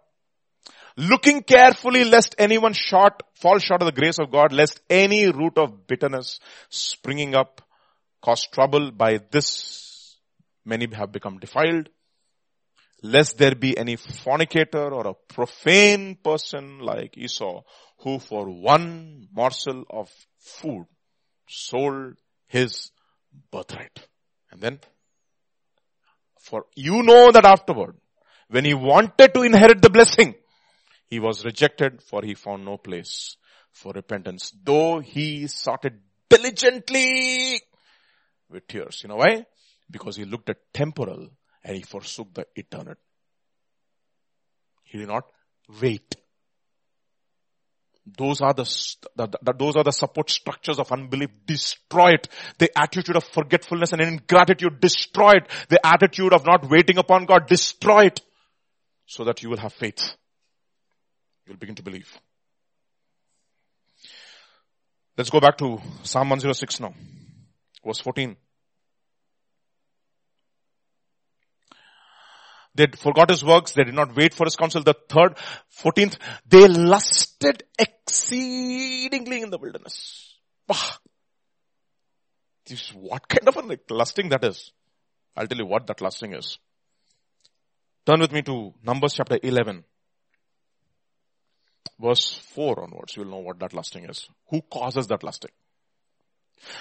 Looking 0.95 1.41
carefully 1.41 2.03
lest 2.05 2.35
anyone 2.37 2.73
short, 2.73 3.23
fall 3.33 3.57
short 3.57 3.81
of 3.81 3.87
the 3.87 3.99
grace 3.99 4.19
of 4.19 4.31
God, 4.31 4.53
lest 4.53 4.79
any 4.89 5.25
root 5.25 5.57
of 5.57 5.87
bitterness 5.87 6.39
springing 6.69 7.35
up 7.35 7.61
cause 8.21 8.45
trouble 8.45 8.91
by 8.91 9.19
this 9.31 10.15
many 10.65 10.87
have 10.93 11.11
become 11.11 11.39
defiled. 11.39 11.89
lest 13.03 13.37
there 13.37 13.53
be 13.53 13.77
any 13.77 13.97
fornicator 13.97 14.93
or 14.93 15.07
a 15.07 15.13
profane 15.33 16.15
person 16.15 16.79
like 16.79 17.17
Esau 17.17 17.61
who 17.99 18.17
for 18.17 18.49
one 18.49 19.27
morsel 19.33 19.83
of 19.89 20.09
food 20.39 20.85
sold 21.47 22.15
his 22.47 22.91
birthright. 23.51 24.07
And 24.51 24.61
then, 24.61 24.79
for 26.39 26.65
you 26.75 27.03
know 27.03 27.31
that 27.31 27.45
afterward, 27.45 27.95
when 28.49 28.65
he 28.65 28.73
wanted 28.73 29.33
to 29.33 29.41
inherit 29.41 29.81
the 29.81 29.89
blessing, 29.89 30.35
he 31.07 31.19
was 31.19 31.45
rejected 31.45 32.01
for 32.01 32.21
he 32.23 32.33
found 32.33 32.65
no 32.65 32.77
place 32.77 33.37
for 33.71 33.91
repentance, 33.93 34.53
though 34.63 34.99
he 34.99 35.47
sought 35.47 35.85
it 35.85 35.93
diligently 36.29 37.59
with 38.49 38.67
tears. 38.67 39.01
You 39.03 39.09
know 39.09 39.17
why? 39.17 39.45
Because 39.89 40.15
he 40.15 40.25
looked 40.25 40.49
at 40.49 40.73
temporal 40.73 41.29
and 41.63 41.75
he 41.75 41.81
forsook 41.81 42.33
the 42.33 42.45
eternal. 42.55 42.95
He 44.83 44.99
did 44.99 45.07
not 45.07 45.25
wait. 45.81 46.15
Those 48.05 48.41
are 48.41 48.53
the, 48.53 48.63
the, 49.15 49.27
the, 49.41 49.53
those 49.57 49.75
are 49.77 49.83
the 49.83 49.91
support 49.91 50.29
structures 50.29 50.77
of 50.77 50.91
unbelief. 50.91 51.29
Destroy 51.45 52.11
it. 52.11 52.27
The 52.57 52.69
attitude 52.77 53.15
of 53.15 53.23
forgetfulness 53.23 53.93
and 53.93 54.01
ingratitude. 54.01 54.81
Destroy 54.81 55.31
it. 55.37 55.47
The 55.69 55.85
attitude 55.85 56.33
of 56.33 56.45
not 56.45 56.69
waiting 56.69 56.97
upon 56.97 57.25
God. 57.25 57.47
Destroy 57.47 58.05
it. 58.07 58.21
So 59.05 59.23
that 59.23 59.41
you 59.41 59.49
will 59.49 59.57
have 59.57 59.73
faith. 59.73 60.15
You'll 61.47 61.57
begin 61.57 61.75
to 61.75 61.83
believe. 61.83 62.11
Let's 65.17 65.29
go 65.29 65.39
back 65.39 65.57
to 65.59 65.79
Psalm 66.03 66.29
106 66.29 66.79
now. 66.79 66.93
Verse 67.85 67.99
14. 67.99 68.35
They 72.75 72.87
forgot 72.87 73.29
his 73.29 73.43
works. 73.43 73.73
They 73.73 73.83
did 73.83 73.93
not 73.93 74.15
wait 74.15 74.33
for 74.33 74.45
his 74.45 74.55
counsel. 74.55 74.83
The 74.83 74.95
third, 75.07 75.37
14th, 75.81 76.17
they 76.47 76.67
lusted 76.67 77.63
exceedingly 77.77 79.41
in 79.41 79.49
the 79.51 79.57
wilderness. 79.57 80.37
Bah. 80.67 80.97
This, 82.65 82.89
what 82.89 83.27
kind 83.27 83.47
of 83.47 83.57
a 83.57 83.93
lusting 83.93 84.29
that 84.29 84.43
is? 84.43 84.71
I'll 85.35 85.47
tell 85.47 85.57
you 85.57 85.65
what 85.65 85.85
that 85.87 86.01
lusting 86.01 86.33
is. 86.33 86.57
Turn 88.05 88.19
with 88.19 88.31
me 88.31 88.41
to 88.43 88.73
Numbers 88.83 89.13
chapter 89.13 89.39
11. 89.41 89.83
Verse 91.99 92.33
4 92.55 92.83
onwards, 92.83 93.15
you'll 93.15 93.25
know 93.29 93.37
what 93.39 93.59
that 93.59 93.73
lusting 93.73 94.05
is. 94.05 94.27
Who 94.49 94.61
causes 94.61 95.07
that 95.07 95.23
lusting? 95.23 95.51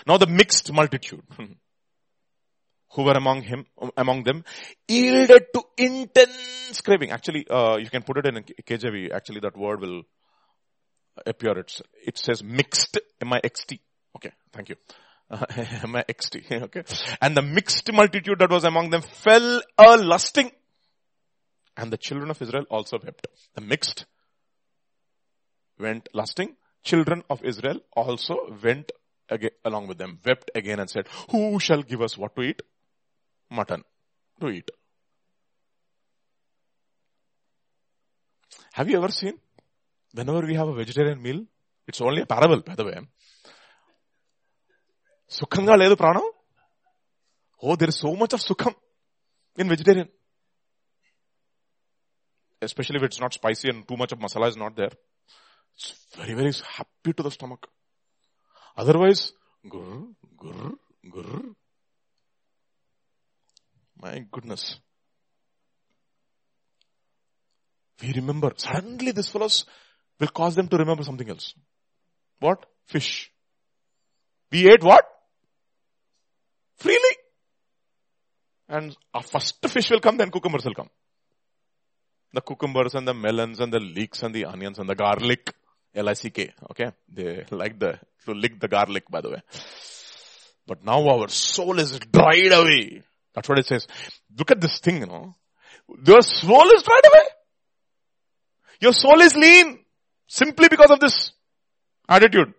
Now 0.06 0.16
the 0.16 0.26
mixed 0.26 0.72
multitude. 0.72 1.22
who 2.92 3.04
were 3.04 3.12
among 3.12 3.42
him, 3.42 3.66
among 3.96 4.22
them, 4.24 4.44
yielded 4.88 5.44
to 5.54 5.62
intense 5.78 6.80
craving. 6.82 7.10
Actually, 7.10 7.46
uh, 7.48 7.76
you 7.76 7.88
can 7.88 8.02
put 8.02 8.18
it 8.18 8.26
in 8.26 8.42
KJV. 8.42 9.12
Actually, 9.12 9.40
that 9.40 9.56
word 9.56 9.80
will 9.80 10.02
appear. 11.26 11.58
It's, 11.58 11.80
it 12.06 12.18
says 12.18 12.42
mixed, 12.42 12.98
M-I-X-T. 13.20 13.80
Okay, 14.16 14.32
thank 14.52 14.68
you. 14.68 14.76
Uh, 15.32 15.46
M-I-X-T, 15.84 16.42
okay. 16.52 16.82
And 17.22 17.34
the 17.34 17.40
mixed 17.40 17.90
multitude 17.90 18.38
that 18.40 18.50
was 18.50 18.64
among 18.64 18.90
them 18.90 19.00
fell 19.00 19.62
a 19.78 19.96
lusting. 19.96 20.50
And 21.74 21.90
the 21.90 21.96
children 21.96 22.28
of 22.28 22.42
Israel 22.42 22.66
also 22.70 22.98
wept. 23.02 23.26
The 23.54 23.62
mixed 23.62 24.04
went 25.78 26.10
lusting. 26.12 26.54
Children 26.84 27.22
of 27.30 27.42
Israel 27.44 27.80
also 27.96 28.58
went 28.62 28.92
again, 29.30 29.50
along 29.64 29.86
with 29.88 29.96
them, 29.96 30.18
wept 30.24 30.50
again 30.54 30.80
and 30.80 30.90
said, 30.90 31.08
who 31.30 31.58
shall 31.58 31.82
give 31.82 32.02
us 32.02 32.18
what 32.18 32.36
to 32.36 32.42
eat? 32.42 32.60
mutton 33.51 33.83
to 34.39 34.49
eat. 34.49 34.69
Have 38.73 38.89
you 38.89 38.97
ever 38.97 39.09
seen? 39.09 39.39
Whenever 40.13 40.41
we 40.45 40.55
have 40.55 40.67
a 40.67 40.73
vegetarian 40.73 41.21
meal, 41.21 41.45
it's 41.87 42.01
only 42.01 42.21
a 42.21 42.25
parable, 42.25 42.61
by 42.61 42.75
the 42.75 42.85
way. 42.89 42.97
సుఖంగా 45.37 45.73
లేదు 45.81 45.95
ప్రాణం 46.01 46.25
Oh, 47.59 47.75
there 47.79 47.89
is 47.89 47.97
so 48.03 48.09
much 48.21 48.33
of 48.33 48.41
sukham 48.47 48.73
in 49.57 49.67
vegetarian. 49.67 50.09
Especially 52.61 52.97
if 52.99 53.03
it's 53.07 53.19
not 53.19 53.33
spicy 53.33 53.69
and 53.71 53.87
too 53.87 53.97
much 54.01 54.11
of 54.11 54.19
masala 54.19 54.47
is 54.49 54.57
not 54.63 54.75
there. 54.75 54.93
It's 55.75 55.87
very, 56.15 56.35
very 56.39 56.53
happy 56.75 57.13
to 57.13 57.23
the 57.23 57.31
stomach. 57.31 57.67
Otherwise, 58.81 59.21
grr, 59.65 60.13
grr, 60.41 60.71
grr, 61.13 61.55
my 64.02 64.24
goodness. 64.30 64.78
We 68.02 68.12
remember, 68.14 68.52
suddenly 68.56 69.12
this 69.12 69.28
fellows 69.28 69.64
will 70.18 70.28
cause 70.28 70.56
them 70.56 70.68
to 70.68 70.76
remember 70.76 71.04
something 71.04 71.28
else. 71.30 71.54
What? 72.40 72.66
Fish. 72.86 73.30
We 74.50 74.68
ate 74.68 74.82
what? 74.82 75.06
Freely. 76.76 77.16
And 78.68 78.96
our 79.14 79.22
first 79.22 79.64
fish 79.68 79.90
will 79.90 80.00
come, 80.00 80.16
then 80.16 80.30
cucumbers 80.30 80.64
will 80.64 80.74
come. 80.74 80.90
The 82.32 82.40
cucumbers 82.40 82.94
and 82.94 83.06
the 83.06 83.14
melons 83.14 83.60
and 83.60 83.72
the 83.72 83.78
leeks 83.78 84.22
and 84.22 84.34
the 84.34 84.46
onions 84.46 84.78
and 84.78 84.88
the 84.88 84.94
garlic. 84.94 85.54
L-I-C-K. 85.94 86.54
Okay. 86.70 86.90
They 87.08 87.44
like 87.50 87.78
the, 87.78 88.00
to 88.24 88.32
lick 88.32 88.58
the 88.58 88.68
garlic 88.68 89.04
by 89.10 89.20
the 89.20 89.30
way. 89.30 89.42
But 90.66 90.84
now 90.84 91.06
our 91.06 91.28
soul 91.28 91.78
is 91.78 91.98
dried 91.98 92.52
away. 92.52 93.02
That's 93.34 93.48
what 93.48 93.58
it 93.58 93.66
says. 93.66 93.86
Look 94.36 94.50
at 94.50 94.60
this 94.60 94.78
thing, 94.80 94.98
you 94.98 95.06
know. 95.06 95.34
Your 96.06 96.22
soul 96.22 96.70
is 96.72 96.82
dried 96.82 97.06
away. 97.06 97.24
Your 98.80 98.92
soul 98.92 99.20
is 99.20 99.34
lean. 99.34 99.78
Simply 100.26 100.68
because 100.68 100.90
of 100.90 101.00
this 101.00 101.32
attitude. 102.08 102.54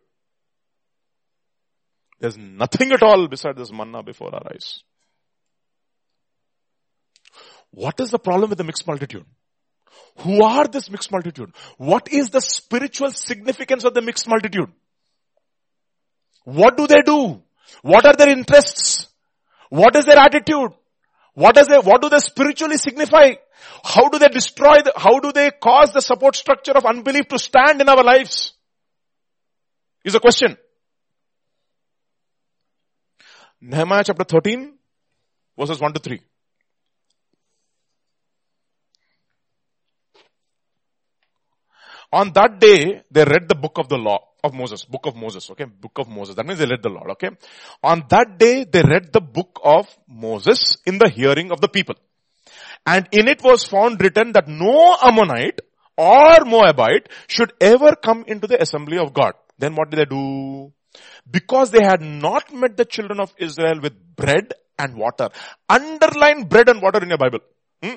There's 2.20 2.38
nothing 2.38 2.92
at 2.92 3.04
all 3.04 3.28
beside 3.28 3.58
this 3.58 3.72
manna 3.72 4.04
before 4.04 4.34
our 4.34 4.44
eyes. 4.52 4.84
What 7.72 8.00
is 8.00 8.12
the 8.12 8.20
problem 8.20 8.50
with 8.50 8.58
the 8.58 8.64
mixed 8.64 8.88
multitude? 8.88 9.26
Who 10.20 10.44
are 10.44 10.68
this 10.68 10.90
mixed 10.90 11.12
multitude? 11.12 11.52
What 11.78 12.12
is 12.12 12.30
the 12.30 12.40
spiritual 12.40 13.12
significance 13.12 13.84
of 13.84 13.94
the 13.94 14.02
mixed 14.02 14.28
multitude? 14.28 14.72
What 16.44 16.78
do 16.78 16.88
they 16.88 17.02
do? 17.02 17.42
What 17.82 18.06
are 18.06 18.14
their 18.16 18.30
interests? 18.30 19.08
What 19.74 19.96
is 19.96 20.06
their 20.06 20.20
attitude? 20.20 20.72
What 21.34 21.56
does 21.56 21.68
they, 21.68 21.80
what 21.80 22.00
do 22.00 22.08
they 22.08 22.20
spiritually 22.20 22.78
signify? 22.78 23.32
How 23.84 24.08
do 24.08 24.20
they 24.20 24.28
destroy 24.28 24.84
the, 24.84 24.94
how 24.96 25.20
do 25.20 25.32
they 25.32 25.50
cause 25.50 25.92
the 25.92 26.00
support 26.00 26.36
structure 26.36 26.74
of 26.74 26.86
unbelief 26.86 27.28
to 27.30 27.40
stand 27.40 27.82
in 27.82 27.90
our 27.90 28.04
lives? 28.04 28.54
Is 30.06 30.14
a 30.14 30.20
question. 30.20 30.58
Nehemiah 33.62 34.04
chapter 34.06 34.24
13 34.24 34.78
verses 35.58 35.80
1 35.80 35.94
to 35.94 36.00
3. 36.00 36.20
On 42.12 42.32
that 42.34 42.60
day, 42.60 43.02
they 43.10 43.26
read 43.26 43.50
the 43.50 43.56
book 43.56 43.80
of 43.80 43.90
the 43.90 43.98
law 43.98 44.33
of 44.44 44.54
Moses, 44.54 44.84
book 44.86 45.06
of 45.06 45.16
Moses, 45.16 45.50
okay? 45.52 45.66
Book 45.66 45.98
of 45.98 46.10
Moses. 46.10 46.36
That 46.36 46.46
means 46.46 46.60
they 46.60 46.66
read 46.66 46.84
the 46.84 46.90
Lord, 46.90 47.12
okay? 47.12 47.30
On 47.82 48.04
that 48.10 48.38
day, 48.38 48.66
they 48.66 48.82
read 48.82 49.14
the 49.14 49.22
book 49.22 49.60
of 49.64 49.88
Moses 50.08 50.78
in 50.86 50.98
the 50.98 51.10
hearing 51.10 51.52
of 51.52 51.62
the 51.62 51.70
people. 51.70 51.96
And 52.86 53.08
in 53.12 53.28
it 53.28 53.42
was 53.42 53.64
found 53.64 54.02
written 54.02 54.34
that 54.34 54.48
no 54.48 54.98
Ammonite 55.02 55.62
or 55.98 56.44
Moabite 56.46 57.08
should 57.28 57.54
ever 57.62 57.96
come 57.96 58.26
into 58.28 58.48
the 58.48 58.62
assembly 58.62 58.98
of 58.98 59.14
God. 59.14 59.34
Then 59.58 59.76
what 59.76 59.90
did 59.90 60.00
they 60.00 60.06
do? 60.06 60.74
Because 61.30 61.72
they 61.72 61.84
had 61.84 62.02
not 62.02 62.54
met 62.54 62.76
the 62.76 62.86
children 62.86 63.20
of 63.20 63.34
Israel 63.38 63.80
with 63.82 63.94
bread 64.16 64.54
and 64.78 64.96
water. 64.96 65.30
Underline 65.70 66.44
bread 66.44 66.68
and 66.68 66.82
water 66.82 67.02
in 67.02 67.10
your 67.10 67.18
Bible. 67.18 67.40
Hmm? 67.83 67.95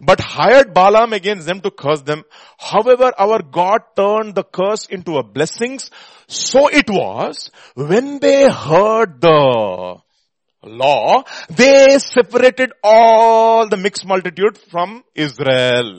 But 0.00 0.20
hired 0.20 0.74
Balaam 0.74 1.12
against 1.12 1.46
them 1.46 1.60
to 1.62 1.70
curse 1.70 2.02
them. 2.02 2.22
However, 2.58 3.12
our 3.18 3.42
God 3.42 3.80
turned 3.96 4.34
the 4.34 4.44
curse 4.44 4.86
into 4.86 5.16
a 5.18 5.24
blessings. 5.24 5.90
So 6.28 6.68
it 6.68 6.88
was 6.88 7.50
when 7.74 8.20
they 8.20 8.48
heard 8.48 9.20
the 9.20 9.96
law, 10.62 11.24
they 11.50 11.98
separated 11.98 12.72
all 12.82 13.68
the 13.68 13.76
mixed 13.76 14.06
multitude 14.06 14.56
from 14.70 15.02
Israel. 15.14 15.92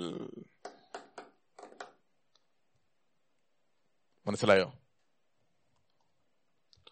മനസ്സിലായോ 4.28 4.68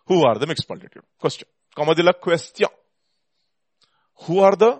Who 0.09 0.15
are 0.27 0.37
the 0.41 0.47
mixed 0.49 0.67
multitude? 0.69 1.05
Question. 1.23 1.47
Komadila 1.77 2.13
question. 2.25 2.71
Who 4.23 4.39
are 4.45 4.55
the 4.63 4.71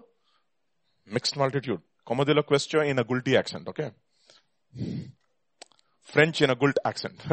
Mixed 1.11 1.37
multitude. 1.37 1.81
Como 2.05 2.25
de 2.25 2.35
la 2.35 2.43
question 2.43 2.87
in 2.87 2.99
a 2.99 3.05
Gulti 3.05 3.37
accent, 3.37 3.69
okay? 3.69 3.91
French 6.03 6.43
in 6.43 6.51
a 6.51 6.55
Gult 6.55 6.79
accent. 6.85 7.21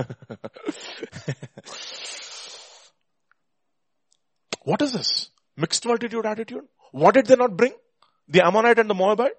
what 4.64 4.81
is 4.81 4.93
this? 4.93 5.30
Mixed 5.56 5.85
multitude 5.85 6.26
attitude? 6.26 6.64
What 6.91 7.14
did 7.14 7.27
they 7.27 7.35
not 7.35 7.56
bring? 7.56 7.73
The 8.27 8.45
Ammonite 8.45 8.80
and 8.80 8.89
the 8.89 8.95
Moabite? 8.95 9.35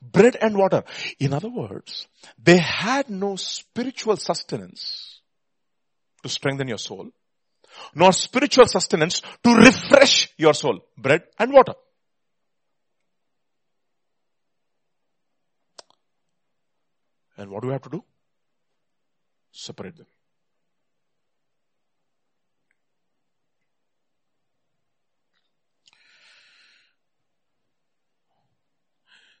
bread 0.00 0.36
and 0.40 0.56
water. 0.56 0.84
In 1.18 1.32
other 1.32 1.48
words, 1.48 2.06
they 2.42 2.58
had 2.58 3.10
no 3.10 3.36
spiritual 3.36 4.16
sustenance 4.16 5.20
to 6.22 6.28
strengthen 6.28 6.68
your 6.68 6.78
soul, 6.78 7.10
nor 7.94 8.12
spiritual 8.12 8.66
sustenance 8.66 9.22
to 9.42 9.54
refresh 9.54 10.32
your 10.36 10.54
soul. 10.54 10.80
Bread 10.96 11.22
and 11.38 11.52
water. 11.52 11.74
And 17.36 17.50
what 17.50 17.62
do 17.62 17.68
we 17.68 17.72
have 17.72 17.82
to 17.82 17.90
do? 17.90 18.04
Separate 19.52 19.96
them. 19.96 20.06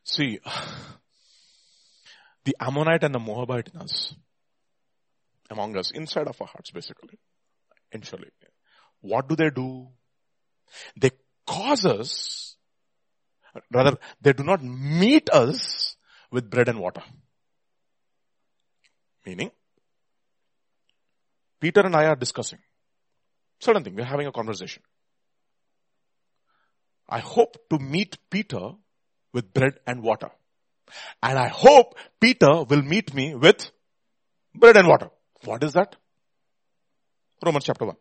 See, 0.06 0.38
the 2.44 2.56
Ammonite 2.60 3.02
and 3.02 3.14
the 3.14 3.18
Moabite 3.18 3.70
in 3.74 3.80
us, 3.80 4.14
among 5.50 5.76
us, 5.76 5.90
inside 5.90 6.28
of 6.28 6.40
our 6.40 6.46
hearts 6.46 6.70
basically, 6.70 7.18
initially. 7.90 8.30
What 9.00 9.28
do 9.28 9.36
they 9.36 9.50
do? 9.50 9.88
They 10.96 11.10
cause 11.46 11.84
us, 11.84 12.56
rather, 13.72 13.98
they 14.20 14.32
do 14.32 14.44
not 14.44 14.62
meet 14.62 15.28
us 15.30 15.96
with 16.30 16.50
bread 16.50 16.68
and 16.68 16.78
water. 16.78 17.02
Meaning, 19.26 19.50
Peter 21.60 21.80
and 21.80 21.96
I 21.96 22.04
are 22.06 22.16
discussing 22.16 22.60
certain 23.58 23.82
thing. 23.82 23.96
We're 23.96 24.04
having 24.04 24.26
a 24.26 24.32
conversation. 24.32 24.82
I 27.08 27.20
hope 27.20 27.56
to 27.70 27.78
meet 27.78 28.16
Peter 28.30 28.72
with 29.32 29.52
bread 29.52 29.78
and 29.86 30.02
water. 30.02 30.30
And 31.22 31.38
I 31.38 31.48
hope 31.48 31.94
Peter 32.20 32.62
will 32.64 32.82
meet 32.82 33.12
me 33.14 33.34
with 33.34 33.70
bread 34.54 34.76
and 34.76 34.88
water. 34.88 35.10
What 35.44 35.62
is 35.64 35.72
that? 35.72 35.96
Romans 37.44 37.64
chapter 37.64 37.84
1. 37.84 37.96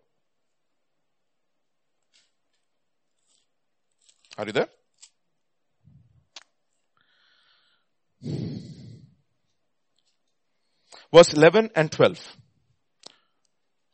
Are 4.37 4.45
you 4.45 4.51
there? 4.51 4.67
Verse 11.15 11.31
11 11.33 11.69
and 11.75 11.89
12. 11.89 12.37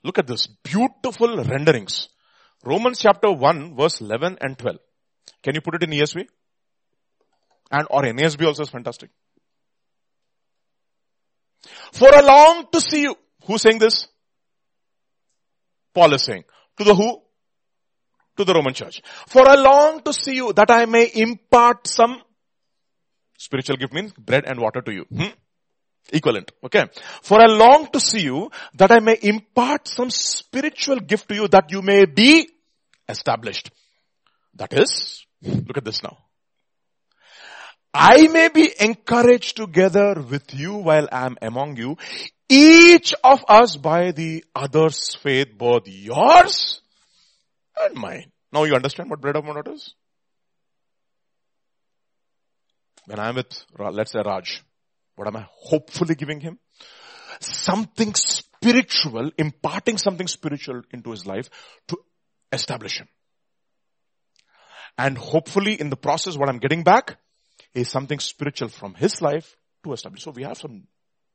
Look 0.03 0.17
at 0.17 0.25
this. 0.25 0.47
Beautiful 0.47 1.43
renderings. 1.43 2.09
Romans 2.65 2.97
chapter 2.99 3.31
1 3.31 3.75
verse 3.75 4.01
11 4.01 4.39
and 4.41 4.57
12. 4.57 4.77
Can 5.43 5.53
you 5.53 5.61
put 5.61 5.75
it 5.75 5.83
in 5.83 5.91
ESV? 5.91 6.25
And 7.71 7.87
or 7.91 8.01
NASB 8.01 8.43
also 8.45 8.63
is 8.63 8.69
fantastic. 8.69 9.11
For 11.93 12.13
I 12.13 12.21
long 12.21 12.65
to 12.71 12.81
see 12.81 13.03
you. 13.03 13.15
Who's 13.45 13.61
saying 13.61 13.77
this? 13.77 14.07
Paul 15.93 16.15
is 16.15 16.23
saying. 16.23 16.43
To 16.77 16.83
the 16.83 16.95
who? 16.95 17.21
To 18.37 18.45
the 18.45 18.53
Roman 18.55 18.73
church. 18.73 19.01
For 19.27 19.47
I 19.47 19.55
long 19.55 20.01
to 20.01 20.13
see 20.13 20.35
you 20.37 20.53
that 20.53 20.71
I 20.71 20.85
may 20.85 21.07
impart 21.13 21.85
some 21.85 22.19
spiritual 23.37 23.77
gift 23.77 23.93
means 23.93 24.11
bread 24.13 24.45
and 24.47 24.59
water 24.59 24.81
to 24.81 24.91
you. 24.91 25.05
Hmm? 25.15 25.29
Equivalent. 26.11 26.51
Okay. 26.63 26.87
For 27.21 27.41
I 27.41 27.45
long 27.45 27.87
to 27.93 27.99
see 27.99 28.21
you 28.21 28.51
that 28.75 28.91
I 28.91 28.99
may 28.99 29.17
impart 29.21 29.87
some 29.87 30.09
spiritual 30.09 30.99
gift 30.99 31.29
to 31.29 31.35
you 31.35 31.47
that 31.49 31.71
you 31.71 31.81
may 31.81 32.05
be 32.05 32.49
established. 33.07 33.71
That 34.55 34.73
is, 34.73 35.25
look 35.41 35.77
at 35.77 35.85
this 35.85 36.03
now. 36.03 36.17
I 37.93 38.27
may 38.27 38.49
be 38.49 38.71
encouraged 38.79 39.57
together 39.57 40.15
with 40.15 40.53
you 40.53 40.75
while 40.75 41.07
I 41.11 41.25
am 41.25 41.37
among 41.41 41.77
you, 41.77 41.97
each 42.49 43.13
of 43.23 43.43
us 43.47 43.75
by 43.77 44.11
the 44.11 44.43
other's 44.55 45.15
faith, 45.15 45.57
both 45.57 45.83
yours 45.87 46.81
and 47.79 47.95
mine. 47.95 48.31
Now 48.51 48.63
you 48.63 48.75
understand 48.75 49.09
what 49.09 49.21
bread 49.21 49.35
of 49.35 49.45
water 49.45 49.63
is? 49.71 49.93
When 53.05 53.19
I'm 53.19 53.35
with, 53.35 53.65
let's 53.77 54.11
say 54.11 54.21
Raj, 54.25 54.63
what 55.21 55.27
am 55.27 55.35
I 55.35 55.45
hopefully 55.51 56.15
giving 56.15 56.39
him? 56.39 56.57
Something 57.39 58.15
spiritual, 58.15 59.29
imparting 59.37 59.99
something 59.99 60.25
spiritual 60.25 60.81
into 60.91 61.11
his 61.11 61.27
life 61.27 61.47
to 61.89 61.97
establish 62.51 62.97
him. 62.97 63.07
And 64.97 65.15
hopefully 65.15 65.79
in 65.79 65.91
the 65.91 65.95
process 65.95 66.37
what 66.37 66.49
I'm 66.49 66.57
getting 66.57 66.81
back 66.81 67.19
is 67.75 67.87
something 67.87 68.17
spiritual 68.19 68.69
from 68.69 68.95
his 68.95 69.21
life 69.21 69.55
to 69.83 69.93
establish. 69.93 70.23
So 70.23 70.31
we 70.31 70.41
have 70.41 70.57
some 70.57 70.87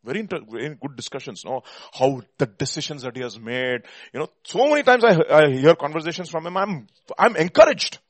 very, 0.05 0.19
inter- 0.19 0.41
very 0.51 0.75
good 0.75 0.97
discussions, 0.97 1.45
know, 1.45 1.63
how 1.93 2.23
the 2.39 2.47
decisions 2.47 3.03
that 3.03 3.15
he 3.15 3.23
has 3.23 3.39
made, 3.39 3.83
you 4.13 4.19
know, 4.19 4.29
so 4.43 4.69
many 4.69 4.83
times 4.83 5.05
I, 5.05 5.17
I 5.31 5.51
hear 5.53 5.77
conversations 5.77 6.29
from 6.29 6.45
him, 6.45 6.57
I'm, 6.57 6.89
I'm 7.17 7.37
encouraged. 7.37 8.01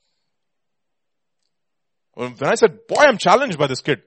When 2.14 2.34
I 2.40 2.54
said, 2.54 2.86
boy, 2.88 3.02
I'm 3.02 3.18
challenged 3.18 3.58
by 3.58 3.66
this 3.66 3.82
kid. 3.82 4.00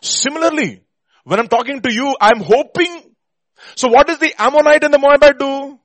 Similarly, 0.00 0.82
when 1.24 1.38
I'm 1.38 1.48
talking 1.48 1.80
to 1.80 1.92
you, 1.92 2.16
I'm 2.20 2.40
hoping. 2.40 3.14
So 3.76 3.88
what 3.88 4.06
does 4.06 4.18
the 4.18 4.32
Ammonite 4.38 4.84
and 4.84 4.94
the 4.94 4.98
Moabite 4.98 5.38
do? 5.38 5.78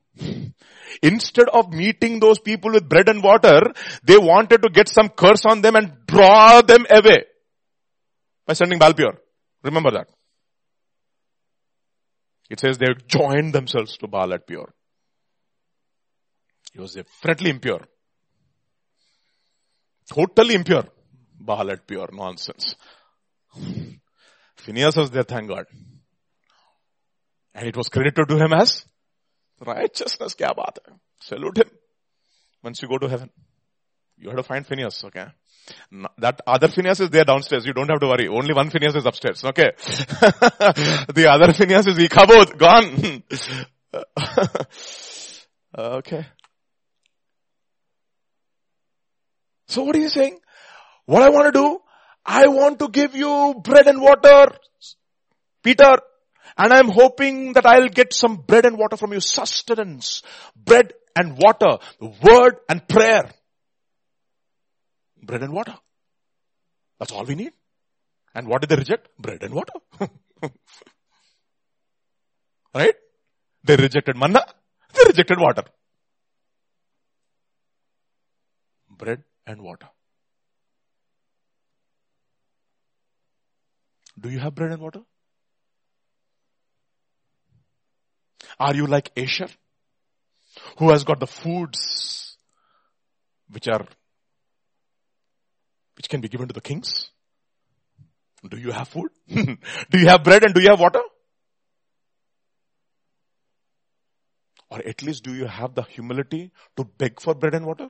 Instead 1.01 1.49
of 1.49 1.73
meeting 1.73 2.19
those 2.19 2.39
people 2.39 2.71
with 2.71 2.87
bread 2.87 3.09
and 3.09 3.21
water, 3.21 3.61
they 4.03 4.17
wanted 4.17 4.61
to 4.63 4.69
get 4.69 4.87
some 4.87 5.09
curse 5.09 5.45
on 5.45 5.61
them 5.61 5.75
and 5.75 5.93
draw 6.07 6.61
them 6.61 6.85
away 6.89 7.25
by 8.45 8.53
sending 8.53 8.79
Baal-peor. 8.79 9.19
Remember 9.63 9.91
that. 9.91 10.07
It 12.49 12.59
says 12.59 12.77
they 12.77 12.93
joined 13.07 13.53
themselves 13.53 13.97
to 13.97 14.07
Baal 14.07 14.33
at 14.33 14.47
Peor. 14.47 14.73
He 16.71 16.79
was 16.79 16.93
definitely 16.93 17.49
impure. 17.49 17.81
Totally 20.07 20.53
impure. 20.53 20.85
Baal 21.39 21.71
at. 21.71 21.81
Nonsense. 22.13 22.75
Phineas 24.57 24.95
was 24.95 25.11
there, 25.11 25.23
thank 25.23 25.47
God. 25.47 25.65
And 27.53 27.67
it 27.67 27.77
was 27.77 27.89
credited 27.89 28.27
to 28.27 28.37
him 28.37 28.53
as 28.53 28.85
righteousness. 29.65 30.35
Kya 30.35 30.55
baat 30.55 30.79
hai? 30.85 30.95
Salute 31.21 31.59
him. 31.59 31.69
Once 32.63 32.81
you 32.81 32.87
go 32.87 32.97
to 32.97 33.07
heaven. 33.07 33.29
You 34.17 34.29
have 34.29 34.37
to 34.37 34.43
find 34.43 34.65
Phineas, 34.65 35.03
okay? 35.05 35.25
That 36.19 36.41
other 36.47 36.67
Phineas 36.67 36.99
is 36.99 37.09
there 37.09 37.25
downstairs. 37.25 37.65
You 37.65 37.73
don't 37.73 37.89
have 37.89 37.99
to 37.99 38.07
worry. 38.07 38.27
Only 38.27 38.53
one 38.53 38.69
Phineas 38.69 38.95
is 38.95 39.05
upstairs. 39.05 39.43
Okay. 39.43 39.71
the 39.77 41.27
other 41.29 41.53
Phineas 41.53 41.87
is 41.87 41.97
Ichabod, 41.97 42.57
gone. 42.57 43.23
okay. 45.77 46.25
So 49.67 49.83
what 49.83 49.95
are 49.95 49.99
you 49.99 50.09
saying? 50.09 50.39
What 51.05 51.23
I 51.23 51.29
want 51.29 51.53
to 51.53 51.59
do? 51.59 51.79
I 52.25 52.47
want 52.47 52.79
to 52.79 52.89
give 52.89 53.15
you 53.15 53.61
bread 53.63 53.87
and 53.87 54.01
water, 54.01 54.47
Peter, 55.63 55.99
and 56.57 56.73
I'm 56.73 56.89
hoping 56.89 57.53
that 57.53 57.65
I'll 57.65 57.89
get 57.89 58.13
some 58.13 58.37
bread 58.37 58.65
and 58.65 58.77
water 58.77 58.97
from 58.97 59.13
you. 59.13 59.19
Sustenance, 59.19 60.23
bread 60.55 60.93
and 61.15 61.37
water, 61.37 61.77
word 61.99 62.57
and 62.67 62.87
prayer. 62.87 63.29
Bread 65.21 65.43
and 65.43 65.53
water. 65.53 65.75
That's 66.99 67.11
all 67.11 67.25
we 67.25 67.35
need. 67.35 67.53
And 68.33 68.47
what 68.47 68.61
did 68.61 68.69
they 68.69 68.75
reject? 68.75 69.09
Bread 69.19 69.43
and 69.43 69.53
water. 69.53 69.73
right? 72.73 72.95
They 73.63 73.75
rejected 73.75 74.17
manna. 74.17 74.45
They 74.93 75.03
rejected 75.07 75.39
water. 75.39 75.63
Bread 78.89 79.23
and 79.45 79.61
water. 79.61 79.89
Do 84.19 84.29
you 84.29 84.39
have 84.39 84.55
bread 84.55 84.71
and 84.71 84.81
water? 84.81 85.01
Are 88.59 88.73
you 88.73 88.87
like 88.87 89.11
Asher? 89.17 89.47
Who 90.77 90.89
has 90.91 91.03
got 91.03 91.19
the 91.19 91.27
foods 91.27 92.37
which 93.51 93.67
are, 93.67 93.85
which 95.97 96.07
can 96.07 96.21
be 96.21 96.29
given 96.29 96.47
to 96.47 96.53
the 96.53 96.61
kings? 96.61 97.09
Do 98.47 98.57
you 98.57 98.71
have 98.71 98.87
food? 98.87 99.09
do 99.27 99.99
you 99.99 100.07
have 100.07 100.23
bread 100.23 100.43
and 100.43 100.53
do 100.53 100.61
you 100.61 100.69
have 100.69 100.79
water? 100.79 101.01
Or 104.69 104.79
at 104.79 105.01
least 105.03 105.23
do 105.23 105.33
you 105.33 105.45
have 105.45 105.75
the 105.75 105.83
humility 105.83 106.51
to 106.77 106.85
beg 106.85 107.19
for 107.19 107.35
bread 107.35 107.55
and 107.55 107.65
water? 107.65 107.89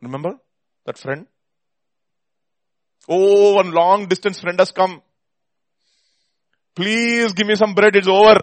Remember 0.00 0.38
that 0.86 0.98
friend 0.98 1.26
Oh, 3.08 3.54
one 3.54 3.72
long 3.72 4.06
distance 4.06 4.40
friend 4.40 4.58
has 4.58 4.70
come. 4.70 5.02
Please 6.74 7.32
give 7.32 7.46
me 7.46 7.56
some 7.56 7.74
bread. 7.74 7.96
It's 7.96 8.08
over. 8.08 8.40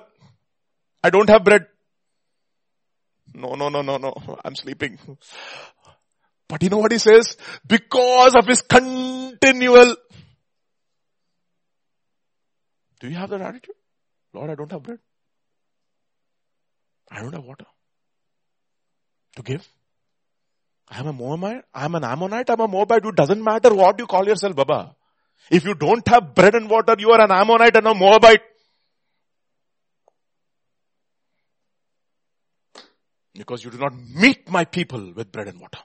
I 1.03 1.09
don't 1.09 1.29
have 1.29 1.43
bread. 1.43 1.67
No, 3.33 3.53
no, 3.53 3.69
no, 3.69 3.81
no, 3.81 3.97
no. 3.97 4.39
I'm 4.43 4.55
sleeping. 4.55 4.99
But 6.49 6.63
you 6.63 6.69
know 6.69 6.77
what 6.77 6.91
he 6.91 6.97
says? 6.97 7.37
Because 7.65 8.35
of 8.35 8.47
his 8.47 8.61
continual. 8.61 9.95
Do 12.99 13.09
you 13.09 13.15
have 13.15 13.29
that 13.29 13.41
attitude? 13.41 13.75
Lord, 14.33 14.49
I 14.49 14.55
don't 14.55 14.71
have 14.71 14.83
bread. 14.83 14.99
I 17.11 17.21
don't 17.21 17.33
have 17.33 17.43
water 17.43 17.65
to 19.35 19.43
give. 19.43 19.67
I 20.89 20.99
am 20.99 21.07
a 21.07 21.13
Moabite. 21.13 21.63
I 21.73 21.85
am 21.85 21.95
an 21.95 22.03
Ammonite. 22.03 22.49
I 22.49 22.53
am 22.53 22.61
a 22.61 22.67
Moabite. 22.67 23.05
It 23.05 23.15
doesn't 23.15 23.43
matter 23.43 23.73
what 23.73 23.99
you 23.99 24.07
call 24.07 24.25
yourself, 24.25 24.55
Baba. 24.55 24.95
If 25.51 25.65
you 25.65 25.73
don't 25.75 26.07
have 26.07 26.33
bread 26.33 26.55
and 26.55 26.69
water, 26.69 26.95
you 26.97 27.11
are 27.11 27.21
an 27.21 27.31
Ammonite 27.31 27.75
and 27.75 27.87
a 27.87 27.93
Moabite. 27.93 28.41
Because 33.33 33.63
you 33.63 33.71
do 33.71 33.77
not 33.77 33.93
meet 33.95 34.49
my 34.49 34.65
people 34.65 35.13
with 35.13 35.31
bread 35.31 35.47
and 35.47 35.59
water. 35.59 35.79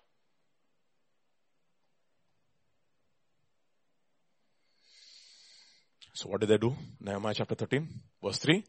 So 6.15 6.29
what 6.29 6.41
did 6.41 6.51
they 6.51 6.59
do? 6.59 6.77
Nehemiah 7.01 7.35
chapter 7.35 7.55
13, 7.55 7.89
verse 8.23 8.39
3 8.39 8.65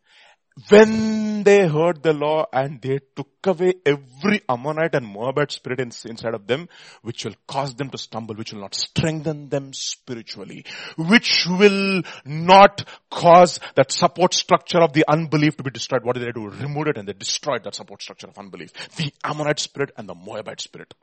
when 0.69 1.43
they 1.43 1.67
heard 1.67 2.03
the 2.03 2.13
law 2.13 2.45
and 2.53 2.79
they 2.81 2.99
took 3.15 3.27
away 3.45 3.73
every 3.85 4.41
Ammonite 4.47 4.93
and 4.93 5.05
Moabite 5.05 5.51
spirit 5.51 5.79
inside 5.79 6.33
of 6.35 6.45
them, 6.45 6.69
which 7.01 7.25
will 7.25 7.33
cause 7.47 7.73
them 7.73 7.89
to 7.89 7.97
stumble, 7.97 8.35
which 8.35 8.53
will 8.53 8.61
not 8.61 8.75
strengthen 8.75 9.49
them 9.49 9.73
spiritually, 9.73 10.65
which 10.95 11.47
will 11.47 12.03
not 12.25 12.87
cause 13.09 13.59
that 13.75 13.91
support 13.91 14.33
structure 14.33 14.79
of 14.79 14.93
the 14.93 15.03
unbelief 15.07 15.57
to 15.57 15.63
be 15.63 15.71
destroyed. 15.71 16.03
What 16.03 16.15
did 16.15 16.27
they 16.27 16.31
do? 16.31 16.47
Removed 16.47 16.89
it 16.89 16.97
and 16.97 17.07
they 17.07 17.13
destroyed 17.13 17.63
that 17.63 17.75
support 17.75 18.01
structure 18.01 18.27
of 18.27 18.37
unbelief. 18.37 18.71
The 18.95 19.11
Ammonite 19.23 19.59
spirit 19.59 19.91
and 19.97 20.07
the 20.07 20.15
Moabite 20.15 20.61
spirit. 20.61 20.93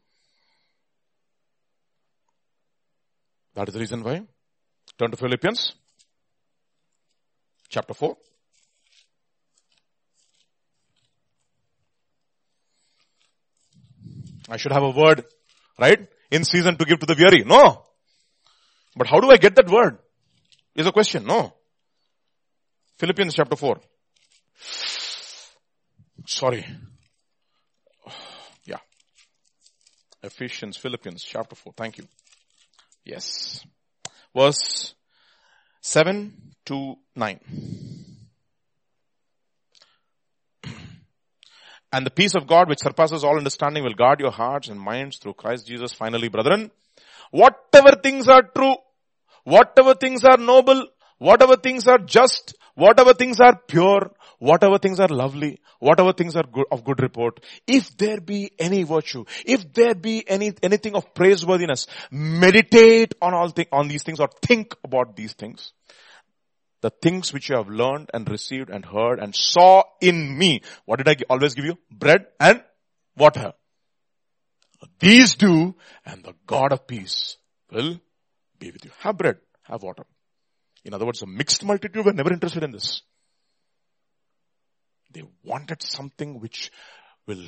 That 3.55 3.69
is 3.69 3.75
the 3.75 3.81
reason 3.81 4.05
why. 4.05 4.23
Turn 4.97 5.11
to 5.11 5.17
Philippians 5.17 5.75
chapter 7.69 7.95
4. 7.95 8.17
I 14.51 14.57
should 14.57 14.73
have 14.73 14.83
a 14.83 14.91
word, 14.91 15.25
right? 15.79 16.09
In 16.31 16.45
season 16.45 16.77
to 16.77 16.85
give 16.85 17.01
to 17.01 17.07
the 17.07 17.17
weary. 17.19 17.45
No. 17.45 17.85
But 18.97 19.07
how 19.07 19.21
do 19.21 19.31
I 19.31 19.37
get 19.37 19.55
that 19.57 19.71
word? 19.71 19.99
Is 20.75 20.87
a 20.87 20.93
question. 20.93 21.27
No. 21.27 21.55
Philippians 22.99 23.35
chapter 23.35 23.57
4. 23.57 23.81
Sorry. 26.27 26.67
Yeah. 28.65 28.79
Ephesians, 30.23 30.77
Philippians 30.77 31.23
chapter 31.23 31.57
4. 31.57 31.73
Thank 31.77 31.99
you. 31.99 32.07
Yes. 33.05 33.65
Verse 34.35 34.95
7 35.81 36.55
to 36.67 36.97
9. 37.17 37.90
And 41.93 42.07
the 42.07 42.11
peace 42.11 42.35
of 42.37 42.47
God 42.47 42.69
which 42.69 42.81
surpasses 42.81 43.25
all 43.25 43.37
understanding 43.37 43.83
will 43.83 43.95
guard 43.95 44.21
your 44.21 44.31
hearts 44.31 44.69
and 44.69 44.81
minds 44.81 45.19
through 45.19 45.35
Christ 45.35 45.67
Jesus. 45.67 45.93
Finally, 45.93 46.29
brethren, 46.29 46.71
whatever 47.31 47.93
things 47.93 48.29
are 48.29 48.43
true, 48.43 48.77
whatever 49.45 49.95
things 49.95 50.25
are 50.25 50.37
noble, 50.37 50.87
whatever 51.19 51.57
things 51.57 51.89
are 51.89 51.99
just, 51.99 52.55
whatever 52.75 53.13
things 53.13 53.41
are 53.41 53.57
pure, 53.57 54.13
whatever 54.39 54.79
things 54.79 55.01
are 55.01 55.09
lovely, 55.09 55.59
whatever 55.81 56.13
things 56.13 56.37
are 56.37 56.45
good, 56.45 56.67
of 56.71 56.85
good 56.85 57.01
report, 57.01 57.41
if 57.67 57.97
there 57.97 58.21
be 58.21 58.53
any 58.59 58.85
virtue, 58.85 59.25
if 59.45 59.73
there 59.73 59.95
be 59.95 60.25
any, 60.29 60.53
anything 60.63 60.95
of 60.95 61.13
praiseworthiness, 61.13 61.89
meditate 62.13 63.15
on 63.21 63.35
all 63.35 63.49
things, 63.49 63.69
on 63.73 63.89
these 63.89 64.05
things 64.05 64.21
or 64.21 64.29
think 64.43 64.77
about 64.85 65.17
these 65.17 65.33
things 65.33 65.73
the 66.81 66.91
things 66.91 67.33
which 67.33 67.49
you 67.49 67.57
have 67.57 67.69
learned 67.69 68.11
and 68.15 68.29
received 68.29 68.71
and 68.71 68.85
heard 68.85 69.19
and 69.19 69.35
saw 69.35 69.83
in 70.01 70.37
me. 70.37 70.63
What 70.85 70.97
did 70.97 71.09
I 71.09 71.17
always 71.29 71.55
give 71.55 71.65
you? 71.65 71.79
Bread 71.91 72.27
and 72.39 72.63
water. 73.17 73.53
These 74.99 75.35
do 75.35 75.75
and 76.05 76.23
the 76.23 76.35
God 76.47 76.73
of 76.73 76.87
peace 76.87 77.37
will 77.71 78.01
be 78.59 78.71
with 78.71 78.85
you. 78.85 78.91
Have 79.01 79.19
bread, 79.19 79.37
have 79.63 79.83
water. 79.83 80.05
In 80.85 80.95
other 80.95 81.05
words, 81.05 81.23
a 81.23 81.27
mixed 81.27 81.65
multitude 81.65 82.05
were 82.05 82.13
never 82.13 82.33
interested 82.33 82.63
in 82.63 82.71
this. 82.71 83.03
They 85.13 85.25
wanted 85.45 85.83
something 85.83 86.41
which 86.41 86.71
will 87.27 87.45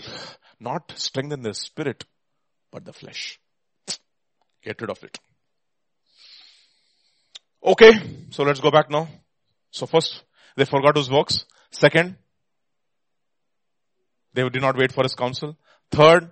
not 0.61 0.93
strengthen 0.97 1.43
their 1.43 1.55
spirit, 1.55 2.05
but 2.71 2.85
the 2.85 2.93
flesh. 2.93 3.39
Get 4.63 4.81
rid 4.81 4.91
of 4.91 5.03
it. 5.03 5.19
Okay, 7.65 7.93
so 8.31 8.43
let's 8.43 8.61
go 8.61 8.71
back 8.71 8.91
now. 8.91 9.09
So 9.73 9.87
first, 9.87 10.23
they 10.57 10.65
forgot 10.65 10.97
his 10.97 11.11
works. 11.11 11.45
Second, 11.71 12.17
they 14.35 14.49
did 14.49 14.63
not 14.63 14.77
wait 14.77 14.93
for 14.93 15.03
his 15.03 15.15
counsel. 15.15 15.57
Third, 15.91 16.31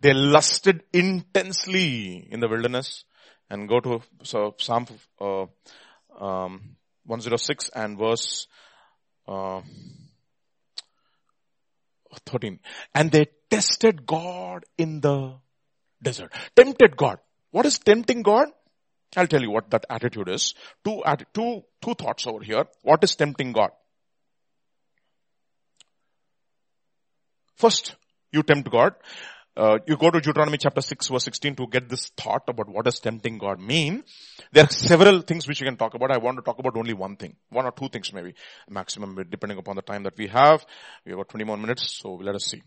they 0.00 0.12
lusted 0.12 0.82
intensely 0.92 2.28
in 2.30 2.40
the 2.40 2.48
wilderness. 2.48 3.04
And 3.48 3.68
go 3.68 3.80
to 3.80 4.00
so 4.22 4.54
Psalm 4.58 4.86
uh, 5.20 5.42
um, 6.18 6.76
106 7.04 7.70
and 7.74 7.98
verse 7.98 8.46
uh, 9.28 9.60
13. 12.26 12.58
And 12.94 13.10
they 13.10 13.26
tested 13.50 14.06
God 14.06 14.64
in 14.78 15.00
the 15.00 15.34
desert. 16.02 16.32
Tempted 16.56 16.96
God. 16.96 17.18
What 17.50 17.66
is 17.66 17.78
tempting 17.78 18.22
God? 18.22 18.48
I'll 19.16 19.26
tell 19.26 19.42
you 19.42 19.50
what 19.50 19.70
that 19.70 19.84
attitude 19.90 20.28
is. 20.28 20.54
Two, 20.84 21.02
two, 21.34 21.62
two 21.82 21.94
thoughts 21.94 22.26
over 22.26 22.42
here. 22.42 22.64
What 22.82 23.04
is 23.04 23.14
tempting 23.14 23.52
God? 23.52 23.70
First, 27.56 27.94
you 28.32 28.42
tempt 28.42 28.70
God. 28.70 28.94
Uh, 29.54 29.78
you 29.86 29.98
go 29.98 30.10
to 30.10 30.18
Deuteronomy 30.18 30.56
chapter 30.56 30.80
6 30.80 31.08
verse 31.08 31.24
16 31.24 31.56
to 31.56 31.66
get 31.66 31.86
this 31.86 32.10
thought 32.16 32.42
about 32.48 32.70
what 32.70 32.86
does 32.86 33.00
tempting 33.00 33.36
God 33.36 33.60
mean. 33.60 34.02
There 34.50 34.64
are 34.64 34.70
several 34.70 35.20
things 35.20 35.46
which 35.46 35.60
you 35.60 35.66
can 35.66 35.76
talk 35.76 35.92
about. 35.92 36.10
I 36.10 36.16
want 36.16 36.38
to 36.38 36.42
talk 36.42 36.58
about 36.58 36.74
only 36.76 36.94
one 36.94 37.16
thing. 37.16 37.36
One 37.50 37.66
or 37.66 37.72
two 37.72 37.90
things 37.90 38.12
maybe. 38.14 38.34
Maximum 38.70 39.14
depending 39.28 39.58
upon 39.58 39.76
the 39.76 39.82
time 39.82 40.04
that 40.04 40.16
we 40.16 40.28
have. 40.28 40.64
We 41.04 41.10
have 41.10 41.18
about 41.18 41.28
20 41.28 41.44
more 41.44 41.58
minutes, 41.58 42.00
so 42.00 42.14
let 42.14 42.34
us 42.34 42.46
see. 42.46 42.62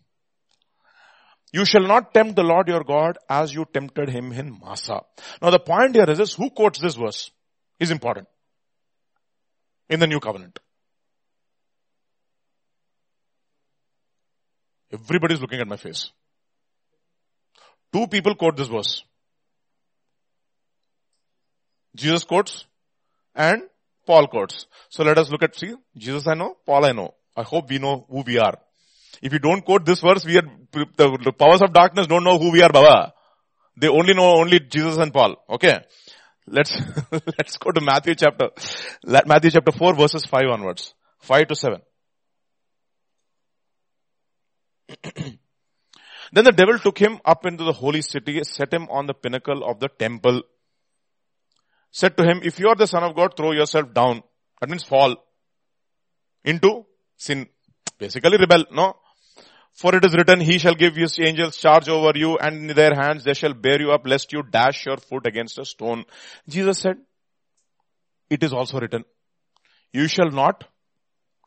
You 1.56 1.64
shall 1.64 1.84
not 1.88 2.14
tempt 2.14 2.36
the 2.36 2.44
Lord 2.44 2.68
your 2.68 2.84
God 2.84 3.18
as 3.30 3.53
you 3.53 3.65
tempted 3.73 4.10
him 4.10 4.34
in 4.34 4.60
Massah. 4.61 5.03
Now 5.41 5.52
the 5.52 5.60
point 5.60 5.95
here 5.95 6.10
is 6.10 6.18
this, 6.18 6.34
who 6.34 6.49
quotes 6.49 6.80
this 6.80 6.95
verse 6.95 7.32
is 7.80 7.91
important 7.91 8.27
in 9.88 10.02
the 10.02 10.07
new 10.07 10.19
covenant. 10.19 10.60
Everybody 14.91 15.36
is 15.36 15.41
looking 15.41 15.61
at 15.61 15.68
my 15.69 15.77
face. 15.77 16.11
Two 17.94 18.07
people 18.07 18.36
quote 18.36 18.57
this 18.57 18.68
verse. 18.68 19.06
Jesus 21.95 22.26
quotes 22.26 22.65
and 23.34 23.61
Paul 24.06 24.27
quotes. 24.27 24.68
So 24.90 25.06
let 25.06 25.18
us 25.18 25.32
look 25.32 25.44
at, 25.44 25.56
see, 25.56 25.73
Jesus 25.95 26.27
I 26.27 26.34
know, 26.34 26.57
Paul 26.65 26.86
I 26.86 26.91
know. 26.91 27.14
I 27.34 27.44
hope 27.44 27.69
we 27.69 27.80
know 27.80 28.06
who 28.10 28.23
we 28.23 28.40
are. 28.40 28.57
If 29.22 29.34
you 29.34 29.40
don't 29.40 29.64
quote 29.64 29.86
this 29.86 30.02
verse, 30.02 30.26
we 30.26 30.38
are, 30.38 30.48
the, 30.72 31.34
powers 31.38 31.62
of 31.62 31.74
darkness 31.74 32.08
don't 32.08 32.24
know 32.24 32.38
who 32.38 32.52
we 32.52 32.62
are, 32.62 32.72
Baba. 32.72 33.14
They 33.78 33.88
only 33.88 34.14
know 34.14 34.38
only 34.38 34.60
Jesus 34.60 34.98
and 34.98 35.14
Paul. 35.14 35.36
Okay. 35.50 35.80
Let's, 36.48 36.80
let's 37.12 37.58
go 37.58 37.72
to 37.72 37.82
Matthew 37.82 38.16
chapter, 38.16 38.50
Matthew 39.04 39.52
chapter 39.52 39.72
4 39.72 39.96
verses 39.96 40.26
5 40.26 40.44
onwards. 40.52 40.94
5 41.22 41.48
to 41.48 41.56
7. 41.56 41.82
then 46.32 46.44
the 46.44 46.52
devil 46.52 46.78
took 46.78 47.00
him 47.00 47.20
up 47.26 47.46
into 47.46 47.64
the 47.64 47.74
holy 47.74 48.02
city, 48.02 48.44
set 48.44 48.72
him 48.72 48.88
on 48.90 49.08
the 49.08 49.14
pinnacle 49.14 49.64
of 49.64 49.80
the 49.80 49.88
temple, 49.88 50.44
said 51.92 52.16
to 52.18 52.24
him, 52.24 52.42
if 52.44 52.60
you 52.60 52.68
are 52.68 52.76
the 52.76 52.88
son 52.88 53.04
of 53.04 53.16
God, 53.16 53.36
throw 53.36 53.52
yourself 53.52 53.94
down. 53.94 54.22
That 54.62 54.70
means 54.70 54.84
fall 54.84 55.16
into 56.44 56.86
sin. 57.18 57.48
Basically 57.98 58.38
rebel, 58.38 58.66
no? 58.72 58.96
For 59.76 59.93
it 59.93 60.06
is 60.06 60.15
written, 60.15 60.39
he 60.39 60.57
shall 60.57 60.73
give 60.73 60.95
his 60.95 61.19
angels 61.19 61.57
charge 61.57 61.89
over 61.89 62.18
you 62.18 62.38
and 62.38 62.69
in 62.69 62.76
their 62.76 62.95
hands 62.95 63.26
they 63.26 63.34
shall 63.34 63.53
bear 63.53 63.80
you 63.80 63.91
up 63.91 64.07
lest 64.07 64.31
you 64.31 64.41
dash 64.41 64.85
your 64.85 64.95
foot 64.95 65.27
against 65.27 65.60
a 65.60 65.65
stone. 65.65 66.06
Jesus 66.47 66.80
said, 66.80 66.95
it 68.30 68.41
is 68.41 68.53
also 68.53 68.80
written, 68.80 69.03
you 69.91 70.07
shall 70.07 70.31
not 70.31 70.64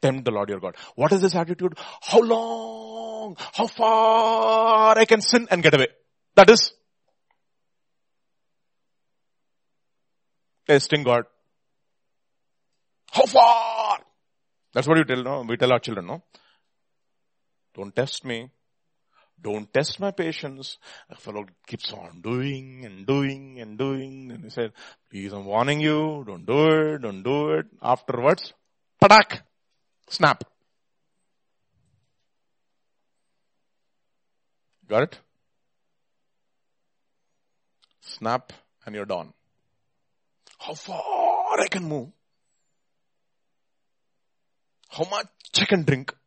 tempt 0.03 0.27
the 0.27 0.31
Lord 0.31 0.51
your 0.51 0.61
God. 0.61 0.77
What 0.95 1.11
is 1.13 1.23
this 1.23 1.35
attitude? 1.35 1.79
How 2.03 2.21
long, 2.21 3.35
how 3.55 3.67
far 3.67 4.99
I 4.99 5.07
can 5.07 5.23
sin 5.23 5.49
and 5.51 5.63
get 5.63 5.75
away. 5.75 5.89
That 6.37 6.51
is 6.51 6.73
testing 10.67 11.03
God. 11.03 11.25
How 13.11 13.25
far? 13.25 14.01
That's 14.75 14.87
what 14.87 14.99
you 14.99 15.05
tell, 15.05 15.23
no? 15.23 15.45
We 15.49 15.57
tell 15.57 15.73
our 15.73 15.79
children, 15.79 16.07
no? 16.07 16.23
Don't 17.79 17.95
test 17.95 18.25
me. 18.25 18.51
don't 19.41 19.73
test 19.73 20.01
my 20.01 20.11
patience. 20.11 20.79
The 21.09 21.15
fellow 21.15 21.45
keeps 21.65 21.93
on 21.93 22.21
doing 22.23 22.85
and 22.85 23.07
doing 23.07 23.61
and 23.61 23.79
doing. 23.79 24.33
And 24.33 24.43
he 24.43 24.51
said, 24.51 24.73
please, 25.09 25.33
I'm 25.33 25.45
warning 25.45 25.79
you. 25.81 26.25
Don't 26.27 26.45
do 26.45 26.59
it. 26.71 27.03
Don't 27.03 27.23
do 27.23 27.53
it. 27.53 27.67
Afterwards, 27.81 28.53
padak, 29.01 29.43
snap. 30.09 30.43
Got 34.89 35.03
it? 35.05 35.19
Snap 38.01 38.53
and 38.85 38.95
you're 38.97 39.05
done. 39.05 39.33
How 40.59 40.75
far 40.75 41.61
I 41.61 41.69
can 41.71 41.85
move? 41.85 42.09
How 44.89 45.05
much 45.05 45.29
I 45.61 45.65
can 45.67 45.85
drink? 45.85 46.18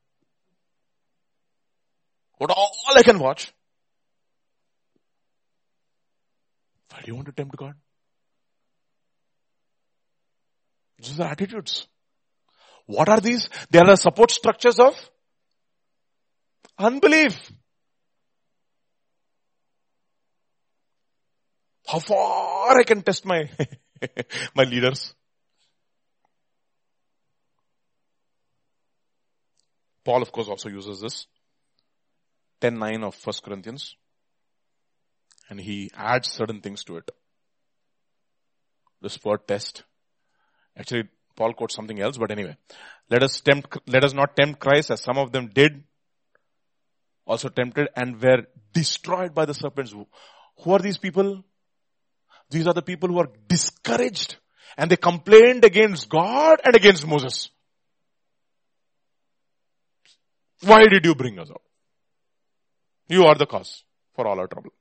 What 2.42 2.50
all 2.50 2.72
I 2.96 3.04
can 3.04 3.20
watch? 3.20 3.54
Why 6.90 7.02
do 7.02 7.04
you 7.06 7.14
want 7.14 7.28
to 7.28 7.34
tempt 7.34 7.56
God? 7.56 7.76
These 10.98 11.20
are 11.20 11.28
attitudes. 11.34 11.86
What 12.88 13.10
are 13.10 13.20
these? 13.20 13.48
They 13.70 13.78
are 13.78 13.86
the 13.86 13.96
support 13.96 14.32
structures 14.32 14.80
of 14.80 14.96
unbelief. 16.80 17.38
How 21.86 22.00
far 22.00 22.80
I 22.80 22.84
can 22.86 23.04
test 23.04 23.24
my, 23.24 23.52
my 24.56 24.64
leaders. 24.64 25.14
Paul 30.04 30.24
of 30.24 30.32
course 30.32 30.48
also 30.48 30.70
uses 30.70 31.02
this. 31.02 31.28
10.9 32.62 33.04
of 33.04 33.16
1 33.24 33.34
Corinthians. 33.44 33.96
And 35.50 35.60
he 35.60 35.92
adds 35.96 36.32
certain 36.32 36.62
things 36.62 36.84
to 36.86 36.98
it. 36.98 37.12
This 39.02 39.22
word 39.24 39.48
test. 39.48 39.84
Actually, 40.78 41.10
Paul 41.36 41.54
quotes 41.54 41.76
something 41.76 42.00
else, 42.00 42.18
but 42.18 42.32
anyway. 42.32 42.56
Let 43.10 43.24
us 43.24 43.42
tempt, 43.42 43.78
let 43.88 44.04
us 44.04 44.14
not 44.14 44.36
tempt 44.36 44.60
Christ 44.60 44.92
as 44.92 45.02
some 45.02 45.18
of 45.18 45.32
them 45.32 45.50
did. 45.54 45.84
Also 47.26 47.50
tempted 47.50 47.90
and 47.96 48.22
were 48.22 48.46
destroyed 48.74 49.34
by 49.34 49.46
the 49.46 49.54
serpents. 49.54 49.92
Who 49.92 50.72
are 50.72 50.80
these 50.80 50.98
people? 50.98 51.44
These 52.50 52.68
are 52.68 52.74
the 52.74 52.82
people 52.82 53.10
who 53.10 53.20
are 53.20 53.30
discouraged 53.48 54.38
and 54.78 54.90
they 54.90 54.98
complained 54.98 55.66
against 55.66 56.10
God 56.10 56.62
and 56.64 56.76
against 56.76 57.08
Moses. 57.08 57.50
Why 60.62 60.86
did 60.88 61.06
you 61.06 61.16
bring 61.16 61.40
us 61.40 61.50
out? 61.50 61.62
You 63.08 63.26
are 63.26 63.36
the 63.36 63.46
cause 63.46 63.84
for 64.16 64.28
all 64.28 64.40
our 64.40 64.48
trouble. 64.48 64.72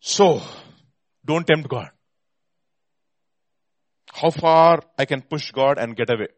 So, 0.00 0.42
don't 1.24 1.46
tempt 1.46 1.68
God. 1.68 1.90
How 4.12 4.30
far 4.30 4.82
I 4.98 5.04
can 5.04 5.22
push 5.22 5.52
God 5.52 5.78
and 5.78 5.96
get 5.96 6.10
away? 6.10 6.28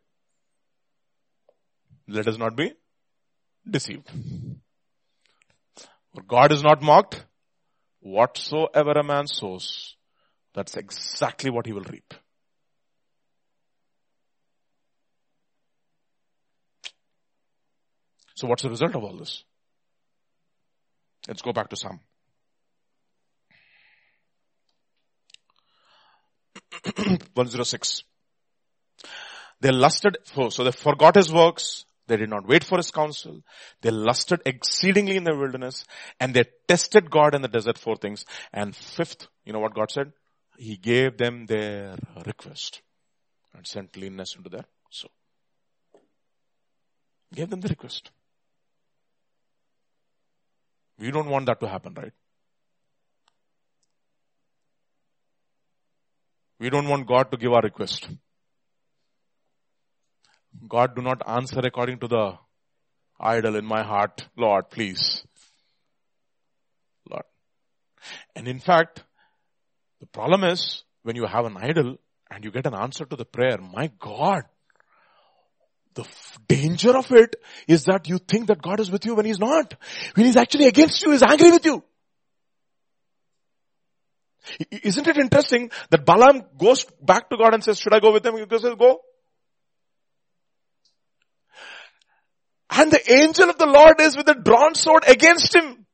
Let 2.06 2.28
us 2.28 2.38
not 2.38 2.56
be 2.56 2.72
deceived. 3.68 4.08
For 6.14 6.22
God 6.22 6.52
is 6.52 6.62
not 6.62 6.82
mocked. 6.82 7.24
Whatsoever 8.00 8.92
a 8.92 9.02
man 9.02 9.26
sows, 9.26 9.96
that's 10.54 10.76
exactly 10.76 11.50
what 11.50 11.66
he 11.66 11.72
will 11.72 11.84
reap. 11.90 12.12
So 18.34 18.46
what's 18.48 18.62
the 18.62 18.70
result 18.70 18.94
of 18.94 19.04
all 19.04 19.16
this? 19.16 19.44
Let's 21.28 21.42
go 21.42 21.52
back 21.52 21.70
to 21.70 21.76
Psalm. 21.76 22.00
One 27.34 27.46
zero 27.46 27.64
six. 27.64 28.02
They 29.60 29.70
lusted, 29.70 30.18
for, 30.26 30.50
so 30.50 30.64
they 30.64 30.72
forgot 30.72 31.14
his 31.14 31.32
works, 31.32 31.86
they 32.06 32.16
did 32.18 32.28
not 32.28 32.46
wait 32.46 32.64
for 32.64 32.76
his 32.76 32.90
counsel. 32.90 33.40
They 33.80 33.90
lusted 33.90 34.42
exceedingly 34.44 35.16
in 35.16 35.24
the 35.24 35.34
wilderness 35.34 35.84
and 36.20 36.34
they 36.34 36.44
tested 36.68 37.10
God 37.10 37.34
in 37.34 37.40
the 37.42 37.48
desert 37.48 37.78
for 37.78 37.96
things. 37.96 38.26
And 38.52 38.76
fifth, 38.76 39.26
you 39.44 39.52
know 39.52 39.60
what 39.60 39.74
God 39.74 39.90
said? 39.90 40.12
He 40.58 40.76
gave 40.76 41.16
them 41.16 41.46
their 41.46 41.96
request 42.26 42.82
and 43.54 43.66
sent 43.66 43.96
leanness 43.96 44.36
into 44.36 44.50
their 44.50 44.64
soul. 44.90 45.10
Gave 47.32 47.48
them 47.48 47.60
the 47.60 47.68
request. 47.68 48.10
We 50.98 51.10
don't 51.10 51.28
want 51.28 51.46
that 51.46 51.60
to 51.60 51.68
happen, 51.68 51.94
right? 51.94 52.12
We 56.58 56.70
don't 56.70 56.88
want 56.88 57.06
God 57.06 57.30
to 57.30 57.36
give 57.36 57.52
our 57.52 57.62
request. 57.62 58.08
God 60.68 60.94
do 60.94 61.02
not 61.02 61.22
answer 61.26 61.60
according 61.60 61.98
to 61.98 62.08
the 62.08 62.38
idol 63.20 63.56
in 63.56 63.64
my 63.64 63.82
heart. 63.82 64.26
Lord, 64.36 64.70
please. 64.70 65.24
Lord. 67.10 67.24
And 68.36 68.46
in 68.46 68.60
fact, 68.60 69.02
the 70.00 70.06
problem 70.06 70.44
is 70.44 70.84
when 71.02 71.16
you 71.16 71.26
have 71.26 71.44
an 71.44 71.56
idol 71.56 71.96
and 72.30 72.44
you 72.44 72.50
get 72.50 72.66
an 72.66 72.74
answer 72.74 73.04
to 73.04 73.16
the 73.16 73.24
prayer, 73.24 73.58
my 73.58 73.90
God, 73.98 74.44
the 75.94 76.04
danger 76.48 76.96
of 76.96 77.10
it 77.12 77.36
is 77.68 77.84
that 77.84 78.08
you 78.08 78.18
think 78.18 78.48
that 78.48 78.60
God 78.62 78.80
is 78.80 78.90
with 78.90 79.04
you 79.04 79.14
when 79.14 79.26
He's 79.26 79.38
not. 79.38 79.74
When 80.14 80.26
He's 80.26 80.36
actually 80.36 80.66
against 80.66 81.02
you, 81.04 81.12
He's 81.12 81.22
angry 81.22 81.50
with 81.50 81.64
you. 81.64 81.82
Isn't 84.70 85.06
it 85.06 85.16
interesting 85.16 85.70
that 85.90 86.04
Balaam 86.04 86.42
goes 86.58 86.84
back 87.00 87.30
to 87.30 87.36
God 87.36 87.54
and 87.54 87.64
says, 87.64 87.78
should 87.78 87.94
I 87.94 88.00
go 88.00 88.12
with 88.12 88.26
him? 88.26 88.36
He 88.36 88.44
says, 88.58 88.74
go. 88.78 89.00
And 92.70 92.90
the 92.90 93.12
angel 93.12 93.48
of 93.48 93.58
the 93.58 93.66
Lord 93.66 94.00
is 94.00 94.16
with 94.16 94.28
a 94.28 94.34
drawn 94.34 94.74
sword 94.74 95.04
against 95.06 95.54
him. 95.54 95.86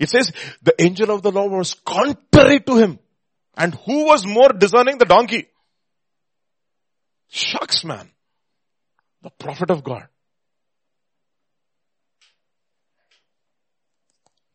It 0.00 0.10
says 0.10 0.32
the 0.62 0.74
angel 0.82 1.10
of 1.10 1.22
the 1.22 1.32
Lord 1.32 1.52
was 1.52 1.74
contrary 1.74 2.60
to 2.60 2.76
him. 2.76 2.98
And 3.56 3.74
who 3.86 4.04
was 4.04 4.26
more 4.26 4.50
discerning? 4.50 4.98
The 4.98 5.06
donkey. 5.06 5.48
Shucks 7.28 7.84
man. 7.84 8.10
The 9.22 9.30
prophet 9.30 9.70
of 9.70 9.82
God. 9.82 10.08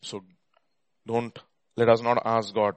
So 0.04 0.22
don't, 1.06 1.38
let 1.78 1.90
us 1.90 2.02
not 2.02 2.22
ask 2.26 2.54
God, 2.54 2.76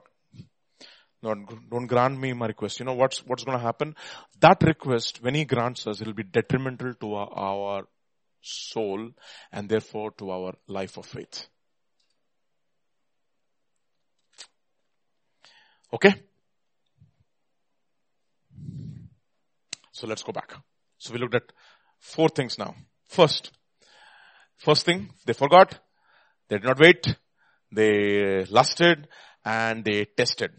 not, 1.21 1.37
don't 1.69 1.87
grant 1.87 2.19
me 2.19 2.33
my 2.33 2.47
request. 2.47 2.79
You 2.79 2.85
know 2.85 2.93
what's, 2.93 3.25
what's 3.25 3.43
going 3.43 3.57
to 3.57 3.63
happen? 3.63 3.95
That 4.41 4.61
request, 4.61 5.23
when 5.23 5.35
He 5.35 5.45
grants 5.45 5.87
us, 5.87 6.01
it 6.01 6.07
will 6.07 6.13
be 6.13 6.23
detrimental 6.23 6.93
to 6.93 7.13
our, 7.15 7.29
our 7.33 7.87
soul 8.41 9.09
and 9.51 9.67
therefore 9.67 10.11
to 10.11 10.29
our 10.29 10.53
life 10.67 10.97
of 10.97 11.05
faith. 11.05 11.47
Okay? 15.91 16.13
So 19.91 20.07
let's 20.07 20.23
go 20.23 20.31
back. 20.31 20.53
So 20.97 21.13
we 21.13 21.19
looked 21.19 21.35
at 21.35 21.51
four 22.13 22.29
things 22.29 22.57
now. 22.57 22.75
First, 23.07 23.51
first 24.57 24.85
thing, 24.85 25.11
they 25.25 25.33
forgot, 25.33 25.79
they 26.49 26.57
did 26.57 26.65
not 26.65 26.79
wait, 26.79 27.15
they 27.71 28.45
lusted, 28.45 29.07
and 29.43 29.83
they 29.83 30.05
tested. 30.05 30.51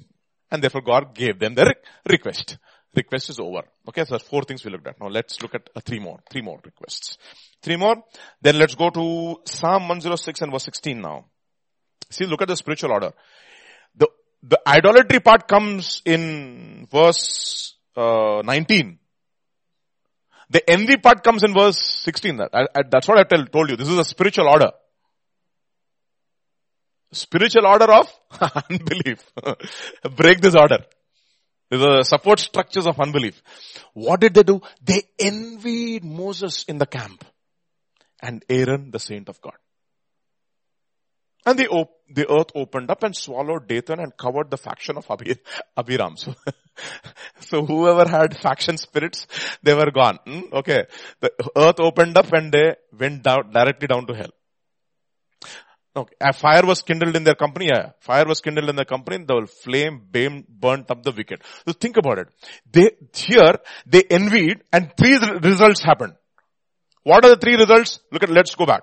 And 0.50 0.62
therefore 0.62 0.82
God 0.82 1.14
gave 1.14 1.38
them 1.38 1.54
the 1.54 1.74
request 2.08 2.58
request 2.96 3.30
is 3.30 3.38
over. 3.38 3.62
Okay, 3.88 4.04
so 4.04 4.18
four 4.18 4.42
things 4.42 4.64
we 4.64 4.70
looked 4.70 4.86
at. 4.86 5.00
Now 5.00 5.08
let's 5.08 5.40
look 5.42 5.54
at 5.54 5.68
uh, 5.76 5.80
three 5.80 6.00
more, 6.00 6.20
three 6.30 6.42
more 6.42 6.58
requests. 6.64 7.18
Three 7.62 7.76
more. 7.76 7.96
Then 8.40 8.58
let's 8.58 8.74
go 8.74 8.90
to 8.90 9.40
Psalm 9.44 9.88
106 9.88 10.40
and 10.40 10.52
verse 10.52 10.64
16 10.64 11.00
now. 11.00 11.26
See, 12.10 12.24
look 12.24 12.42
at 12.42 12.48
the 12.48 12.56
spiritual 12.56 12.92
order. 12.92 13.12
The, 13.94 14.08
the 14.42 14.60
idolatry 14.66 15.20
part 15.20 15.46
comes 15.46 16.02
in 16.04 16.88
verse 16.90 17.74
uh, 17.96 18.42
19. 18.44 18.98
The 20.48 20.68
envy 20.70 20.96
part 20.96 21.24
comes 21.24 21.42
in 21.42 21.52
verse 21.52 21.78
16. 21.78 22.36
That, 22.36 22.50
I, 22.52 22.66
I, 22.74 22.82
that's 22.88 23.08
what 23.08 23.18
I 23.18 23.24
tell, 23.24 23.44
told 23.46 23.70
you. 23.70 23.76
This 23.76 23.88
is 23.88 23.98
a 23.98 24.04
spiritual 24.04 24.48
order. 24.48 24.70
Spiritual 27.12 27.66
order 27.66 27.92
of 27.92 28.12
unbelief. 28.70 29.24
Break 30.16 30.40
this 30.40 30.54
order. 30.54 30.84
The 31.70 32.04
support 32.04 32.38
structures 32.38 32.86
of 32.86 33.00
unbelief. 33.00 33.42
What 33.92 34.20
did 34.20 34.34
they 34.34 34.44
do? 34.44 34.60
They 34.82 35.02
envied 35.18 36.04
Moses 36.04 36.64
in 36.64 36.78
the 36.78 36.86
camp 36.86 37.24
and 38.22 38.44
Aaron, 38.48 38.90
the 38.92 39.00
saint 39.00 39.28
of 39.28 39.40
God. 39.40 39.56
And 41.46 41.56
the, 41.56 41.68
op- 41.68 42.00
the 42.10 42.28
earth 42.28 42.50
opened 42.56 42.90
up 42.90 43.04
and 43.04 43.14
swallowed 43.14 43.68
Dathan 43.68 44.00
and 44.00 44.16
covered 44.16 44.50
the 44.50 44.56
faction 44.56 44.96
of 44.96 45.06
Abhi- 45.06 45.38
Abiram. 45.76 46.16
So, 46.16 46.34
so 47.40 47.64
whoever 47.64 48.08
had 48.08 48.36
faction 48.36 48.76
spirits, 48.76 49.28
they 49.62 49.72
were 49.72 49.92
gone. 49.92 50.18
Hmm? 50.26 50.40
Okay. 50.52 50.86
The 51.20 51.30
earth 51.56 51.78
opened 51.78 52.18
up 52.18 52.32
and 52.32 52.50
they 52.50 52.74
went 52.98 53.22
down, 53.22 53.52
directly 53.52 53.86
down 53.86 54.06
to 54.08 54.14
hell. 54.14 54.30
Okay. 55.94 56.16
A 56.20 56.32
fire 56.32 56.66
was 56.66 56.82
kindled 56.82 57.14
in 57.14 57.22
their 57.22 57.36
company. 57.36 57.68
Yeah. 57.68 57.90
Fire 58.00 58.26
was 58.26 58.40
kindled 58.40 58.68
in 58.68 58.74
their 58.74 58.84
company. 58.84 59.24
The 59.24 59.46
flame 59.62 60.02
burnt 60.10 60.90
up 60.90 61.04
the 61.04 61.12
wicked. 61.12 61.42
So 61.66 61.72
think 61.72 61.96
about 61.96 62.18
it. 62.18 62.28
They, 62.70 62.90
here, 63.14 63.54
they 63.86 64.02
envied 64.02 64.64
and 64.72 64.92
three 64.98 65.16
results 65.42 65.82
happened. 65.82 66.14
What 67.04 67.24
are 67.24 67.30
the 67.30 67.36
three 67.36 67.54
results? 67.54 68.00
Look 68.10 68.24
at, 68.24 68.30
let's 68.30 68.54
go 68.56 68.66
back. 68.66 68.82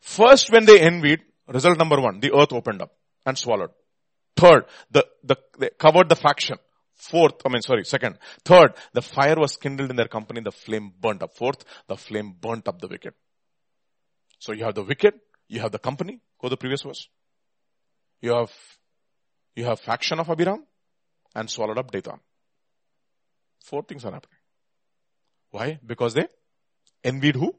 First, 0.00 0.52
when 0.52 0.64
they 0.64 0.80
envied, 0.80 1.20
result 1.48 1.78
number 1.78 2.00
one, 2.00 2.20
the 2.20 2.32
earth 2.32 2.52
opened 2.52 2.82
up 2.82 2.92
and 3.26 3.36
swallowed. 3.36 3.70
Third, 4.36 4.64
the, 4.90 5.06
the, 5.22 5.36
they 5.58 5.70
covered 5.78 6.08
the 6.08 6.16
faction. 6.16 6.58
Fourth, 6.94 7.34
I 7.44 7.48
mean, 7.48 7.62
sorry, 7.62 7.84
second. 7.84 8.18
Third, 8.44 8.74
the 8.92 9.02
fire 9.02 9.36
was 9.36 9.56
kindled 9.56 9.90
in 9.90 9.96
their 9.96 10.08
company, 10.08 10.40
the 10.40 10.52
flame 10.52 10.92
burnt 11.00 11.22
up. 11.22 11.34
Fourth, 11.34 11.64
the 11.88 11.96
flame 11.96 12.34
burnt 12.40 12.68
up 12.68 12.80
the 12.80 12.88
wicked. 12.88 13.14
So 14.38 14.52
you 14.52 14.64
have 14.64 14.74
the 14.74 14.84
wicked, 14.84 15.14
you 15.48 15.60
have 15.60 15.72
the 15.72 15.78
company, 15.78 16.20
go 16.40 16.48
the 16.48 16.56
previous 16.56 16.82
verse. 16.82 17.08
You 18.20 18.34
have, 18.34 18.52
you 19.56 19.64
have 19.64 19.80
faction 19.80 20.20
of 20.20 20.30
Abiram 20.30 20.64
and 21.34 21.50
swallowed 21.50 21.78
up 21.78 21.90
Dathan. 21.90 22.20
Four 23.64 23.82
things 23.82 24.04
are 24.04 24.12
happening. 24.12 24.38
Why? 25.50 25.78
Because 25.84 26.14
they 26.14 26.26
envied 27.04 27.36
who? 27.36 27.54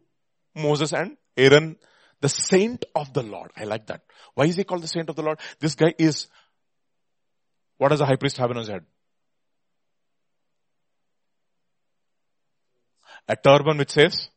Moses 0.55 0.93
and 0.93 1.17
Aaron 1.35 1.77
the 2.23 2.29
saint 2.29 2.85
of 2.95 3.11
the 3.11 3.21
Lord. 3.21 3.51
I 3.57 3.65
like 3.65 3.87
that. 3.87 4.01
Why 4.33 4.45
is 4.45 4.55
he 4.55 4.63
called 4.63 4.81
the 4.81 4.87
saint 4.87 5.09
of 5.09 5.17
the 5.17 5.21
Lord? 5.21 5.39
This 5.59 5.75
guy 5.75 5.93
is, 5.99 6.27
what 7.77 7.89
does 7.89 7.99
the 7.99 8.05
high 8.05 8.15
priest 8.15 8.37
have 8.37 8.49
on 8.49 8.55
his 8.55 8.69
head? 8.69 8.85
A 13.27 13.35
turban 13.35 13.77
which 13.77 13.91
says, 13.91 14.29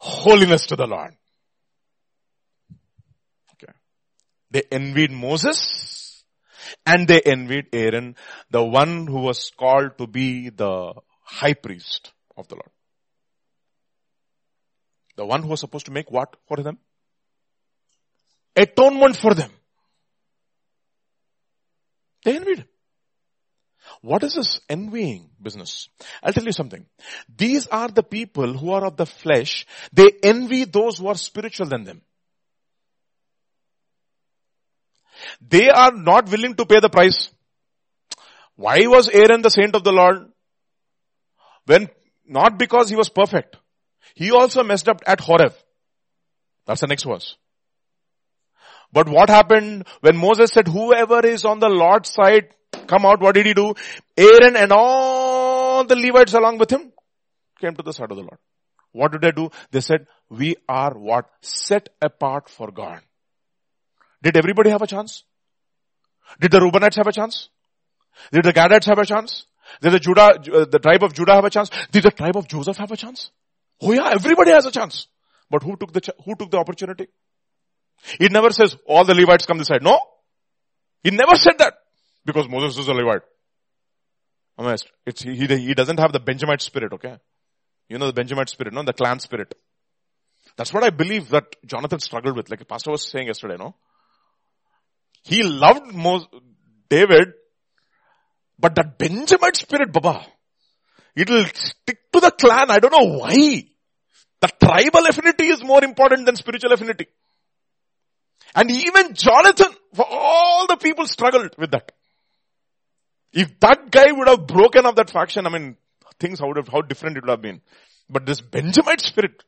holiness 0.00 0.66
to 0.66 0.74
the 0.74 0.88
Lord. 0.88 1.14
Okay. 3.52 3.72
They 4.50 4.64
envied 4.72 5.12
Moses 5.12 6.24
and 6.84 7.06
they 7.06 7.20
envied 7.20 7.66
Aaron, 7.72 8.16
the 8.50 8.64
one 8.64 9.06
who 9.06 9.20
was 9.20 9.52
called 9.56 9.98
to 9.98 10.08
be 10.08 10.48
the 10.48 10.94
high 11.22 11.54
priest 11.54 12.10
of 12.36 12.48
the 12.48 12.56
Lord. 12.56 12.70
The 15.16 15.24
one 15.24 15.42
who 15.42 15.48
was 15.48 15.60
supposed 15.60 15.86
to 15.86 15.92
make 15.92 16.10
what 16.10 16.36
for 16.46 16.58
them? 16.58 16.78
Atonement 18.54 19.16
for 19.16 19.34
them. 19.34 19.50
They 22.24 22.36
envied. 22.36 22.66
What 24.02 24.22
is 24.24 24.34
this 24.34 24.60
envying 24.68 25.30
business? 25.40 25.88
I'll 26.22 26.32
tell 26.32 26.44
you 26.44 26.52
something. 26.52 26.86
These 27.34 27.66
are 27.68 27.88
the 27.88 28.02
people 28.02 28.56
who 28.56 28.72
are 28.72 28.84
of 28.84 28.96
the 28.96 29.06
flesh. 29.06 29.66
They 29.92 30.10
envy 30.22 30.64
those 30.64 30.98
who 30.98 31.08
are 31.08 31.14
spiritual 31.14 31.66
than 31.66 31.84
them. 31.84 32.02
They 35.40 35.68
are 35.70 35.92
not 35.92 36.28
willing 36.30 36.54
to 36.56 36.66
pay 36.66 36.80
the 36.80 36.90
price. 36.90 37.30
Why 38.56 38.86
was 38.86 39.08
Aaron 39.08 39.42
the 39.42 39.50
saint 39.50 39.74
of 39.74 39.84
the 39.84 39.92
Lord? 39.92 40.30
When, 41.66 41.88
not 42.26 42.58
because 42.58 42.88
he 42.90 42.96
was 42.96 43.08
perfect. 43.08 43.56
He 44.14 44.30
also 44.30 44.62
messed 44.62 44.88
up 44.88 45.02
at 45.06 45.20
Horeb. 45.20 45.54
That's 46.66 46.80
the 46.80 46.86
next 46.86 47.04
verse. 47.04 47.36
But 48.92 49.08
what 49.08 49.28
happened 49.28 49.86
when 50.00 50.16
Moses 50.16 50.50
said, 50.52 50.68
whoever 50.68 51.26
is 51.26 51.44
on 51.44 51.58
the 51.58 51.68
Lord's 51.68 52.10
side, 52.10 52.48
come 52.86 53.04
out, 53.04 53.20
what 53.20 53.34
did 53.34 53.46
he 53.46 53.54
do? 53.54 53.74
Aaron 54.16 54.56
and 54.56 54.72
all 54.72 55.84
the 55.84 55.96
Levites 55.96 56.34
along 56.34 56.58
with 56.58 56.70
him 56.70 56.92
came 57.60 57.74
to 57.74 57.82
the 57.82 57.92
side 57.92 58.10
of 58.10 58.16
the 58.16 58.22
Lord. 58.22 58.38
What 58.92 59.12
did 59.12 59.20
they 59.20 59.32
do? 59.32 59.50
They 59.70 59.80
said, 59.80 60.06
we 60.30 60.56
are 60.68 60.94
what? 60.94 61.28
Set 61.42 61.88
apart 62.00 62.48
for 62.48 62.70
God. 62.70 63.00
Did 64.22 64.36
everybody 64.36 64.70
have 64.70 64.82
a 64.82 64.86
chance? 64.86 65.24
Did 66.40 66.50
the 66.50 66.60
Reubenites 66.60 66.96
have 66.96 67.06
a 67.06 67.12
chance? 67.12 67.50
Did 68.32 68.44
the 68.44 68.52
Gadites 68.52 68.86
have 68.86 68.98
a 68.98 69.04
chance? 69.04 69.46
Did 69.82 69.92
the 69.92 70.00
Judah, 70.00 70.38
uh, 70.52 70.64
the 70.64 70.78
tribe 70.78 71.02
of 71.02 71.12
Judah 71.12 71.34
have 71.34 71.44
a 71.44 71.50
chance? 71.50 71.70
Did 71.90 72.04
the 72.04 72.10
tribe 72.10 72.36
of 72.36 72.48
Joseph 72.48 72.76
have 72.78 72.90
a 72.90 72.96
chance? 72.96 73.30
Oh 73.82 73.92
yeah, 73.92 74.10
everybody 74.10 74.50
has 74.50 74.66
a 74.66 74.70
chance. 74.70 75.08
But 75.50 75.62
who 75.62 75.76
took 75.76 75.92
the, 75.92 76.00
ch- 76.00 76.10
who 76.24 76.34
took 76.34 76.50
the 76.50 76.58
opportunity? 76.58 77.06
It 78.18 78.32
never 78.32 78.50
says 78.50 78.76
all 78.86 79.04
the 79.04 79.14
Levites 79.14 79.46
come 79.46 79.58
this 79.58 79.68
side. 79.68 79.82
No. 79.82 79.98
He 81.02 81.10
never 81.10 81.36
said 81.36 81.58
that. 81.58 81.74
Because 82.24 82.48
Moses 82.48 82.78
is 82.78 82.88
a 82.88 82.94
Levite. 82.94 83.22
Amazed. 84.58 84.90
It's, 85.04 85.22
he, 85.22 85.34
he 85.34 85.74
doesn't 85.74 86.00
have 86.00 86.12
the 86.12 86.20
Benjamite 86.20 86.62
spirit, 86.62 86.92
okay? 86.94 87.16
You 87.88 87.98
know 87.98 88.06
the 88.06 88.12
Benjamite 88.12 88.48
spirit, 88.48 88.72
no? 88.72 88.82
The 88.82 88.92
clan 88.92 89.20
spirit. 89.20 89.54
That's 90.56 90.72
what 90.72 90.82
I 90.82 90.90
believe 90.90 91.28
that 91.30 91.56
Jonathan 91.64 92.00
struggled 92.00 92.36
with, 92.36 92.50
like 92.50 92.66
pastor 92.66 92.90
was 92.90 93.08
saying 93.08 93.26
yesterday, 93.26 93.56
no? 93.58 93.76
He 95.22 95.42
loved 95.42 95.94
Moses, 95.94 96.28
David, 96.88 97.32
but 98.58 98.74
that 98.76 98.96
Benjamite 98.96 99.56
spirit, 99.56 99.92
Baba, 99.92 100.24
It'll 101.16 101.46
stick 101.46 102.12
to 102.12 102.20
the 102.20 102.30
clan. 102.30 102.70
I 102.70 102.78
don't 102.78 102.92
know 102.92 103.18
why. 103.18 103.64
The 104.40 104.48
tribal 104.62 105.06
affinity 105.06 105.46
is 105.46 105.64
more 105.64 105.82
important 105.82 106.26
than 106.26 106.36
spiritual 106.36 106.72
affinity. 106.72 107.06
And 108.54 108.70
even 108.70 109.14
Jonathan, 109.14 109.72
for 109.94 110.06
all 110.08 110.66
the 110.66 110.76
people 110.76 111.06
struggled 111.06 111.54
with 111.58 111.70
that. 111.70 111.92
If 113.32 113.58
that 113.60 113.90
guy 113.90 114.12
would 114.12 114.28
have 114.28 114.46
broken 114.46 114.86
up 114.86 114.96
that 114.96 115.10
faction, 115.10 115.46
I 115.46 115.50
mean, 115.50 115.76
things 116.20 116.38
how 116.38 116.52
how 116.70 116.82
different 116.82 117.16
it 117.16 117.22
would 117.22 117.30
have 117.30 117.42
been. 117.42 117.60
But 118.08 118.24
this 118.24 118.40
Benjamite 118.40 119.00
spirit, 119.00 119.42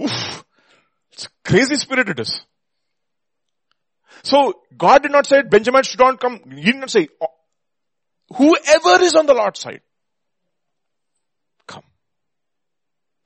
oof, 0.00 0.44
it's 1.12 1.28
crazy 1.44 1.76
spirit 1.76 2.08
it 2.08 2.20
is. 2.20 2.40
So 4.22 4.54
God 4.76 5.02
did 5.02 5.12
not 5.12 5.26
say 5.26 5.42
Benjamin 5.42 5.82
should 5.82 6.00
not 6.00 6.20
come. 6.20 6.40
He 6.50 6.72
did 6.72 6.76
not 6.76 6.90
say 6.90 7.08
oh, 7.20 7.26
whoever 8.34 9.02
is 9.02 9.14
on 9.14 9.26
the 9.26 9.34
Lord's 9.34 9.60
side. 9.60 9.82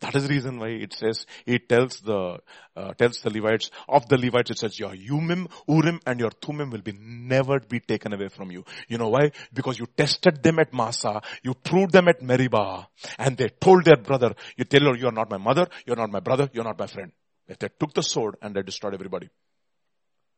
That 0.01 0.15
is 0.15 0.27
the 0.27 0.35
reason 0.35 0.59
why 0.59 0.69
it 0.69 0.95
says, 0.95 1.27
it 1.45 1.69
tells 1.69 2.01
the, 2.01 2.39
uh, 2.75 2.95
tells 2.95 3.21
the 3.21 3.31
Levites, 3.31 3.71
of 3.87 4.09
the 4.09 4.17
Levites 4.17 4.51
it 4.51 4.59
says, 4.59 4.79
your 4.79 4.95
Urim, 4.95 5.47
Urim 5.69 6.01
and 6.07 6.19
your 6.19 6.31
Thummim 6.31 6.71
will 6.71 6.81
be 6.81 6.93
never 6.93 7.61
be 7.61 7.81
taken 7.81 8.15
away 8.15 8.29
from 8.29 8.51
you. 8.51 8.65
You 8.89 8.97
know 8.97 9.11
why? 9.11 9.33
Because 9.53 9.79
you 9.79 9.87
tested 9.87 10.43
them 10.43 10.59
at 10.59 10.73
Massah, 10.73 11.21
you 11.43 11.53
proved 11.53 11.93
them 11.93 12.09
at 12.09 12.23
Meribah, 12.23 12.89
and 13.19 13.37
they 13.37 13.49
told 13.49 13.85
their 13.85 13.99
brother, 13.99 14.35
you 14.57 14.65
tell 14.65 14.85
her, 14.85 14.97
you're 14.97 15.13
not 15.13 15.31
my 15.31 15.39
mother, 15.39 15.67
you're 15.85 15.97
not 15.97 16.11
my 16.11 16.21
brother, 16.21 16.49
you're 16.53 16.65
not 16.65 16.79
my 16.79 16.87
friend. 16.87 17.13
They 17.47 17.69
took 17.69 17.93
the 17.93 18.03
sword 18.03 18.37
and 18.41 18.55
they 18.55 18.63
destroyed 18.63 18.95
everybody 18.95 19.29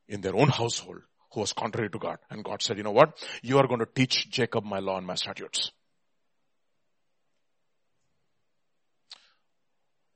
in 0.08 0.22
their 0.22 0.34
own 0.34 0.48
household 0.48 1.02
who 1.32 1.40
was 1.40 1.52
contrary 1.52 1.90
to 1.90 1.98
God. 1.98 2.18
And 2.30 2.42
God 2.42 2.62
said, 2.62 2.78
you 2.78 2.82
know 2.82 2.92
what? 2.92 3.22
You 3.42 3.58
are 3.58 3.66
going 3.66 3.80
to 3.80 3.86
teach 3.86 4.28
Jacob 4.30 4.64
my 4.64 4.78
law 4.78 4.98
and 4.98 5.06
my 5.06 5.14
statutes. 5.14 5.70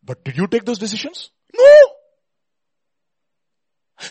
But 0.06 0.24
did 0.24 0.36
you 0.36 0.46
take 0.46 0.64
those 0.64 0.78
decisions? 0.78 1.30
No. 1.52 1.74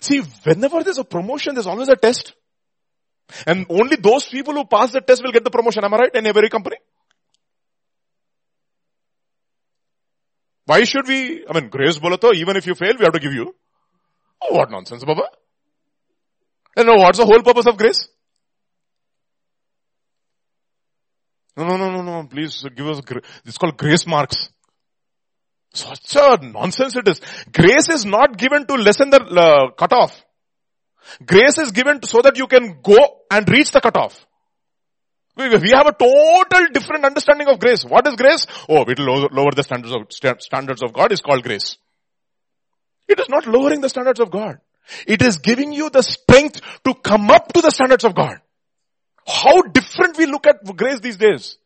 See, 0.02 0.20
whenever 0.44 0.84
there's 0.84 0.98
a 0.98 1.06
promotion, 1.06 1.56
there's 1.56 1.68
always 1.68 1.88
a 1.88 1.96
test. 1.96 2.34
And 3.48 3.66
only 3.70 3.96
those 3.96 4.28
people 4.28 4.54
who 4.54 4.66
pass 4.66 4.92
the 4.92 5.02
test 5.02 5.24
will 5.24 5.32
get 5.32 5.44
the 5.44 5.50
promotion. 5.50 5.84
Am 5.84 5.94
I 5.94 5.98
right? 5.98 6.16
In 6.16 6.28
every 6.28 6.50
company? 6.50 6.78
Why 10.66 10.84
should 10.84 11.08
we, 11.08 11.46
I 11.48 11.54
mean, 11.54 11.70
grace 11.70 11.98
bolo 11.98 12.18
even 12.34 12.58
if 12.58 12.66
you 12.68 12.76
fail, 12.76 12.94
we 12.98 13.06
have 13.06 13.14
to 13.14 13.20
give 13.20 13.34
you. 13.34 13.56
Oh, 14.42 14.56
what 14.56 14.70
nonsense, 14.70 15.04
Baba. 15.04 15.24
And 16.76 16.88
know 16.88 16.96
what's 16.96 17.20
the 17.20 17.26
whole 17.26 17.42
purpose 17.42 17.68
of 17.68 17.78
grace? 17.78 18.10
No, 21.56 21.66
no, 21.66 21.78
no, 21.78 21.90
no, 21.90 22.02
no, 22.02 22.28
please 22.28 22.66
give 22.76 22.88
us, 22.88 23.02
it's 23.46 23.58
called 23.58 23.78
grace 23.78 24.06
marks. 24.06 24.50
Such 25.76 26.16
a 26.16 26.38
nonsense 26.42 26.96
it 26.96 27.08
is. 27.08 27.22
Grace 27.52 27.90
is 27.90 28.06
not 28.06 28.38
given 28.38 28.66
to 28.66 28.76
lessen 28.76 29.10
the 29.10 29.22
uh, 29.22 29.72
cutoff. 29.72 30.24
Grace 31.26 31.58
is 31.58 31.72
given 31.72 32.02
so 32.04 32.22
that 32.22 32.38
you 32.38 32.48
can 32.48 32.80
go 32.82 32.98
and 33.30 33.48
reach 33.50 33.72
the 33.72 33.82
cutoff. 33.82 34.26
We 35.38 35.44
have 35.44 35.88
a 35.88 35.92
total 35.92 36.68
different 36.74 37.04
understanding 37.04 37.48
of 37.50 37.60
grace. 37.60 37.84
What 37.84 38.08
is 38.08 38.16
grace? 38.16 38.48
Oh, 38.70 38.84
it 38.84 38.98
will 38.98 39.28
lower 39.32 39.52
the 39.54 39.64
standards 39.64 39.94
of, 39.94 40.42
standards 40.42 40.82
of 40.82 40.94
God 40.94 41.12
is 41.12 41.20
called 41.20 41.44
grace. 41.44 41.78
It 43.08 43.20
is 43.20 43.28
not 43.28 43.46
lowering 43.46 43.82
the 43.82 43.90
standards 43.90 44.22
of 44.22 44.32
God. 44.32 44.60
It 45.06 45.22
is 45.22 45.38
giving 45.38 45.74
you 45.74 45.90
the 45.90 46.04
strength 46.04 46.62
to 46.86 46.94
come 46.94 47.30
up 47.30 47.52
to 47.54 47.62
the 47.62 47.70
standards 47.70 48.06
of 48.06 48.16
God. 48.16 48.40
How 49.28 49.62
different 49.62 50.18
we 50.18 50.26
look 50.26 50.48
at 50.48 50.64
grace 50.78 51.02
these 51.02 51.18
days. 51.18 51.58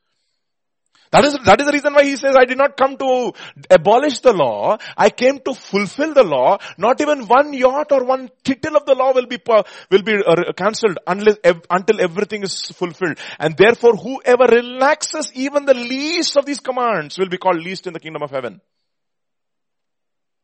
That 1.12 1.26
is, 1.26 1.38
that 1.46 1.60
is 1.60 1.66
the 1.66 1.74
reason 1.74 1.94
why 1.94 2.04
he 2.04 2.16
says, 2.16 2.36
I 2.38 2.46
did 2.46 2.58
not 2.58 2.78
come 2.78 2.96
to 2.98 3.34
abolish 3.72 4.20
the 4.20 4.32
law. 4.32 4.78
I 4.96 5.10
came 5.10 5.40
to 5.40 5.56
fulfill 5.56 6.14
the 6.14 6.24
law. 6.24 6.60
Not 6.78 7.02
even 7.02 7.26
one 7.26 7.52
yacht 7.54 7.92
or 7.92 8.04
one 8.04 8.30
tittle 8.44 8.78
of 8.78 8.86
the 8.86 8.94
law 8.94 9.14
will 9.14 9.26
be, 9.26 9.40
will 9.90 10.04
be 10.04 10.22
uh, 10.24 10.54
cancelled 10.56 11.00
unless, 11.08 11.38
until 11.70 12.00
everything 12.00 12.44
is 12.44 12.68
fulfilled. 12.68 13.18
And 13.40 13.58
therefore 13.58 13.96
whoever 13.96 14.46
relaxes 14.46 15.32
even 15.34 15.66
the 15.66 15.74
least 15.74 16.38
of 16.38 16.46
these 16.46 16.60
commands 16.60 17.18
will 17.18 17.30
be 17.30 17.38
called 17.38 17.58
least 17.58 17.88
in 17.88 17.94
the 17.94 18.00
kingdom 18.00 18.22
of 18.22 18.30
heaven. 18.30 18.62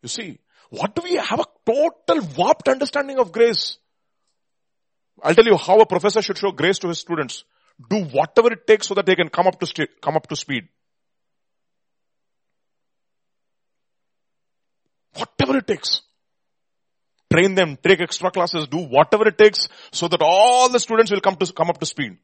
You 0.02 0.10
see, 0.10 0.40
what 0.72 0.96
do 0.96 1.04
we 1.04 1.16
have 1.16 1.42
a 1.42 1.46
total 1.66 2.28
warped 2.36 2.70
understanding 2.70 3.20
of 3.20 3.32
grace? 3.32 3.78
I'll 5.22 5.36
tell 5.36 5.46
you 5.46 5.58
how 5.58 5.80
a 5.80 5.86
professor 5.86 6.24
should 6.24 6.40
show 6.40 6.52
grace 6.52 6.80
to 6.80 6.88
his 6.88 7.00
students 7.00 7.44
do 7.90 8.06
whatever 8.06 8.54
it 8.54 8.66
takes 8.66 8.88
so 8.88 8.94
that 8.94 9.06
they 9.06 9.16
can 9.16 9.30
come 9.30 9.48
up 9.48 9.60
to 9.60 9.68
st- 9.68 10.02
come 10.02 10.16
up 10.16 10.28
to 10.28 10.36
speed. 10.36 10.68
Whatever 15.16 15.58
it 15.58 15.68
takes. 15.68 16.02
Train 17.32 17.56
them, 17.56 17.78
take 17.82 18.02
extra 18.02 18.32
classes, 18.32 18.68
do 18.68 18.78
whatever 18.78 19.28
it 19.28 19.38
takes 19.38 19.68
so 19.92 20.08
that 20.08 20.22
all 20.22 20.70
the 20.70 20.80
students 20.80 21.12
will 21.12 21.22
come 21.22 21.36
to 21.36 21.52
come 21.52 21.70
up 21.70 21.80
to 21.80 21.86
speed. 21.86 22.18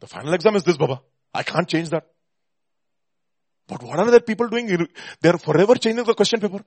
The 0.00 0.06
final 0.06 0.32
exam 0.34 0.56
is 0.56 0.64
this, 0.64 0.76
Baba. 0.76 1.02
I 1.32 1.42
can't 1.42 1.68
change 1.68 1.90
that. 1.90 2.06
But 3.66 3.82
what 3.82 3.98
are 3.98 4.10
the 4.10 4.20
people 4.20 4.48
doing? 4.48 4.86
They're 5.20 5.38
forever 5.38 5.74
changing 5.74 6.04
the 6.04 6.14
question 6.14 6.40
paper. 6.40 6.64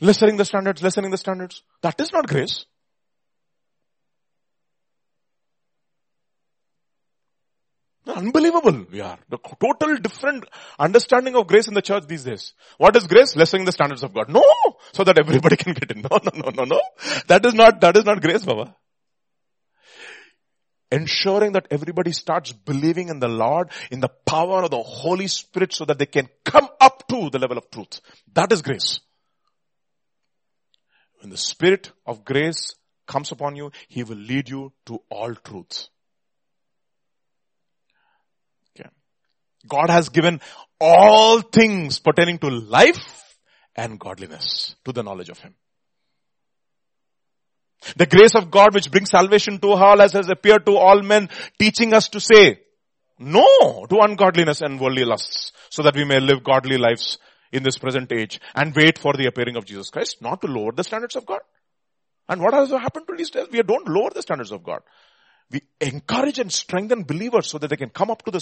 Lessening 0.00 0.36
the 0.36 0.44
standards, 0.44 0.82
lessening 0.82 1.10
the 1.10 1.18
standards. 1.18 1.62
That 1.82 2.00
is 2.00 2.12
not 2.12 2.26
grace. 2.26 2.64
Unbelievable 8.16 8.86
we 8.90 9.00
are. 9.00 9.18
The 9.28 9.38
total 9.38 9.96
different 9.96 10.44
understanding 10.78 11.36
of 11.36 11.46
grace 11.46 11.68
in 11.68 11.74
the 11.74 11.82
church 11.82 12.06
these 12.06 12.24
days. 12.24 12.54
What 12.78 12.96
is 12.96 13.06
grace? 13.06 13.36
Lessening 13.36 13.64
the 13.64 13.72
standards 13.72 14.02
of 14.02 14.14
God. 14.14 14.28
No! 14.28 14.44
So 14.92 15.04
that 15.04 15.18
everybody 15.18 15.56
can 15.62 15.74
get 15.74 15.90
in. 15.90 16.02
No, 16.02 16.18
no, 16.22 16.30
no, 16.34 16.50
no, 16.50 16.64
no. 16.64 16.80
That 17.28 17.44
is 17.46 17.54
not, 17.54 17.80
that 17.80 17.96
is 17.96 18.04
not 18.04 18.20
grace, 18.20 18.44
Baba. 18.44 18.74
Ensuring 20.92 21.52
that 21.52 21.68
everybody 21.70 22.12
starts 22.12 22.52
believing 22.52 23.08
in 23.08 23.20
the 23.20 23.28
Lord, 23.28 23.70
in 23.90 24.00
the 24.00 24.08
power 24.08 24.64
of 24.64 24.70
the 24.70 24.82
Holy 24.82 25.28
Spirit 25.28 25.72
so 25.72 25.84
that 25.84 25.98
they 25.98 26.06
can 26.06 26.28
come 26.44 26.68
up 26.80 27.06
to 27.08 27.30
the 27.30 27.38
level 27.38 27.58
of 27.58 27.70
truth. 27.70 28.00
That 28.32 28.50
is 28.52 28.62
grace. 28.62 29.00
When 31.20 31.30
the 31.30 31.36
Spirit 31.36 31.92
of 32.06 32.24
grace 32.24 32.74
comes 33.06 33.30
upon 33.30 33.54
you, 33.56 33.70
He 33.88 34.02
will 34.02 34.16
lead 34.16 34.48
you 34.48 34.72
to 34.86 35.00
all 35.10 35.34
truths. 35.34 35.90
God 39.68 39.90
has 39.90 40.08
given 40.08 40.40
all 40.80 41.40
things 41.40 41.98
pertaining 41.98 42.38
to 42.38 42.48
life 42.48 43.36
and 43.76 43.98
godliness 43.98 44.74
to 44.84 44.92
the 44.92 45.02
knowledge 45.02 45.28
of 45.28 45.38
Him. 45.38 45.54
The 47.96 48.06
grace 48.06 48.34
of 48.34 48.50
God 48.50 48.74
which 48.74 48.90
brings 48.90 49.10
salvation 49.10 49.58
to 49.60 49.72
all 49.72 50.02
as 50.02 50.12
has 50.12 50.28
appeared 50.28 50.66
to 50.66 50.76
all 50.76 51.02
men, 51.02 51.30
teaching 51.58 51.94
us 51.94 52.08
to 52.10 52.20
say 52.20 52.60
no 53.18 53.86
to 53.88 53.98
ungodliness 54.00 54.60
and 54.60 54.80
worldly 54.80 55.04
lusts 55.04 55.52
so 55.70 55.82
that 55.82 55.96
we 55.96 56.04
may 56.04 56.20
live 56.20 56.42
godly 56.42 56.78
lives 56.78 57.18
in 57.52 57.62
this 57.62 57.78
present 57.78 58.12
age 58.12 58.40
and 58.54 58.74
wait 58.74 58.98
for 58.98 59.14
the 59.14 59.26
appearing 59.26 59.56
of 59.56 59.64
Jesus 59.64 59.90
Christ, 59.90 60.22
not 60.22 60.40
to 60.42 60.46
lower 60.46 60.72
the 60.72 60.84
standards 60.84 61.16
of 61.16 61.26
God. 61.26 61.40
And 62.28 62.40
what 62.40 62.54
has 62.54 62.70
happened 62.70 63.06
to 63.08 63.16
these 63.16 63.30
days? 63.30 63.48
We 63.50 63.62
don't 63.62 63.88
lower 63.88 64.10
the 64.10 64.22
standards 64.22 64.52
of 64.52 64.62
God 64.62 64.82
we 65.50 65.62
encourage 65.80 66.38
and 66.38 66.52
strengthen 66.52 67.02
believers 67.02 67.48
so 67.48 67.58
that 67.58 67.68
they 67.68 67.76
can 67.76 67.90
come 67.90 68.10
up 68.10 68.24
to 68.24 68.30
the 68.30 68.40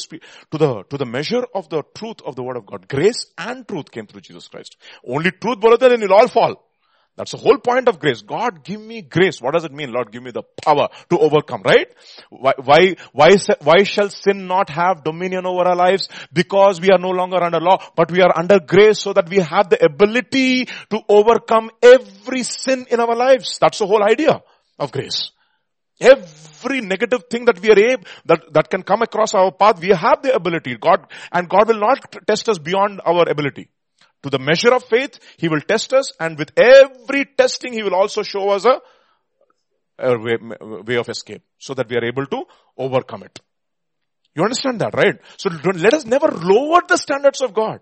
to 0.51 0.59
the 0.59 0.83
to 0.91 0.99
the 0.99 1.07
measure 1.07 1.45
of 1.55 1.69
the 1.71 1.83
truth 1.95 2.21
of 2.25 2.37
the 2.37 2.43
word 2.43 2.57
of 2.57 2.67
God. 2.67 2.89
Grace 2.89 3.27
and 3.37 3.67
truth 3.67 3.91
came 3.91 4.07
through 4.07 4.21
Jesus 4.21 4.49
Christ. 4.49 4.77
Only 5.07 5.31
truth, 5.31 5.61
brother, 5.61 5.93
and 5.93 6.03
you'll 6.03 6.13
all 6.13 6.29
fall. 6.29 6.69
That's 7.19 7.33
the 7.33 7.39
whole 7.39 7.59
point 7.59 7.89
of 7.89 7.99
grace. 7.99 8.23
God 8.23 8.63
give 8.63 8.81
me 8.81 9.03
grace. 9.03 9.43
What 9.43 9.55
does 9.55 9.65
it 9.65 9.73
mean? 9.73 9.93
Lord, 9.93 10.13
give 10.13 10.23
me 10.23 10.31
the 10.31 10.45
power 10.65 10.89
to 11.11 11.19
overcome, 11.19 11.63
right? 11.65 11.89
Why, 12.31 12.53
why, 12.63 12.95
why, 13.13 13.37
why 13.61 13.83
shall 13.83 14.09
sin 14.09 14.47
not 14.47 14.71
have 14.71 15.03
dominion 15.03 15.45
over 15.45 15.63
our 15.63 15.75
lives? 15.75 16.09
Because 16.33 16.81
we 16.81 16.91
are 16.91 16.99
no 16.99 17.11
longer 17.11 17.43
under 17.43 17.59
law, 17.59 17.83
but 17.97 18.13
we 18.13 18.21
are 18.23 18.33
under 18.39 18.61
grace 18.61 19.01
so 19.01 19.13
that 19.15 19.29
we 19.29 19.39
have 19.39 19.69
the 19.69 19.85
ability 19.85 20.67
to 20.67 21.01
overcome 21.09 21.73
every 21.83 22.45
sin 22.45 22.87
in 22.89 23.01
our 23.01 23.17
lives. 23.17 23.59
That's 23.61 23.81
the 23.81 23.87
whole 23.89 24.05
idea 24.05 24.41
of 24.79 24.93
grace. 24.93 25.33
Every 26.01 26.81
negative 26.81 27.25
thing 27.31 27.47
that 27.47 27.61
we 27.61 27.71
are 27.71 27.79
able, 27.79 28.05
that, 28.27 28.53
that 28.53 28.71
can 28.71 28.83
come 28.83 29.03
across 29.03 29.35
our 29.35 29.51
path, 29.51 29.81
we 29.81 29.89
have 29.89 30.23
the 30.23 30.35
ability. 30.35 30.77
God, 30.77 31.07
and 31.33 31.49
God 31.49 31.69
will 31.69 31.81
not 31.81 32.15
test 32.27 32.49
us 32.49 32.59
beyond 32.59 33.01
our 33.05 33.29
ability. 33.29 33.69
To 34.23 34.31
the 34.31 34.39
measure 34.39 34.75
of 34.75 34.85
faith, 34.85 35.19
He 35.37 35.49
will 35.49 35.61
test 35.61 35.93
us 35.93 36.13
and 36.19 36.39
with 36.39 36.53
every 36.57 37.25
testing, 37.25 37.73
He 37.73 37.83
will 37.83 37.95
also 37.95 38.23
show 38.23 38.51
us 38.51 38.65
a, 38.65 38.81
a 39.99 40.19
way, 40.19 40.39
way 40.87 40.97
of 40.97 41.09
escape 41.09 41.43
so 41.59 41.75
that 41.75 41.89
we 41.89 41.97
are 41.97 42.05
able 42.05 42.27
to 42.27 42.45
overcome 42.77 43.25
it. 43.25 43.41
You 44.35 44.45
understand 44.45 44.81
that, 44.81 44.95
right? 44.95 45.21
So 45.37 45.51
let 45.51 45.95
us 45.95 46.05
never 46.05 46.29
lower 46.29 46.83
the 46.87 46.97
standards 46.97 47.41
of 47.41 47.55
God. 47.55 47.81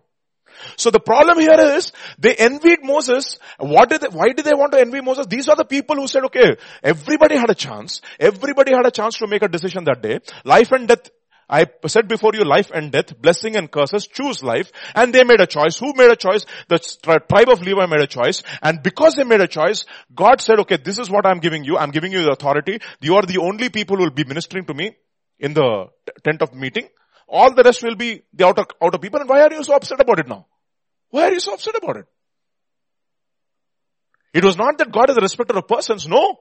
So 0.76 0.90
the 0.90 1.00
problem 1.00 1.38
here 1.40 1.58
is 1.76 1.92
they 2.18 2.34
envied 2.34 2.80
Moses. 2.82 3.38
What 3.58 3.90
did 3.90 4.02
they, 4.02 4.08
why 4.08 4.32
did 4.32 4.44
they 4.44 4.54
want 4.54 4.72
to 4.72 4.80
envy 4.80 5.00
Moses? 5.00 5.26
These 5.26 5.48
are 5.48 5.56
the 5.56 5.64
people 5.64 5.96
who 5.96 6.06
said, 6.06 6.24
okay, 6.24 6.56
everybody 6.82 7.36
had 7.36 7.50
a 7.50 7.54
chance. 7.54 8.00
Everybody 8.18 8.72
had 8.72 8.86
a 8.86 8.90
chance 8.90 9.16
to 9.18 9.26
make 9.26 9.42
a 9.42 9.48
decision 9.48 9.84
that 9.84 10.02
day. 10.02 10.20
Life 10.44 10.72
and 10.72 10.88
death 10.88 11.10
I 11.48 11.66
said 11.86 12.08
before 12.08 12.32
you 12.34 12.44
life 12.44 12.70
and 12.74 12.90
death, 12.90 13.20
blessing 13.20 13.56
and 13.56 13.70
curses, 13.70 14.06
choose 14.06 14.42
life. 14.42 14.72
And 14.94 15.14
they 15.14 15.22
made 15.22 15.40
a 15.40 15.46
choice. 15.46 15.78
Who 15.78 15.92
made 15.94 16.10
a 16.10 16.16
choice? 16.16 16.44
The 16.68 16.78
tribe 16.78 17.48
of 17.48 17.62
Levi 17.62 17.86
made 17.86 18.00
a 18.00 18.06
choice. 18.06 18.42
And 18.62 18.82
because 18.82 19.14
they 19.14 19.24
made 19.24 19.40
a 19.40 19.46
choice, 19.46 19.84
God 20.14 20.40
said, 20.40 20.58
okay, 20.60 20.76
this 20.76 20.98
is 20.98 21.08
what 21.08 21.24
I'm 21.24 21.38
giving 21.38 21.62
you. 21.62 21.78
I'm 21.78 21.90
giving 21.90 22.10
you 22.10 22.22
the 22.22 22.32
authority. 22.32 22.80
You 23.00 23.14
are 23.14 23.22
the 23.22 23.38
only 23.38 23.68
people 23.68 23.96
who 23.96 24.04
will 24.04 24.10
be 24.10 24.24
ministering 24.24 24.64
to 24.66 24.74
me 24.74 24.96
in 25.38 25.54
the 25.54 25.86
tent 26.24 26.42
of 26.42 26.52
meeting. 26.52 26.88
All 27.28 27.52
the 27.52 27.62
rest 27.62 27.82
will 27.82 27.96
be 27.96 28.22
the 28.32 28.46
outer, 28.46 28.64
outer 28.82 28.98
people. 28.98 29.20
And 29.20 29.28
why 29.28 29.42
are 29.42 29.52
you 29.52 29.64
so 29.64 29.74
upset 29.74 30.00
about 30.00 30.20
it 30.20 30.28
now? 30.28 30.46
Why 31.10 31.24
are 31.24 31.32
you 31.32 31.40
so 31.40 31.54
upset 31.54 31.74
about 31.76 31.96
it? 31.96 32.06
It 34.32 34.44
was 34.44 34.56
not 34.56 34.78
that 34.78 34.92
God 34.92 35.10
is 35.10 35.16
a 35.16 35.20
respecter 35.20 35.56
of 35.56 35.66
persons. 35.66 36.06
No. 36.06 36.38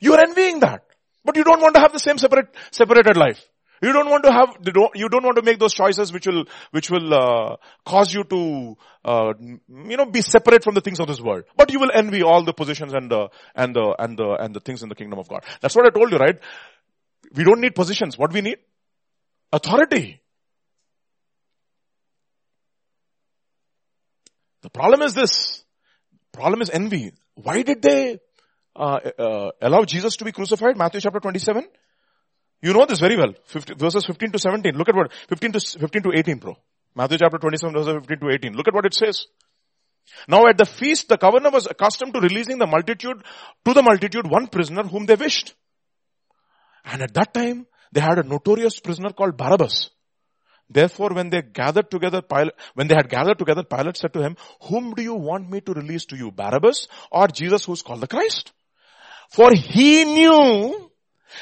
You 0.00 0.14
are 0.14 0.20
envying 0.20 0.60
that. 0.60 0.84
But 1.24 1.36
you 1.36 1.44
don't 1.44 1.60
want 1.60 1.74
to 1.74 1.80
have 1.80 1.92
the 1.92 1.98
same 1.98 2.18
separate, 2.18 2.48
separated 2.70 3.16
life. 3.16 3.44
You 3.82 3.92
don't 3.92 4.10
want 4.10 4.24
to 4.24 4.32
have, 4.32 4.56
you 4.94 5.08
don't 5.08 5.24
want 5.24 5.36
to 5.36 5.42
make 5.42 5.58
those 5.58 5.72
choices 5.72 6.12
which 6.12 6.26
will, 6.26 6.44
which 6.70 6.90
will, 6.90 7.14
uh, 7.14 7.56
cause 7.86 8.12
you 8.12 8.24
to, 8.24 8.76
uh, 9.04 9.32
you 9.40 9.96
know, 9.96 10.06
be 10.06 10.20
separate 10.20 10.64
from 10.64 10.74
the 10.74 10.82
things 10.82 11.00
of 11.00 11.06
this 11.06 11.20
world. 11.20 11.44
But 11.56 11.72
you 11.72 11.80
will 11.80 11.90
envy 11.92 12.22
all 12.22 12.42
the 12.42 12.52
positions 12.52 12.92
and 12.92 13.10
the, 13.10 13.28
and 13.54 13.74
the, 13.74 13.94
and 13.98 14.18
the, 14.18 14.36
and 14.38 14.54
the 14.54 14.60
things 14.60 14.82
in 14.82 14.90
the 14.90 14.94
kingdom 14.94 15.18
of 15.18 15.28
God. 15.28 15.44
That's 15.60 15.74
what 15.74 15.86
I 15.86 15.90
told 15.90 16.12
you, 16.12 16.18
right? 16.18 16.38
We 17.34 17.44
don't 17.44 17.60
need 17.60 17.74
positions. 17.74 18.18
What 18.18 18.32
we 18.32 18.42
need? 18.42 18.58
Authority. 19.52 20.20
The 24.62 24.70
problem 24.70 25.02
is 25.02 25.14
this. 25.14 25.64
Problem 26.32 26.62
is 26.62 26.70
envy. 26.70 27.12
Why 27.34 27.62
did 27.62 27.82
they 27.82 28.18
uh, 28.76 29.00
uh, 29.18 29.50
allow 29.60 29.84
Jesus 29.84 30.16
to 30.16 30.24
be 30.24 30.32
crucified? 30.32 30.76
Matthew 30.76 31.00
chapter 31.00 31.20
27. 31.20 31.66
You 32.62 32.74
know 32.74 32.84
this 32.86 33.00
very 33.00 33.16
well. 33.16 33.32
50, 33.46 33.74
verses 33.74 34.04
15 34.04 34.32
to 34.32 34.38
17. 34.38 34.74
Look 34.74 34.88
at 34.88 34.94
what, 34.94 35.12
15 35.28 35.52
to, 35.52 35.60
15 35.60 36.02
to 36.02 36.12
18 36.14 36.38
bro. 36.38 36.56
Matthew 36.94 37.18
chapter 37.18 37.38
27 37.38 37.74
verses 37.74 37.94
15 38.06 38.18
to 38.18 38.34
18. 38.34 38.52
Look 38.54 38.68
at 38.68 38.74
what 38.74 38.86
it 38.86 38.94
says. 38.94 39.26
Now 40.28 40.46
at 40.46 40.58
the 40.58 40.66
feast, 40.66 41.08
the 41.08 41.16
governor 41.16 41.50
was 41.50 41.66
accustomed 41.66 42.14
to 42.14 42.20
releasing 42.20 42.58
the 42.58 42.66
multitude, 42.66 43.22
to 43.64 43.74
the 43.74 43.82
multitude, 43.82 44.28
one 44.28 44.48
prisoner 44.48 44.82
whom 44.82 45.06
they 45.06 45.14
wished. 45.14 45.54
And 46.84 47.02
at 47.02 47.14
that 47.14 47.32
time, 47.32 47.66
they 47.92 48.00
had 48.00 48.18
a 48.18 48.22
notorious 48.22 48.78
prisoner 48.78 49.10
called 49.10 49.36
Barabbas. 49.36 49.90
Therefore, 50.68 51.10
when 51.12 51.30
they 51.30 51.42
gathered 51.42 51.90
together, 51.90 52.22
Pilate, 52.22 52.54
when 52.74 52.86
they 52.86 52.94
had 52.94 53.08
gathered 53.08 53.38
together, 53.38 53.64
Pilate 53.64 53.96
said 53.96 54.12
to 54.12 54.22
him, 54.22 54.36
whom 54.62 54.94
do 54.94 55.02
you 55.02 55.14
want 55.14 55.50
me 55.50 55.60
to 55.62 55.72
release 55.72 56.04
to 56.06 56.16
you, 56.16 56.30
Barabbas 56.30 56.86
or 57.10 57.26
Jesus 57.26 57.64
who's 57.64 57.82
called 57.82 58.00
the 58.00 58.06
Christ? 58.06 58.52
For 59.30 59.50
he 59.52 60.04
knew 60.04 60.90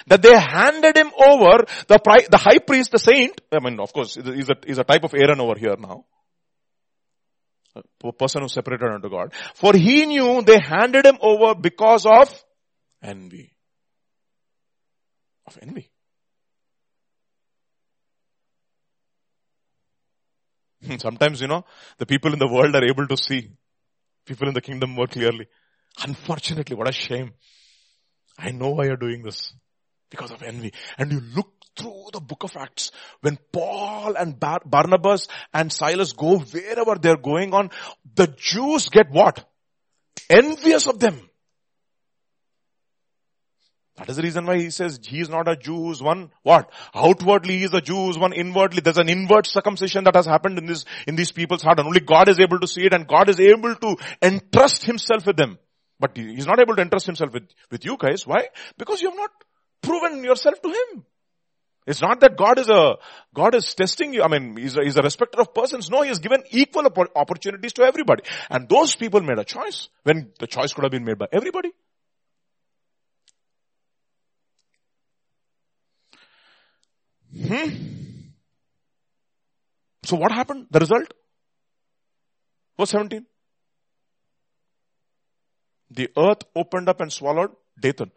that 0.06 0.22
they 0.22 0.38
handed 0.38 0.96
him 0.96 1.10
over 1.14 1.64
the, 1.88 2.26
the 2.30 2.38
high 2.38 2.58
priest, 2.58 2.92
the 2.92 2.98
saint. 2.98 3.40
I 3.52 3.58
mean, 3.62 3.80
of 3.80 3.92
course, 3.92 4.14
he's 4.14 4.48
a, 4.48 4.80
a 4.80 4.84
type 4.84 5.04
of 5.04 5.14
Aaron 5.14 5.40
over 5.40 5.58
here 5.58 5.76
now. 5.78 6.04
A 8.02 8.12
person 8.12 8.42
who 8.42 8.48
separated 8.48 8.88
unto 8.90 9.08
God. 9.10 9.34
For 9.54 9.74
he 9.74 10.06
knew 10.06 10.42
they 10.42 10.58
handed 10.58 11.04
him 11.04 11.18
over 11.20 11.54
because 11.54 12.06
of 12.06 12.44
envy. 13.02 13.54
Of 15.46 15.58
envy. 15.62 15.90
Sometimes, 20.98 21.40
you 21.40 21.48
know, 21.48 21.64
the 21.98 22.06
people 22.06 22.32
in 22.32 22.38
the 22.38 22.48
world 22.48 22.74
are 22.74 22.84
able 22.84 23.06
to 23.06 23.16
see 23.16 23.50
people 24.24 24.48
in 24.48 24.54
the 24.54 24.60
kingdom 24.60 24.90
more 24.90 25.06
clearly. 25.06 25.46
Unfortunately, 26.02 26.76
what 26.76 26.88
a 26.88 26.92
shame. 26.92 27.32
I 28.38 28.52
know 28.52 28.70
why 28.70 28.84
you're 28.84 28.96
doing 28.96 29.22
this. 29.22 29.52
Because 30.10 30.30
of 30.30 30.42
envy. 30.42 30.72
And 30.96 31.12
you 31.12 31.20
look 31.34 31.52
through 31.76 32.10
the 32.12 32.20
book 32.20 32.44
of 32.44 32.56
Acts, 32.56 32.92
when 33.20 33.38
Paul 33.52 34.16
and 34.16 34.38
Bar- 34.38 34.62
Barnabas 34.64 35.28
and 35.52 35.72
Silas 35.72 36.12
go 36.12 36.38
wherever 36.38 36.94
they're 36.96 37.16
going 37.16 37.52
on, 37.52 37.70
the 38.14 38.26
Jews 38.26 38.88
get 38.88 39.10
what? 39.10 39.44
Envious 40.30 40.86
of 40.86 40.98
them. 40.98 41.27
That 43.98 44.08
is 44.08 44.16
the 44.16 44.22
reason 44.22 44.46
why 44.46 44.58
he 44.58 44.70
says 44.70 45.00
he 45.04 45.20
is 45.20 45.28
not 45.28 45.48
a 45.48 45.56
Jew 45.56 45.76
who's 45.76 46.00
one, 46.00 46.30
what? 46.42 46.70
Outwardly 46.94 47.58
he 47.58 47.64
is 47.64 47.74
a 47.74 47.80
Jew 47.80 47.96
who's 47.96 48.18
one 48.18 48.32
inwardly. 48.32 48.80
There's 48.80 48.98
an 48.98 49.08
inward 49.08 49.46
circumcision 49.46 50.04
that 50.04 50.14
has 50.14 50.24
happened 50.24 50.56
in 50.58 50.66
this, 50.66 50.84
in 51.06 51.16
these 51.16 51.32
people's 51.32 51.62
heart 51.62 51.80
and 51.80 51.88
only 51.88 52.00
God 52.00 52.28
is 52.28 52.38
able 52.38 52.60
to 52.60 52.68
see 52.68 52.82
it 52.82 52.94
and 52.94 53.08
God 53.08 53.28
is 53.28 53.40
able 53.40 53.74
to 53.74 53.96
entrust 54.22 54.84
himself 54.84 55.26
with 55.26 55.36
them. 55.36 55.58
But 55.98 56.16
he's 56.16 56.46
not 56.46 56.60
able 56.60 56.76
to 56.76 56.82
entrust 56.82 57.06
himself 57.06 57.32
with, 57.32 57.48
with 57.70 57.84
you 57.84 57.96
guys. 57.98 58.24
Why? 58.24 58.48
Because 58.76 59.02
you 59.02 59.10
have 59.10 59.18
not 59.18 59.30
proven 59.82 60.22
yourself 60.22 60.62
to 60.62 60.68
him. 60.68 61.04
It's 61.88 62.02
not 62.02 62.20
that 62.20 62.36
God 62.36 62.58
is 62.58 62.68
a, 62.68 62.98
God 63.34 63.54
is 63.54 63.74
testing 63.74 64.12
you. 64.12 64.22
I 64.22 64.28
mean, 64.28 64.56
he's 64.56 64.76
a, 64.76 64.84
he's 64.84 64.96
a 64.96 65.02
respecter 65.02 65.40
of 65.40 65.54
persons. 65.54 65.88
No, 65.90 66.02
he 66.02 66.08
has 66.08 66.18
given 66.18 66.42
equal 66.50 66.86
opportunities 67.16 67.72
to 67.74 67.82
everybody. 67.82 68.24
And 68.50 68.68
those 68.68 68.94
people 68.94 69.22
made 69.22 69.38
a 69.38 69.44
choice 69.44 69.88
when 70.02 70.30
the 70.38 70.46
choice 70.46 70.74
could 70.74 70.84
have 70.84 70.92
been 70.92 71.06
made 71.06 71.18
by 71.18 71.26
everybody. 71.32 71.70
Hmm? 77.46 77.68
So 80.04 80.16
what 80.16 80.32
happened? 80.32 80.66
The 80.70 80.80
result? 80.80 81.12
Verse 82.78 82.90
17. 82.90 83.26
The 85.90 86.10
earth 86.16 86.42
opened 86.54 86.88
up 86.88 87.00
and 87.00 87.12
swallowed 87.12 87.50
Dathan. 87.80 88.10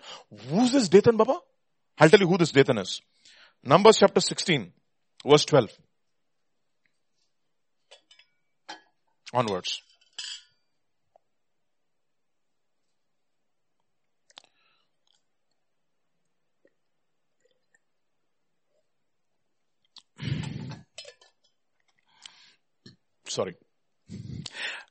Who's 0.49 0.71
this 0.71 0.89
Dathan, 0.89 1.17
Baba? 1.17 1.37
I'll 1.97 2.09
tell 2.09 2.19
you 2.19 2.27
who 2.27 2.37
this 2.37 2.51
Dathan 2.51 2.77
is. 2.77 3.01
Numbers 3.63 3.97
chapter 3.97 4.19
16, 4.19 4.71
verse 5.25 5.45
12. 5.45 5.69
Onwards. 9.33 9.81
Sorry. 23.31 23.55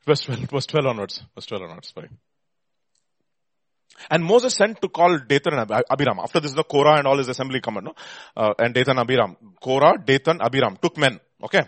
Verse 0.05 0.21
12, 0.21 0.49
verse 0.49 0.65
12 0.65 0.85
onwards. 0.87 1.23
Verse 1.35 1.45
12 1.45 1.63
onwards, 1.63 1.93
sorry. 1.93 2.09
And 4.09 4.23
Moses 4.23 4.55
sent 4.55 4.81
to 4.81 4.89
call 4.89 5.19
Dathan 5.19 5.53
and 5.53 5.71
Abiram. 5.89 6.19
After 6.19 6.39
this, 6.39 6.53
the 6.53 6.63
Korah 6.63 6.97
and 6.97 7.05
all 7.05 7.17
his 7.17 7.27
assembly 7.27 7.61
come, 7.61 7.79
no? 7.83 7.93
Uh, 8.35 8.53
and 8.57 8.73
Dathan, 8.73 8.97
Abiram. 8.97 9.37
Korah, 9.61 9.99
Dathan, 10.03 10.41
Abiram 10.41 10.77
took 10.81 10.97
men. 10.97 11.19
Okay. 11.43 11.61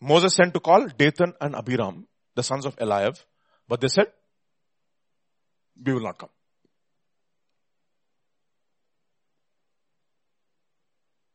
Moses 0.00 0.34
sent 0.34 0.52
to 0.54 0.58
call 0.58 0.88
Dathan 0.88 1.34
and 1.40 1.54
Abiram, 1.54 2.08
the 2.34 2.42
sons 2.42 2.66
of 2.66 2.74
Eliab. 2.80 3.16
But 3.68 3.80
they 3.80 3.88
said, 3.88 4.06
we 5.84 5.92
will 5.92 6.00
not 6.00 6.18
come. 6.18 6.30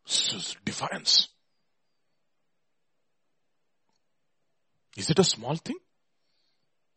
This 0.05 0.33
is 0.33 0.55
defiance. 0.65 1.29
Is 4.97 5.11
it 5.11 5.19
a 5.19 5.23
small 5.23 5.55
thing? 5.55 5.77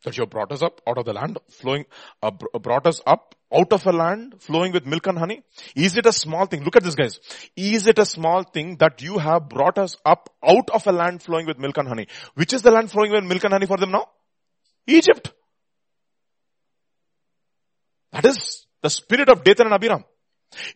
That 0.05 0.17
you 0.17 0.23
have 0.23 0.31
brought 0.31 0.51
us 0.51 0.63
up 0.63 0.81
out 0.89 0.97
of 0.97 1.05
the 1.05 1.13
land, 1.13 1.39
flowing, 1.51 1.85
uh, 2.23 2.31
brought 2.31 2.87
us 2.87 3.03
up 3.07 3.35
out 3.55 3.71
of 3.71 3.87
a 3.87 3.93
land 3.93 4.37
flowing 4.41 4.73
with 4.73 4.87
milk 4.87 5.07
and 5.07 5.19
honey? 5.19 5.43
Is 5.77 5.99
it 5.99 6.07
a 6.07 6.13
small 6.13 6.47
thing? 6.47 6.65
Look 6.65 6.77
at 6.77 6.83
this 6.83 6.95
guys. 6.95 7.21
Is 7.55 7.87
it 7.87 7.99
a 7.99 8.07
small 8.07 8.43
thing 8.43 8.77
that 8.77 9.03
you 9.03 9.19
have 9.19 9.51
brought 9.51 9.77
us 9.77 9.97
up 10.07 10.35
out 10.43 10.71
of 10.71 10.87
a 10.87 10.93
land 10.93 11.23
flowing 11.23 11.47
with 11.47 11.59
milk 11.59 11.77
and 11.77 11.87
honey? 11.87 12.07
Which 12.35 12.55
is 12.55 12.63
the 12.63 12.71
land 12.71 12.91
flowing 12.91 13.13
with 13.13 13.25
milk 13.25 13.45
and 13.45 13.53
honey 13.53 13.67
for 13.67 13.77
them 13.77 13.91
now? 13.91 14.07
Egypt. 14.87 15.33
That 18.13 18.25
is 18.25 18.67
the 18.81 18.89
spirit 18.89 19.29
of 19.29 19.45
Dathan 19.45 19.67
and 19.67 19.75
Abiram. 19.75 20.05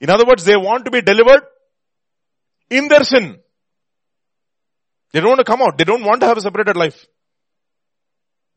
In 0.02 0.10
other 0.10 0.26
words, 0.26 0.44
they 0.44 0.56
want 0.56 0.84
to 0.84 0.90
be 0.90 1.01
delivered 1.01 1.40
in 2.68 2.88
their 2.88 3.05
sin. 3.05 3.38
They 5.12 5.20
don't 5.20 5.30
want 5.30 5.38
to 5.38 5.44
come 5.44 5.62
out. 5.62 5.78
They 5.78 5.84
don't 5.84 6.05
want 6.05 6.20
to 6.20 6.26
have 6.26 6.36
a 6.36 6.42
separated 6.42 6.76
life 6.76 7.06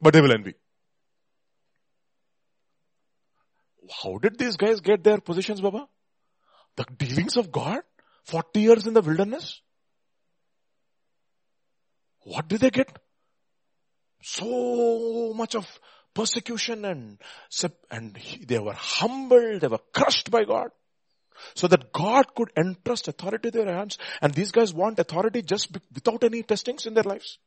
but 0.01 0.13
they 0.13 0.21
will 0.21 0.31
envy. 0.31 0.53
How 4.03 4.17
did 4.17 4.37
these 4.37 4.57
guys 4.57 4.79
get 4.81 5.03
their 5.03 5.19
positions, 5.19 5.61
Baba? 5.61 5.87
The 6.75 6.85
dealings 6.97 7.37
of 7.37 7.51
God? 7.51 7.81
40 8.25 8.59
years 8.59 8.87
in 8.87 8.93
the 8.93 9.01
wilderness? 9.01 9.61
What 12.21 12.47
did 12.47 12.59
they 12.59 12.69
get? 12.69 12.89
So 14.21 15.33
much 15.33 15.55
of 15.55 15.65
persecution 16.13 16.83
and, 16.83 17.21
and 17.89 18.17
they 18.45 18.59
were 18.59 18.73
humbled, 18.73 19.61
they 19.61 19.67
were 19.67 19.79
crushed 19.93 20.29
by 20.29 20.43
God. 20.43 20.71
So 21.55 21.67
that 21.67 21.93
God 21.93 22.33
could 22.35 22.51
entrust 22.57 23.07
authority 23.07 23.51
to 23.51 23.63
their 23.63 23.75
hands. 23.75 23.99
And 24.21 24.33
these 24.33 24.51
guys 24.51 24.73
want 24.73 24.99
authority 24.99 25.43
just 25.43 25.71
without 25.93 26.23
any 26.23 26.41
testings 26.41 26.87
in 26.87 26.95
their 26.95 27.03
lives. 27.03 27.37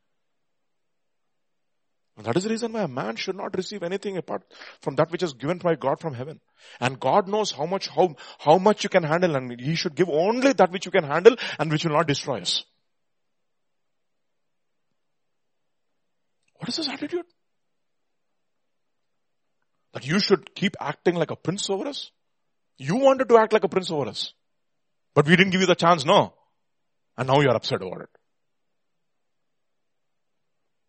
That 2.22 2.36
is 2.36 2.44
the 2.44 2.50
reason 2.50 2.72
why 2.72 2.82
a 2.82 2.88
man 2.88 3.16
should 3.16 3.36
not 3.36 3.56
receive 3.56 3.82
anything 3.82 4.16
apart 4.16 4.42
from 4.80 4.96
that 4.96 5.10
which 5.10 5.22
is 5.22 5.32
given 5.32 5.58
by 5.58 5.74
God 5.74 6.00
from 6.00 6.14
heaven. 6.14 6.40
And 6.80 7.00
God 7.00 7.28
knows 7.28 7.50
how 7.50 7.66
much, 7.66 7.88
how, 7.88 8.14
how 8.38 8.58
much 8.58 8.84
you 8.84 8.90
can 8.90 9.02
handle 9.02 9.36
and 9.36 9.60
He 9.60 9.74
should 9.74 9.94
give 9.94 10.08
only 10.08 10.52
that 10.52 10.70
which 10.70 10.86
you 10.86 10.92
can 10.92 11.04
handle 11.04 11.36
and 11.58 11.70
which 11.70 11.84
will 11.84 11.92
not 11.92 12.06
destroy 12.06 12.40
us. 12.40 12.64
What 16.56 16.68
is 16.68 16.76
this 16.76 16.88
attitude? 16.88 17.24
That 19.94 20.06
you 20.06 20.20
should 20.20 20.54
keep 20.54 20.76
acting 20.80 21.14
like 21.14 21.30
a 21.30 21.36
prince 21.36 21.70
over 21.70 21.88
us? 21.88 22.10
You 22.76 22.96
wanted 22.96 23.28
to 23.28 23.38
act 23.38 23.52
like 23.52 23.64
a 23.64 23.68
prince 23.68 23.90
over 23.90 24.08
us. 24.08 24.32
But 25.14 25.26
we 25.26 25.36
didn't 25.36 25.50
give 25.50 25.60
you 25.60 25.66
the 25.66 25.74
chance, 25.74 26.04
no. 26.04 26.34
And 27.16 27.28
now 27.28 27.40
you're 27.40 27.54
upset 27.54 27.82
about 27.82 28.02
it. 28.02 28.19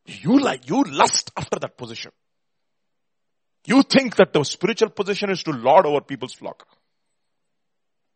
You 0.05 0.39
like, 0.39 0.69
you 0.69 0.83
lust 0.83 1.31
after 1.37 1.59
that 1.59 1.77
position. 1.77 2.11
You 3.65 3.83
think 3.83 4.15
that 4.15 4.33
the 4.33 4.43
spiritual 4.43 4.89
position 4.89 5.29
is 5.29 5.43
to 5.43 5.51
lord 5.51 5.85
over 5.85 6.01
people's 6.01 6.33
flock. 6.33 6.67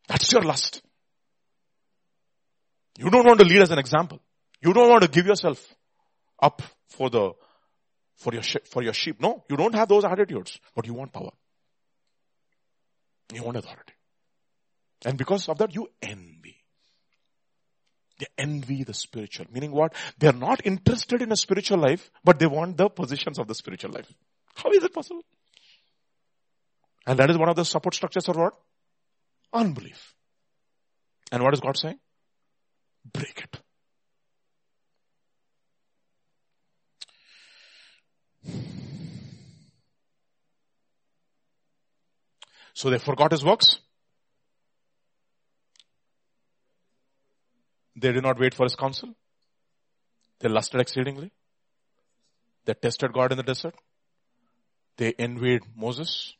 That's 0.08 0.32
your 0.32 0.42
lust. 0.42 0.82
You 2.98 3.10
don't 3.10 3.26
want 3.26 3.40
to 3.40 3.46
lead 3.46 3.62
as 3.62 3.70
an 3.70 3.78
example. 3.78 4.20
You 4.62 4.72
don't 4.72 4.88
want 4.88 5.02
to 5.02 5.08
give 5.08 5.26
yourself 5.26 5.64
up 6.42 6.62
for 6.88 7.10
the, 7.10 7.32
for 8.16 8.32
your, 8.32 8.42
for 8.42 8.82
your 8.82 8.92
sheep. 8.92 9.20
No, 9.20 9.44
you 9.48 9.56
don't 9.56 9.74
have 9.74 9.88
those 9.88 10.04
attitudes, 10.04 10.58
but 10.74 10.86
you 10.86 10.94
want 10.94 11.12
power. 11.12 11.30
You 13.32 13.42
want 13.42 13.56
authority. 13.56 13.92
And 15.04 15.18
because 15.18 15.48
of 15.48 15.58
that, 15.58 15.74
you 15.74 15.88
envy. 16.02 16.35
They 18.18 18.26
envy 18.38 18.84
the 18.84 18.94
spiritual. 18.94 19.46
Meaning 19.52 19.72
what? 19.72 19.94
They're 20.18 20.32
not 20.32 20.64
interested 20.64 21.20
in 21.22 21.32
a 21.32 21.36
spiritual 21.36 21.78
life, 21.78 22.10
but 22.24 22.38
they 22.38 22.46
want 22.46 22.76
the 22.76 22.88
positions 22.88 23.38
of 23.38 23.46
the 23.46 23.54
spiritual 23.54 23.92
life. 23.92 24.10
How 24.54 24.70
is 24.70 24.82
it 24.82 24.92
possible? 24.92 25.22
And 27.06 27.18
that 27.18 27.30
is 27.30 27.38
one 27.38 27.48
of 27.48 27.56
the 27.56 27.64
support 27.64 27.94
structures 27.94 28.28
of 28.28 28.36
what? 28.36 28.54
Unbelief. 29.52 30.14
And 31.30 31.42
what 31.42 31.54
is 31.54 31.60
God 31.60 31.76
saying? 31.76 31.98
Break 33.12 33.44
it. 33.44 33.60
So 42.74 42.90
they 42.90 42.98
forgot 42.98 43.32
his 43.32 43.44
works. 43.44 43.78
They 47.96 48.12
did 48.12 48.22
not 48.22 48.38
wait 48.38 48.54
for 48.54 48.64
his 48.64 48.76
counsel. 48.76 49.14
They 50.40 50.48
lusted 50.48 50.80
exceedingly. 50.80 51.32
They 52.66 52.74
tested 52.74 53.12
God 53.12 53.32
in 53.32 53.38
the 53.38 53.42
desert. 53.42 53.74
They 54.98 55.12
envied 55.18 55.62
Moses. 55.74 56.34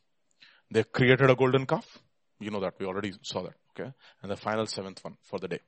They 0.69 0.83
created 0.83 1.29
a 1.29 1.35
golden 1.35 1.65
calf. 1.65 1.99
You 2.39 2.51
know 2.51 2.59
that. 2.59 2.75
We 2.79 2.85
already 2.85 3.13
saw 3.23 3.43
that. 3.43 3.55
Okay. 3.71 3.91
And 4.21 4.31
the 4.31 4.35
final 4.35 4.65
seventh 4.65 5.03
one 5.03 5.17
for 5.23 5.39
the 5.39 5.47
day. 5.47 5.59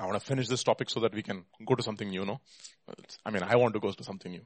I 0.00 0.06
want 0.06 0.18
to 0.18 0.26
finish 0.26 0.48
this 0.48 0.64
topic 0.64 0.90
so 0.90 1.00
that 1.00 1.14
we 1.14 1.22
can 1.22 1.44
go 1.64 1.76
to 1.76 1.82
something 1.82 2.08
new, 2.08 2.24
no? 2.24 2.40
I 3.24 3.30
mean, 3.30 3.44
I 3.44 3.54
want 3.56 3.74
to 3.74 3.80
go 3.80 3.92
to 3.92 4.04
something 4.04 4.32
new. 4.32 4.44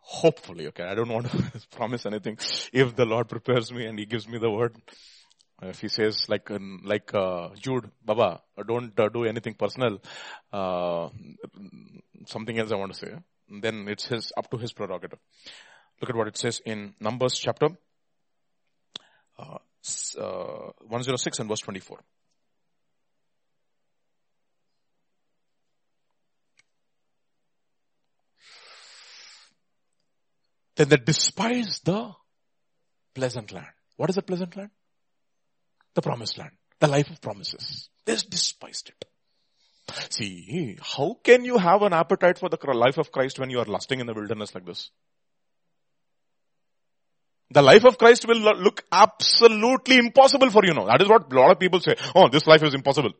Hopefully, 0.00 0.68
okay. 0.68 0.84
I 0.84 0.94
don't 0.94 1.10
want 1.10 1.30
to 1.30 1.68
promise 1.76 2.06
anything. 2.06 2.38
If 2.72 2.96
the 2.96 3.04
Lord 3.04 3.28
prepares 3.28 3.70
me 3.70 3.84
and 3.84 3.98
He 3.98 4.06
gives 4.06 4.26
me 4.26 4.38
the 4.38 4.50
word, 4.50 4.76
if 5.62 5.80
he 5.80 5.88
says 5.88 6.28
like 6.28 6.50
like 6.84 7.14
uh, 7.14 7.48
Jude, 7.58 7.90
Baba, 8.04 8.42
don't 8.66 8.98
uh, 8.98 9.08
do 9.08 9.24
anything 9.24 9.54
personal. 9.54 9.98
Uh, 10.52 11.08
something 12.26 12.58
else 12.58 12.72
I 12.72 12.76
want 12.76 12.92
to 12.92 12.98
say. 12.98 13.14
Then 13.48 13.86
it's 13.88 14.06
his 14.06 14.32
up 14.36 14.50
to 14.50 14.58
his 14.58 14.72
prerogative. 14.72 15.18
Look 16.00 16.10
at 16.10 16.16
what 16.16 16.28
it 16.28 16.36
says 16.36 16.60
in 16.64 16.94
Numbers 17.00 17.38
chapter 17.38 17.68
uh, 19.38 19.58
uh, 20.18 20.72
106 20.88 21.38
and 21.38 21.48
verse 21.48 21.60
24. 21.60 22.00
Then 30.76 30.88
they 30.90 30.96
despise 30.96 31.80
the 31.84 32.12
pleasant 33.14 33.52
land. 33.52 33.66
What 33.96 34.10
is 34.10 34.16
the 34.16 34.22
pleasant 34.22 34.54
land? 34.56 34.70
The 35.96 36.02
promised 36.02 36.38
land. 36.38 36.52
The 36.78 36.88
life 36.88 37.10
of 37.10 37.20
promises. 37.20 37.88
They 38.04 38.14
despised 38.14 38.90
it. 38.90 39.04
See, 40.10 40.78
how 40.80 41.16
can 41.24 41.44
you 41.44 41.56
have 41.58 41.82
an 41.82 41.92
appetite 41.92 42.38
for 42.38 42.48
the 42.48 42.58
life 42.72 42.98
of 42.98 43.10
Christ 43.10 43.38
when 43.38 43.50
you 43.50 43.60
are 43.60 43.64
lusting 43.64 44.00
in 44.00 44.06
the 44.06 44.14
wilderness 44.14 44.54
like 44.54 44.66
this? 44.66 44.90
The 47.50 47.62
life 47.62 47.84
of 47.86 47.96
Christ 47.96 48.26
will 48.28 48.40
look 48.40 48.84
absolutely 48.92 49.96
impossible 49.96 50.50
for 50.50 50.64
you 50.64 50.74
now. 50.74 50.86
That 50.86 51.00
is 51.00 51.08
what 51.08 51.32
a 51.32 51.34
lot 51.34 51.52
of 51.52 51.58
people 51.58 51.80
say. 51.80 51.94
Oh, 52.14 52.28
this 52.28 52.46
life 52.46 52.62
is 52.62 52.74
impossible. 52.74 53.12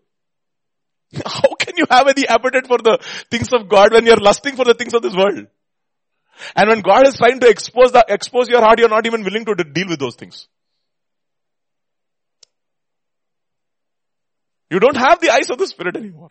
How 1.25 1.55
can 1.59 1.77
you 1.77 1.87
have 1.89 2.09
any 2.09 2.29
appetite 2.29 2.67
for 2.67 2.79
the 2.79 2.99
things 3.31 3.49
of 3.53 3.69
God 3.69 3.93
when 3.93 4.05
you're 4.05 4.17
lusting 4.17 4.57
for 4.57 4.65
the 4.65 4.75
things 4.75 4.93
of 4.93 5.03
this 5.03 5.15
world? 5.15 5.47
And 6.55 6.69
when 6.69 6.81
God 6.81 7.07
is 7.07 7.17
trying 7.17 7.41
to 7.41 7.49
expose 7.49 7.93
the, 7.93 8.05
expose 8.09 8.49
your 8.49 8.61
heart, 8.61 8.81
you're 8.81 8.91
not 8.91 9.07
even 9.07 9.23
willing 9.23 9.47
to 9.47 9.55
deal 9.55 9.89
with 9.89 10.01
those 10.01 10.17
things. 10.17 10.49
You 14.71 14.81
don't 14.81 14.97
have 14.97 15.21
the 15.21 15.31
eyes 15.31 15.49
of 15.51 15.59
the 15.59 15.67
Spirit 15.67 15.97
anymore. 15.97 16.31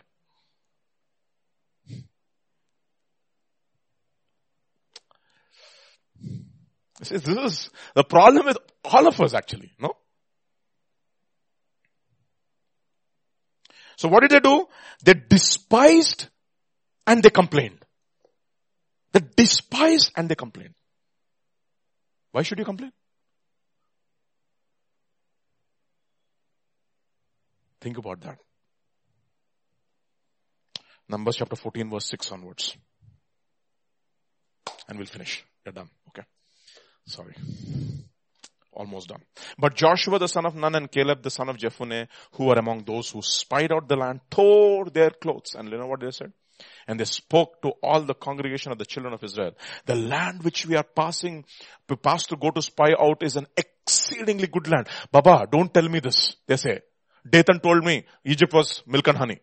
This 7.00 7.12
is 7.12 7.70
the 7.94 8.04
problem 8.04 8.46
with 8.46 8.58
all 8.86 9.08
of 9.08 9.20
us 9.22 9.34
actually, 9.34 9.72
no? 9.80 9.94
So 13.98 14.10
what 14.10 14.22
did 14.22 14.32
they 14.32 14.40
do? 14.40 14.68
They 15.04 15.14
despised 15.14 16.28
and 17.08 17.22
they 17.24 17.30
complained. 17.30 17.80
They 19.14 19.22
despised 19.38 20.12
and 20.18 20.28
they 20.28 20.36
complained. 20.36 20.74
Why 22.32 22.42
should 22.42 22.60
you 22.60 22.66
complain? 22.66 22.92
Think 27.86 28.00
about 28.00 28.20
that. 28.22 28.40
Numbers 31.08 31.36
chapter 31.36 31.56
14 31.56 31.92
verse 31.92 32.06
6 32.06 32.32
onwards. 32.32 32.76
And 34.90 34.98
we'll 34.98 35.06
finish. 35.06 35.46
We're 35.64 35.72
done. 35.72 35.90
Okay. 36.08 36.24
Sorry. 37.06 37.36
Almost 38.74 39.10
done. 39.10 39.22
But 39.60 39.76
Joshua 39.76 40.18
the 40.18 40.28
son 40.28 40.48
of 40.48 40.56
Nun 40.56 40.74
and 40.74 40.92
Caleb 40.92 41.22
the 41.22 41.30
son 41.30 41.48
of 41.48 41.58
Jephunneh, 41.58 42.08
who 42.32 42.46
were 42.46 42.56
among 42.56 42.86
those 42.86 43.12
who 43.12 43.22
spied 43.22 43.72
out 43.72 43.88
the 43.88 43.98
land, 43.98 44.22
tore 44.32 44.86
their 44.86 45.12
clothes. 45.12 45.54
And 45.54 45.70
you 45.70 45.78
know 45.78 45.86
what 45.86 46.00
they 46.00 46.10
said? 46.10 46.34
And 46.88 47.00
they 47.00 47.06
spoke 47.06 47.62
to 47.62 47.74
all 47.84 48.02
the 48.02 48.16
congregation 48.16 48.72
of 48.72 48.80
the 48.80 48.86
children 48.86 49.14
of 49.14 49.24
Israel. 49.24 49.52
The 49.86 49.94
land 49.94 50.42
which 50.42 50.66
we 50.66 50.76
are 50.76 50.90
passing, 50.96 51.46
to 51.88 51.96
pass 51.96 52.26
to 52.28 52.36
go 52.36 52.50
to 52.50 52.64
spy 52.64 52.96
out 53.00 53.22
is 53.22 53.36
an 53.36 53.46
exceedingly 53.56 54.48
good 54.48 54.68
land. 54.68 54.88
Baba, 55.12 55.46
don't 55.52 55.72
tell 55.72 55.88
me 55.88 56.00
this. 56.00 56.36
They 56.48 56.58
say. 56.58 56.82
Dathan 57.28 57.60
told 57.60 57.84
me 57.84 58.06
Egypt 58.24 58.54
was 58.54 58.84
milk 58.86 59.08
and 59.08 59.18
honey. 59.18 59.40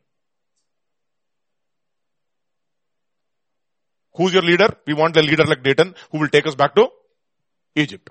Who's 4.15 4.33
your 4.33 4.43
leader? 4.43 4.69
We 4.87 4.95
want 4.95 5.17
a 5.17 5.23
leader 5.23 5.45
like 5.45 5.63
Dathan 5.63 5.95
who 6.11 6.19
will 6.19 6.29
take 6.29 6.47
us 6.47 6.55
back 6.55 6.75
to 6.77 6.89
Egypt. 7.75 8.11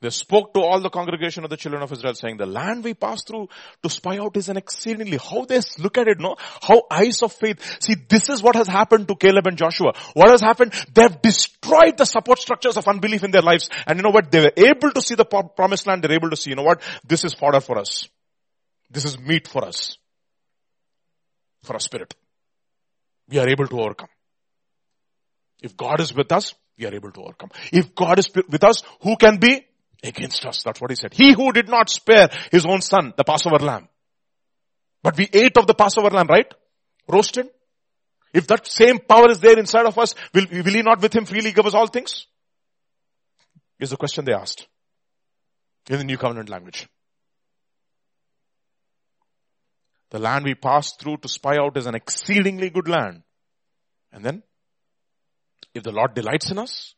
They 0.00 0.10
spoke 0.10 0.54
to 0.54 0.60
all 0.60 0.80
the 0.80 0.88
congregation 0.88 1.44
of 1.44 1.50
the 1.50 1.56
children 1.56 1.82
of 1.82 1.92
Israel 1.92 2.14
saying, 2.14 2.38
the 2.38 2.46
land 2.46 2.84
we 2.84 2.94
pass 2.94 3.22
through 3.22 3.48
to 3.82 3.90
spy 3.90 4.18
out 4.18 4.36
is 4.36 4.48
an 4.48 4.56
exceedingly, 4.56 5.18
how 5.18 5.44
they 5.44 5.60
look 5.78 5.98
at 5.98 6.08
it, 6.08 6.18
no? 6.18 6.36
How 6.38 6.82
eyes 6.90 7.22
of 7.22 7.32
faith. 7.32 7.82
See, 7.82 7.96
this 8.08 8.30
is 8.30 8.42
what 8.42 8.56
has 8.56 8.66
happened 8.66 9.08
to 9.08 9.16
Caleb 9.16 9.46
and 9.46 9.58
Joshua. 9.58 9.92
What 10.14 10.30
has 10.30 10.40
happened? 10.40 10.72
They've 10.94 11.20
destroyed 11.20 11.98
the 11.98 12.06
support 12.06 12.38
structures 12.38 12.76
of 12.76 12.88
unbelief 12.88 13.24
in 13.24 13.30
their 13.30 13.42
lives. 13.42 13.68
And 13.86 13.98
you 13.98 14.02
know 14.02 14.10
what? 14.10 14.30
They 14.30 14.40
were 14.40 14.52
able 14.56 14.90
to 14.92 15.02
see 15.02 15.16
the 15.16 15.24
promised 15.24 15.86
land. 15.86 16.02
They're 16.02 16.12
able 16.12 16.30
to 16.30 16.36
see, 16.36 16.50
you 16.50 16.56
know 16.56 16.62
what? 16.62 16.80
This 17.06 17.24
is 17.24 17.34
fodder 17.34 17.60
for 17.60 17.78
us. 17.78 18.08
This 18.90 19.04
is 19.04 19.18
meat 19.18 19.46
for 19.46 19.64
us. 19.64 19.98
For 21.62 21.74
our 21.74 21.80
spirit 21.80 22.14
we 23.30 23.38
are 23.38 23.48
able 23.48 23.66
to 23.66 23.80
overcome. 23.80 24.08
If 25.62 25.76
God 25.76 26.00
is 26.00 26.12
with 26.14 26.32
us, 26.32 26.54
we 26.78 26.86
are 26.86 26.94
able 26.94 27.12
to 27.12 27.20
overcome. 27.20 27.50
If 27.72 27.94
God 27.94 28.18
is 28.18 28.30
with 28.34 28.64
us, 28.64 28.82
who 29.02 29.16
can 29.16 29.38
be 29.38 29.64
against 30.02 30.44
us? 30.46 30.62
That's 30.62 30.80
what 30.80 30.90
he 30.90 30.96
said. 30.96 31.14
He 31.14 31.32
who 31.34 31.52
did 31.52 31.68
not 31.68 31.90
spare 31.90 32.28
his 32.50 32.66
own 32.66 32.80
son, 32.80 33.14
the 33.16 33.24
Passover 33.24 33.58
lamb. 33.58 33.88
But 35.02 35.16
we 35.16 35.28
ate 35.32 35.56
of 35.56 35.66
the 35.66 35.74
Passover 35.74 36.10
lamb, 36.10 36.26
right? 36.28 36.52
Roasted. 37.08 37.48
If 38.32 38.46
that 38.46 38.66
same 38.66 38.98
power 38.98 39.30
is 39.30 39.40
there 39.40 39.58
inside 39.58 39.86
of 39.86 39.98
us, 39.98 40.14
will, 40.32 40.46
will 40.50 40.62
he 40.62 40.82
not 40.82 41.00
with 41.00 41.14
him 41.14 41.24
freely 41.24 41.52
give 41.52 41.66
us 41.66 41.74
all 41.74 41.86
things? 41.86 42.26
Is 43.78 43.90
the 43.90 43.96
question 43.96 44.24
they 44.24 44.34
asked. 44.34 44.66
In 45.88 45.98
the 45.98 46.04
New 46.04 46.18
Covenant 46.18 46.48
language. 46.48 46.86
The 50.10 50.18
land 50.18 50.44
we 50.44 50.54
passed 50.54 51.00
through 51.00 51.18
to 51.18 51.28
spy 51.28 51.56
out 51.56 51.76
is 51.76 51.86
an 51.86 51.94
exceedingly 51.94 52.70
good 52.70 52.88
land. 52.88 53.22
And 54.12 54.24
then, 54.24 54.42
if 55.72 55.82
the 55.82 55.92
Lord 55.92 56.14
delights 56.14 56.50
in 56.50 56.58
us, 56.58 56.94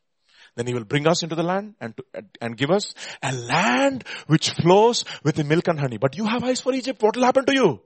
then 0.56 0.66
he 0.66 0.74
will 0.74 0.84
bring 0.84 1.06
us 1.06 1.22
into 1.22 1.34
the 1.34 1.42
land 1.42 1.74
and, 1.80 1.96
to, 1.96 2.04
and 2.40 2.56
give 2.56 2.70
us 2.70 2.94
a 3.22 3.32
land 3.32 4.04
which 4.26 4.50
flows 4.50 5.04
with 5.24 5.42
milk 5.46 5.68
and 5.68 5.80
honey. 5.80 5.96
But 5.96 6.16
you 6.16 6.26
have 6.26 6.44
eyes 6.44 6.60
for 6.60 6.74
Egypt. 6.74 7.02
What 7.02 7.16
will 7.16 7.24
happen 7.24 7.46
to 7.46 7.54
you? 7.54 7.80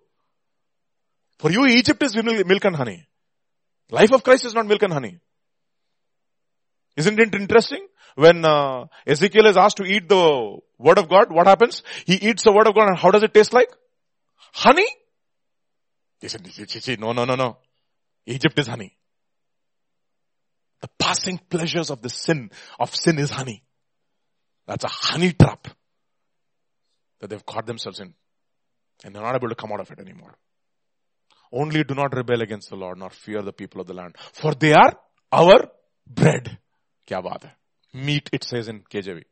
For 1.38 1.51
you, 1.51 1.66
Egypt 1.66 2.02
is 2.02 2.16
milk 2.16 2.64
and 2.64 2.74
honey. 2.74 3.06
Life 3.90 4.12
of 4.12 4.24
Christ 4.24 4.47
is 4.47 4.55
not 4.55 4.66
milk 4.66 4.82
and 4.82 4.93
honey. 4.93 5.18
Isn't 6.97 7.20
it 7.20 7.34
interesting? 7.34 7.86
When 8.16 8.44
uh, 8.44 8.86
Ezekiel 9.06 9.47
is 9.47 9.56
asked 9.56 9.76
to 9.76 9.84
eat 9.84 10.09
the 10.09 10.59
word 10.78 10.98
of 10.98 11.09
God, 11.09 11.30
what 11.30 11.47
happens? 11.47 11.82
He 12.06 12.14
eats 12.14 12.43
the 12.43 12.52
word 12.52 12.66
of 12.66 12.74
God 12.74 12.88
and 12.88 12.98
how 12.98 13.10
does 13.10 13.22
it 13.22 13.34
taste 13.34 13.52
like? 13.52 13.68
Honey? 14.52 14.86
He 16.20 16.28
said, 16.28 16.98
no, 16.98 17.12
no, 17.12 17.26
no, 17.26 17.34
no. 17.34 17.59
Egypt 18.24 18.59
is 18.59 18.66
honey. 18.66 18.97
The 20.86 21.04
passing 21.04 21.40
pleasures 21.50 21.90
of 21.90 22.00
the 22.00 22.08
sin, 22.08 22.50
of 22.78 22.94
sin 22.94 23.18
is 23.18 23.30
honey. 23.30 23.64
That's 24.68 24.84
a 24.84 24.88
honey 24.88 25.32
trap 25.32 25.66
that 27.20 27.28
they've 27.28 27.44
caught 27.44 27.66
themselves 27.66 27.98
in. 27.98 28.14
And 29.04 29.12
they're 29.12 29.22
not 29.22 29.34
able 29.34 29.48
to 29.48 29.56
come 29.56 29.72
out 29.72 29.80
of 29.80 29.90
it 29.90 29.98
anymore. 29.98 30.34
Only 31.52 31.82
do 31.82 31.94
not 31.94 32.14
rebel 32.14 32.40
against 32.40 32.70
the 32.70 32.76
Lord, 32.76 32.98
nor 32.98 33.10
fear 33.10 33.42
the 33.42 33.52
people 33.52 33.80
of 33.80 33.88
the 33.88 33.94
land. 33.94 34.14
For 34.32 34.54
they 34.54 34.74
are 34.74 34.92
our 35.32 35.68
bread. 36.06 36.56
Kya 37.08 37.20
baat 37.20 37.42
hai? 37.42 37.52
Meat, 37.92 38.30
it 38.32 38.44
says 38.44 38.68
in 38.68 38.82
KJV. 38.82 39.24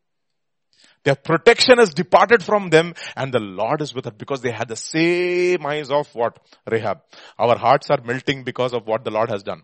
Their 1.04 1.14
protection 1.14 1.78
has 1.78 1.90
departed 1.90 2.42
from 2.42 2.70
them 2.70 2.94
and 3.14 3.32
the 3.32 3.38
Lord 3.38 3.80
is 3.80 3.94
with 3.94 4.08
us 4.08 4.14
because 4.18 4.40
they 4.40 4.50
had 4.50 4.66
the 4.66 4.76
same 4.76 5.64
eyes 5.64 5.90
of 5.90 6.12
what? 6.16 6.40
Rahab. 6.68 7.02
Our 7.38 7.56
hearts 7.56 7.90
are 7.90 8.02
melting 8.04 8.42
because 8.42 8.72
of 8.72 8.88
what 8.88 9.04
the 9.04 9.12
Lord 9.12 9.30
has 9.30 9.44
done. 9.44 9.62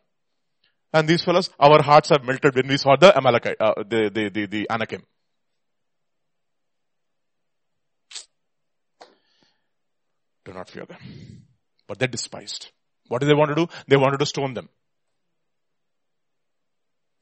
And 0.92 1.08
these 1.08 1.22
fellows, 1.22 1.50
our 1.58 1.82
hearts 1.82 2.10
are 2.10 2.22
melted 2.22 2.54
when 2.54 2.66
we 2.66 2.76
saw 2.76 2.96
the 2.96 3.16
Amalekite, 3.16 3.60
uh, 3.60 3.74
the, 3.76 4.10
the, 4.12 4.28
the, 4.28 4.46
the 4.46 4.70
Anakim. 4.70 5.02
Do 10.44 10.52
not 10.52 10.68
fear 10.68 10.84
them. 10.86 10.98
But 11.86 11.98
they 11.98 12.06
despised. 12.08 12.70
What 13.08 13.20
did 13.20 13.28
they 13.28 13.34
want 13.34 13.50
to 13.50 13.54
do? 13.54 13.68
They 13.86 13.96
wanted 13.96 14.18
to 14.18 14.26
stone 14.26 14.54
them. 14.54 14.68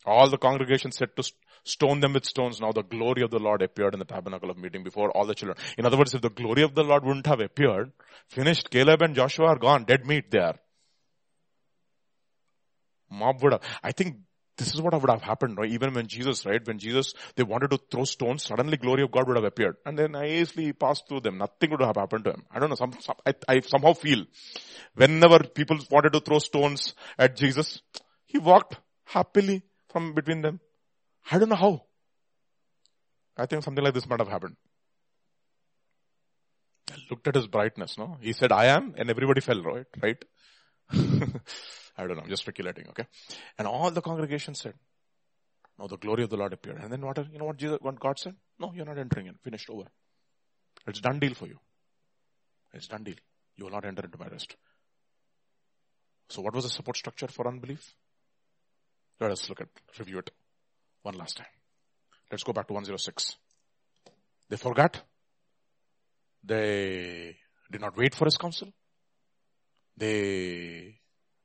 All 0.06 0.30
the 0.30 0.38
congregation 0.38 0.92
said 0.92 1.14
to 1.16 1.30
stone 1.64 2.00
them 2.00 2.14
with 2.14 2.24
stones. 2.24 2.60
Now 2.60 2.72
the 2.72 2.82
glory 2.82 3.22
of 3.22 3.30
the 3.30 3.38
Lord 3.38 3.60
appeared 3.60 3.94
in 3.94 3.98
the 3.98 4.06
tabernacle 4.06 4.50
of 4.50 4.56
meeting 4.56 4.82
before 4.82 5.10
all 5.10 5.26
the 5.26 5.34
children. 5.34 5.58
In 5.76 5.84
other 5.84 5.98
words, 5.98 6.14
if 6.14 6.22
the 6.22 6.30
glory 6.30 6.62
of 6.62 6.74
the 6.74 6.84
Lord 6.84 7.04
wouldn't 7.04 7.26
have 7.26 7.40
appeared, 7.40 7.92
finished, 8.28 8.70
Caleb 8.70 9.02
and 9.02 9.14
Joshua 9.14 9.48
are 9.48 9.58
gone, 9.58 9.84
dead 9.84 10.06
meat 10.06 10.30
there. 10.30 10.54
Mob 13.10 13.42
would 13.42 13.52
have, 13.52 13.62
I 13.82 13.92
think 13.92 14.16
this 14.56 14.74
is 14.74 14.82
what 14.82 14.92
would 15.00 15.10
have 15.10 15.22
happened, 15.22 15.56
right? 15.56 15.70
Even 15.70 15.94
when 15.94 16.08
Jesus, 16.08 16.44
right? 16.44 16.64
When 16.66 16.78
Jesus, 16.78 17.14
they 17.36 17.44
wanted 17.44 17.70
to 17.70 17.78
throw 17.90 18.04
stones, 18.04 18.44
suddenly 18.44 18.76
glory 18.76 19.02
of 19.04 19.12
God 19.12 19.28
would 19.28 19.36
have 19.36 19.44
appeared. 19.44 19.76
And 19.86 19.96
then 19.96 20.16
easily 20.16 20.72
passed 20.72 21.08
through 21.08 21.20
them. 21.20 21.38
Nothing 21.38 21.70
would 21.70 21.80
have 21.80 21.96
happened 21.96 22.24
to 22.24 22.32
him. 22.32 22.42
I 22.50 22.58
don't 22.58 22.68
know, 22.68 22.74
some, 22.74 22.92
some 23.00 23.14
I, 23.24 23.34
I 23.48 23.60
somehow 23.60 23.92
feel 23.92 24.24
whenever 24.94 25.38
people 25.44 25.78
wanted 25.90 26.12
to 26.14 26.20
throw 26.20 26.40
stones 26.40 26.94
at 27.18 27.36
Jesus, 27.36 27.80
he 28.26 28.38
walked 28.38 28.76
happily 29.04 29.62
from 29.90 30.12
between 30.12 30.42
them. 30.42 30.60
I 31.30 31.38
don't 31.38 31.48
know 31.48 31.56
how. 31.56 31.82
I 33.36 33.46
think 33.46 33.62
something 33.62 33.84
like 33.84 33.94
this 33.94 34.08
might 34.08 34.18
have 34.18 34.28
happened. 34.28 34.56
I 36.90 36.96
looked 37.10 37.28
at 37.28 37.36
his 37.36 37.46
brightness, 37.46 37.96
no? 37.96 38.18
He 38.20 38.32
said, 38.32 38.50
I 38.50 38.66
am, 38.66 38.94
and 38.96 39.08
everybody 39.08 39.40
fell, 39.40 39.62
right? 39.62 39.86
Right? 40.02 40.24
I 40.92 42.06
don't 42.06 42.16
know, 42.16 42.22
I'm 42.22 42.28
just 42.28 42.42
speculating, 42.42 42.86
okay? 42.90 43.06
And 43.58 43.66
all 43.66 43.90
the 43.90 44.00
congregation 44.00 44.54
said, 44.54 44.74
No, 45.78 45.88
the 45.88 45.96
glory 45.96 46.24
of 46.24 46.30
the 46.30 46.36
Lord 46.36 46.52
appeared. 46.52 46.78
And 46.80 46.92
then 46.92 47.00
what, 47.00 47.18
you 47.30 47.38
know 47.38 47.46
what 47.46 47.56
Jesus, 47.56 47.78
what 47.80 47.98
God 47.98 48.18
said? 48.18 48.34
No, 48.58 48.72
you're 48.74 48.86
not 48.86 48.98
entering 48.98 49.26
in. 49.26 49.34
Finished, 49.34 49.68
over. 49.70 49.84
It's 50.86 51.00
done 51.00 51.18
deal 51.18 51.34
for 51.34 51.46
you. 51.46 51.58
It's 52.72 52.86
done 52.86 53.02
deal. 53.02 53.16
You 53.56 53.64
will 53.64 53.72
not 53.72 53.84
enter 53.84 54.04
into 54.04 54.18
my 54.18 54.28
rest. 54.28 54.56
So 56.28 56.42
what 56.42 56.54
was 56.54 56.64
the 56.64 56.70
support 56.70 56.96
structure 56.96 57.28
for 57.28 57.48
unbelief? 57.48 57.94
Let 59.20 59.32
us 59.32 59.48
look 59.48 59.60
at, 59.60 59.68
review 59.98 60.18
it 60.18 60.30
one 61.02 61.16
last 61.16 61.38
time. 61.38 61.46
Let's 62.30 62.44
go 62.44 62.52
back 62.52 62.66
to 62.68 62.74
106. 62.74 63.36
They 64.48 64.56
forgot. 64.56 65.02
They 66.44 67.36
did 67.70 67.80
not 67.80 67.96
wait 67.96 68.14
for 68.14 68.26
his 68.26 68.36
counsel. 68.36 68.72
They 69.98 71.00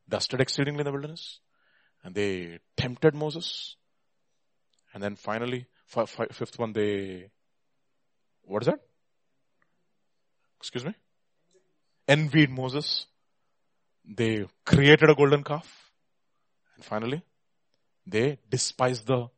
dusted 0.08 0.42
exceedingly 0.42 0.82
in 0.82 0.86
the 0.86 0.92
wilderness 0.92 1.40
and 2.04 2.14
they 2.14 2.60
tempted 2.78 3.16
Moses. 3.16 3.76
And 4.94 5.02
then 5.02 5.16
finally, 5.16 5.66
fifth 5.88 6.60
one, 6.60 6.74
they, 6.74 7.30
what 8.44 8.62
is 8.62 8.68
that? 8.68 8.80
Excuse 10.60 10.86
me? 10.86 10.94
Envied 12.08 12.52
Moses. 12.52 13.08
They 14.06 14.46
created 14.66 15.10
a 15.10 15.16
golden 15.16 15.44
calf. 15.44 15.92
And 16.76 16.86
finally, 16.86 17.24
they 18.06 18.38
despised 18.50 19.08
the 19.08 19.30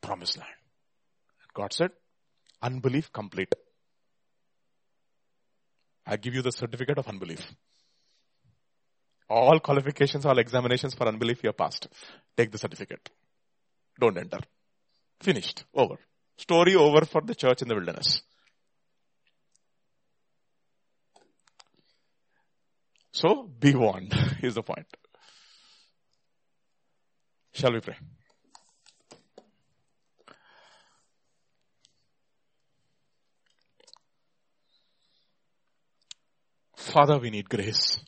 promised 0.00 0.38
land. 0.38 0.50
God 1.54 1.72
said, 1.72 1.90
unbelief 2.62 3.12
complete. 3.12 3.54
I 6.06 6.16
give 6.16 6.34
you 6.34 6.42
the 6.42 6.52
certificate 6.52 6.98
of 6.98 7.08
unbelief. 7.08 7.54
All 9.28 9.58
qualifications, 9.60 10.24
all 10.24 10.38
examinations 10.38 10.94
for 10.94 11.08
unbelief 11.08 11.42
you 11.42 11.48
have 11.48 11.56
passed. 11.56 11.88
Take 12.36 12.52
the 12.52 12.58
certificate. 12.58 13.10
Don't 13.98 14.16
enter. 14.16 14.38
Finished. 15.20 15.64
Over. 15.74 15.96
Story 16.38 16.74
over 16.74 17.04
for 17.06 17.22
the 17.22 17.34
church 17.34 17.62
in 17.62 17.68
the 17.68 17.74
wilderness. 17.74 18.22
So, 23.12 23.44
be 23.58 23.74
warned 23.74 24.12
is 24.42 24.54
the 24.54 24.62
point. 24.62 24.86
Shall 27.52 27.72
we 27.72 27.80
pray? 27.80 27.96
Father, 36.76 37.18
we 37.18 37.30
need 37.30 37.48
grace. 37.48 37.98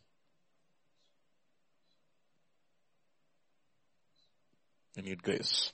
We 4.99 5.05
need 5.05 5.23
grace. 5.23 5.73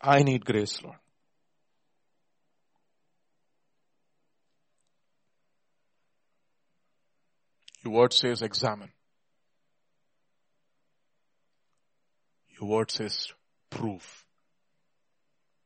I 0.00 0.22
need 0.22 0.46
grace, 0.46 0.80
Lord. 0.82 0.96
Your 7.84 7.92
word 7.92 8.14
says 8.14 8.40
examine. 8.40 8.88
Your 12.58 12.70
word 12.70 12.90
says 12.90 13.28
prove. 13.68 14.24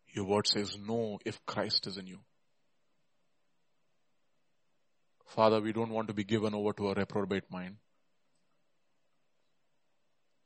Your 0.09 0.25
word 0.25 0.49
says 0.49 0.77
know 0.77 1.21
if 1.25 1.47
Christ 1.47 1.87
is 1.87 1.97
in 1.97 2.09
you. 2.09 2.19
Father, 5.35 5.61
we 5.61 5.73
don't 5.73 5.91
want 5.91 6.07
to 6.09 6.15
be 6.15 6.23
given 6.23 6.55
over 6.55 6.73
to 6.73 6.91
a 6.91 6.95
reprobate 6.95 7.51
mind. 7.51 7.77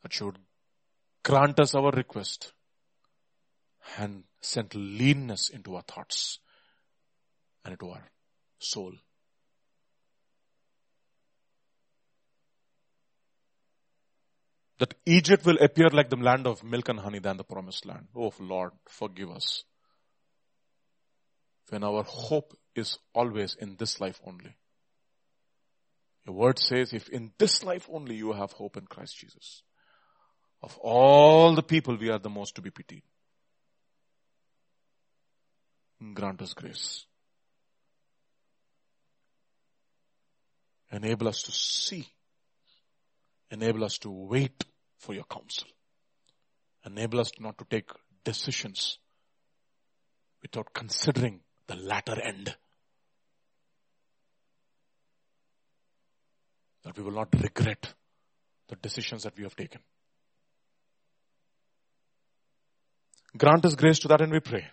That 0.02 0.14
should 0.14 0.38
grant 1.22 1.60
us 1.60 1.74
our 1.74 1.90
request 1.90 2.52
and 3.98 4.22
send 4.40 4.74
leanness 4.74 5.50
into 5.50 5.76
our 5.76 5.82
thoughts 5.82 6.38
and 7.64 7.72
into 7.72 7.90
our 7.90 8.04
soul. 8.58 8.94
that 14.78 14.94
Egypt 15.06 15.44
will 15.44 15.58
appear 15.60 15.88
like 15.90 16.08
the 16.08 16.16
land 16.16 16.46
of 16.46 16.62
milk 16.62 16.88
and 16.88 17.00
honey 17.00 17.18
than 17.18 17.36
the 17.36 17.42
promised 17.42 17.84
land. 17.84 18.06
Oh 18.14 18.32
Lord, 18.38 18.70
forgive 18.88 19.28
us. 19.30 19.64
When 21.68 21.82
our 21.82 22.04
hope 22.04 22.56
is 22.76 22.98
always 23.12 23.56
in 23.56 23.74
this 23.76 24.00
life 24.00 24.20
only. 24.24 24.54
Your 26.28 26.36
word 26.36 26.60
says 26.60 26.92
if 26.92 27.08
in 27.08 27.32
this 27.38 27.64
life 27.64 27.88
only 27.90 28.14
you 28.14 28.32
have 28.32 28.52
hope 28.52 28.76
in 28.76 28.86
Christ 28.86 29.16
Jesus. 29.16 29.62
Of 30.62 30.76
all 30.78 31.56
the 31.56 31.62
people 31.62 31.96
we 31.96 32.10
are 32.10 32.18
the 32.18 32.28
most 32.28 32.54
to 32.56 32.62
be 32.62 32.70
pitied. 32.70 33.02
Grant 36.14 36.42
us 36.42 36.54
grace. 36.54 37.06
Enable 40.92 41.28
us 41.28 41.42
to 41.42 41.52
see 41.52 42.06
Enable 43.50 43.84
us 43.84 43.98
to 43.98 44.10
wait 44.10 44.64
for 44.98 45.14
your 45.14 45.24
counsel. 45.24 45.68
Enable 46.84 47.20
us 47.20 47.32
not 47.40 47.56
to 47.58 47.64
take 47.64 47.90
decisions 48.24 48.98
without 50.42 50.72
considering 50.74 51.40
the 51.66 51.76
latter 51.76 52.20
end. 52.20 52.54
That 56.88 56.96
we 56.96 57.04
will 57.04 57.12
not 57.12 57.28
regret 57.42 57.92
the 58.68 58.76
decisions 58.76 59.24
that 59.24 59.36
we 59.36 59.42
have 59.42 59.54
taken. 59.54 59.82
Grant 63.36 63.66
us 63.66 63.74
grace 63.74 63.98
to 63.98 64.08
that 64.08 64.22
and 64.22 64.32
we 64.32 64.40
pray. 64.40 64.64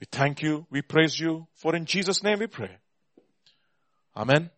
We 0.00 0.08
thank 0.10 0.42
you, 0.42 0.66
we 0.70 0.82
praise 0.82 1.20
you, 1.20 1.46
for 1.54 1.76
in 1.76 1.84
Jesus' 1.86 2.24
name 2.24 2.40
we 2.40 2.48
pray. 2.48 2.76
Amen. 4.16 4.50